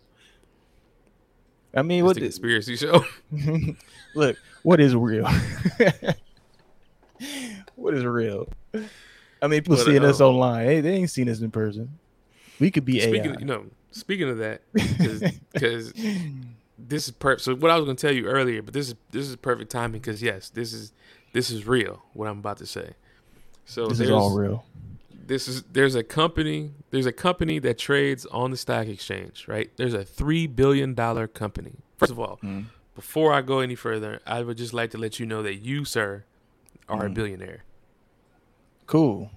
I 1.74 1.84
mean, 1.84 2.00
it's 2.00 2.06
what 2.06 2.16
the 2.16 2.22
conspiracy 2.22 2.76
show. 2.76 3.06
Look, 4.16 4.38
what 4.64 4.80
is 4.80 4.96
real? 4.96 5.28
what 7.76 7.94
is 7.94 8.04
real? 8.04 8.50
I 9.42 9.48
mean, 9.48 9.62
people 9.62 9.78
But, 9.78 9.86
seeing 9.86 10.04
us 10.04 10.22
um, 10.22 10.28
online. 10.28 10.66
Hey, 10.66 10.82
they 10.82 10.94
ain't 10.94 11.10
seen 11.10 11.30
us 11.30 11.40
in 11.40 11.52
person. 11.52 11.98
We 12.60 12.72
could 12.72 12.86
be 12.86 13.00
speaking, 13.00 13.32
AI. 13.32 13.40
you 13.40 13.46
know, 13.46 13.66
speaking 13.92 14.30
of 14.30 14.38
that, 14.40 14.62
because 14.74 15.94
this 16.78 17.08
is 17.08 17.12
perfect. 17.12 17.42
So 17.42 17.56
what 17.56 17.72
I 17.72 17.76
was 17.76 17.86
going 17.86 17.96
to 17.96 18.02
tell 18.02 18.16
you 18.16 18.28
earlier, 18.28 18.62
but 18.62 18.74
this 18.74 18.90
is 18.90 18.96
this 19.12 19.28
is 19.28 19.36
perfect 19.38 19.72
timing 19.72 20.02
because 20.02 20.22
yes, 20.22 20.50
this 20.50 20.74
is 20.74 20.92
this 21.34 21.50
is 21.50 21.66
real. 21.68 22.04
What 22.14 22.28
I'm 22.28 22.40
about 22.40 22.58
to 22.58 22.66
say. 22.66 22.92
So 23.66 23.88
this 23.88 24.00
is 24.00 24.10
all 24.10 24.36
real. 24.38 24.66
this 25.28 25.48
is 25.48 25.64
there's 25.72 25.96
a 25.96 26.04
company 26.04 26.72
there's 26.90 27.06
a 27.06 27.12
company 27.14 27.60
that 27.60 27.78
trades 27.78 28.26
on 28.28 28.52
the 28.52 28.58
stock 28.58 28.88
exchange, 28.88 29.46
right? 29.48 29.70
There's 29.78 29.94
a 29.94 30.04
three 30.04 30.48
billion 30.48 30.94
dollar 30.94 31.28
company. 31.28 31.76
First 31.98 32.12
of 32.12 32.20
all, 32.20 32.40
Mm. 32.44 32.66
before 32.96 33.32
I 33.34 33.42
go 33.42 33.60
any 33.60 33.76
further, 33.76 34.20
I 34.26 34.42
would 34.42 34.58
just 34.58 34.74
like 34.74 34.92
to 34.92 34.98
let 34.98 35.20
you 35.20 35.26
know 35.26 35.42
that 35.44 35.56
you, 35.56 35.86
sir, 35.86 36.26
are 36.90 37.06
a 37.06 37.10
Mm. 37.10 37.14
billionaire. 37.14 37.64
Cool. 38.88 39.30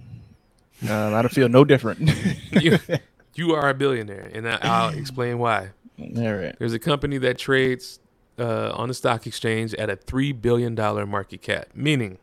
Um, 0.83 1.13
I 1.13 1.21
don't 1.21 1.31
feel 1.31 1.47
no 1.49 1.63
different. 1.63 2.09
You, 2.51 2.77
you 3.35 3.53
are 3.53 3.69
a 3.69 3.73
billionaire, 3.73 4.29
and 4.33 4.47
I, 4.47 4.57
I'll 4.61 4.89
explain 4.97 5.37
why. 5.39 5.69
all 5.99 6.33
right. 6.33 6.55
There's 6.59 6.73
a 6.73 6.79
company 6.79 7.17
that 7.19 7.37
trades 7.37 7.99
uh, 8.37 8.71
on 8.73 8.87
the 8.87 8.93
stock 8.93 9.25
exchange 9.27 9.73
at 9.75 9.89
a 9.89 9.95
three 9.95 10.31
billion 10.31 10.75
dollar 10.75 11.05
market 11.05 11.41
cap. 11.41 11.67
Meaning, 11.73 12.17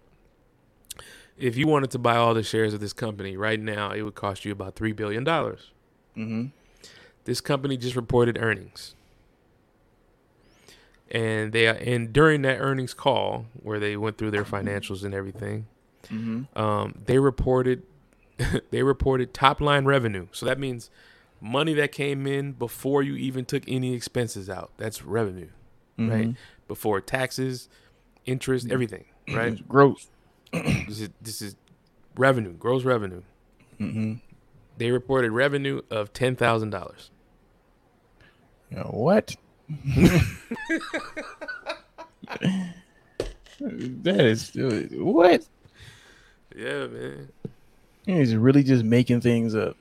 if 1.38 1.56
you 1.56 1.66
wanted 1.66 1.90
to 1.92 1.98
buy 1.98 2.16
all 2.16 2.34
the 2.34 2.42
shares 2.42 2.74
of 2.74 2.80
this 2.80 2.92
company 2.92 3.36
right 3.36 3.60
now, 3.60 3.90
it 3.90 4.02
would 4.02 4.14
cost 4.14 4.44
you 4.44 4.52
about 4.52 4.74
three 4.76 4.92
billion 4.92 5.24
dollars. 5.24 5.70
Mm-hmm. 6.16 6.46
This 7.24 7.40
company 7.40 7.76
just 7.76 7.96
reported 7.96 8.36
earnings, 8.40 8.94
and 11.10 11.52
they 11.52 11.66
and 11.66 12.12
during 12.12 12.42
that 12.42 12.58
earnings 12.58 12.94
call 12.94 13.46
where 13.62 13.78
they 13.78 13.96
went 13.96 14.18
through 14.18 14.30
their 14.32 14.44
financials 14.44 15.04
and 15.04 15.14
everything, 15.14 15.66
Mm-hmm. 16.08 16.58
um, 16.58 16.98
they 17.06 17.18
reported 17.20 17.84
they 18.70 18.82
reported 18.82 19.32
top 19.32 19.60
line 19.60 19.84
revenue. 19.84 20.26
So 20.32 20.46
that 20.46 20.58
means 20.58 20.90
money 21.40 21.74
that 21.74 21.92
came 21.92 22.26
in 22.26 22.52
before 22.52 23.02
you 23.02 23.14
even 23.14 23.44
took 23.44 23.62
any 23.68 23.94
expenses 23.94 24.50
out. 24.50 24.72
That's 24.78 25.04
revenue. 25.04 25.48
Right? 25.98 26.28
Mm-hmm. 26.28 26.32
Before 26.68 27.00
taxes, 27.00 27.68
interest, 28.26 28.66
mm-hmm. 28.66 28.72
everything, 28.72 29.04
mm-hmm. 29.28 29.38
right? 29.38 29.52
It's 29.52 29.62
gross. 29.62 30.08
this 30.52 31.00
is 31.00 31.10
this 31.20 31.42
is 31.42 31.56
revenue, 32.16 32.52
gross 32.52 32.84
revenue. 32.84 33.22
Mm-hmm. 33.80 34.14
They 34.78 34.90
reported 34.90 35.32
revenue 35.32 35.82
of 35.90 36.12
ten 36.12 36.36
thousand 36.36 36.70
dollars. 36.70 37.10
what? 38.70 39.36
that 43.60 44.20
is 44.20 44.50
what? 44.92 45.46
Yeah, 46.54 46.86
man. 46.86 47.28
He's 48.06 48.34
really 48.34 48.62
just 48.62 48.84
making 48.84 49.20
things 49.20 49.54
up. 49.54 49.76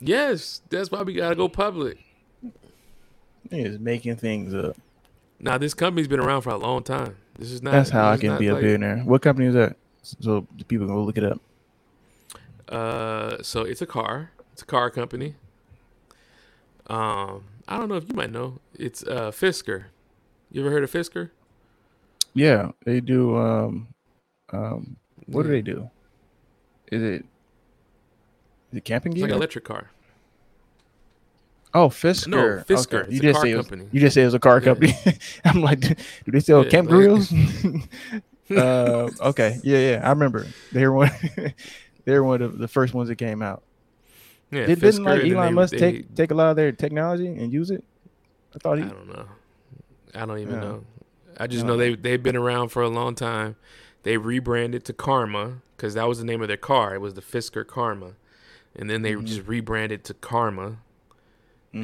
Yes, 0.00 0.62
that's 0.70 0.90
why 0.90 1.02
we 1.02 1.14
gotta 1.14 1.34
go 1.34 1.48
public. 1.48 1.98
He's 3.50 3.78
making 3.78 4.16
things 4.16 4.54
up. 4.54 4.76
Now 5.38 5.58
this 5.58 5.74
company's 5.74 6.08
been 6.08 6.20
around 6.20 6.42
for 6.42 6.50
a 6.50 6.56
long 6.56 6.82
time. 6.82 7.16
This 7.38 7.50
is 7.52 7.62
not. 7.62 7.72
That's 7.72 7.90
how 7.90 8.10
I 8.10 8.16
can 8.16 8.38
be 8.38 8.48
a 8.48 8.54
like- 8.54 8.62
billionaire. 8.62 8.98
What 8.98 9.22
company 9.22 9.46
is 9.48 9.54
that? 9.54 9.76
So 10.02 10.46
the 10.56 10.64
people 10.64 10.86
can 10.86 10.94
go 10.94 11.02
look 11.04 11.18
it 11.18 11.24
up. 11.24 11.40
Uh, 12.68 13.42
so 13.42 13.62
it's 13.62 13.82
a 13.82 13.86
car. 13.86 14.30
It's 14.52 14.62
a 14.62 14.66
car 14.66 14.90
company. 14.90 15.34
Um, 16.88 17.44
I 17.68 17.76
don't 17.78 17.88
know 17.88 17.96
if 17.96 18.08
you 18.08 18.14
might 18.14 18.30
know. 18.30 18.60
It's 18.74 19.02
uh 19.04 19.30
Fisker. 19.30 19.86
You 20.50 20.60
ever 20.62 20.70
heard 20.70 20.84
of 20.84 20.90
Fisker? 20.92 21.30
Yeah, 22.34 22.70
they 22.84 23.00
do. 23.00 23.36
Um, 23.36 23.88
um, 24.52 24.96
what 25.26 25.42
do 25.42 25.48
they 25.48 25.62
do? 25.62 25.90
Is 26.92 27.02
it 27.02 27.24
is 28.72 28.78
it 28.78 28.84
camping 28.84 29.12
It's 29.12 29.16
gear? 29.18 29.26
like 29.26 29.32
an 29.32 29.36
electric 29.38 29.64
car. 29.64 29.90
Oh, 31.76 31.88
Fisker. 31.88 32.26
No, 32.28 32.38
Fisker. 32.68 33.04
Okay. 33.04 33.14
You 33.14 33.20
just 33.20 33.40
say 33.40 33.50
it 33.52 33.56
was, 33.56 33.70
you 33.92 34.00
just 34.00 34.14
say 34.14 34.22
it 34.22 34.26
was 34.26 34.34
a 34.34 34.38
car 34.38 34.58
Yeah. 34.58 34.64
company. 34.64 34.94
I'm 35.44 35.60
like, 35.62 35.80
do 35.80 35.94
they 36.26 36.40
sell 36.40 36.64
Yeah, 36.64 36.70
camp 36.70 36.88
grills? 36.88 37.32
uh, 38.50 39.08
okay, 39.20 39.58
yeah, 39.62 39.78
yeah, 39.78 40.00
I 40.04 40.10
remember. 40.10 40.46
They 40.72 40.86
were 40.86 40.92
one. 40.92 41.10
they 42.04 42.12
were 42.14 42.24
one 42.24 42.42
of 42.42 42.58
the 42.58 42.68
first 42.68 42.94
ones 42.94 43.08
that 43.08 43.16
came 43.16 43.42
out. 43.42 43.62
Yeah, 44.50 44.66
Did, 44.66 44.80
didn't 44.80 45.02
like 45.04 45.24
Elon 45.24 45.46
they- 45.46 45.52
Musk 45.52 45.72
they- 45.72 45.78
take 45.78 46.14
take 46.14 46.30
a 46.30 46.34
lot 46.34 46.50
of 46.50 46.56
their 46.56 46.70
technology 46.72 47.26
and 47.26 47.52
use 47.52 47.70
it? 47.70 47.82
I 48.54 48.58
thought 48.58 48.78
he. 48.78 48.84
I 48.84 48.88
don't 48.88 49.08
know. 49.08 49.26
I 50.14 50.26
don't 50.26 50.38
even 50.38 50.54
Yeah. 50.54 50.60
know. 50.60 50.84
I 51.38 51.46
just 51.48 51.64
No. 51.64 51.72
know 51.72 51.76
they 51.78 51.94
they've 51.96 52.22
been 52.22 52.36
around 52.36 52.68
for 52.68 52.82
a 52.82 52.88
long 52.88 53.14
time. 53.14 53.56
They 54.04 54.16
rebranded 54.16 54.84
to 54.84 54.92
Karma 54.92 55.62
because 55.76 55.94
that 55.94 56.06
was 56.08 56.18
the 56.18 56.24
name 56.24 56.40
of 56.40 56.48
their 56.48 56.56
car. 56.56 56.94
It 56.94 57.00
was 57.00 57.14
the 57.14 57.20
Fisker 57.20 57.66
Karma, 57.66 58.12
and 58.76 58.88
then 58.88 59.02
they 59.02 59.12
Mhm. 59.14 59.24
just 59.24 59.46
rebranded 59.48 60.04
to 60.04 60.14
Karma, 60.14 60.76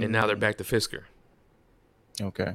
and 0.02 0.10
now 0.12 0.26
they're 0.26 0.36
Mm, 0.36 0.40
back 0.40 0.56
to 0.58 0.64
Fisker. 0.64 1.02
Okay. 2.20 2.54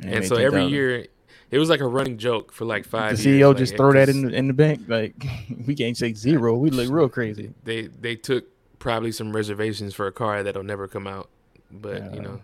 and 0.00 0.24
so 0.26 0.36
every 0.36 0.64
year, 0.66 1.06
it 1.50 1.58
was 1.58 1.68
like 1.70 1.80
a 1.80 1.86
running 1.86 2.18
joke 2.18 2.52
for 2.52 2.64
like 2.64 2.84
five. 2.84 3.16
The 3.16 3.22
CEO 3.40 3.48
like, 3.48 3.56
just 3.58 3.74
it- 3.74 3.76
throw 3.76 3.92
that 3.92 4.08
in 4.08 4.22
the, 4.26 4.34
in 4.34 4.46
the 4.48 4.52
bank. 4.54 4.82
Like 4.88 5.14
we 5.66 5.74
can't 5.74 5.96
say 5.96 6.12
zero. 6.12 6.56
We 6.56 6.70
look 6.70 6.90
real 6.90 7.08
crazy. 7.08 7.54
They 7.64 7.86
they 7.86 8.16
took 8.16 8.44
probably 8.78 9.12
some 9.12 9.34
reservations 9.34 9.94
for 9.94 10.06
a 10.06 10.12
car 10.12 10.42
that'll 10.42 10.62
never 10.64 10.86
come 10.88 11.06
out, 11.06 11.28
but 11.70 12.02
Yeah. 12.02 12.14
you 12.14 12.20
know, 12.20 12.40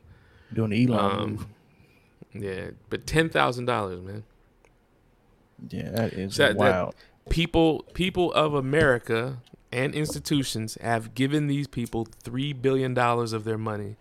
Doing 0.52 0.70
the 0.70 0.86
Elon 0.92 1.30
move. 1.30 1.40
um, 1.40 1.46
yeah. 2.34 2.70
But 2.90 3.06
ten 3.06 3.28
thousand 3.28 3.66
dollars, 3.66 4.00
man. 4.00 4.24
Yeah, 5.68 5.90
that 5.90 6.12
is 6.14 6.36
that- 6.36 6.48
that- 6.50 6.56
wild. 6.56 6.94
people 7.30 7.84
people 7.94 8.32
of 8.32 8.54
America 8.54 9.38
and 9.72 9.94
institutions 9.94 10.76
have 10.80 11.14
given 11.14 11.46
these 11.46 11.66
people 11.66 12.06
three 12.22 12.52
billion 12.52 12.92
dollars 12.94 13.32
of 13.32 13.44
their 13.44 13.58
money 13.58 13.96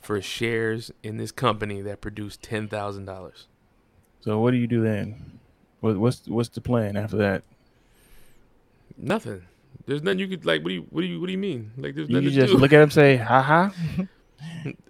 for 0.00 0.20
shares 0.22 0.90
in 1.02 1.16
this 1.16 1.32
company 1.32 1.80
that 1.82 2.00
produced 2.00 2.42
ten 2.42 2.68
thousand 2.68 3.04
dollars. 3.06 3.46
so 4.20 4.38
what 4.38 4.52
do 4.52 4.56
you 4.56 4.66
do 4.66 4.82
then? 4.82 5.38
What's 5.80 6.26
what's 6.26 6.48
the 6.50 6.60
plan 6.60 6.96
after 6.96 7.16
that? 7.18 7.42
Nothing. 8.96 9.42
There's 9.86 10.02
nothing 10.02 10.18
you 10.20 10.28
could 10.28 10.44
like. 10.46 10.62
What 10.62 10.68
do 10.70 10.74
you 10.74 10.86
what 10.90 11.00
do 11.02 11.06
you 11.06 11.20
what 11.20 11.26
do 11.26 11.32
you 11.32 11.38
mean? 11.38 11.70
Like 11.76 11.94
there's 11.94 12.08
You 12.08 12.14
nothing 12.16 12.30
just 12.30 12.48
to 12.48 12.54
do. 12.54 12.58
look 12.58 12.72
at 12.72 12.80
him, 12.82 12.90
say, 12.90 13.16
"Ha 13.16 13.42
ha." 13.42 13.72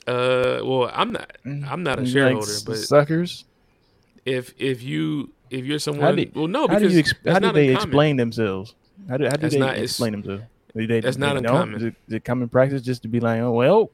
uh, 0.07 0.61
well, 0.65 0.91
I'm 0.93 1.13
not. 1.13 1.37
I'm 1.45 1.83
not 1.83 1.99
a 1.99 2.03
You 2.03 2.09
shareholder, 2.13 2.51
s- 2.51 2.63
but 2.63 2.77
suckers. 2.79 3.45
if 4.25 4.55
if 4.59 4.83
you 4.83 5.33
if 5.51 5.65
you're 5.67 5.79
someone, 5.79 6.17
did- 6.17 6.35
well, 6.35 6.47
no, 6.49 6.63
How 6.69 6.79
because 6.79 6.93
do 6.93 6.99
you 6.99 7.05
how 7.33 7.39
do 7.41 7.53
they 7.53 7.69
uncommon. 7.69 7.75
explain 7.89 8.17
themselves? 8.17 8.75
How 9.09 9.17
do 9.17 9.25
how 9.25 9.31
do 9.33 9.41
That's 9.43 9.55
they 9.55 9.61
not- 9.61 9.79
explain 9.79 10.13
themselves? 10.13 10.43
Do 10.77 10.87
they, 10.87 11.01
that's 11.01 11.17
they 11.17 11.21
not 11.21 11.37
uncommon. 11.39 11.77
Is 11.77 11.83
it, 11.85 11.95
is 12.09 12.15
it 12.15 12.25
common 12.25 12.49
practice 12.51 12.83
just 12.83 13.01
to 13.03 13.09
be 13.09 13.19
like, 13.21 13.41
oh 13.41 13.53
well, 13.53 13.91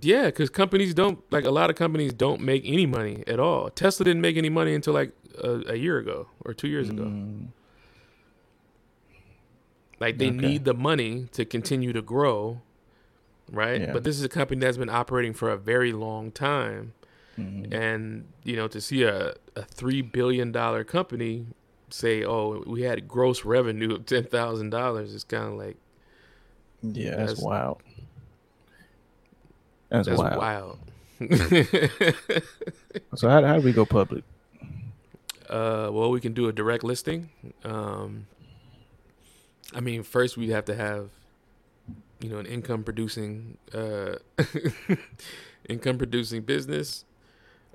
Yeah, 0.00 0.26
because 0.26 0.50
companies 0.50 0.94
don't 0.94 1.20
like 1.30 1.44
a 1.44 1.50
lot 1.50 1.70
of 1.70 1.76
companies 1.76 2.12
don't 2.12 2.40
make 2.40 2.62
any 2.64 2.86
money 2.86 3.22
at 3.26 3.38
all. 3.38 3.70
Tesla 3.70 4.04
didn't 4.04 4.22
make 4.22 4.36
any 4.36 4.48
money 4.48 4.74
until 4.74 4.94
like 4.94 5.12
a, 5.42 5.62
a 5.68 5.76
year 5.76 5.98
ago 5.98 6.26
or 6.44 6.54
two 6.54 6.66
years 6.68 6.88
ago. 6.88 7.04
mm, 7.04 7.46
Like 10.00 10.18
they 10.18 10.28
Okay. 10.28 10.36
need 10.36 10.64
the 10.64 10.74
money 10.74 11.28
to 11.32 11.44
continue 11.44 11.92
to 11.92 12.02
grow, 12.02 12.62
right? 13.50 13.80
Yeah. 13.82 13.92
But 13.92 14.04
this 14.04 14.16
is 14.18 14.24
a 14.24 14.28
company 14.28 14.60
that's 14.60 14.78
been 14.78 14.88
operating 14.90 15.34
for 15.34 15.50
a 15.50 15.56
very 15.56 15.92
long 15.92 16.32
time, 16.32 16.94
mm, 17.38 17.72
and 17.72 18.26
you 18.44 18.56
know 18.56 18.66
to 18.68 18.80
see 18.80 19.02
a 19.04 19.34
a 19.56 19.62
three 19.64 20.00
billion 20.02 20.52
dollar 20.52 20.84
company 20.84 21.46
say, 21.90 22.24
"Oh, 22.24 22.62
we 22.66 22.82
had 22.82 23.06
gross 23.08 23.44
revenue 23.44 23.94
of 23.94 24.06
ten 24.06 24.24
thousand 24.24 24.70
dollars," 24.70 25.14
It's 25.14 25.24
kind 25.24 25.44
of 25.44 25.54
like 25.54 25.76
yeah, 26.82 27.10
that's, 27.16 27.32
that's- 27.32 27.42
wild. 27.42 27.82
That's, 29.90 30.06
that's 30.08 30.18
wild. 30.18 30.38
wild. 30.38 30.78
So 33.16 33.28
how, 33.28 33.42
how 33.42 33.56
do 33.56 33.62
we 33.62 33.72
go 33.72 33.84
public? 33.84 34.24
Uh, 35.48 35.90
well, 35.92 36.10
we 36.10 36.20
can 36.20 36.32
do 36.32 36.48
a 36.48 36.52
direct 36.52 36.84
listing. 36.84 37.28
Um, 37.64 38.26
I 39.74 39.80
mean, 39.80 40.02
first 40.04 40.36
we'd 40.36 40.50
have 40.50 40.64
to 40.66 40.74
have, 40.76 41.10
you 42.20 42.28
know, 42.30 42.38
an 42.38 42.46
income 42.46 42.84
producing, 42.84 43.58
uh, 43.74 44.14
income 45.68 45.98
producing 45.98 46.42
business, 46.42 47.04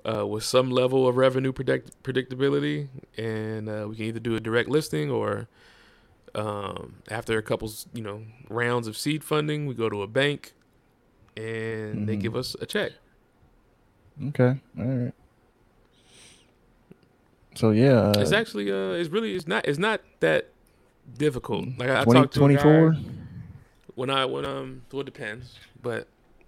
uh, 0.07 0.25
with 0.25 0.43
some 0.43 0.69
level 0.69 1.07
of 1.07 1.17
revenue 1.17 1.51
predict- 1.51 2.01
predictability, 2.03 2.87
and 3.17 3.67
uh, 3.69 3.85
we 3.89 3.95
can 3.95 4.05
either 4.05 4.19
do 4.19 4.35
a 4.35 4.39
direct 4.39 4.69
listing 4.69 5.09
or, 5.09 5.47
um, 6.35 6.95
after 7.09 7.37
a 7.37 7.41
couple, 7.41 7.71
you 7.93 8.01
know, 8.03 8.23
rounds 8.49 8.87
of 8.87 8.97
seed 8.97 9.23
funding, 9.23 9.65
we 9.65 9.73
go 9.73 9.89
to 9.89 10.01
a 10.01 10.07
bank, 10.07 10.53
and 11.35 12.07
they 12.07 12.15
Mhm. 12.15 12.21
give 12.21 12.35
us 12.35 12.55
a 12.61 12.65
check. 12.65 12.91
Okay, 14.27 14.59
all 14.79 14.85
right. 14.85 15.13
So 17.55 17.71
yeah, 17.71 17.99
uh, 18.11 18.19
it's 18.19 18.31
actually, 18.33 18.71
uh, 18.71 18.91
it's 18.93 19.09
really, 19.09 19.33
it's 19.35 19.47
not, 19.47 19.65
it's 19.67 19.79
not 19.79 20.01
that 20.19 20.49
difficult. 21.17 21.67
Like 21.77 21.89
I, 21.89 22.01
I 22.01 22.03
20, 22.03 22.19
talked 22.21 22.33
to 22.33 22.39
guy- 22.39 22.45
24? 22.61 22.95
when 23.95 24.09
I 24.09 24.25
when 24.25 24.43
um 24.45 24.81
well 24.91 25.01
it 25.01 25.05
depends, 25.05 25.57
but 25.81 26.07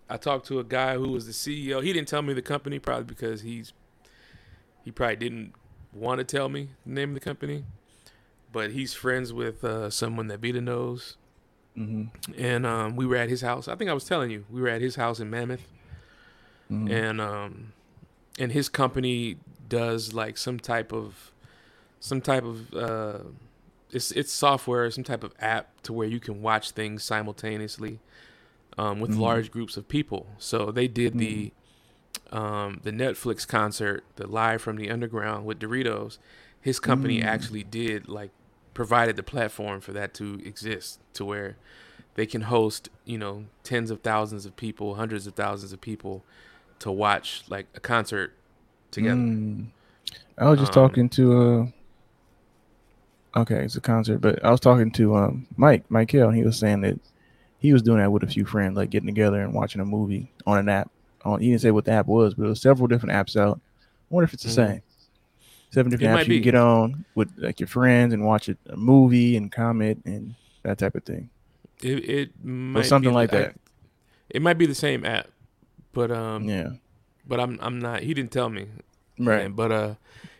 I 0.10 0.18
talked 0.18 0.48
to 0.48 0.60
a 0.60 0.64
guy 0.64 0.96
who 0.96 1.10
was 1.10 1.26
the 1.26 1.34
CEO. 1.34 1.84
He 1.84 1.92
didn't 1.94 2.08
tell 2.08 2.22
me 2.22 2.34
the 2.34 2.42
company 2.42 2.80
probably 2.80 3.04
because 3.06 3.42
he's 3.42 3.74
he 4.84 4.92
probably 4.92 5.18
didn't 5.18 5.54
want 5.94 6.20
to 6.20 6.24
tell 6.24 6.48
me 6.50 6.70
the 6.86 6.94
name 6.94 7.10
of 7.10 7.14
the 7.16 7.20
company, 7.20 7.66
but 8.54 8.72
he's 8.72 8.94
friends 8.94 9.34
with 9.34 9.64
uh, 9.64 9.90
someone 9.90 10.28
that 10.28 10.40
Vita 10.40 10.62
knows, 10.62 11.18
Mhm, 11.78 12.10
and 12.38 12.66
um 12.66 12.96
we 12.96 13.06
were 13.06 13.18
at 13.18 13.30
his 13.30 13.42
house. 13.42 13.68
I 13.68 13.76
think 13.76 13.90
I 13.90 13.94
was 13.94 14.06
telling 14.06 14.32
you 14.32 14.46
we 14.50 14.62
were 14.62 14.70
at 14.70 14.82
his 14.82 14.96
house 14.96 15.20
in 15.20 15.30
Mammoth, 15.30 15.68
mhm. 16.72 16.90
and 16.92 17.22
um 17.22 17.74
and 18.40 18.52
his 18.52 18.70
company 18.70 19.38
does 19.68 20.14
like 20.14 20.38
some 20.38 20.60
type 20.60 20.92
of 20.94 21.32
some 22.00 22.22
type 22.22 22.44
of 22.46 22.74
uh 22.74 23.20
it's 23.92 24.12
it's 24.12 24.32
software 24.32 24.90
some 24.92 25.04
type 25.04 25.24
of 25.24 25.34
app 25.40 25.82
to 25.82 25.92
where 25.94 26.08
you 26.08 26.20
can 26.20 26.42
watch 26.42 26.72
things 26.72 27.04
simultaneously 27.04 28.00
um 28.78 29.00
with 29.00 29.12
Mhm. 29.12 29.20
large 29.20 29.52
groups 29.52 29.78
of 29.78 29.88
people 29.88 30.28
so 30.38 30.72
they 30.72 30.88
did 30.88 31.18
the 31.18 31.52
um 32.32 32.80
the 32.84 32.92
netflix 32.92 33.48
concert 33.48 34.04
the 34.18 34.28
live 34.28 34.62
from 34.62 34.76
the 34.78 34.90
underground 34.90 35.46
with 35.46 35.60
doritos 35.60 36.18
his 36.62 36.80
company 36.80 37.20
Mm. 37.22 37.26
actually 37.26 37.64
did 37.64 38.08
like 38.10 38.32
provided 38.74 39.16
the 39.16 39.24
platform 39.24 39.80
for 39.82 39.94
that 39.94 40.14
to 40.16 40.40
exist 40.46 41.00
to 41.14 41.26
where 41.26 41.56
they 42.16 42.26
can 42.26 42.42
host 42.42 42.90
you 43.06 43.18
know 43.18 43.46
tens 43.64 43.90
of 43.92 44.02
thousands 44.02 44.46
of 44.46 44.56
people 44.56 44.96
hundreds 44.96 45.26
of 45.28 45.34
thousands 45.36 45.72
of 45.74 45.82
people 45.82 46.24
to 46.80 46.92
watch 46.92 47.44
like 47.50 47.66
a 47.76 47.80
concert 47.80 48.34
together 48.92 49.22
Mm. 49.22 49.68
I 50.38 50.50
was 50.50 50.60
just 50.60 50.76
Um, 50.78 50.90
talking 50.90 51.10
to 51.10 51.24
uh 51.42 51.68
okay, 53.42 53.64
it's 53.64 53.76
a 53.76 53.82
concert, 53.82 54.20
but 54.20 54.44
I 54.44 54.52
was 54.52 54.60
talking 54.60 54.92
to 54.92 55.16
um 55.16 55.48
Mike, 55.56 55.84
Mike 55.90 56.12
Hill, 56.12 56.28
and 56.28 56.38
he 56.38 56.44
was 56.44 56.58
saying 56.58 56.82
that 56.82 57.00
he 57.60 57.74
was 57.74 57.82
doing 57.82 57.98
that 58.00 58.12
with 58.12 58.24
a 58.24 58.28
few 58.28 58.46
friends, 58.46 58.76
like 58.78 58.90
getting 58.90 59.08
together 59.08 59.42
and 59.42 59.54
watching 59.54 59.82
a 59.82 59.86
movie 59.86 60.32
on 60.46 60.58
an 60.60 60.70
app. 60.70 60.90
On 61.26 61.40
he 61.40 61.50
didn't 61.50 61.62
say 61.62 61.72
what 61.72 61.86
the 61.86 61.92
app 61.92 62.08
was, 62.08 62.34
but 62.34 62.46
it 62.46 62.50
was 62.50 62.62
several 62.62 62.88
different 62.88 63.14
apps 63.14 63.36
out. 63.40 63.60
I 63.60 64.14
wonder 64.14 64.26
if 64.26 64.34
it's 64.34 64.44
the 64.44 64.50
Mhm. 64.50 64.68
same. 64.68 64.82
Seven 65.72 65.92
different 65.92 66.14
It 66.14 66.16
apps 66.16 66.20
you 66.20 66.26
can 66.26 66.30
be. 66.30 66.40
get 66.40 66.56
on 66.56 67.06
with 67.16 67.30
like 67.38 67.60
your 67.60 67.68
friends 67.68 68.14
and 68.14 68.24
watch 68.26 68.48
a 68.48 68.56
movie 68.76 69.36
and 69.36 69.52
comment 69.52 70.02
and 70.06 70.36
that 70.64 70.78
type 70.78 70.96
of 70.96 71.04
thing. 71.04 71.30
it, 71.84 72.10
it 72.10 72.32
might 72.44 72.86
something 72.86 73.12
be- 73.12 73.16
like 73.16 73.34
I- 73.34 73.38
that. 73.38 73.56
it 74.30 74.42
might 74.42 74.58
be 74.58 74.66
the 74.66 74.74
same 74.74 75.06
app 75.06 75.28
but 75.94 76.10
um 76.10 76.46
Yeah. 76.46 76.70
but 77.28 77.40
i'm 77.40 77.60
i'm 77.62 77.78
not 77.78 78.02
he 78.02 78.16
didn't 78.16 78.32
tell 78.32 78.50
me 78.50 78.66
Right. 79.20 79.46
And- 79.46 79.56
but 79.56 79.72
uh 79.72 79.96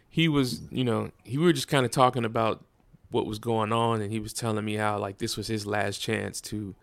he 0.10 0.28
was 0.28 0.62
you 0.72 0.84
know 0.84 1.12
he 1.24 1.38
we 1.38 1.44
were 1.46 1.54
just 1.54 1.68
kind 1.68 1.86
of 1.86 1.92
talking 1.92 2.26
about 2.26 2.64
what 3.12 3.28
was 3.28 3.38
going 3.38 3.72
on 3.72 4.02
and 4.02 4.12
he 4.12 4.20
was 4.20 4.34
telling 4.34 4.66
me 4.66 4.76
how 4.78 4.98
like 4.98 5.20
this 5.20 5.38
was 5.38 5.46
his 5.48 5.68
last 5.68 6.00
chance 6.00 6.42
to 6.42 6.74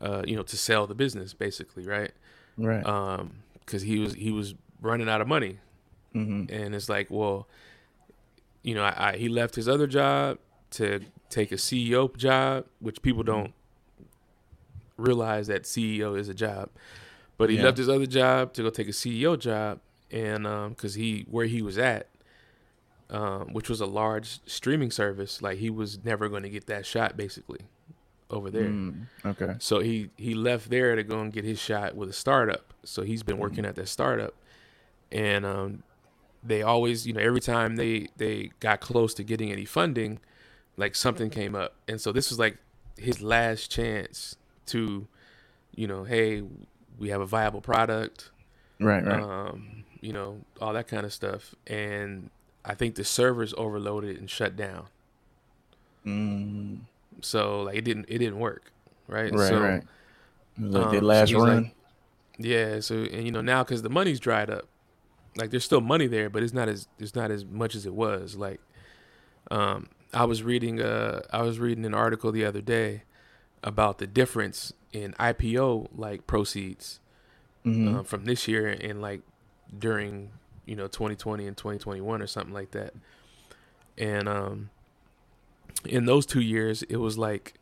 uh 0.00 0.22
you 0.26 0.34
know 0.36 0.42
to 0.42 0.56
sell 0.56 0.86
the 0.86 0.94
business 0.94 1.34
basically 1.34 1.86
right? 1.86 2.12
Right. 2.56 2.84
um 2.86 3.36
because 3.60 3.82
he 3.82 3.98
was 3.98 4.14
he 4.14 4.30
was 4.30 4.54
running 4.80 5.08
out 5.08 5.20
of 5.20 5.28
money. 5.28 5.58
Hmm 6.12 6.44
and 6.50 6.74
it's 6.74 6.88
like 6.88 7.08
well 7.10 7.48
you 8.62 8.74
know 8.74 8.84
I, 8.84 9.10
I 9.12 9.16
he 9.16 9.28
left 9.28 9.54
his 9.56 9.68
other 9.68 9.86
job 9.86 10.38
to 10.72 11.00
take 11.30 11.50
a 11.52 11.56
ceo 11.56 12.14
job 12.16 12.66
which 12.80 13.02
people 13.02 13.22
don't 13.22 13.52
realize 14.96 15.46
that 15.48 15.64
ceo 15.64 16.18
is 16.18 16.28
a 16.28 16.34
job. 16.34 16.70
But 17.36 17.50
he 17.50 17.56
Yeah. 17.56 17.64
left 17.64 17.78
his 17.78 17.88
other 17.88 18.06
job 18.06 18.52
to 18.54 18.62
go 18.62 18.70
take 18.70 18.88
a 18.88 18.92
ceo 18.92 19.38
job 19.38 19.80
and 20.10 20.46
um 20.46 20.70
because 20.70 20.94
he 20.94 21.26
where 21.30 21.46
he 21.46 21.62
was 21.62 21.78
at 21.78 22.08
um 23.10 23.52
which 23.52 23.68
was 23.68 23.80
a 23.80 23.86
large 23.86 24.38
streaming 24.46 24.90
service 24.90 25.42
like 25.42 25.58
he 25.58 25.68
was 25.70 26.04
never 26.04 26.28
going 26.28 26.42
to 26.42 26.48
get 26.48 26.66
that 26.66 26.86
shot 26.86 27.16
basically 27.16 27.60
over 28.30 28.50
there 28.50 28.68
Mm, 28.70 29.06
okay. 29.24 29.54
so 29.58 29.80
he 29.80 30.10
he 30.16 30.34
left 30.34 30.70
there 30.70 30.96
to 30.96 31.02
go 31.02 31.20
and 31.20 31.32
get 31.32 31.44
his 31.44 31.58
shot 31.60 31.94
with 31.94 32.08
a 32.08 32.12
startup. 32.12 32.72
So 32.84 33.02
he's 33.02 33.22
been 33.22 33.38
working 33.38 33.64
at 33.64 33.76
that 33.76 33.88
startup, 33.88 34.34
and 35.12 35.44
um, 35.46 35.82
they 36.42 36.62
always, 36.62 37.06
you 37.06 37.12
know, 37.12 37.20
every 37.20 37.40
time 37.40 37.76
they 37.76 38.08
they 38.16 38.50
got 38.60 38.80
close 38.80 39.14
to 39.14 39.24
getting 39.24 39.50
any 39.52 39.64
funding, 39.64 40.20
like 40.76 40.94
something 40.94 41.30
came 41.30 41.54
up, 41.54 41.74
and 41.88 42.00
so 42.00 42.12
this 42.12 42.30
was 42.30 42.38
like 42.38 42.58
his 42.96 43.20
last 43.22 43.70
chance 43.70 44.36
to, 44.66 45.06
you 45.74 45.86
know, 45.86 46.04
hey, 46.04 46.42
we 46.98 47.08
have 47.10 47.20
a 47.20 47.26
viable 47.26 47.60
product, 47.60 48.30
Right. 48.80 49.04
Right. 49.04 49.20
um, 49.20 49.84
you 50.00 50.12
know, 50.12 50.40
all 50.60 50.72
that 50.72 50.86
kind 50.88 51.04
of 51.06 51.12
stuff, 51.12 51.54
and 51.66 52.30
I 52.64 52.74
think 52.74 52.94
the 52.96 53.04
servers 53.04 53.52
overloaded 53.56 54.16
and 54.18 54.28
shut 54.30 54.56
down. 54.56 54.86
mm, 56.06 56.78
So 57.22 57.62
like 57.62 57.76
it 57.76 57.84
didn't 57.84 58.06
it 58.08 58.18
didn't 58.18 58.38
work, 58.38 58.70
right? 59.08 59.32
Right, 59.32 59.48
so, 59.48 59.60
right. 59.60 59.82
Like 60.58 60.84
um, 60.86 60.90
their 60.92 61.00
so 61.00 61.06
last 61.06 61.32
like- 61.32 61.42
run. 61.48 61.70
Yeah, 62.38 62.80
so 62.80 62.96
and 62.96 63.24
you 63.24 63.30
know 63.32 63.40
now 63.42 63.62
because 63.62 63.82
the 63.82 63.88
money's 63.90 64.18
dried 64.18 64.50
up, 64.50 64.66
like 65.36 65.50
there's 65.50 65.64
still 65.64 65.80
money 65.80 66.06
there, 66.08 66.28
but 66.28 66.42
it's 66.42 66.52
not 66.52 66.68
as 66.68 66.88
it's 66.98 67.14
not 67.14 67.30
as 67.30 67.44
much 67.44 67.74
as 67.76 67.86
it 67.86 67.94
was. 67.94 68.34
Like, 68.36 68.60
um, 69.52 69.88
I 70.12 70.24
was 70.24 70.42
reading 70.42 70.80
uh 70.80 71.20
I 71.32 71.42
was 71.42 71.58
reading 71.60 71.84
an 71.86 71.94
article 71.94 72.32
the 72.32 72.44
other 72.44 72.60
day 72.60 73.04
about 73.62 73.98
the 73.98 74.06
difference 74.08 74.72
in 74.92 75.12
IPO 75.14 75.88
like 75.96 76.26
proceeds 76.26 77.00
Mhm. 77.64 78.00
uh, 78.00 78.02
from 78.02 78.24
this 78.26 78.46
year 78.48 78.68
and 78.68 79.00
like 79.00 79.22
during 79.76 80.30
you 80.66 80.74
know 80.76 80.86
2020 80.88 81.46
and 81.46 81.56
2021 81.56 82.20
or 82.20 82.26
something 82.26 82.52
like 82.52 82.72
that, 82.72 82.94
and 83.96 84.28
um, 84.28 84.70
in 85.86 86.06
those 86.06 86.26
two 86.26 86.40
years 86.40 86.82
it 86.84 86.96
was 86.96 87.16
like 87.18 87.54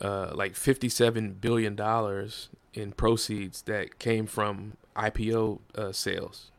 uh 0.00 0.30
like 0.34 0.54
57 0.56 1.34
billion 1.34 1.74
dollars 1.76 2.48
in 2.74 2.92
proceeds 2.92 3.62
that 3.62 3.98
came 3.98 4.26
from 4.26 4.74
IPO 4.96 5.60
uh, 5.74 5.92
sales, 5.92 6.50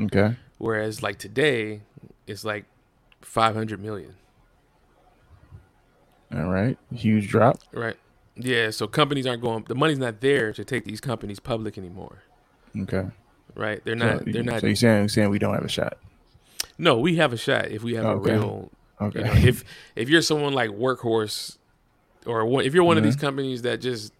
okay. 0.00 0.36
whereas 0.58 1.02
like 1.02 1.18
today 1.18 1.82
it's 2.26 2.44
like 2.44 2.64
500 3.22 3.80
million. 3.80 4.14
All 6.34 6.48
right. 6.48 6.78
Huge 6.94 7.28
drop. 7.28 7.58
Right. 7.72 7.96
Yeah. 8.36 8.70
So 8.70 8.86
companies 8.86 9.26
aren't 9.26 9.42
going. 9.42 9.64
The 9.66 9.74
money's 9.74 9.98
not 9.98 10.20
there 10.20 10.52
to 10.52 10.64
take 10.64 10.84
these 10.84 11.00
companies 11.00 11.40
public 11.40 11.76
anymore. 11.76 12.22
Okay. 12.78 13.06
Right. 13.54 13.84
They're 13.84 13.96
not. 13.96 14.20
so, 14.20 14.24
they're 14.26 14.42
not. 14.44 14.60
So 14.60 14.68
you're 14.68 14.76
saying, 14.76 14.98
you're 15.00 15.08
saying 15.08 15.30
we 15.30 15.38
don't 15.38 15.54
have 15.54 15.64
a 15.64 15.68
shot? 15.68 15.98
no, 16.78 16.98
we 16.98 17.16
have 17.16 17.32
a 17.32 17.36
shot 17.36 17.68
if 17.68 17.82
we 17.82 17.94
have 17.94 18.04
Okay. 18.06 18.32
a 18.32 18.38
real. 18.38 18.70
Okay. 19.00 19.20
You 19.20 19.24
know, 19.24 19.32
if 19.48 19.64
if 19.96 20.08
you're 20.08 20.22
someone 20.22 20.52
like 20.52 20.70
Workhorse, 20.70 21.56
or 22.26 22.44
one, 22.44 22.64
if 22.64 22.74
you're 22.74 22.84
one 22.84 22.98
of 22.98 23.02
these 23.04 23.16
companies 23.16 23.62
that 23.62 23.80
just 23.80 24.12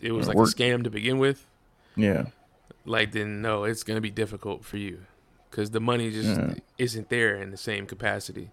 it 0.00 0.12
was 0.12 0.26
like 0.28 0.36
work- 0.36 0.48
a 0.48 0.52
scam 0.52 0.84
to 0.84 0.90
begin 0.90 1.18
with, 1.18 1.46
yeah. 1.96 2.26
like 2.84 3.12
then 3.12 3.40
no, 3.42 3.64
it's 3.64 3.82
gonna 3.82 4.00
be 4.00 4.10
difficult 4.10 4.64
for 4.64 4.76
you 4.78 4.98
because 5.50 5.70
the 5.70 5.80
money 5.80 6.10
just 6.10 6.28
Yeah. 6.40 6.54
isn't 6.78 7.08
there 7.08 7.36
in 7.36 7.50
the 7.50 7.56
same 7.56 7.86
capacity. 7.86 8.50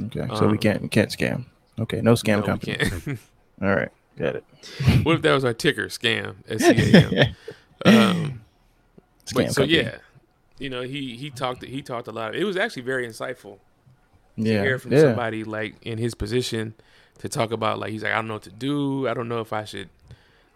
Okay. 0.00 0.26
so 0.36 0.42
we 0.46 0.52
Um, 0.52 0.58
can't 0.58 0.82
we 0.82 0.88
can't 0.88 1.10
scam. 1.10 1.46
Okay. 1.78 2.00
No 2.02 2.12
scam 2.12 2.40
No, 2.40 2.42
company. 2.42 2.76
All 3.62 3.74
right. 3.74 3.88
Got 4.18 4.36
it. 4.36 4.44
what 5.02 5.16
if 5.16 5.22
that 5.22 5.32
was 5.32 5.44
our 5.44 5.54
ticker? 5.54 5.86
Scam. 5.86 6.36
S-C-A-M. 6.48 7.34
um, 7.84 8.40
Scam 9.24 9.34
but 9.34 9.52
so 9.52 9.62
company. 9.62 9.78
yeah, 9.78 9.96
you 10.58 10.68
know, 10.70 10.82
he 10.82 11.16
he 11.16 11.30
talked 11.30 11.64
he 11.64 11.80
talked 11.82 12.06
a 12.08 12.12
lot. 12.12 12.34
It 12.34 12.44
was 12.44 12.56
actually 12.56 12.82
very 12.82 13.06
insightful 13.08 13.58
to 14.44 14.62
hear 14.62 14.78
from 14.78 14.92
yeah. 14.92 15.00
somebody 15.00 15.44
like 15.44 15.74
in 15.82 15.98
his 15.98 16.14
position 16.14 16.74
to 17.18 17.28
talk 17.28 17.50
about 17.52 17.78
like 17.78 17.90
he's 17.90 18.02
like 18.02 18.12
I 18.12 18.16
don't 18.16 18.28
know 18.28 18.34
what 18.34 18.42
to 18.44 18.50
do. 18.50 19.08
I 19.08 19.14
don't 19.14 19.28
know 19.28 19.40
if 19.40 19.52
I 19.52 19.64
should 19.64 19.88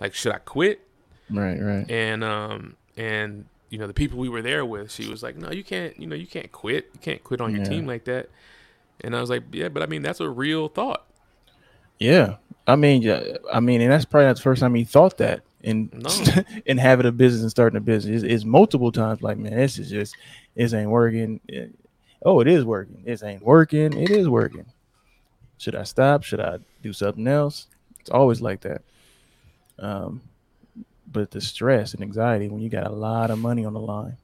like 0.00 0.14
should 0.14 0.32
I 0.32 0.38
quit? 0.38 0.86
Right. 1.30 1.60
Right. 1.60 1.90
And 1.90 2.22
um 2.24 2.76
and 2.96 3.46
you 3.70 3.78
know 3.78 3.86
the 3.86 3.94
people 3.94 4.18
we 4.18 4.28
were 4.28 4.42
there 4.42 4.64
with, 4.64 4.90
she 4.90 5.08
was 5.08 5.22
like, 5.22 5.36
no, 5.36 5.50
you 5.50 5.62
can't. 5.64 5.98
You 5.98 6.06
know, 6.06 6.16
you 6.16 6.26
can't 6.26 6.50
quit. 6.52 6.90
You 6.92 7.00
can't 7.00 7.22
quit 7.22 7.40
on 7.40 7.52
your 7.54 7.62
Yeah. 7.62 7.70
team 7.70 7.86
like 7.86 8.04
that. 8.04 8.28
And 9.02 9.16
I 9.16 9.20
was 9.20 9.30
like, 9.30 9.44
yeah, 9.52 9.68
but 9.68 9.82
I 9.82 9.86
mean 9.86 10.02
that's 10.02 10.20
a 10.20 10.28
real 10.28 10.68
thought. 10.68 11.06
Yeah. 11.98 12.36
I 12.66 12.76
mean, 12.76 13.02
yeah. 13.02 13.36
I 13.52 13.60
mean, 13.60 13.80
and 13.80 13.90
that's 13.92 14.04
probably 14.04 14.26
not 14.26 14.36
the 14.36 14.42
first 14.42 14.60
time 14.60 14.74
he 14.74 14.84
thought 14.84 15.18
that. 15.18 15.42
In 15.62 15.90
No. 15.92 16.10
in 16.66 16.78
having 16.78 17.06
a 17.06 17.12
business 17.12 17.42
and 17.42 17.50
starting 17.50 17.76
a 17.76 17.80
business, 17.80 18.22
it's, 18.22 18.32
it's 18.32 18.44
multiple 18.44 18.90
times. 18.92 19.22
Like, 19.22 19.36
man, 19.38 19.56
this 19.56 19.78
is 19.78 19.90
just 19.90 20.16
this 20.54 20.72
ain't 20.72 20.90
working. 20.90 21.40
Oh, 22.24 22.40
it 22.40 22.48
is 22.48 22.64
working. 22.64 23.02
This 23.04 23.22
ain't 23.22 23.42
working. 23.42 23.92
It 23.98 24.10
is 24.10 24.28
working. 24.28 24.66
Should 25.58 25.74
I 25.74 25.84
stop? 25.84 26.22
Should 26.22 26.40
I 26.40 26.58
do 26.82 26.92
something 26.92 27.26
else? 27.26 27.66
It's 28.00 28.10
always 28.10 28.40
like 28.40 28.60
that. 28.62 28.82
Um, 29.78 30.20
but 31.10 31.30
the 31.30 31.40
stress 31.40 31.94
and 31.94 32.02
anxiety 32.02 32.48
when 32.48 32.60
you 32.62 32.68
got 32.68 32.86
a 32.86 32.90
lot 32.92 33.30
of 33.30 33.38
money 33.38 33.64
on 33.64 33.72
the 33.72 33.80
line 33.80 34.16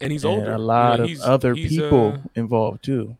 And 0.00 0.10
he's 0.10 0.24
and 0.24 0.32
older. 0.34 0.46
a 0.46 0.52
You 0.52 0.58
know, 0.58 0.64
lot 0.64 1.00
of 1.00 1.20
other 1.20 1.54
people 1.54 2.12
uh, 2.14 2.18
involved 2.34 2.82
too. 2.82 3.16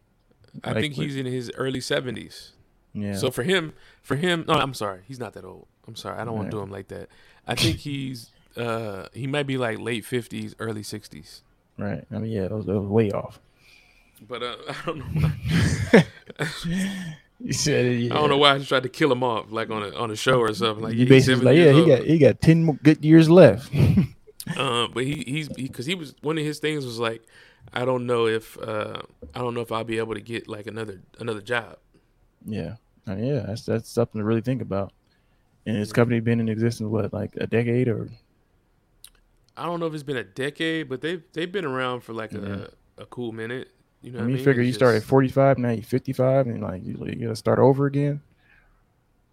I 0.64 0.72
like 0.72 0.80
think 0.82 0.96
with- 0.96 1.06
he's 1.06 1.16
in 1.16 1.26
his 1.26 1.50
early 1.56 1.80
seventies. 1.80 2.52
Yeah. 2.92 3.14
So 3.14 3.30
for 3.30 3.44
him, 3.44 3.72
for 4.02 4.16
him, 4.16 4.44
no, 4.48 4.54
I'm 4.54 4.74
sorry, 4.74 5.02
he's 5.06 5.20
not 5.20 5.34
that 5.34 5.44
old. 5.44 5.66
I'm 5.86 5.94
sorry, 5.94 6.18
I 6.18 6.24
don't 6.24 6.34
want 6.34 6.46
Right. 6.46 6.50
to 6.50 6.56
do 6.56 6.62
him 6.62 6.70
like 6.70 6.88
that. 6.88 7.08
I 7.46 7.54
think 7.54 7.76
he's 7.76 8.30
uh 8.56 9.06
he 9.12 9.26
might 9.28 9.46
be 9.46 9.56
like 9.58 9.78
late 9.78 10.04
fifties, 10.04 10.56
early 10.58 10.82
sixties. 10.82 11.42
right. 11.78 12.04
I 12.10 12.18
mean, 12.18 12.32
yeah, 12.32 12.48
that 12.48 12.54
was, 12.54 12.66
that 12.66 12.80
was 12.80 12.88
way 12.88 13.10
off. 13.12 13.38
But 14.28 14.42
uh, 14.42 14.56
I 14.68 14.74
don't 14.86 14.98
know. 14.98 15.28
Why, 15.90 16.04
You 17.42 17.54
said 17.54 17.86
it. 17.86 17.96
Yeah. 18.00 18.14
I 18.14 18.18
don't 18.18 18.28
know 18.28 18.36
why 18.36 18.52
I 18.54 18.58
just 18.58 18.68
tried 18.68 18.82
to 18.82 18.90
kill 18.90 19.10
him 19.10 19.22
off 19.24 19.50
like 19.50 19.70
on 19.70 19.82
a 19.82 19.90
on 19.96 20.10
a 20.10 20.16
show 20.16 20.38
or 20.40 20.52
something. 20.52 20.84
Like 20.84 20.94
you 20.94 21.06
basically 21.06 21.42
like, 21.42 21.56
yeah, 21.56 21.72
he 21.72 21.78
old. 21.80 21.88
got 21.88 22.02
he 22.02 22.18
got 22.18 22.40
ten 22.42 22.64
more 22.64 22.78
good 22.82 23.04
years 23.04 23.28
left. 23.30 23.70
Uh, 24.56 24.88
but 24.88 25.04
he 25.04 25.22
he's 25.28 25.48
because 25.48 25.86
he, 25.86 25.94
was 25.94 26.14
one 26.22 26.36
of 26.36 26.42
his 26.44 26.58
things 26.58 26.84
was 26.84 26.98
like, 26.98 27.22
I 27.72 27.84
don't 27.84 28.04
know 28.04 28.26
if 28.26 28.58
uh 28.58 29.00
I 29.34 29.38
don't 29.38 29.54
know 29.54 29.60
if 29.60 29.70
I'll 29.70 29.84
be 29.84 29.98
able 29.98 30.14
to 30.14 30.20
get 30.20 30.48
like 30.48 30.66
another 30.66 31.02
another 31.20 31.40
job. 31.42 31.76
yeah, 32.44 32.76
I 33.06 33.14
mean, 33.14 33.24
yeah, 33.26 33.40
that's 33.46 33.64
that's 33.64 33.88
something 33.88 34.18
to 34.18 34.24
really 34.24 34.40
think 34.40 34.60
about. 34.60 34.92
And 35.66 35.76
his 35.76 35.92
company 35.92 36.18
been 36.20 36.40
in 36.40 36.48
existence 36.48 36.88
what 36.88 37.12
like 37.12 37.36
a 37.36 37.46
decade 37.46 37.86
or 37.86 38.08
I 39.56 39.66
don't 39.66 39.78
know 39.78 39.86
if 39.86 39.94
it's 39.94 40.02
been 40.02 40.16
a 40.16 40.24
decade, 40.24 40.88
but 40.88 41.00
they've 41.00 41.22
they've 41.32 41.52
been 41.52 41.66
around 41.66 42.00
for 42.00 42.12
like 42.12 42.32
Yeah. 42.32 42.66
a, 42.98 43.02
a 43.02 43.06
cool 43.06 43.30
minute. 43.32 43.68
You 44.02 44.12
know, 44.12 44.20
I 44.20 44.22
mean, 44.22 44.36
I 44.36 44.38
you 44.38 44.44
figure 44.44 44.62
you 44.62 44.72
start 44.72 44.96
at 44.96 45.02
45, 45.02 45.58
now 45.58 45.70
you're 45.70 45.82
55, 45.82 46.46
and 46.46 46.62
like 46.62 46.84
you, 46.84 46.96
you 47.06 47.14
gotta 47.26 47.36
start 47.36 47.58
over 47.58 47.86
again. 47.86 48.22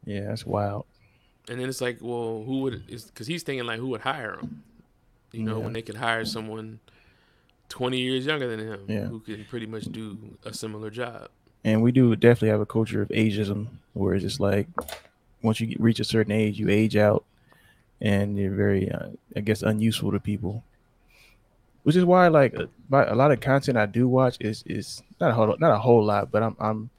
Yeah, 0.06 0.28
that's 0.28 0.46
wild. 0.46 0.86
And 1.50 1.60
then 1.60 1.70
it's 1.70 1.80
like, 1.82 2.00
well, 2.02 2.44
who 2.46 2.62
would? 2.62 2.84
Is 2.90 3.06
because 3.06 3.28
he's 3.28 3.44
thinking 3.44 3.66
like, 3.66 3.80
who 3.80 3.88
would 3.88 4.02
hire 4.02 4.34
him? 4.40 4.64
You 5.32 5.44
know, 5.44 5.58
Yeah. 5.58 5.64
when 5.64 5.74
they 5.74 5.82
could 5.82 5.96
hire 5.96 6.26
someone 6.26 6.80
twenty 7.70 8.00
years 8.00 8.26
younger 8.26 8.48
than 8.54 8.60
him, 8.60 8.86
Yeah. 8.88 9.06
who 9.06 9.20
can 9.22 9.46
pretty 9.46 9.66
much 9.66 9.86
do 9.86 10.18
a 10.44 10.54
similar 10.54 10.90
job. 10.90 11.30
And 11.64 11.82
we 11.82 11.92
do 11.92 12.16
definitely 12.16 12.50
have 12.50 12.62
a 12.62 12.66
culture 12.66 13.02
of 13.02 13.10
ageism 13.10 13.68
where 13.94 14.14
it's 14.16 14.24
just 14.24 14.40
like 14.40 14.68
once 15.42 15.60
you 15.62 15.76
reach 15.80 16.00
a 16.00 16.06
certain 16.06 16.32
age, 16.32 16.60
you 16.60 16.70
age 16.70 16.96
out, 16.98 17.24
and 18.02 18.38
you're 18.38 18.54
very, 18.56 18.92
uh, 18.92 19.10
I 19.36 19.40
guess, 19.42 19.62
unuseful 19.64 20.12
to 20.12 20.20
people. 20.20 20.64
Which 21.88 21.96
is 21.96 22.04
why, 22.04 22.28
like, 22.28 22.54
my, 22.90 23.06
a 23.06 23.16
lot 23.16 23.32
of 23.32 23.40
content 23.40 23.78
I 23.78 23.86
do 23.86 24.10
watch 24.10 24.36
is 24.42 24.62
is 24.66 25.02
not 25.22 25.32
a 25.32 25.34
whole 25.34 25.56
not 25.58 25.72
a 25.72 25.78
whole 25.78 26.04
lot, 26.04 26.30
but 26.30 26.44
I'm 26.44 26.58
I'm 26.60 26.90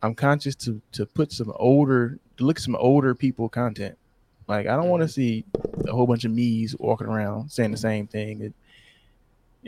I'm 0.00 0.14
conscious 0.14 0.54
to 0.62 0.80
to 0.92 1.06
put 1.06 1.32
some 1.32 1.52
older 1.56 2.20
look 2.38 2.58
at 2.58 2.62
some 2.62 2.76
older 2.76 3.16
people 3.16 3.48
content. 3.48 3.98
Like, 4.46 4.68
I 4.68 4.76
don't 4.76 4.90
want 4.90 5.02
to 5.02 5.08
see 5.08 5.44
a 5.88 5.90
whole 5.90 6.06
bunch 6.06 6.24
of 6.24 6.30
me's 6.30 6.76
walking 6.78 7.08
around 7.08 7.50
saying 7.50 7.72
the 7.72 7.76
same 7.76 8.06
thing 8.06 8.42
and 8.42 8.54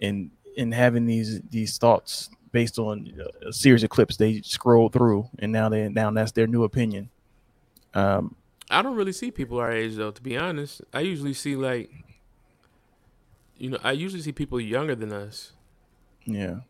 and 0.01 0.31
and 0.57 0.73
having 0.73 1.05
these 1.05 1.41
these 1.51 1.77
thoughts 1.77 2.31
based 2.53 2.79
on 2.79 3.13
a 3.45 3.53
series 3.53 3.83
of 3.83 3.91
clips 3.91 4.17
they 4.19 4.41
scroll 4.43 4.89
through, 4.89 5.29
and 5.41 5.51
now 5.51 5.69
they 5.69 5.89
now 5.89 6.13
that's 6.13 6.31
their 6.31 6.47
new 6.47 6.63
opinion. 6.63 7.11
Um, 7.93 8.37
I 8.71 8.83
don't 8.83 8.95
really 8.95 9.11
see 9.11 9.33
people 9.33 9.59
our 9.59 9.73
age 9.73 9.97
though. 9.97 10.13
To 10.13 10.23
be 10.23 10.37
honest, 10.37 10.81
I 10.93 11.01
usually 11.01 11.35
see 11.35 11.57
like, 11.57 11.91
you 13.57 13.71
know, 13.71 13.79
I 13.85 13.93
usually 13.93 14.23
see 14.23 14.33
people 14.33 14.61
younger 14.61 14.95
than 14.95 15.13
us, 15.13 15.53
yeah, 16.25 16.61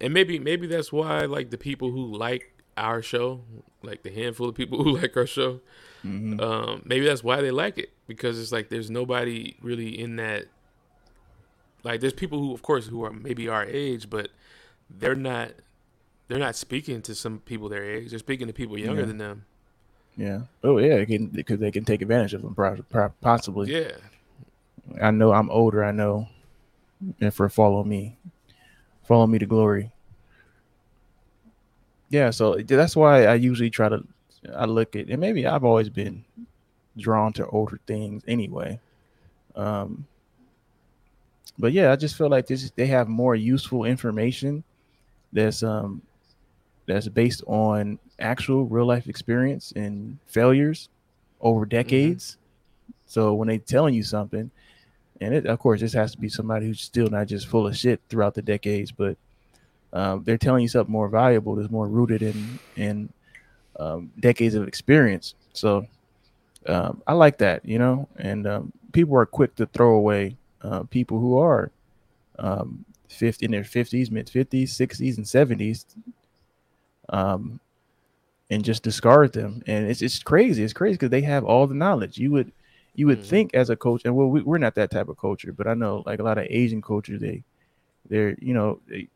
and 0.00 0.12
maybe 0.14 0.38
maybe 0.38 0.66
that's 0.66 0.92
why 0.92 1.20
like 1.26 1.50
the 1.50 1.58
people 1.58 1.90
who 1.90 2.04
like 2.16 2.52
our 2.76 3.00
show, 3.02 3.40
like 3.82 4.02
the 4.02 4.10
handful 4.10 4.48
of 4.48 4.54
people 4.54 4.82
who 4.84 4.96
like 4.98 5.16
our 5.16 5.26
show, 5.26 5.60
Mhm. 6.04 6.40
um, 6.40 6.82
maybe 6.84 7.06
that's 7.06 7.24
why 7.24 7.40
they 7.40 7.50
like 7.50 7.78
it 7.78 7.90
because 8.06 8.38
it's 8.40 8.52
like 8.52 8.68
there's 8.68 8.90
nobody 8.90 9.56
really 9.62 9.98
in 9.98 10.16
that. 10.16 10.46
Like 11.82 12.00
there's 12.00 12.12
people 12.14 12.38
who, 12.40 12.52
of 12.52 12.62
course, 12.62 12.86
who 12.88 13.04
are 13.04 13.12
maybe 13.12 13.48
our 13.48 13.64
age, 13.64 14.10
but 14.10 14.30
they're 14.90 15.14
not. 15.14 15.52
They're 16.28 16.40
not 16.40 16.56
speaking 16.56 17.02
to 17.02 17.14
some 17.14 17.38
people 17.38 17.68
their 17.68 17.84
age. 17.84 18.10
They're 18.10 18.18
speaking 18.18 18.48
to 18.48 18.52
people 18.52 18.76
younger 18.76 19.02
Yeah. 19.02 19.06
than 19.06 19.18
them. 19.18 19.44
yeah. 20.16 20.40
Oh 20.64 20.78
yeah, 20.78 21.04
because 21.04 21.60
they 21.60 21.70
can 21.70 21.84
take 21.84 22.02
advantage 22.02 22.34
of 22.34 22.42
them, 22.42 22.56
possibly. 23.20 23.72
Yeah, 23.72 23.92
I 25.00 25.10
know 25.10 25.32
I'm 25.32 25.50
older. 25.50 25.84
I 25.84 25.92
know, 25.92 26.28
and 27.20 27.32
for 27.32 27.48
follow 27.48 27.84
me, 27.84 28.16
follow 29.04 29.26
me 29.26 29.38
to 29.38 29.46
glory. 29.46 29.92
Yeah, 32.08 32.30
so 32.30 32.56
that's 32.56 32.94
why 32.96 33.26
I 33.26 33.34
usually 33.34 33.70
try 33.70 33.88
to. 33.88 34.04
I 34.54 34.64
look 34.64 34.94
at, 34.94 35.08
and 35.08 35.20
maybe 35.20 35.46
I've 35.46 35.64
always 35.64 35.88
been 35.88 36.24
drawn 36.96 37.32
to 37.34 37.46
older 37.48 37.80
things 37.86 38.22
anyway. 38.28 38.78
Um, 39.56 40.06
but 41.58 41.72
yeah, 41.72 41.90
I 41.92 41.96
just 41.96 42.16
feel 42.16 42.28
like 42.28 42.46
this. 42.46 42.70
They 42.76 42.86
have 42.86 43.08
more 43.08 43.34
useful 43.34 43.84
information 43.84 44.62
that's 45.32 45.62
um 45.62 46.02
that's 46.86 47.08
based 47.08 47.42
on 47.46 47.98
actual 48.18 48.64
real 48.64 48.86
life 48.86 49.08
experience 49.08 49.72
and 49.74 50.18
failures 50.26 50.88
over 51.40 51.66
decades. 51.66 52.38
So 53.06 53.34
when 53.34 53.48
they 53.48 53.58
telling 53.58 53.94
you 53.94 54.02
something, 54.02 54.50
and 55.20 55.34
it, 55.34 55.46
of 55.46 55.58
course, 55.58 55.80
this 55.80 55.92
has 55.92 56.12
to 56.12 56.18
be 56.18 56.28
somebody 56.28 56.66
who's 56.66 56.80
still 56.80 57.08
not 57.08 57.26
just 57.26 57.46
full 57.46 57.66
of 57.66 57.76
shit 57.76 58.00
throughout 58.08 58.34
the 58.34 58.42
decades, 58.42 58.92
but 58.92 59.16
um, 59.92 60.24
they're 60.24 60.38
telling 60.38 60.62
you 60.62 60.68
something 60.68 60.92
more 60.92 61.08
valuable, 61.08 61.54
that's 61.54 61.70
more 61.70 61.88
rooted 61.88 62.22
in 62.22 62.58
in 62.76 63.08
um, 63.78 64.10
decades 64.20 64.54
of 64.54 64.66
experience. 64.68 65.34
So 65.52 65.86
um, 66.66 67.02
I 67.06 67.12
like 67.12 67.38
that, 67.38 67.64
you 67.64 67.78
know, 67.78 68.08
and 68.16 68.46
um, 68.46 68.72
people 68.92 69.16
are 69.16 69.26
quick 69.26 69.54
to 69.56 69.66
throw 69.66 69.94
away 69.94 70.36
uh, 70.62 70.82
people 70.84 71.18
who 71.18 71.38
are 71.38 71.70
um, 72.38 72.84
50 73.08 73.46
in 73.46 73.52
their 73.52 73.62
50s, 73.62 74.10
mid 74.10 74.26
50s, 74.26 74.64
60s, 74.64 75.16
and 75.16 75.26
70s, 75.26 75.84
um, 77.08 77.60
and 78.50 78.64
just 78.64 78.82
discard 78.82 79.32
them. 79.32 79.62
And 79.66 79.88
it's 79.88 80.02
it's 80.02 80.22
crazy. 80.22 80.62
It's 80.62 80.72
crazy 80.72 80.94
because 80.94 81.10
they 81.10 81.22
have 81.22 81.44
all 81.44 81.66
the 81.66 81.74
knowledge. 81.74 82.18
You 82.18 82.32
would 82.32 82.52
you 82.96 83.06
would 83.06 83.20
Mhm. 83.20 83.28
think 83.28 83.54
as 83.54 83.70
a 83.70 83.76
coach, 83.76 84.02
and 84.04 84.16
well, 84.16 84.28
we, 84.28 84.42
we're 84.42 84.58
not 84.58 84.74
that 84.74 84.90
type 84.90 85.08
of 85.08 85.18
culture, 85.18 85.52
but 85.52 85.66
I 85.68 85.74
know 85.74 86.02
like 86.06 86.18
a 86.18 86.24
lot 86.24 86.38
of 86.38 86.46
Asian 86.50 86.82
cultures, 86.82 87.20
they 87.20 87.44
they're 88.08 88.36
you 88.40 88.54
know 88.54 88.80
they, 88.88 89.08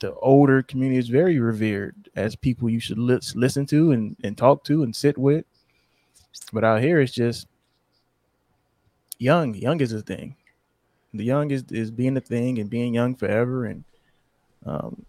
the 0.00 0.12
older 0.16 0.62
community 0.62 0.98
is 0.98 1.08
very 1.08 1.38
revered 1.38 1.94
as 2.16 2.36
people 2.36 2.68
you 2.68 2.80
should 2.80 2.98
lis- 2.98 3.34
listen 3.36 3.64
to 3.66 3.92
and, 3.92 4.16
and 4.24 4.36
talk 4.36 4.64
to 4.64 4.82
and 4.82 4.94
sit 4.94 5.16
with. 5.16 5.44
But 6.52 6.64
out 6.64 6.82
here, 6.82 7.00
it's 7.00 7.12
just 7.12 7.46
young. 9.18 9.54
Young 9.54 9.80
is 9.80 9.92
a 9.92 10.02
thing. 10.02 10.36
The 11.14 11.24
young 11.24 11.50
is, 11.52 11.64
is 11.70 11.90
being 11.90 12.16
a 12.16 12.20
thing 12.20 12.58
and 12.58 12.68
being 12.68 12.92
young 12.92 13.14
forever 13.14 13.66
and, 13.66 13.84
um, 14.66 15.06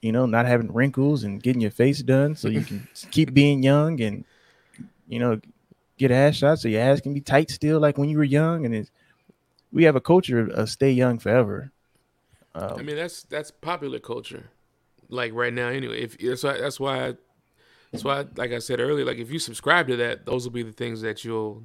you 0.00 0.12
know, 0.12 0.24
not 0.24 0.46
having 0.46 0.72
wrinkles 0.72 1.24
and 1.24 1.42
getting 1.42 1.60
your 1.60 1.72
face 1.72 2.00
done 2.00 2.36
so 2.36 2.48
you 2.48 2.64
can 2.64 2.86
keep 3.10 3.34
being 3.34 3.62
young 3.62 4.00
and, 4.00 4.24
you 5.08 5.18
know, 5.18 5.40
get 6.00 6.10
ass 6.10 6.36
shots 6.36 6.62
so 6.62 6.68
your 6.68 6.80
ass 6.80 7.00
can 7.00 7.12
be 7.14 7.20
tight 7.20 7.50
still 7.50 7.78
like 7.78 7.98
when 7.98 8.08
you 8.08 8.16
were 8.16 8.24
young. 8.24 8.64
And 8.64 8.74
it's, 8.74 8.90
we 9.70 9.84
have 9.84 9.96
a 9.96 10.00
culture 10.00 10.48
of 10.48 10.68
stay 10.70 10.90
young 10.90 11.18
forever. 11.18 11.70
Um, 12.54 12.72
I 12.78 12.82
mean, 12.82 12.96
that's 12.96 13.22
that's 13.22 13.50
popular 13.52 14.00
culture, 14.00 14.50
like 15.08 15.32
right 15.32 15.52
now. 15.52 15.68
Anyway, 15.68 16.00
if 16.00 16.18
that's 16.18 16.42
why 16.42 16.58
that's 16.58 16.80
why 16.80 17.14
that's 17.92 18.02
why 18.02 18.24
like 18.34 18.50
I 18.50 18.58
said 18.58 18.80
earlier, 18.80 19.04
like 19.04 19.18
if 19.18 19.30
you 19.30 19.38
subscribe 19.38 19.86
to 19.88 19.96
that, 19.96 20.26
those 20.26 20.44
will 20.44 20.52
be 20.52 20.64
the 20.64 20.72
things 20.72 21.00
that 21.02 21.24
you'll 21.24 21.62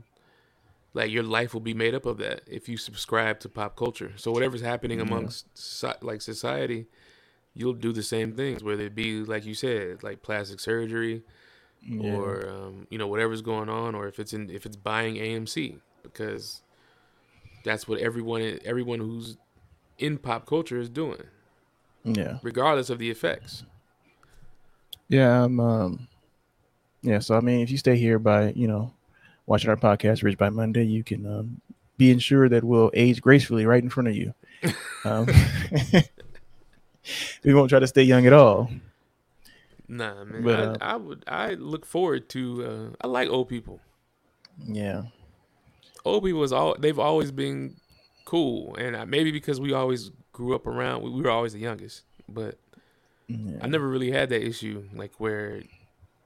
like 0.94 1.10
your 1.12 1.24
life 1.24 1.54
will 1.54 1.62
be 1.62 1.74
made 1.74 1.96
up 1.96 2.06
of 2.06 2.18
that 2.20 2.42
if 2.46 2.70
you 2.70 2.78
subscribe 2.78 3.40
to 3.40 3.50
pop 3.50 3.76
culture. 3.76 4.14
So 4.16 4.32
whatever's 4.32 4.62
happening 4.62 5.00
Yeah. 5.00 5.06
amongst 5.08 5.46
so- 5.58 5.96
like 6.02 6.22
society, 6.22 6.86
you'll 7.56 7.74
do 7.74 7.92
the 7.92 8.04
same 8.04 8.34
things, 8.34 8.64
whether 8.64 8.84
it 8.84 8.94
be 8.96 9.22
like 9.24 9.44
you 9.46 9.56
said, 9.56 10.04
like 10.04 10.22
plastic 10.22 10.60
surgery 10.60 11.24
yeah. 11.86 12.16
or 12.16 12.50
um, 12.50 12.88
you 12.90 12.98
know 12.98 13.08
whatever's 13.08 13.42
going 13.42 13.70
on, 13.70 13.96
or 13.96 14.08
if 14.08 14.20
it's 14.20 14.34
in 14.34 14.50
if 14.50 14.66
it's 14.66 14.76
buying 14.76 15.16
AMC 15.16 15.80
because 16.04 16.62
that's 17.64 17.88
what 17.88 18.00
everyone 18.00 18.60
everyone 18.66 19.00
who's 19.00 19.38
in 19.98 20.18
pop 20.18 20.46
culture 20.46 20.80
is 20.80 20.90
doing, 20.90 21.24
yeah. 22.04 22.40
regardless 22.42 22.90
of 22.90 23.00
the 23.00 23.10
effects. 23.10 23.64
Yeah, 25.08 25.44
um, 25.44 25.60
um, 25.60 26.08
yeah. 27.02 27.20
So 27.20 27.36
I 27.36 27.42
mean, 27.42 27.62
if 27.62 27.70
you 27.70 27.78
stay 27.78 27.98
here 27.98 28.20
by 28.20 28.52
you 28.52 28.68
know 28.68 28.94
watching 29.46 29.70
our 29.70 29.78
podcast, 29.78 30.24
Rich 30.24 30.38
by 30.38 30.50
Monday, 30.50 30.84
you 30.84 31.04
can 31.04 31.26
um, 31.26 31.62
be 31.98 32.12
ensured 32.12 32.52
that 32.52 32.64
we'll 32.64 32.92
age 32.94 33.22
gracefully 33.22 33.66
right 33.66 33.84
in 33.84 33.90
front 33.90 34.10
of 34.10 34.16
you. 34.16 34.34
Um, 35.06 35.28
we 37.44 37.54
won't 37.54 37.70
try 37.70 37.78
to 37.78 37.86
stay 37.86 38.02
young 38.02 38.26
at 38.26 38.34
all. 38.34 38.72
Nah, 39.88 40.24
man. 40.24 40.44
But, 40.44 40.60
I, 40.60 40.64
uh, 40.64 40.78
I 40.82 40.96
would. 40.96 41.24
I 41.28 41.54
look 41.54 41.86
forward 41.86 42.30
to. 42.30 42.66
Uh, 42.66 42.96
I 43.02 43.08
like 43.08 43.30
old 43.30 43.50
people. 43.50 43.80
Yeah, 44.58 45.04
Old 46.06 46.24
people 46.24 46.44
is 46.44 46.54
all. 46.54 46.76
They've 46.80 46.98
always 47.00 47.32
been 47.32 47.76
cool, 48.26 48.76
and 48.76 48.96
I, 48.96 49.06
maybe 49.06 49.32
because 49.32 49.60
we 49.60 49.74
always 49.74 50.12
grew 50.32 50.56
up 50.56 50.66
around. 50.68 51.04
We, 51.04 51.10
we 51.10 51.22
were 51.22 51.30
always 51.32 51.54
the 51.54 51.60
youngest, 51.60 52.04
but 52.30 52.58
yeah. 53.28 53.58
I 53.62 53.68
never 53.68 53.88
really 53.88 54.12
had 54.12 54.30
that 54.30 54.42
issue, 54.46 54.88
like 54.94 55.14
where, 55.20 55.62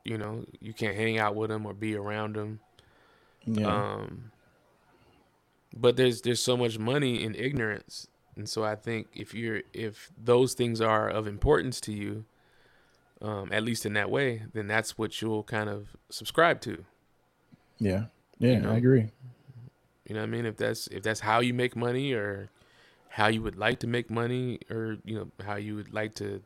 you 0.03 0.17
know, 0.17 0.45
you 0.59 0.73
can't 0.73 0.95
hang 0.95 1.17
out 1.17 1.35
with 1.35 1.49
them 1.49 1.65
or 1.65 1.73
be 1.73 1.95
around 1.95 2.35
them. 2.35 2.59
yeah. 3.45 3.67
Um, 3.67 4.31
but 5.75 5.95
there's 5.97 6.21
there's 6.21 6.41
so 6.41 6.57
much 6.57 6.77
money 6.77 7.23
in 7.23 7.35
ignorance, 7.35 8.07
and 8.35 8.47
so 8.49 8.63
I 8.63 8.75
think 8.75 9.07
if 9.13 9.33
you're 9.33 9.61
if 9.73 10.11
those 10.21 10.53
things 10.53 10.81
are 10.81 11.09
of 11.09 11.25
importance 11.25 11.79
to 11.81 11.93
you, 11.93 12.25
um, 13.21 13.51
at 13.51 13.63
least 13.63 13.85
in 13.85 13.93
that 13.93 14.09
way, 14.09 14.43
then 14.53 14.67
that's 14.67 14.97
what 14.97 15.21
you'll 15.21 15.43
kind 15.43 15.69
of 15.69 15.95
subscribe 16.09 16.61
to. 16.61 16.85
yeah, 17.79 18.05
yeah. 18.39 18.53
you 18.53 18.59
know. 18.61 18.71
I 18.71 18.77
agree. 18.77 19.09
You 20.07 20.15
know 20.15 20.21
what 20.21 20.27
I 20.27 20.31
mean? 20.31 20.45
If 20.45 20.57
that's 20.57 20.87
if 20.87 21.03
that's 21.03 21.19
how 21.21 21.39
you 21.39 21.53
make 21.53 21.75
money 21.75 22.13
or 22.13 22.49
how 23.09 23.27
you 23.27 23.41
would 23.41 23.55
like 23.57 23.79
to 23.79 23.87
make 23.87 24.09
money 24.09 24.59
or 24.69 24.97
you 25.05 25.15
know 25.15 25.31
how 25.45 25.55
you 25.55 25.75
would 25.75 25.93
like 25.93 26.15
to 26.15 26.41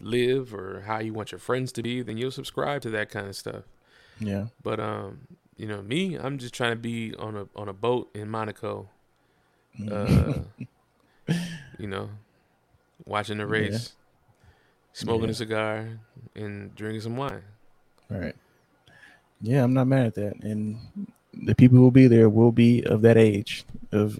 live 0.00 0.54
or 0.54 0.82
how 0.86 0.98
you 0.98 1.12
want 1.12 1.32
your 1.32 1.38
friends 1.38 1.72
to 1.72 1.82
be, 1.82 2.02
then 2.02 2.16
you'll 2.18 2.30
subscribe 2.30 2.82
to 2.82 2.90
that 2.90 3.10
kind 3.10 3.28
of 3.28 3.36
stuff. 3.36 3.64
Yeah, 4.20 4.46
But 4.62 4.80
um, 4.80 5.26
you 5.56 5.66
know, 5.66 5.82
me, 5.82 6.16
I'm 6.16 6.38
just 6.38 6.54
trying 6.54 6.72
to 6.72 6.76
be 6.80 7.14
on 7.16 7.36
a 7.36 7.48
on 7.56 7.68
a 7.68 7.72
boat 7.74 8.10
in 8.14 8.30
Monaco, 8.30 8.88
uh, 9.90 10.40
you 11.78 11.86
know, 11.86 12.10
watching 13.04 13.38
the 13.38 13.46
Yeah. 13.46 13.48
race, 13.52 13.94
smoking 14.92 15.24
Yeah. 15.24 15.30
a 15.30 15.34
cigar 15.34 15.88
and 16.34 16.74
drinking 16.74 17.00
some 17.02 17.16
wine. 17.16 17.42
all 18.10 18.18
right. 18.18 18.36
Yeah, 19.40 19.64
I'm 19.64 19.72
not 19.72 19.86
mad 19.86 20.06
at 20.06 20.14
that, 20.16 20.42
and 20.42 20.78
the 21.32 21.54
people 21.54 21.76
who 21.78 21.82
will 21.84 21.90
be 21.90 22.08
there 22.08 22.28
will 22.28 22.52
be 22.52 22.82
of 22.84 23.02
that 23.02 23.16
age 23.16 23.64
of 23.92 24.18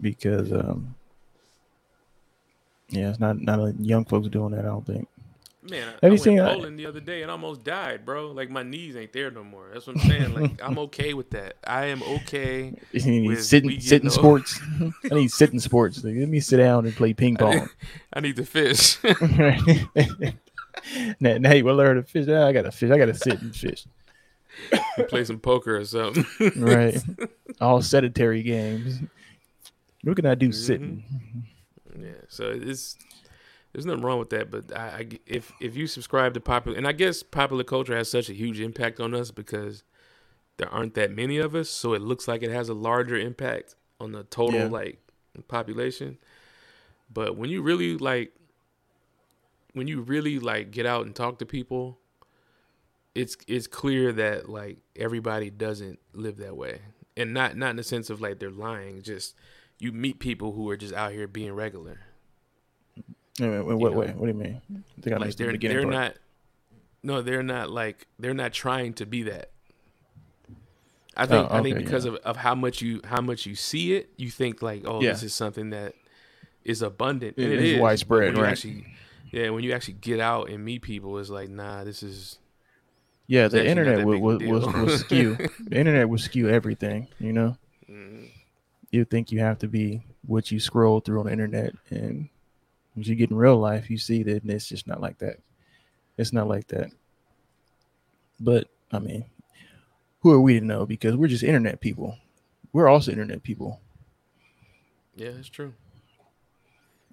because 0.00 0.52
um 0.52 0.94
yeah, 2.88 3.10
it's 3.10 3.20
not 3.20 3.40
not 3.40 3.60
a 3.60 3.74
young 3.78 4.04
folks 4.04 4.28
doing 4.28 4.50
that. 4.52 4.60
I 4.64 4.68
don't 4.68 4.86
think. 4.86 5.08
Man, 5.64 5.94
I, 6.02 6.06
I 6.06 6.10
went 6.10 6.26
uh, 6.40 6.54
bowling 6.54 6.76
the 6.76 6.86
other 6.86 6.98
day 6.98 7.22
and 7.22 7.30
almost 7.30 7.62
died, 7.62 8.04
bro. 8.04 8.32
Like 8.32 8.50
my 8.50 8.64
knees 8.64 8.96
ain't 8.96 9.12
there 9.12 9.30
no 9.30 9.44
more. 9.44 9.70
That's 9.72 9.86
what 9.86 9.96
I'm 9.96 10.02
saying. 10.08 10.34
Like 10.34 10.60
I'm 10.62 10.76
okay 10.78 11.14
with 11.14 11.30
that. 11.30 11.54
I 11.64 11.86
am 11.86 12.02
okay. 12.02 12.74
You 12.90 13.00
need 13.04 13.28
With 13.28 13.44
sitting 13.44 13.80
sitting 13.80 14.10
sports. 14.10 14.58
I 15.10 15.14
need 15.14 15.30
sitting 15.30 15.60
sports. 15.60 16.02
Like, 16.02 16.16
let 16.16 16.28
me 16.28 16.40
sit 16.40 16.56
down 16.56 16.84
and 16.84 16.94
play 16.96 17.14
ping 17.14 17.36
pong. 17.36 17.68
I 18.12 18.18
need 18.18 18.34
to 18.36 18.44
fish. 18.44 18.98
now, 21.20 21.38
now 21.38 21.52
you 21.52 21.64
will 21.64 21.76
learn 21.76 21.96
to 21.96 22.02
fish. 22.02 22.26
I 22.28 22.52
gotta 22.52 22.72
fish. 22.72 22.90
I 22.90 22.98
gotta 22.98 23.14
sit 23.14 23.40
and 23.40 23.54
fish. 23.54 23.86
play 25.08 25.24
some 25.24 25.38
poker 25.38 25.76
or 25.76 25.84
something. 25.84 26.26
Right. 26.56 26.98
All 27.60 27.80
sedentary 27.82 28.42
games. 28.42 28.98
What 30.02 30.16
can 30.16 30.26
I 30.26 30.34
do 30.34 30.48
Mhm. 30.48 30.54
sitting? 30.54 31.04
Yeah, 31.96 32.08
so 32.28 32.50
it's 32.50 32.96
there's 33.72 33.86
nothing 33.86 34.02
wrong 34.02 34.18
with 34.18 34.30
that, 34.30 34.50
but 34.50 34.76
I, 34.76 34.82
I 34.86 35.08
if 35.26 35.52
if 35.60 35.76
you 35.76 35.86
subscribe 35.86 36.34
to 36.34 36.40
popular, 36.40 36.76
and 36.76 36.86
I 36.86 36.92
guess 36.92 37.22
popular 37.22 37.64
culture 37.64 37.96
has 37.96 38.10
such 38.10 38.28
a 38.28 38.34
huge 38.34 38.60
impact 38.60 39.00
on 39.00 39.14
us 39.14 39.30
because 39.30 39.82
there 40.58 40.68
aren't 40.68 40.94
that 40.94 41.10
many 41.14 41.38
of 41.38 41.54
us, 41.54 41.70
so 41.70 41.94
it 41.94 42.02
looks 42.02 42.28
like 42.28 42.42
it 42.42 42.50
has 42.50 42.68
a 42.68 42.74
larger 42.74 43.16
impact 43.16 43.74
on 43.98 44.12
the 44.12 44.24
total 44.24 44.60
Yeah. 44.60 44.66
like 44.66 44.98
population. 45.48 46.18
But 47.12 47.36
when 47.36 47.50
you 47.50 47.62
really 47.62 47.96
like, 47.96 48.32
when 49.72 49.86
you 49.88 50.02
really 50.02 50.38
like 50.38 50.70
get 50.70 50.86
out 50.86 51.06
and 51.06 51.14
talk 51.14 51.38
to 51.38 51.46
people, 51.46 51.98
it's 53.14 53.36
it's 53.46 53.66
clear 53.66 54.12
that 54.12 54.48
like 54.48 54.78
everybody 54.96 55.50
doesn't 55.50 55.98
live 56.12 56.36
that 56.38 56.56
way, 56.56 56.80
and 57.16 57.32
not 57.32 57.56
not 57.56 57.70
in 57.70 57.76
the 57.76 57.82
sense 57.82 58.10
of 58.10 58.20
like 58.20 58.38
they're 58.38 58.50
lying, 58.50 59.02
just 59.02 59.34
you 59.78 59.92
meet 59.92 60.18
people 60.18 60.52
who 60.52 60.68
are 60.70 60.76
just 60.76 60.94
out 60.94 61.12
here 61.12 61.26
being 61.26 61.52
regular. 61.52 62.00
Wait, 63.40 63.48
wait, 63.48 63.64
wait, 63.64 63.78
know. 63.78 63.90
wait, 63.98 64.14
what 64.16 64.26
do 64.26 64.32
you 64.32 64.34
mean? 64.34 64.60
I 64.70 65.00
think 65.00 65.16
I 65.16 65.18
like 65.18 65.36
they're 65.36 65.52
beginning 65.52 65.76
they're 65.78 65.90
part. 65.90 65.94
not 65.94 66.16
no 67.02 67.22
they're 67.22 67.42
not 67.42 67.70
like 67.70 68.06
they're 68.18 68.34
not 68.34 68.52
trying 68.52 68.92
to 68.94 69.06
be 69.06 69.24
that 69.24 69.50
i 71.16 71.26
think 71.26 71.48
Oh, 71.50 71.56
i 71.56 71.62
think 71.62 71.76
because 71.78 72.04
yeah. 72.04 72.12
of, 72.12 72.16
of 72.18 72.36
how 72.36 72.54
much 72.54 72.80
you 72.80 73.00
how 73.04 73.20
much 73.20 73.44
you 73.46 73.54
see 73.54 73.94
it 73.94 74.10
you 74.16 74.30
think 74.30 74.62
like 74.62 74.82
oh 74.86 75.02
Yeah. 75.02 75.12
this 75.12 75.22
is 75.24 75.34
something 75.34 75.70
that 75.70 75.94
is 76.64 76.80
abundant 76.82 77.34
It 77.38 77.44
and 77.44 77.52
it 77.54 77.60
is 77.60 77.80
widespread, 77.80 78.28
when 78.28 78.36
you 78.36 78.42
right. 78.42 78.52
actually, 78.52 78.86
yeah 79.32 79.50
when 79.50 79.64
you 79.64 79.72
actually 79.72 79.94
get 79.94 80.20
out 80.20 80.48
and 80.48 80.64
meet 80.64 80.82
people 80.82 81.18
it's 81.18 81.28
like 81.30 81.48
nah 81.48 81.82
this 81.84 82.02
is 82.02 82.38
Yeah, 83.26 83.48
the 83.48 83.66
internet 83.66 84.06
will, 84.06 84.20
will, 84.20 84.38
will, 84.38 84.72
will 84.72 84.88
skew. 84.98 85.36
the 85.68 85.76
internet 85.78 86.08
will 86.08 86.18
skew 86.18 86.48
everything. 86.48 87.08
You 87.18 87.32
know, 87.32 87.56
mm, 87.90 88.28
you 88.90 89.04
think 89.04 89.32
you 89.32 89.40
have 89.40 89.58
to 89.60 89.68
be 89.68 90.02
what 90.26 90.50
you 90.50 90.60
scroll 90.60 91.00
through 91.00 91.20
on 91.20 91.26
the 91.26 91.32
internet, 91.32 91.74
and 91.90 92.28
when 92.94 93.04
you 93.04 93.14
get 93.14 93.30
in 93.30 93.36
real 93.36 93.56
life, 93.56 93.90
you 93.90 93.98
see 93.98 94.22
that 94.24 94.44
it's 94.44 94.66
just 94.68 94.86
not 94.86 95.00
like 95.00 95.18
that. 95.18 95.38
It's 96.18 96.32
not 96.32 96.48
like 96.48 96.68
that. 96.68 96.90
But 98.40 98.68
I 98.92 98.98
mean, 98.98 99.24
who 100.20 100.32
are 100.32 100.40
we 100.40 100.58
to 100.60 100.64
know? 100.64 100.86
Because 100.86 101.16
we're 101.16 101.28
just 101.28 101.42
internet 101.44 101.80
people. 101.80 102.18
We're 102.72 102.88
also 102.88 103.10
internet 103.12 103.42
people. 103.42 103.80
yeah 105.16 105.28
it's 105.38 105.48
true 105.48 105.74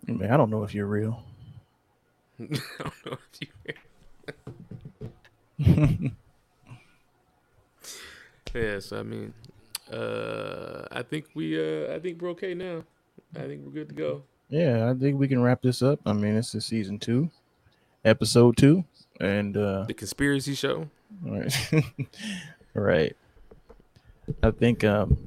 I 0.07 0.11
mean, 0.13 0.31
I 0.31 0.37
don't 0.37 0.49
know 0.49 0.63
if 0.63 0.73
you're 0.73 0.85
real. 0.87 1.23
i 2.39 2.45
don't 2.79 3.05
know 3.05 3.17
if 3.33 3.41
you 3.41 3.47
yeah 8.55 8.79
so 8.79 8.99
i 8.99 9.03
mean 9.03 9.33
uh 9.91 10.85
i 10.91 11.01
think 11.03 11.25
we 11.35 11.59
uh 11.59 11.93
i 11.93 11.99
think 11.99 12.21
we're 12.21 12.29
okay 12.29 12.53
now 12.53 12.83
i 13.35 13.41
think 13.41 13.61
we're 13.65 13.71
good 13.71 13.89
to 13.89 13.95
go 13.95 14.23
Yeah, 14.49 14.89
I 14.89 14.99
think 14.99 15.19
we 15.19 15.27
can 15.27 15.41
wrap 15.41 15.61
this 15.61 15.81
up. 15.81 15.99
I 16.05 16.13
mean, 16.13 16.35
this 16.35 16.55
is 16.55 16.65
season 16.65 16.97
two, 16.99 17.29
episode 18.03 18.57
two, 18.57 18.83
and 19.19 19.55
uh, 19.55 19.83
the 19.83 19.93
conspiracy 19.93 20.55
show 20.55 20.87
all 21.27 21.39
right. 21.39 21.55
Right. 22.75 23.15
I 24.43 24.51
think 24.51 24.83
um 24.83 25.17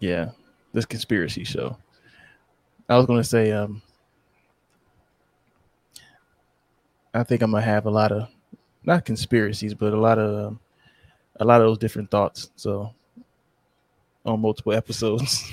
yeah, 0.00 0.30
this 0.72 0.86
conspiracy 0.86 1.44
show. 1.44 1.76
I 2.88 2.96
was 2.96 3.06
gonna 3.06 3.22
say 3.22 3.52
um 3.52 3.82
I 7.12 7.22
think 7.22 7.42
I'm 7.42 7.50
gonna 7.52 7.62
have 7.62 7.84
a 7.84 7.90
lot 7.90 8.12
of 8.12 8.28
not 8.82 9.04
conspiracies, 9.04 9.74
but 9.74 9.92
a 9.92 10.00
lot 10.00 10.18
of 10.18 10.46
um, 10.46 10.60
a 11.38 11.44
lot 11.44 11.60
of 11.60 11.66
those 11.66 11.78
different 11.78 12.10
thoughts. 12.10 12.50
So 12.56 12.92
on 14.30 14.40
multiple 14.40 14.72
episodes. 14.72 15.44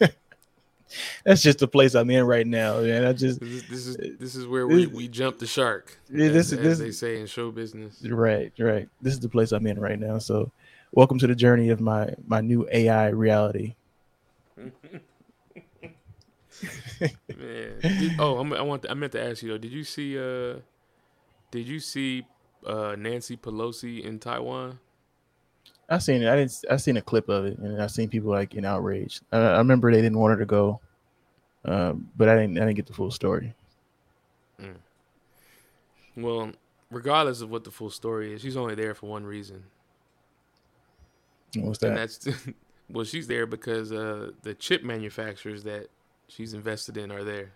That's 1.24 1.40
just 1.42 1.58
the 1.60 1.68
place 1.68 1.94
I'm 1.94 2.10
in 2.10 2.24
right 2.24 2.46
now, 2.46 2.80
man. 2.80 3.04
I 3.04 3.12
just 3.12 3.38
This 3.40 3.50
is 3.52 3.68
this 3.68 3.86
is, 3.86 3.96
this 4.18 4.34
is 4.34 4.46
where 4.46 4.66
we, 4.66 4.84
this- 4.86 4.94
we 4.94 5.08
jump 5.08 5.38
the 5.38 5.46
shark. 5.46 5.98
Yeah, 6.12 6.28
this- 6.28 6.52
as 6.52 6.58
this- 6.58 6.78
they 6.78 6.90
say 6.90 7.20
in 7.20 7.26
show 7.26 7.50
business. 7.52 8.02
right, 8.04 8.52
right. 8.58 8.88
This 9.00 9.14
is 9.14 9.20
the 9.20 9.28
place 9.28 9.52
I'm 9.52 9.66
in 9.66 9.78
right 9.78 9.98
now. 9.98 10.18
So, 10.18 10.50
welcome 10.92 11.18
to 11.20 11.26
the 11.28 11.34
journey 11.36 11.68
of 11.70 11.80
my 11.80 12.14
my 12.26 12.40
new 12.40 12.68
AI 12.72 13.08
reality. 13.10 13.74
Man. 17.36 17.78
Did- 17.80 18.18
oh, 18.20 18.38
I'm, 18.38 18.52
I 18.52 18.62
want. 18.62 18.84
I 18.90 18.94
meant 18.94 19.12
to 19.12 19.22
ask 19.22 19.42
you 19.42 19.50
though. 19.50 19.58
Did 19.58 19.72
you 19.72 19.84
see? 19.84 20.18
Uh, 20.18 20.56
did 21.50 21.66
you 21.66 21.80
see 21.80 22.26
uh, 22.66 22.94
Nancy 22.98 23.36
Pelosi 23.36 24.02
in 24.04 24.18
Taiwan? 24.18 24.78
I 25.90 25.98
seen 25.98 26.22
it. 26.22 26.28
I 26.32 26.36
didn't. 26.36 26.64
I 26.70 26.76
seen 26.76 26.96
a 26.96 27.02
clip 27.02 27.28
of 27.28 27.46
it, 27.46 27.58
and 27.58 27.82
I 27.82 27.88
seen 27.88 28.08
people 28.08 28.30
like 28.30 28.54
in 28.54 28.64
outrage. 28.64 29.20
I, 29.32 29.38
I 29.38 29.58
remember 29.58 29.92
they 29.92 30.00
didn't 30.02 30.18
want 30.18 30.32
her 30.32 30.38
to 30.38 30.46
go, 30.46 30.80
um, 31.64 32.10
but 32.16 32.28
I 32.28 32.36
didn't. 32.36 32.58
I 32.58 32.60
didn't 32.60 32.76
get 32.76 32.86
the 32.86 32.94
full 32.94 33.10
story. 33.10 33.54
Well, 36.16 36.52
regardless 36.90 37.40
of 37.40 37.50
what 37.50 37.64
the 37.64 37.70
full 37.70 37.90
story 37.90 38.34
is, 38.34 38.42
she's 38.42 38.56
only 38.56 38.74
there 38.74 38.94
for 38.94 39.06
one 39.06 39.24
reason, 39.24 39.64
What's 41.56 41.82
and 41.82 41.96
that? 41.96 41.96
that's 41.96 42.28
well, 42.90 43.04
she's 43.04 43.26
there 43.26 43.46
because 43.46 43.92
uh, 43.92 44.32
the 44.42 44.54
chip 44.54 44.82
manufacturers 44.82 45.64
that 45.64 45.88
she's 46.28 46.54
invested 46.54 46.96
in 46.96 47.10
are 47.10 47.24
there. 47.24 47.52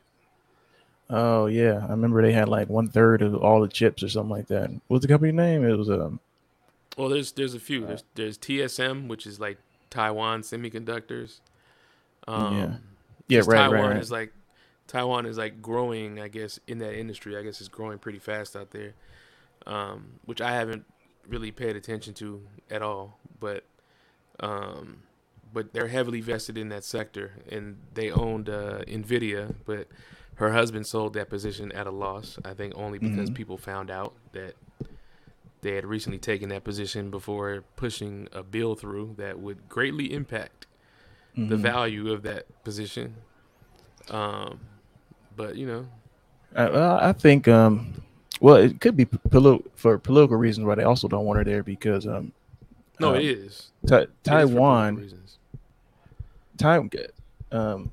Oh 1.11 1.47
yeah, 1.47 1.85
I 1.87 1.91
remember 1.91 2.23
they 2.23 2.33
had 2.33 2.49
like 2.49 2.69
one 2.69 2.89
third 2.89 3.23
of 3.23 3.35
all 3.37 3.61
the 3.61 3.69
chips 3.69 4.03
or 4.03 4.09
something 4.09 4.31
like 4.31 4.49
that. 4.49 4.71
What's 4.89 5.03
the 5.03 5.09
company 5.09 5.33
name? 5.33 5.65
It 5.65 5.77
was 5.77 5.91
um. 5.91 6.21
Well, 6.97 7.09
there's 7.09 7.33
there's 7.33 7.55
a 7.55 7.61
few. 7.61 7.87
There's 7.87 8.05
there's 8.15 8.39
TSM, 8.39 9.09
which 9.09 9.27
is 9.27 9.41
like 9.41 9.59
Taiwan 9.91 10.43
Semiconductors. 10.43 11.41
Um, 12.29 12.57
Yeah. 12.57 12.77
Yeah, 13.27 13.39
right, 13.41 13.57
Taiwan 13.57 13.73
right, 13.81 13.89
right. 13.93 13.97
is 14.01 14.11
like 14.11 14.33
Taiwan 14.87 15.25
is 15.27 15.39
like 15.39 15.63
growing, 15.63 16.21
I 16.21 16.29
guess, 16.29 16.61
in 16.67 16.79
that 16.79 16.95
industry. 16.95 17.37
I 17.39 17.43
guess 17.43 17.59
it's 17.61 17.69
growing 17.69 17.99
pretty 17.99 18.19
fast 18.19 18.55
out 18.55 18.71
there, 18.71 18.93
um, 19.67 20.21
which 20.27 20.41
I 20.43 20.53
haven't 20.53 20.85
really 21.27 21.51
paid 21.51 21.75
attention 21.75 22.13
to 22.15 22.43
at 22.71 22.83
all. 22.83 23.19
But 23.41 23.65
um, 24.41 25.05
but 25.55 25.73
they're 25.73 25.89
heavily 25.89 26.21
vested 26.21 26.59
in 26.59 26.69
that 26.69 26.85
sector, 26.85 27.33
and 27.51 27.79
they 27.95 28.11
owned 28.11 28.49
uh, 28.51 28.81
Nvidia, 28.87 29.55
but 29.65 29.89
her 30.35 30.53
husband 30.53 30.87
sold 30.87 31.15
that 31.15 31.31
position 31.31 31.73
at 31.73 31.87
a 31.87 31.91
loss. 31.93 32.39
I 32.45 32.53
think 32.55 32.75
only 32.77 32.99
because 32.99 33.31
Mhm. 33.31 33.35
people 33.35 33.57
found 33.57 33.91
out 33.91 34.13
that 34.33 34.55
they 35.65 35.75
had 35.75 35.85
recently 35.87 36.19
taken 36.19 36.51
that 36.51 36.63
position 36.63 37.11
before 37.11 37.65
pushing 37.75 38.29
a 38.33 38.43
bill 38.43 38.75
through 38.77 39.15
that 39.19 39.41
would 39.41 39.69
greatly 39.69 40.13
impact 40.13 40.67
the 41.37 41.57
Mhm. 41.57 41.61
value 41.61 42.13
of 42.13 42.23
that 42.23 42.47
position. 42.65 43.15
Um, 44.11 44.61
but 45.37 45.57
you 45.57 45.67
know, 45.67 45.87
I, 46.55 46.69
well, 46.71 46.99
I 47.01 47.13
think 47.13 47.49
um, 47.49 47.95
well, 48.41 48.57
it 48.57 48.81
could 48.81 48.97
be 48.97 49.07
for 49.75 49.99
political 49.99 50.37
reasons 50.37 50.67
why 50.67 50.75
they 50.77 50.85
also 50.85 51.09
don't 51.09 51.25
want 51.25 51.39
her 51.39 51.45
there 51.45 51.63
because 51.65 52.07
um, 52.07 52.33
no, 53.01 53.11
um, 53.11 53.17
it 53.17 53.25
is 53.25 53.71
Ta- 53.87 53.97
It 53.97 54.03
is 54.11 54.15
Taiwan. 54.23 55.11
Taiwan, 56.59 56.91
um, 57.51 57.91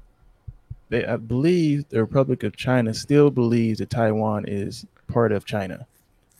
they 0.90 1.06
I 1.06 1.16
believe 1.18 1.88
the 1.90 2.00
Republic 2.02 2.44
of 2.44 2.56
China 2.56 2.94
still 2.94 3.32
believes 3.32 3.80
that 3.80 3.90
Taiwan 3.90 4.46
is 4.48 4.86
part 5.08 5.32
of 5.32 5.46
China, 5.46 5.88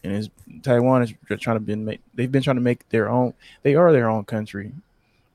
and 0.04 0.14
is 0.14 0.30
Taiwan 0.64 1.04
is 1.04 1.14
trying 1.40 1.56
to 1.58 1.60
been 1.60 1.86
make 1.86 2.02
they've 2.16 2.32
been 2.32 2.44
trying 2.44 2.56
to 2.58 2.62
make 2.62 2.88
their 2.90 3.10
own. 3.10 3.34
They 3.64 3.76
are 3.76 3.92
their 3.92 4.10
own 4.10 4.26
country, 4.26 4.72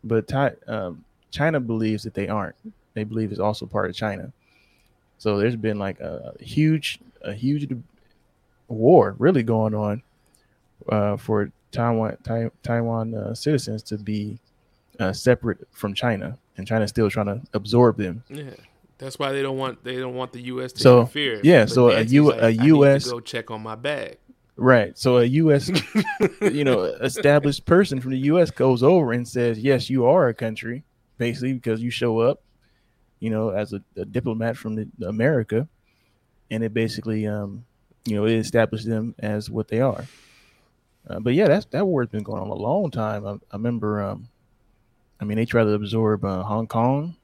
but 0.05 0.26
Tai, 0.28 0.52
um, 0.66 1.05
China 1.30 1.60
believes 1.60 2.02
that 2.05 2.14
they 2.14 2.28
aren't. 2.28 2.56
They 2.94 3.05
believe 3.05 3.30
it's 3.30 3.40
also 3.40 3.66
part 3.66 3.90
of 3.90 3.97
China. 3.97 4.32
So 5.18 5.38
there's 5.38 5.56
been 5.56 5.78
like 5.78 6.01
a 6.01 6.34
huge, 6.40 6.98
a 7.22 7.32
huge 7.32 7.68
war 8.68 9.14
really 9.18 9.43
going 9.43 9.74
on 9.74 10.02
uh, 10.88 11.16
for 11.16 11.51
Taiwan 11.72 12.16
Tai, 12.24 12.51
Taiwan 12.62 13.14
uh, 13.14 13.34
citizens 13.34 13.82
to 13.84 13.98
be 13.98 14.38
uh, 14.98 15.12
separate 15.12 15.66
from 15.72 15.94
China, 15.94 16.38
and 16.56 16.66
China's 16.66 16.90
still 16.90 17.10
trying 17.10 17.26
to 17.26 17.40
absorb 17.55 17.97
them. 17.98 18.24
Yeah, 18.28 18.44
that's 18.98 19.18
why 19.18 19.32
they 19.32 19.43
don't 19.43 19.59
want 19.59 19.84
they 19.84 19.97
don't 19.97 20.14
want 20.14 20.32
the 20.32 20.40
U.S. 20.43 20.72
to 20.72 20.80
So, 20.80 21.01
interfere. 21.01 21.40
yeah, 21.43 21.66
so 21.66 21.90
a 21.90 22.02
U- 22.02 22.30
like, 22.30 22.40
a 22.43 22.44
I 22.47 22.51
need 22.51 22.59
to 22.59 22.76
US 22.82 23.10
go 23.10 23.20
check 23.20 23.51
on 23.51 23.62
my 23.62 23.74
bag. 23.74 24.18
Right. 24.56 24.96
So 24.96 25.18
a 25.18 25.24
U.S. 25.24 25.70
you 26.40 26.64
know 26.64 26.84
established 26.84 27.66
person 27.66 28.00
from 28.00 28.12
the 28.12 28.18
U.S. 28.20 28.50
goes 28.50 28.82
over 28.82 29.12
and 29.12 29.28
says, 29.28 29.58
"Yes, 29.58 29.90
you 29.90 30.06
are 30.06 30.28
a 30.28 30.34
country," 30.34 30.82
basically 31.18 31.52
because 31.52 31.82
you 31.82 31.90
show 31.90 32.20
up, 32.20 32.42
you 33.20 33.28
know, 33.28 33.50
as 33.50 33.74
a, 33.74 33.82
a 33.96 34.06
diplomat 34.06 34.56
from 34.56 34.74
the, 34.74 34.88
America, 35.06 35.68
and 36.50 36.64
it 36.64 36.72
basically, 36.72 37.26
um, 37.26 37.66
you 38.06 38.16
know, 38.16 38.24
it 38.24 38.32
established 38.32 38.88
them 38.88 39.14
as 39.18 39.50
what 39.50 39.68
they 39.68 39.80
are. 39.80 40.06
Uh, 41.08 41.20
but 41.20 41.34
yeah, 41.34 41.48
that's 41.48 41.66
that 41.66 41.86
war's 41.86 42.08
been 42.08 42.22
going 42.22 42.40
on 42.40 42.48
a 42.48 42.54
long 42.54 42.90
time. 42.90 43.26
I, 43.26 43.32
I 43.32 43.56
remember, 43.56 44.02
um, 44.02 44.28
I 45.20 45.24
mean, 45.24 45.36
they 45.36 45.44
tried 45.44 45.64
to 45.64 45.74
absorb 45.74 46.24
uh, 46.24 46.42
Hong 46.42 46.66
Kong. 46.66 47.14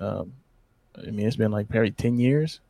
Um, 0.00 0.32
I 0.96 1.10
mean, 1.10 1.26
it's 1.26 1.36
been 1.36 1.52
like 1.52 1.68
probably 1.68 1.90
ten 1.90 2.18
years 2.18 2.60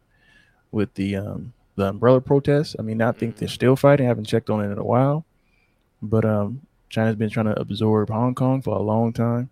with 0.73 0.93
the 0.95 1.17
um, 1.17 1.53
the 1.79 1.89
umbrella 1.89 2.21
protests. 2.21 2.75
I 2.79 2.83
mean, 2.83 3.01
I 3.01 3.13
think 3.13 3.37
they're 3.37 3.49
still 3.49 3.77
fighting. 3.77 4.07
I 4.07 4.09
haven't 4.09 4.25
checked 4.27 4.51
on 4.51 4.61
it 4.61 4.71
in 4.71 4.79
a 4.79 4.85
while, 4.85 5.25
but 6.03 6.25
um, 6.25 6.61
China's 6.91 7.17
been 7.17 7.31
trying 7.31 7.47
to 7.47 7.59
absorb 7.59 8.11
Hong 8.11 8.35
Kong 8.35 8.61
for 8.61 8.77
a 8.77 8.83
long 8.83 9.13
time. 9.13 9.49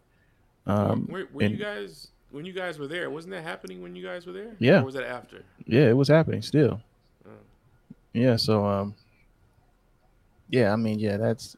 Um, 0.66 1.06
were 1.10 1.28
were 1.32 1.42
and- 1.42 1.52
you 1.52 1.64
guys 1.64 2.08
when 2.32 2.44
you 2.44 2.52
guys 2.52 2.78
were 2.78 2.88
there? 2.88 3.08
Wasn't 3.08 3.32
that 3.32 3.44
happening 3.44 3.80
when 3.80 3.94
you 3.94 4.04
guys 4.04 4.26
were 4.26 4.32
there? 4.32 4.56
Yeah. 4.58 4.80
Or 4.80 4.84
was 4.84 4.94
that 4.94 5.04
after? 5.04 5.44
yeah, 5.66 5.88
it 5.88 5.96
was 5.96 6.08
happening 6.08 6.42
still. 6.42 6.82
Oh. 7.24 7.30
Yeah, 8.12 8.36
so 8.36 8.66
um, 8.66 8.94
yeah, 10.50 10.72
I 10.72 10.76
mean, 10.76 10.98
yeah, 10.98 11.16
that's, 11.16 11.56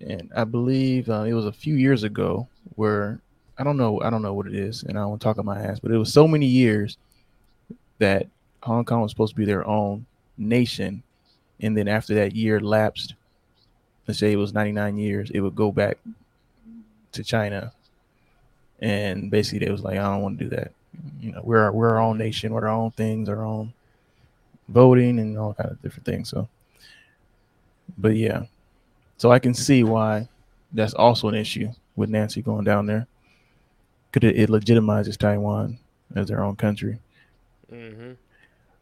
and 0.00 0.30
I 0.34 0.44
believe 0.44 1.10
uh, 1.10 1.22
it 1.22 1.34
was 1.34 1.44
a 1.46 1.52
few 1.52 1.74
years 1.74 2.04
ago 2.04 2.48
where 2.76 3.20
I 3.58 3.64
don't 3.64 3.76
know, 3.76 4.00
I 4.00 4.10
don't 4.10 4.22
know 4.22 4.34
what 4.34 4.46
it 4.46 4.54
is, 4.54 4.84
and 4.84 4.96
I 4.96 5.02
don't 5.02 5.20
talk 5.20 5.38
on 5.38 5.44
my 5.44 5.60
ass, 5.60 5.80
but 5.80 5.90
it 5.90 5.98
was 5.98 6.12
so 6.12 6.28
many 6.28 6.46
years 6.46 6.98
that 7.98 8.28
Hong 8.66 8.84
Kong 8.84 9.00
was 9.00 9.12
supposed 9.12 9.34
to 9.34 9.38
be 9.38 9.44
their 9.44 9.66
own 9.66 10.06
nation, 10.36 11.02
and 11.60 11.76
then 11.76 11.88
after 11.88 12.14
that 12.16 12.34
year 12.34 12.60
lapsed, 12.60 13.14
let's 14.06 14.18
say 14.18 14.32
it 14.32 14.36
was 14.36 14.52
99 14.52 14.96
years, 14.96 15.30
it 15.30 15.40
would 15.40 15.54
go 15.54 15.70
back 15.70 15.98
to 17.12 17.22
China, 17.22 17.72
and 18.80 19.30
basically 19.30 19.64
they 19.64 19.70
was 19.70 19.82
like, 19.82 19.98
I 19.98 20.02
don't 20.02 20.22
want 20.22 20.38
to 20.38 20.44
do 20.44 20.50
that. 20.50 20.72
You 21.20 21.32
know, 21.32 21.40
we're 21.44 21.70
we're 21.70 21.90
our 21.90 22.00
own 22.00 22.18
nation, 22.18 22.52
we're 22.52 22.66
our 22.66 22.74
own 22.74 22.90
things, 22.90 23.28
our 23.28 23.44
own 23.44 23.72
voting 24.68 25.20
and 25.20 25.38
all 25.38 25.54
kind 25.54 25.70
of 25.70 25.80
different 25.80 26.06
things. 26.06 26.28
So, 26.28 26.48
but 27.96 28.16
yeah, 28.16 28.46
so 29.16 29.30
I 29.30 29.38
can 29.38 29.54
see 29.54 29.84
why 29.84 30.28
that's 30.72 30.94
also 30.94 31.28
an 31.28 31.34
issue 31.34 31.70
with 31.94 32.10
Nancy 32.10 32.42
going 32.42 32.64
down 32.64 32.86
there. 32.86 33.06
Could 34.12 34.24
it, 34.24 34.36
it 34.36 34.50
legitimizes 34.50 35.16
Taiwan 35.16 35.78
as 36.14 36.28
their 36.28 36.42
own 36.42 36.56
country? 36.56 36.98
Mm-hmm. 37.72 38.12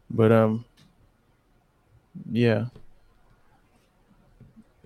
But 0.09 0.31
um, 0.31 0.65
yeah, 2.31 2.65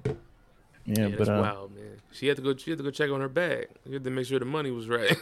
yeah, 0.05 1.07
Yeah, 1.07 1.15
but 1.17 1.29
um, 1.29 1.41
wild, 1.41 1.75
man. 1.75 2.01
She 2.11 2.27
had 2.27 2.37
to 2.37 2.41
go. 2.41 2.55
She 2.55 2.71
had 2.71 2.77
to 2.79 2.83
go 2.83 2.91
check 2.91 3.11
on 3.11 3.21
her 3.21 3.29
bag. 3.29 3.67
She 3.85 3.93
had 3.93 4.03
to 4.03 4.09
make 4.09 4.25
sure 4.25 4.39
the 4.39 4.45
money 4.45 4.71
was 4.71 4.87
right. 4.89 5.15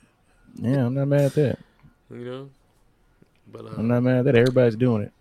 yeah, 0.54 0.86
I'm 0.86 0.94
not 0.94 1.08
mad 1.08 1.22
at 1.22 1.34
that. 1.34 1.58
you 2.10 2.24
know. 2.24 2.50
But 3.50 3.66
um, 3.66 3.74
I'm 3.78 3.88
not 3.88 4.02
mad 4.02 4.18
at 4.18 4.24
that. 4.26 4.36
Everybody's 4.36 4.76
doing 4.76 5.02
it. 5.02 5.12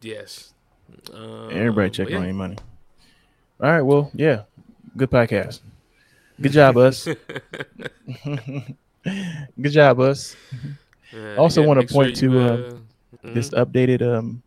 yes. 0.00 0.52
Um, 1.12 1.48
Everybody 1.50 1.90
checking 1.90 2.14
yeah. 2.14 2.20
on 2.20 2.24
your 2.26 2.34
money. 2.34 2.56
All 3.60 3.70
right, 3.70 3.82
well, 3.82 4.10
yeah, 4.14 4.42
good 4.96 5.10
podcast. 5.10 5.60
Good 6.40 6.52
job, 6.52 6.76
us. 6.78 7.04
good 8.24 8.76
job, 9.70 10.00
us. 10.00 10.34
Uh, 11.14 11.36
Also 11.36 11.62
make 11.74 11.88
sure 11.90 12.04
point 12.04 12.16
to, 12.16 12.38
uh, 12.38 12.56
mhm. 13.24 13.34
This 13.34 13.50
updated, 13.50 14.02
um, 14.02 14.42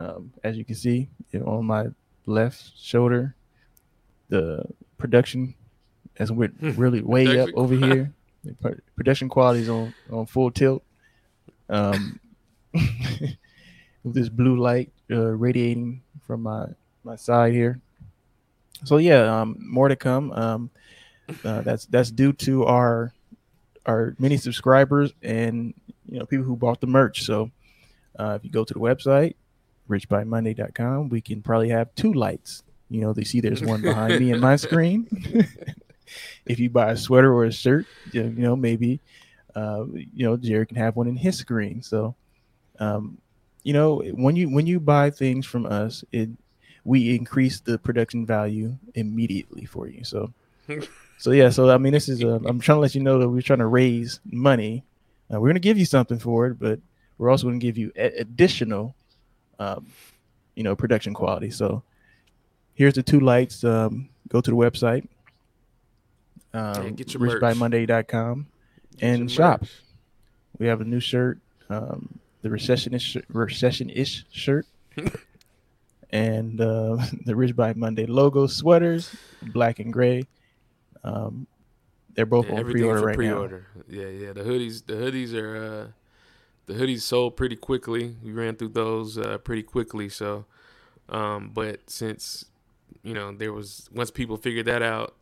um, 0.00 0.32
as 0.44 0.56
you 0.56 0.64
can 0.64 0.74
see 0.74 1.08
you 1.32 1.40
know, 1.40 1.46
on 1.46 1.64
my 1.64 1.86
left 2.26 2.72
shoulder, 2.76 3.34
the 4.28 4.64
production 4.98 5.54
as 6.18 6.30
we're 6.32 6.52
really 6.60 7.00
way 7.00 7.38
up 7.40 7.48
over 7.54 7.74
here. 7.86 8.12
Production 8.96 9.28
quality 9.28 9.62
is 9.62 9.68
on 9.68 9.94
on 10.10 10.26
full 10.26 10.50
tilt. 10.50 10.82
Um, 11.68 12.18
with 14.04 14.14
this 14.14 14.28
blue 14.28 14.56
light 14.56 14.90
uh, 15.10 15.32
radiating 15.36 16.02
from 16.26 16.42
my 16.42 16.66
my 17.04 17.16
side 17.16 17.52
here. 17.52 17.80
So 18.84 18.96
yeah, 18.98 19.40
um, 19.40 19.56
more 19.58 19.88
to 19.88 19.96
come. 19.96 20.32
Um, 20.32 20.70
uh, 21.44 21.62
that's 21.62 21.86
that's 21.86 22.10
due 22.10 22.32
to 22.34 22.64
our 22.64 23.12
our 23.88 24.14
many 24.18 24.36
subscribers 24.36 25.12
and 25.22 25.74
you 26.06 26.18
know 26.18 26.26
people 26.26 26.44
who 26.44 26.54
bought 26.54 26.80
the 26.80 26.86
merch. 26.86 27.24
So 27.24 27.50
uh, 28.18 28.34
if 28.38 28.44
you 28.44 28.50
go 28.50 28.64
to 28.64 28.74
the 28.74 28.80
website 28.80 29.34
richbymonday.com, 29.88 31.08
we 31.08 31.20
can 31.20 31.40
probably 31.42 31.70
have 31.70 31.94
two 31.94 32.12
lights. 32.12 32.62
You 32.90 33.00
know, 33.00 33.12
they 33.12 33.24
see 33.24 33.40
there's 33.40 33.62
one 33.62 33.80
behind 33.80 34.20
me 34.20 34.32
in 34.32 34.40
my 34.40 34.56
screen. 34.66 35.08
if 36.46 36.58
you 36.58 36.70
buy 36.70 36.92
a 36.92 36.96
sweater 36.96 37.32
or 37.32 37.44
a 37.44 37.52
shirt, 37.52 37.86
you 38.12 38.24
know, 38.24 38.54
maybe 38.54 39.00
uh, 39.54 39.86
you 39.92 40.26
know, 40.26 40.36
Jerry 40.36 40.66
can 40.66 40.76
have 40.76 40.94
one 40.94 41.08
in 41.08 41.16
his 41.16 41.38
screen. 41.38 41.82
So 41.82 42.14
um, 42.78 43.18
you 43.64 43.72
know, 43.72 44.02
when 44.14 44.36
you 44.36 44.48
when 44.50 44.66
you 44.66 44.78
buy 44.78 45.10
things 45.10 45.46
from 45.46 45.66
us, 45.66 46.04
it 46.12 46.30
we 46.84 47.14
increase 47.14 47.60
the 47.60 47.78
production 47.78 48.24
value 48.24 48.76
immediately 48.94 49.64
for 49.64 49.88
you. 49.88 50.04
So 50.04 50.32
so 51.18 51.30
yeah, 51.32 51.50
so 51.50 51.68
I 51.70 51.78
mean 51.78 51.92
this 51.92 52.08
is 52.08 52.22
a, 52.22 52.28
I'm 52.46 52.60
trying 52.60 52.76
to 52.76 52.80
let 52.80 52.94
you 52.94 53.02
know 53.02 53.18
that 53.18 53.28
we're 53.28 53.42
trying 53.42 53.58
to 53.60 53.66
raise 53.66 54.20
money. 54.24 54.84
Uh, 55.32 55.40
we're 55.40 55.48
going 55.48 55.54
to 55.54 55.60
give 55.60 55.76
you 55.78 55.84
something 55.84 56.18
for 56.18 56.46
it, 56.46 56.58
but 56.58 56.80
we're 57.18 57.28
also 57.30 57.46
going 57.46 57.60
to 57.60 57.66
give 57.66 57.76
you 57.76 57.92
a- 57.96 58.20
additional 58.20 58.94
um, 59.58 59.86
you 60.54 60.62
know, 60.62 60.74
production 60.74 61.12
quality. 61.14 61.50
So 61.50 61.82
here's 62.74 62.94
the 62.94 63.02
two 63.02 63.20
lights. 63.20 63.62
Um, 63.64 64.08
go 64.28 64.40
to 64.40 64.50
the 64.50 64.56
website. 64.56 65.06
Um, 66.54 66.84
Yeah, 66.84 66.90
get 66.90 67.12
your 67.14 67.22
merch. 67.22 67.42
richbymonday.com 67.42 68.46
and 69.00 69.30
shop. 69.30 69.64
We 70.58 70.66
have 70.66 70.80
a 70.80 70.84
new 70.84 71.00
shirt, 71.00 71.38
um, 71.68 72.18
the 72.42 72.48
recessionist 72.48 73.22
recession-ish 73.28 74.24
shirt, 74.32 74.66
and 76.10 76.60
uh, 76.60 76.96
the 77.26 77.36
Rich 77.36 77.54
by 77.54 77.74
Monday 77.74 78.06
logo 78.06 78.46
sweaters, 78.46 79.14
black 79.52 79.78
and 79.78 79.92
gray. 79.92 80.24
Um, 81.08 81.46
they're 82.14 82.26
both 82.26 82.48
Yeah, 82.48 82.56
on 82.56 82.64
pre-order 82.64 83.06
right 83.06 83.16
pre-order. 83.16 83.66
Yeah, 83.88 84.08
yeah. 84.08 84.32
The 84.32 84.42
hoodies, 84.42 84.86
the 84.86 84.94
hoodies 84.94 85.34
are, 85.34 85.56
uh, 85.56 85.86
the 86.66 86.74
hoodies 86.74 87.02
sold 87.02 87.36
pretty 87.36 87.56
quickly. 87.56 88.16
We 88.22 88.32
ran 88.32 88.56
through 88.56 88.70
those 88.70 89.16
uh, 89.16 89.38
pretty 89.38 89.62
quickly. 89.62 90.08
So, 90.08 90.46
um, 91.08 91.50
but 91.54 91.88
since 91.88 92.46
you 93.02 93.14
know 93.14 93.32
there 93.32 93.52
was 93.52 93.88
once 93.92 94.10
people 94.10 94.36
figured 94.36 94.66
that 94.66 94.82
out 94.82 95.14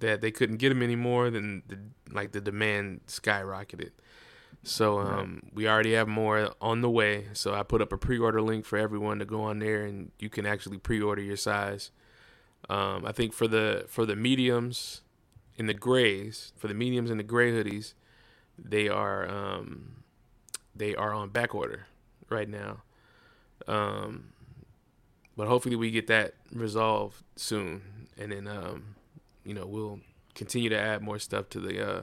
that 0.00 0.20
they 0.20 0.30
couldn't 0.30 0.56
get 0.56 0.70
them 0.70 0.82
anymore, 0.82 1.30
then 1.30 1.62
the, 1.68 1.78
like 2.12 2.32
the 2.32 2.40
demand 2.40 3.02
skyrocketed. 3.06 3.92
So 4.62 4.98
um, 4.98 5.42
we 5.54 5.68
already 5.68 5.92
have 5.92 6.08
more 6.08 6.50
on 6.60 6.80
the 6.80 6.90
way. 6.90 7.26
So 7.34 7.54
I 7.54 7.62
put 7.62 7.80
up 7.80 7.92
a 7.92 7.96
pre-order 7.96 8.42
link 8.42 8.64
for 8.64 8.76
everyone 8.76 9.20
to 9.20 9.24
go 9.24 9.42
on 9.42 9.60
there, 9.60 9.84
and 9.84 10.10
you 10.18 10.28
can 10.28 10.44
actually 10.44 10.78
pre-order 10.78 11.22
your 11.22 11.36
size. 11.36 11.92
Um, 12.68 13.06
I 13.06 13.12
think 13.12 13.32
for 13.32 13.46
the 13.46 13.84
for 13.86 14.04
the 14.04 14.16
mediums 14.16 15.02
in 15.58 15.66
the 15.66 15.74
grays, 15.74 16.52
for 16.56 16.68
the 16.68 16.74
mediums 16.74 17.10
and 17.10 17.18
the 17.18 17.24
gray 17.24 17.50
hoodies, 17.52 17.94
they 18.58 18.88
are 18.88 19.28
um, 19.28 20.02
they 20.74 20.94
are 20.94 21.12
on 21.12 21.30
back 21.30 21.54
order 21.54 21.86
right 22.28 22.48
now. 22.48 22.82
Um, 23.66 24.32
but 25.36 25.48
hopefully 25.48 25.76
we 25.76 25.90
get 25.90 26.06
that 26.08 26.34
resolved 26.52 27.22
soon, 27.36 27.82
and 28.18 28.32
then 28.32 28.46
um, 28.46 28.96
you 29.44 29.54
know 29.54 29.66
we'll 29.66 30.00
continue 30.34 30.68
to 30.68 30.78
add 30.78 31.02
more 31.02 31.18
stuff 31.18 31.48
to 31.50 31.60
the 31.60 31.86
uh, 31.86 32.02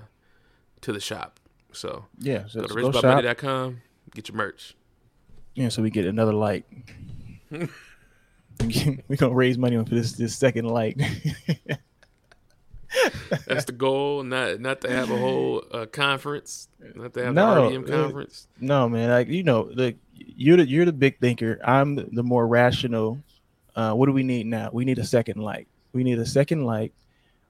to 0.82 0.94
the 0.94 1.00
shop. 1.00 1.40
So 1.72 2.06
Yeah, 2.20 2.46
so 2.48 2.62
go 2.62 2.68
to 2.68 2.74
richbymonday.com, 2.74 3.82
get 4.14 4.30
your 4.30 4.38
merch. 4.38 4.76
Yeah, 5.56 5.70
so 5.70 5.82
we 5.82 5.90
get 5.90 6.06
another 6.06 6.34
light. 6.34 6.66
We're 9.08 9.18
gonna 9.18 9.34
raise 9.34 9.58
money 9.58 9.78
for 9.78 9.96
this 9.96 10.14
this 10.14 10.36
second 10.36 10.66
light. 10.66 11.02
That's 13.48 13.65
the 13.65 13.72
goal. 13.72 14.24
Not 14.24 14.60
not 14.60 14.82
to 14.82 14.90
have 14.90 15.10
a 15.11 15.18
whole 15.18 15.64
uh, 15.72 15.86
conference. 15.86 16.68
Not 16.95 17.14
to 17.14 17.26
have 17.26 17.34
No, 17.34 17.68
an 17.68 17.74
RBM 17.74 17.90
uh, 17.90 18.03
conference. 18.03 18.48
No, 18.60 18.90
man. 18.90 19.10
Like 19.10 19.28
you 19.28 19.44
know, 19.44 19.72
the 19.72 19.95
you're 20.15 20.57
the 20.57 20.68
you're 20.68 20.86
the 20.86 20.94
big 20.94 21.20
thinker. 21.20 21.60
I'm 21.64 21.95
the, 21.95 22.24
more 22.24 22.48
rational. 22.48 23.20
Uh, 23.76 23.94
what 23.94 24.06
do 24.06 24.11
we 24.11 24.24
need 24.24 24.45
now? 24.45 24.70
We 24.72 24.86
need 24.86 24.99
a 24.99 25.06
second 25.06 25.41
light. 25.41 25.68
We 25.94 26.03
need 26.03 26.20
a 26.20 26.26
second 26.26 26.65
light 26.65 26.94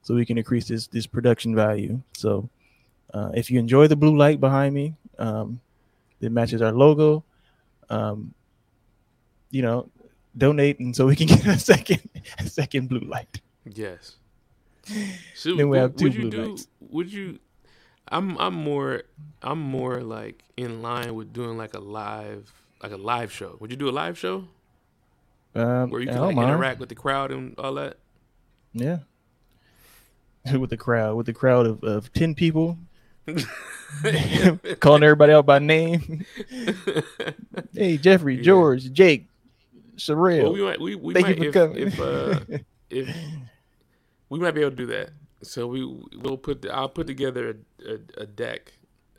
so 0.02 0.15
we 0.15 0.26
can 0.26 0.38
increase 0.38 0.68
this 0.68 0.88
this 0.88 1.07
production 1.07 1.56
value. 1.56 2.02
So, 2.14 2.49
uh, 3.14 3.32
if 3.34 3.52
you 3.52 3.60
enjoy 3.60 3.88
the 3.88 3.95
blue 3.95 4.18
light 4.18 4.40
behind 4.40 4.74
me, 4.74 4.95
um, 5.20 5.60
that 6.20 6.32
matches 6.32 6.61
our 6.61 6.72
logo. 6.72 7.24
Um, 7.90 8.34
you 9.52 9.61
know, 9.61 9.90
donate, 10.38 10.80
and 10.80 10.95
so 10.95 11.06
we 11.06 11.15
can 11.15 11.28
get 11.34 11.45
a 11.45 11.60
second 11.60 12.10
a 12.40 12.48
second 12.48 12.90
blue 12.90 13.02
light. 13.02 13.41
Yes. 13.65 14.15
So 15.35 15.49
Then 15.55 15.57
we 15.57 15.65
would- 15.65 15.80
have 15.80 15.95
two 15.95 16.05
would 16.05 16.15
you 16.15 16.30
do? 16.30 16.45
lights. 16.45 16.68
Would 16.89 17.11
you? 17.14 17.39
I'm 18.10 18.38
I'm 18.38 18.53
more 18.53 19.03
I'm 19.41 19.60
more 19.60 20.01
like 20.01 20.43
in 20.57 20.81
line 20.81 21.15
with 21.15 21.31
doing 21.34 21.57
like 21.57 21.73
a 21.73 21.80
live 21.80 22.51
like 22.81 22.91
a 22.91 22.97
live 22.97 23.31
show. 23.31 23.55
Would 23.60 23.72
you 23.72 23.77
do 23.77 23.88
a 23.89 23.91
live 23.95 24.18
show 24.18 24.43
Um, 25.55 25.89
where 25.89 26.01
you 26.01 26.07
can 26.07 26.19
like 26.22 26.35
interact 26.38 26.80
with 26.81 26.89
the 26.89 26.95
crowd 26.95 27.31
and 27.31 27.55
all 27.57 27.73
that? 27.76 27.97
Yeah. 28.73 28.99
with 30.60 30.69
the 30.69 30.77
crowd, 30.77 31.15
with 31.15 31.26
the 31.27 31.34
crowd 31.34 31.65
of, 31.65 31.81
of 31.85 32.11
10 32.11 32.35
people, 32.35 32.77
calling 34.81 35.03
everybody 35.03 35.31
out 35.31 35.45
by 35.45 35.60
name. 35.60 36.26
hey, 37.73 37.95
Jeffrey. 37.97 38.41
George, 38.41 38.91
Jake, 38.91 39.27
Sherelle. 39.95 40.43
well, 40.43 40.53
we 40.53 40.61
might 40.61 40.81
we, 40.81 40.95
we 40.95 41.14
thank 41.14 41.27
might 41.27 41.38
you 41.39 41.51
for 41.51 41.72
if, 41.72 41.72
coming. 41.72 41.88
if 41.88 41.99
uh 41.99 42.39
if 42.89 43.15
we 44.34 44.39
might 44.39 44.55
be 44.55 44.61
able 44.61 44.72
to 44.72 44.76
do 44.76 44.85
that. 44.88 45.11
So 45.43 45.68
we 45.68 45.85
we'll 45.85 46.38
put 46.38 46.64
the, 46.64 46.73
I'll 46.73 46.89
put 46.89 47.05
together 47.05 47.55
a, 47.85 47.93
a, 47.93 48.23
a 48.23 48.26
deck, 48.26 48.73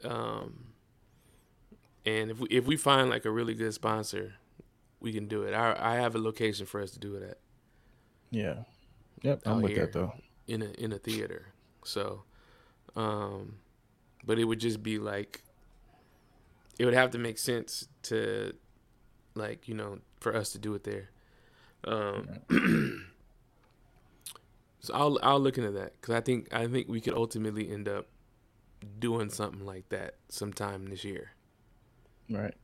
um, 0.04 0.66
and 2.04 2.30
if 2.32 2.40
we 2.40 2.48
if 2.48 2.66
we 2.66 2.76
find 2.76 3.10
like 3.10 3.24
a 3.24 3.30
really 3.30 3.54
good 3.54 3.72
sponsor, 3.74 4.34
we 5.00 5.12
can 5.12 5.28
do 5.28 5.42
it. 5.42 5.54
I 5.54 5.76
I 5.78 5.94
have 5.96 6.14
a 6.16 6.18
location 6.18 6.66
for 6.66 6.80
us 6.82 6.90
to 6.92 6.98
do 6.98 7.14
it 7.14 7.22
at. 7.22 7.38
yeah. 8.30 8.64
Yep, 9.22 9.42
I'm 9.46 9.62
with 9.62 9.76
that 9.76 9.92
though. 9.92 10.12
in 10.48 10.62
a 10.62 10.70
in 10.72 10.92
a 10.92 10.98
theater. 10.98 11.46
So, 11.84 12.24
um, 12.96 13.56
but 14.24 14.38
it 14.38 14.44
would 14.44 14.58
just 14.60 14.82
be 14.82 14.98
like 14.98 15.42
it 16.78 16.84
would 16.84 16.94
have 16.94 17.10
to 17.12 17.18
make 17.18 17.38
sense 17.38 17.86
to 18.02 18.52
like 19.34 19.68
you 19.68 19.74
know 19.74 20.00
for 20.20 20.34
us 20.34 20.50
to 20.52 20.58
do 20.58 20.74
it 20.74 20.84
there. 20.84 21.10
Um, 21.84 22.28
so 24.85 24.94
I'll 24.94 25.19
I'll 25.23 25.40
look 25.40 25.56
into 25.59 25.70
that 25.73 25.93
because 26.01 26.15
I 26.15 26.20
think 26.20 26.52
I 26.52 26.66
think 26.66 26.89
we 26.89 27.01
could 27.01 27.15
ultimately 27.15 27.70
end 27.70 27.89
up 27.89 28.06
doing 28.98 29.31
something 29.31 29.65
like 29.65 29.89
that 29.89 30.16
sometime 30.28 30.86
this 30.86 31.05
year. 31.05 31.31
Right. 32.31 32.55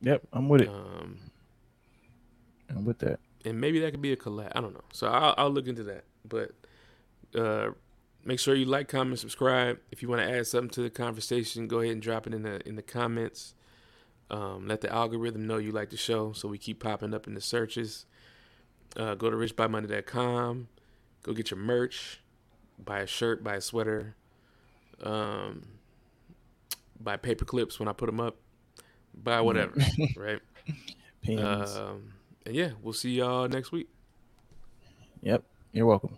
Yep, 0.00 0.22
I'm 0.32 0.48
with 0.48 0.62
it. 0.62 0.68
Um, 0.68 1.18
I'm 2.70 2.84
with 2.84 2.98
that. 3.00 3.20
and 3.44 3.60
maybe 3.60 3.80
that 3.80 3.92
could 3.92 4.02
be 4.02 4.12
a 4.12 4.16
collab. 4.16 4.52
I 4.54 4.60
don't 4.60 4.74
know. 4.74 4.84
So 4.92 5.06
I'll, 5.08 5.34
I'll 5.38 5.50
look 5.50 5.66
into 5.66 5.82
that. 5.84 6.04
But 6.24 6.50
uh, 7.34 7.70
make 8.24 8.38
sure 8.38 8.54
you 8.54 8.64
like, 8.64 8.88
comment, 8.88 9.18
subscribe. 9.18 9.78
If 9.90 10.02
you 10.02 10.08
want 10.08 10.22
to 10.22 10.30
add 10.30 10.46
something 10.46 10.70
to 10.70 10.82
the 10.82 10.90
conversation, 10.90 11.66
go 11.66 11.80
ahead 11.80 11.92
and 11.92 12.02
drop 12.02 12.26
it 12.26 12.34
in 12.34 12.42
the 12.42 12.66
in 12.68 12.76
the 12.76 12.82
comments. 12.82 13.54
Um, 14.30 14.68
let 14.68 14.82
the 14.82 14.92
algorithm 14.92 15.46
know 15.46 15.56
you 15.56 15.72
like 15.72 15.90
the 15.90 15.96
show, 15.96 16.32
so 16.32 16.48
we 16.48 16.58
keep 16.58 16.82
popping 16.82 17.14
up 17.14 17.26
in 17.26 17.34
the 17.34 17.40
searches. 17.40 18.04
Uh, 18.96 19.14
go 19.14 19.30
to 19.30 19.36
richbymonday.com. 19.36 20.68
Go 21.22 21.32
get 21.32 21.50
your 21.50 21.58
merch. 21.58 22.20
Buy 22.82 23.00
a 23.00 23.06
shirt. 23.06 23.42
Buy 23.42 23.56
a 23.56 23.60
sweater. 23.60 24.14
Um, 25.02 25.64
buy 27.00 27.16
paper 27.16 27.44
clips 27.44 27.78
when 27.78 27.88
I 27.88 27.92
put 27.92 28.06
them 28.06 28.20
up. 28.20 28.36
Buy 29.14 29.40
whatever, 29.40 29.74
right? 30.16 30.40
Pins. 31.22 31.76
Um, 31.76 32.12
and 32.46 32.54
yeah, 32.54 32.70
we'll 32.82 32.92
see 32.92 33.10
y'all 33.10 33.48
next 33.48 33.72
week. 33.72 33.88
yep. 35.22 35.42
You're 35.72 35.86
welcome. 35.86 36.16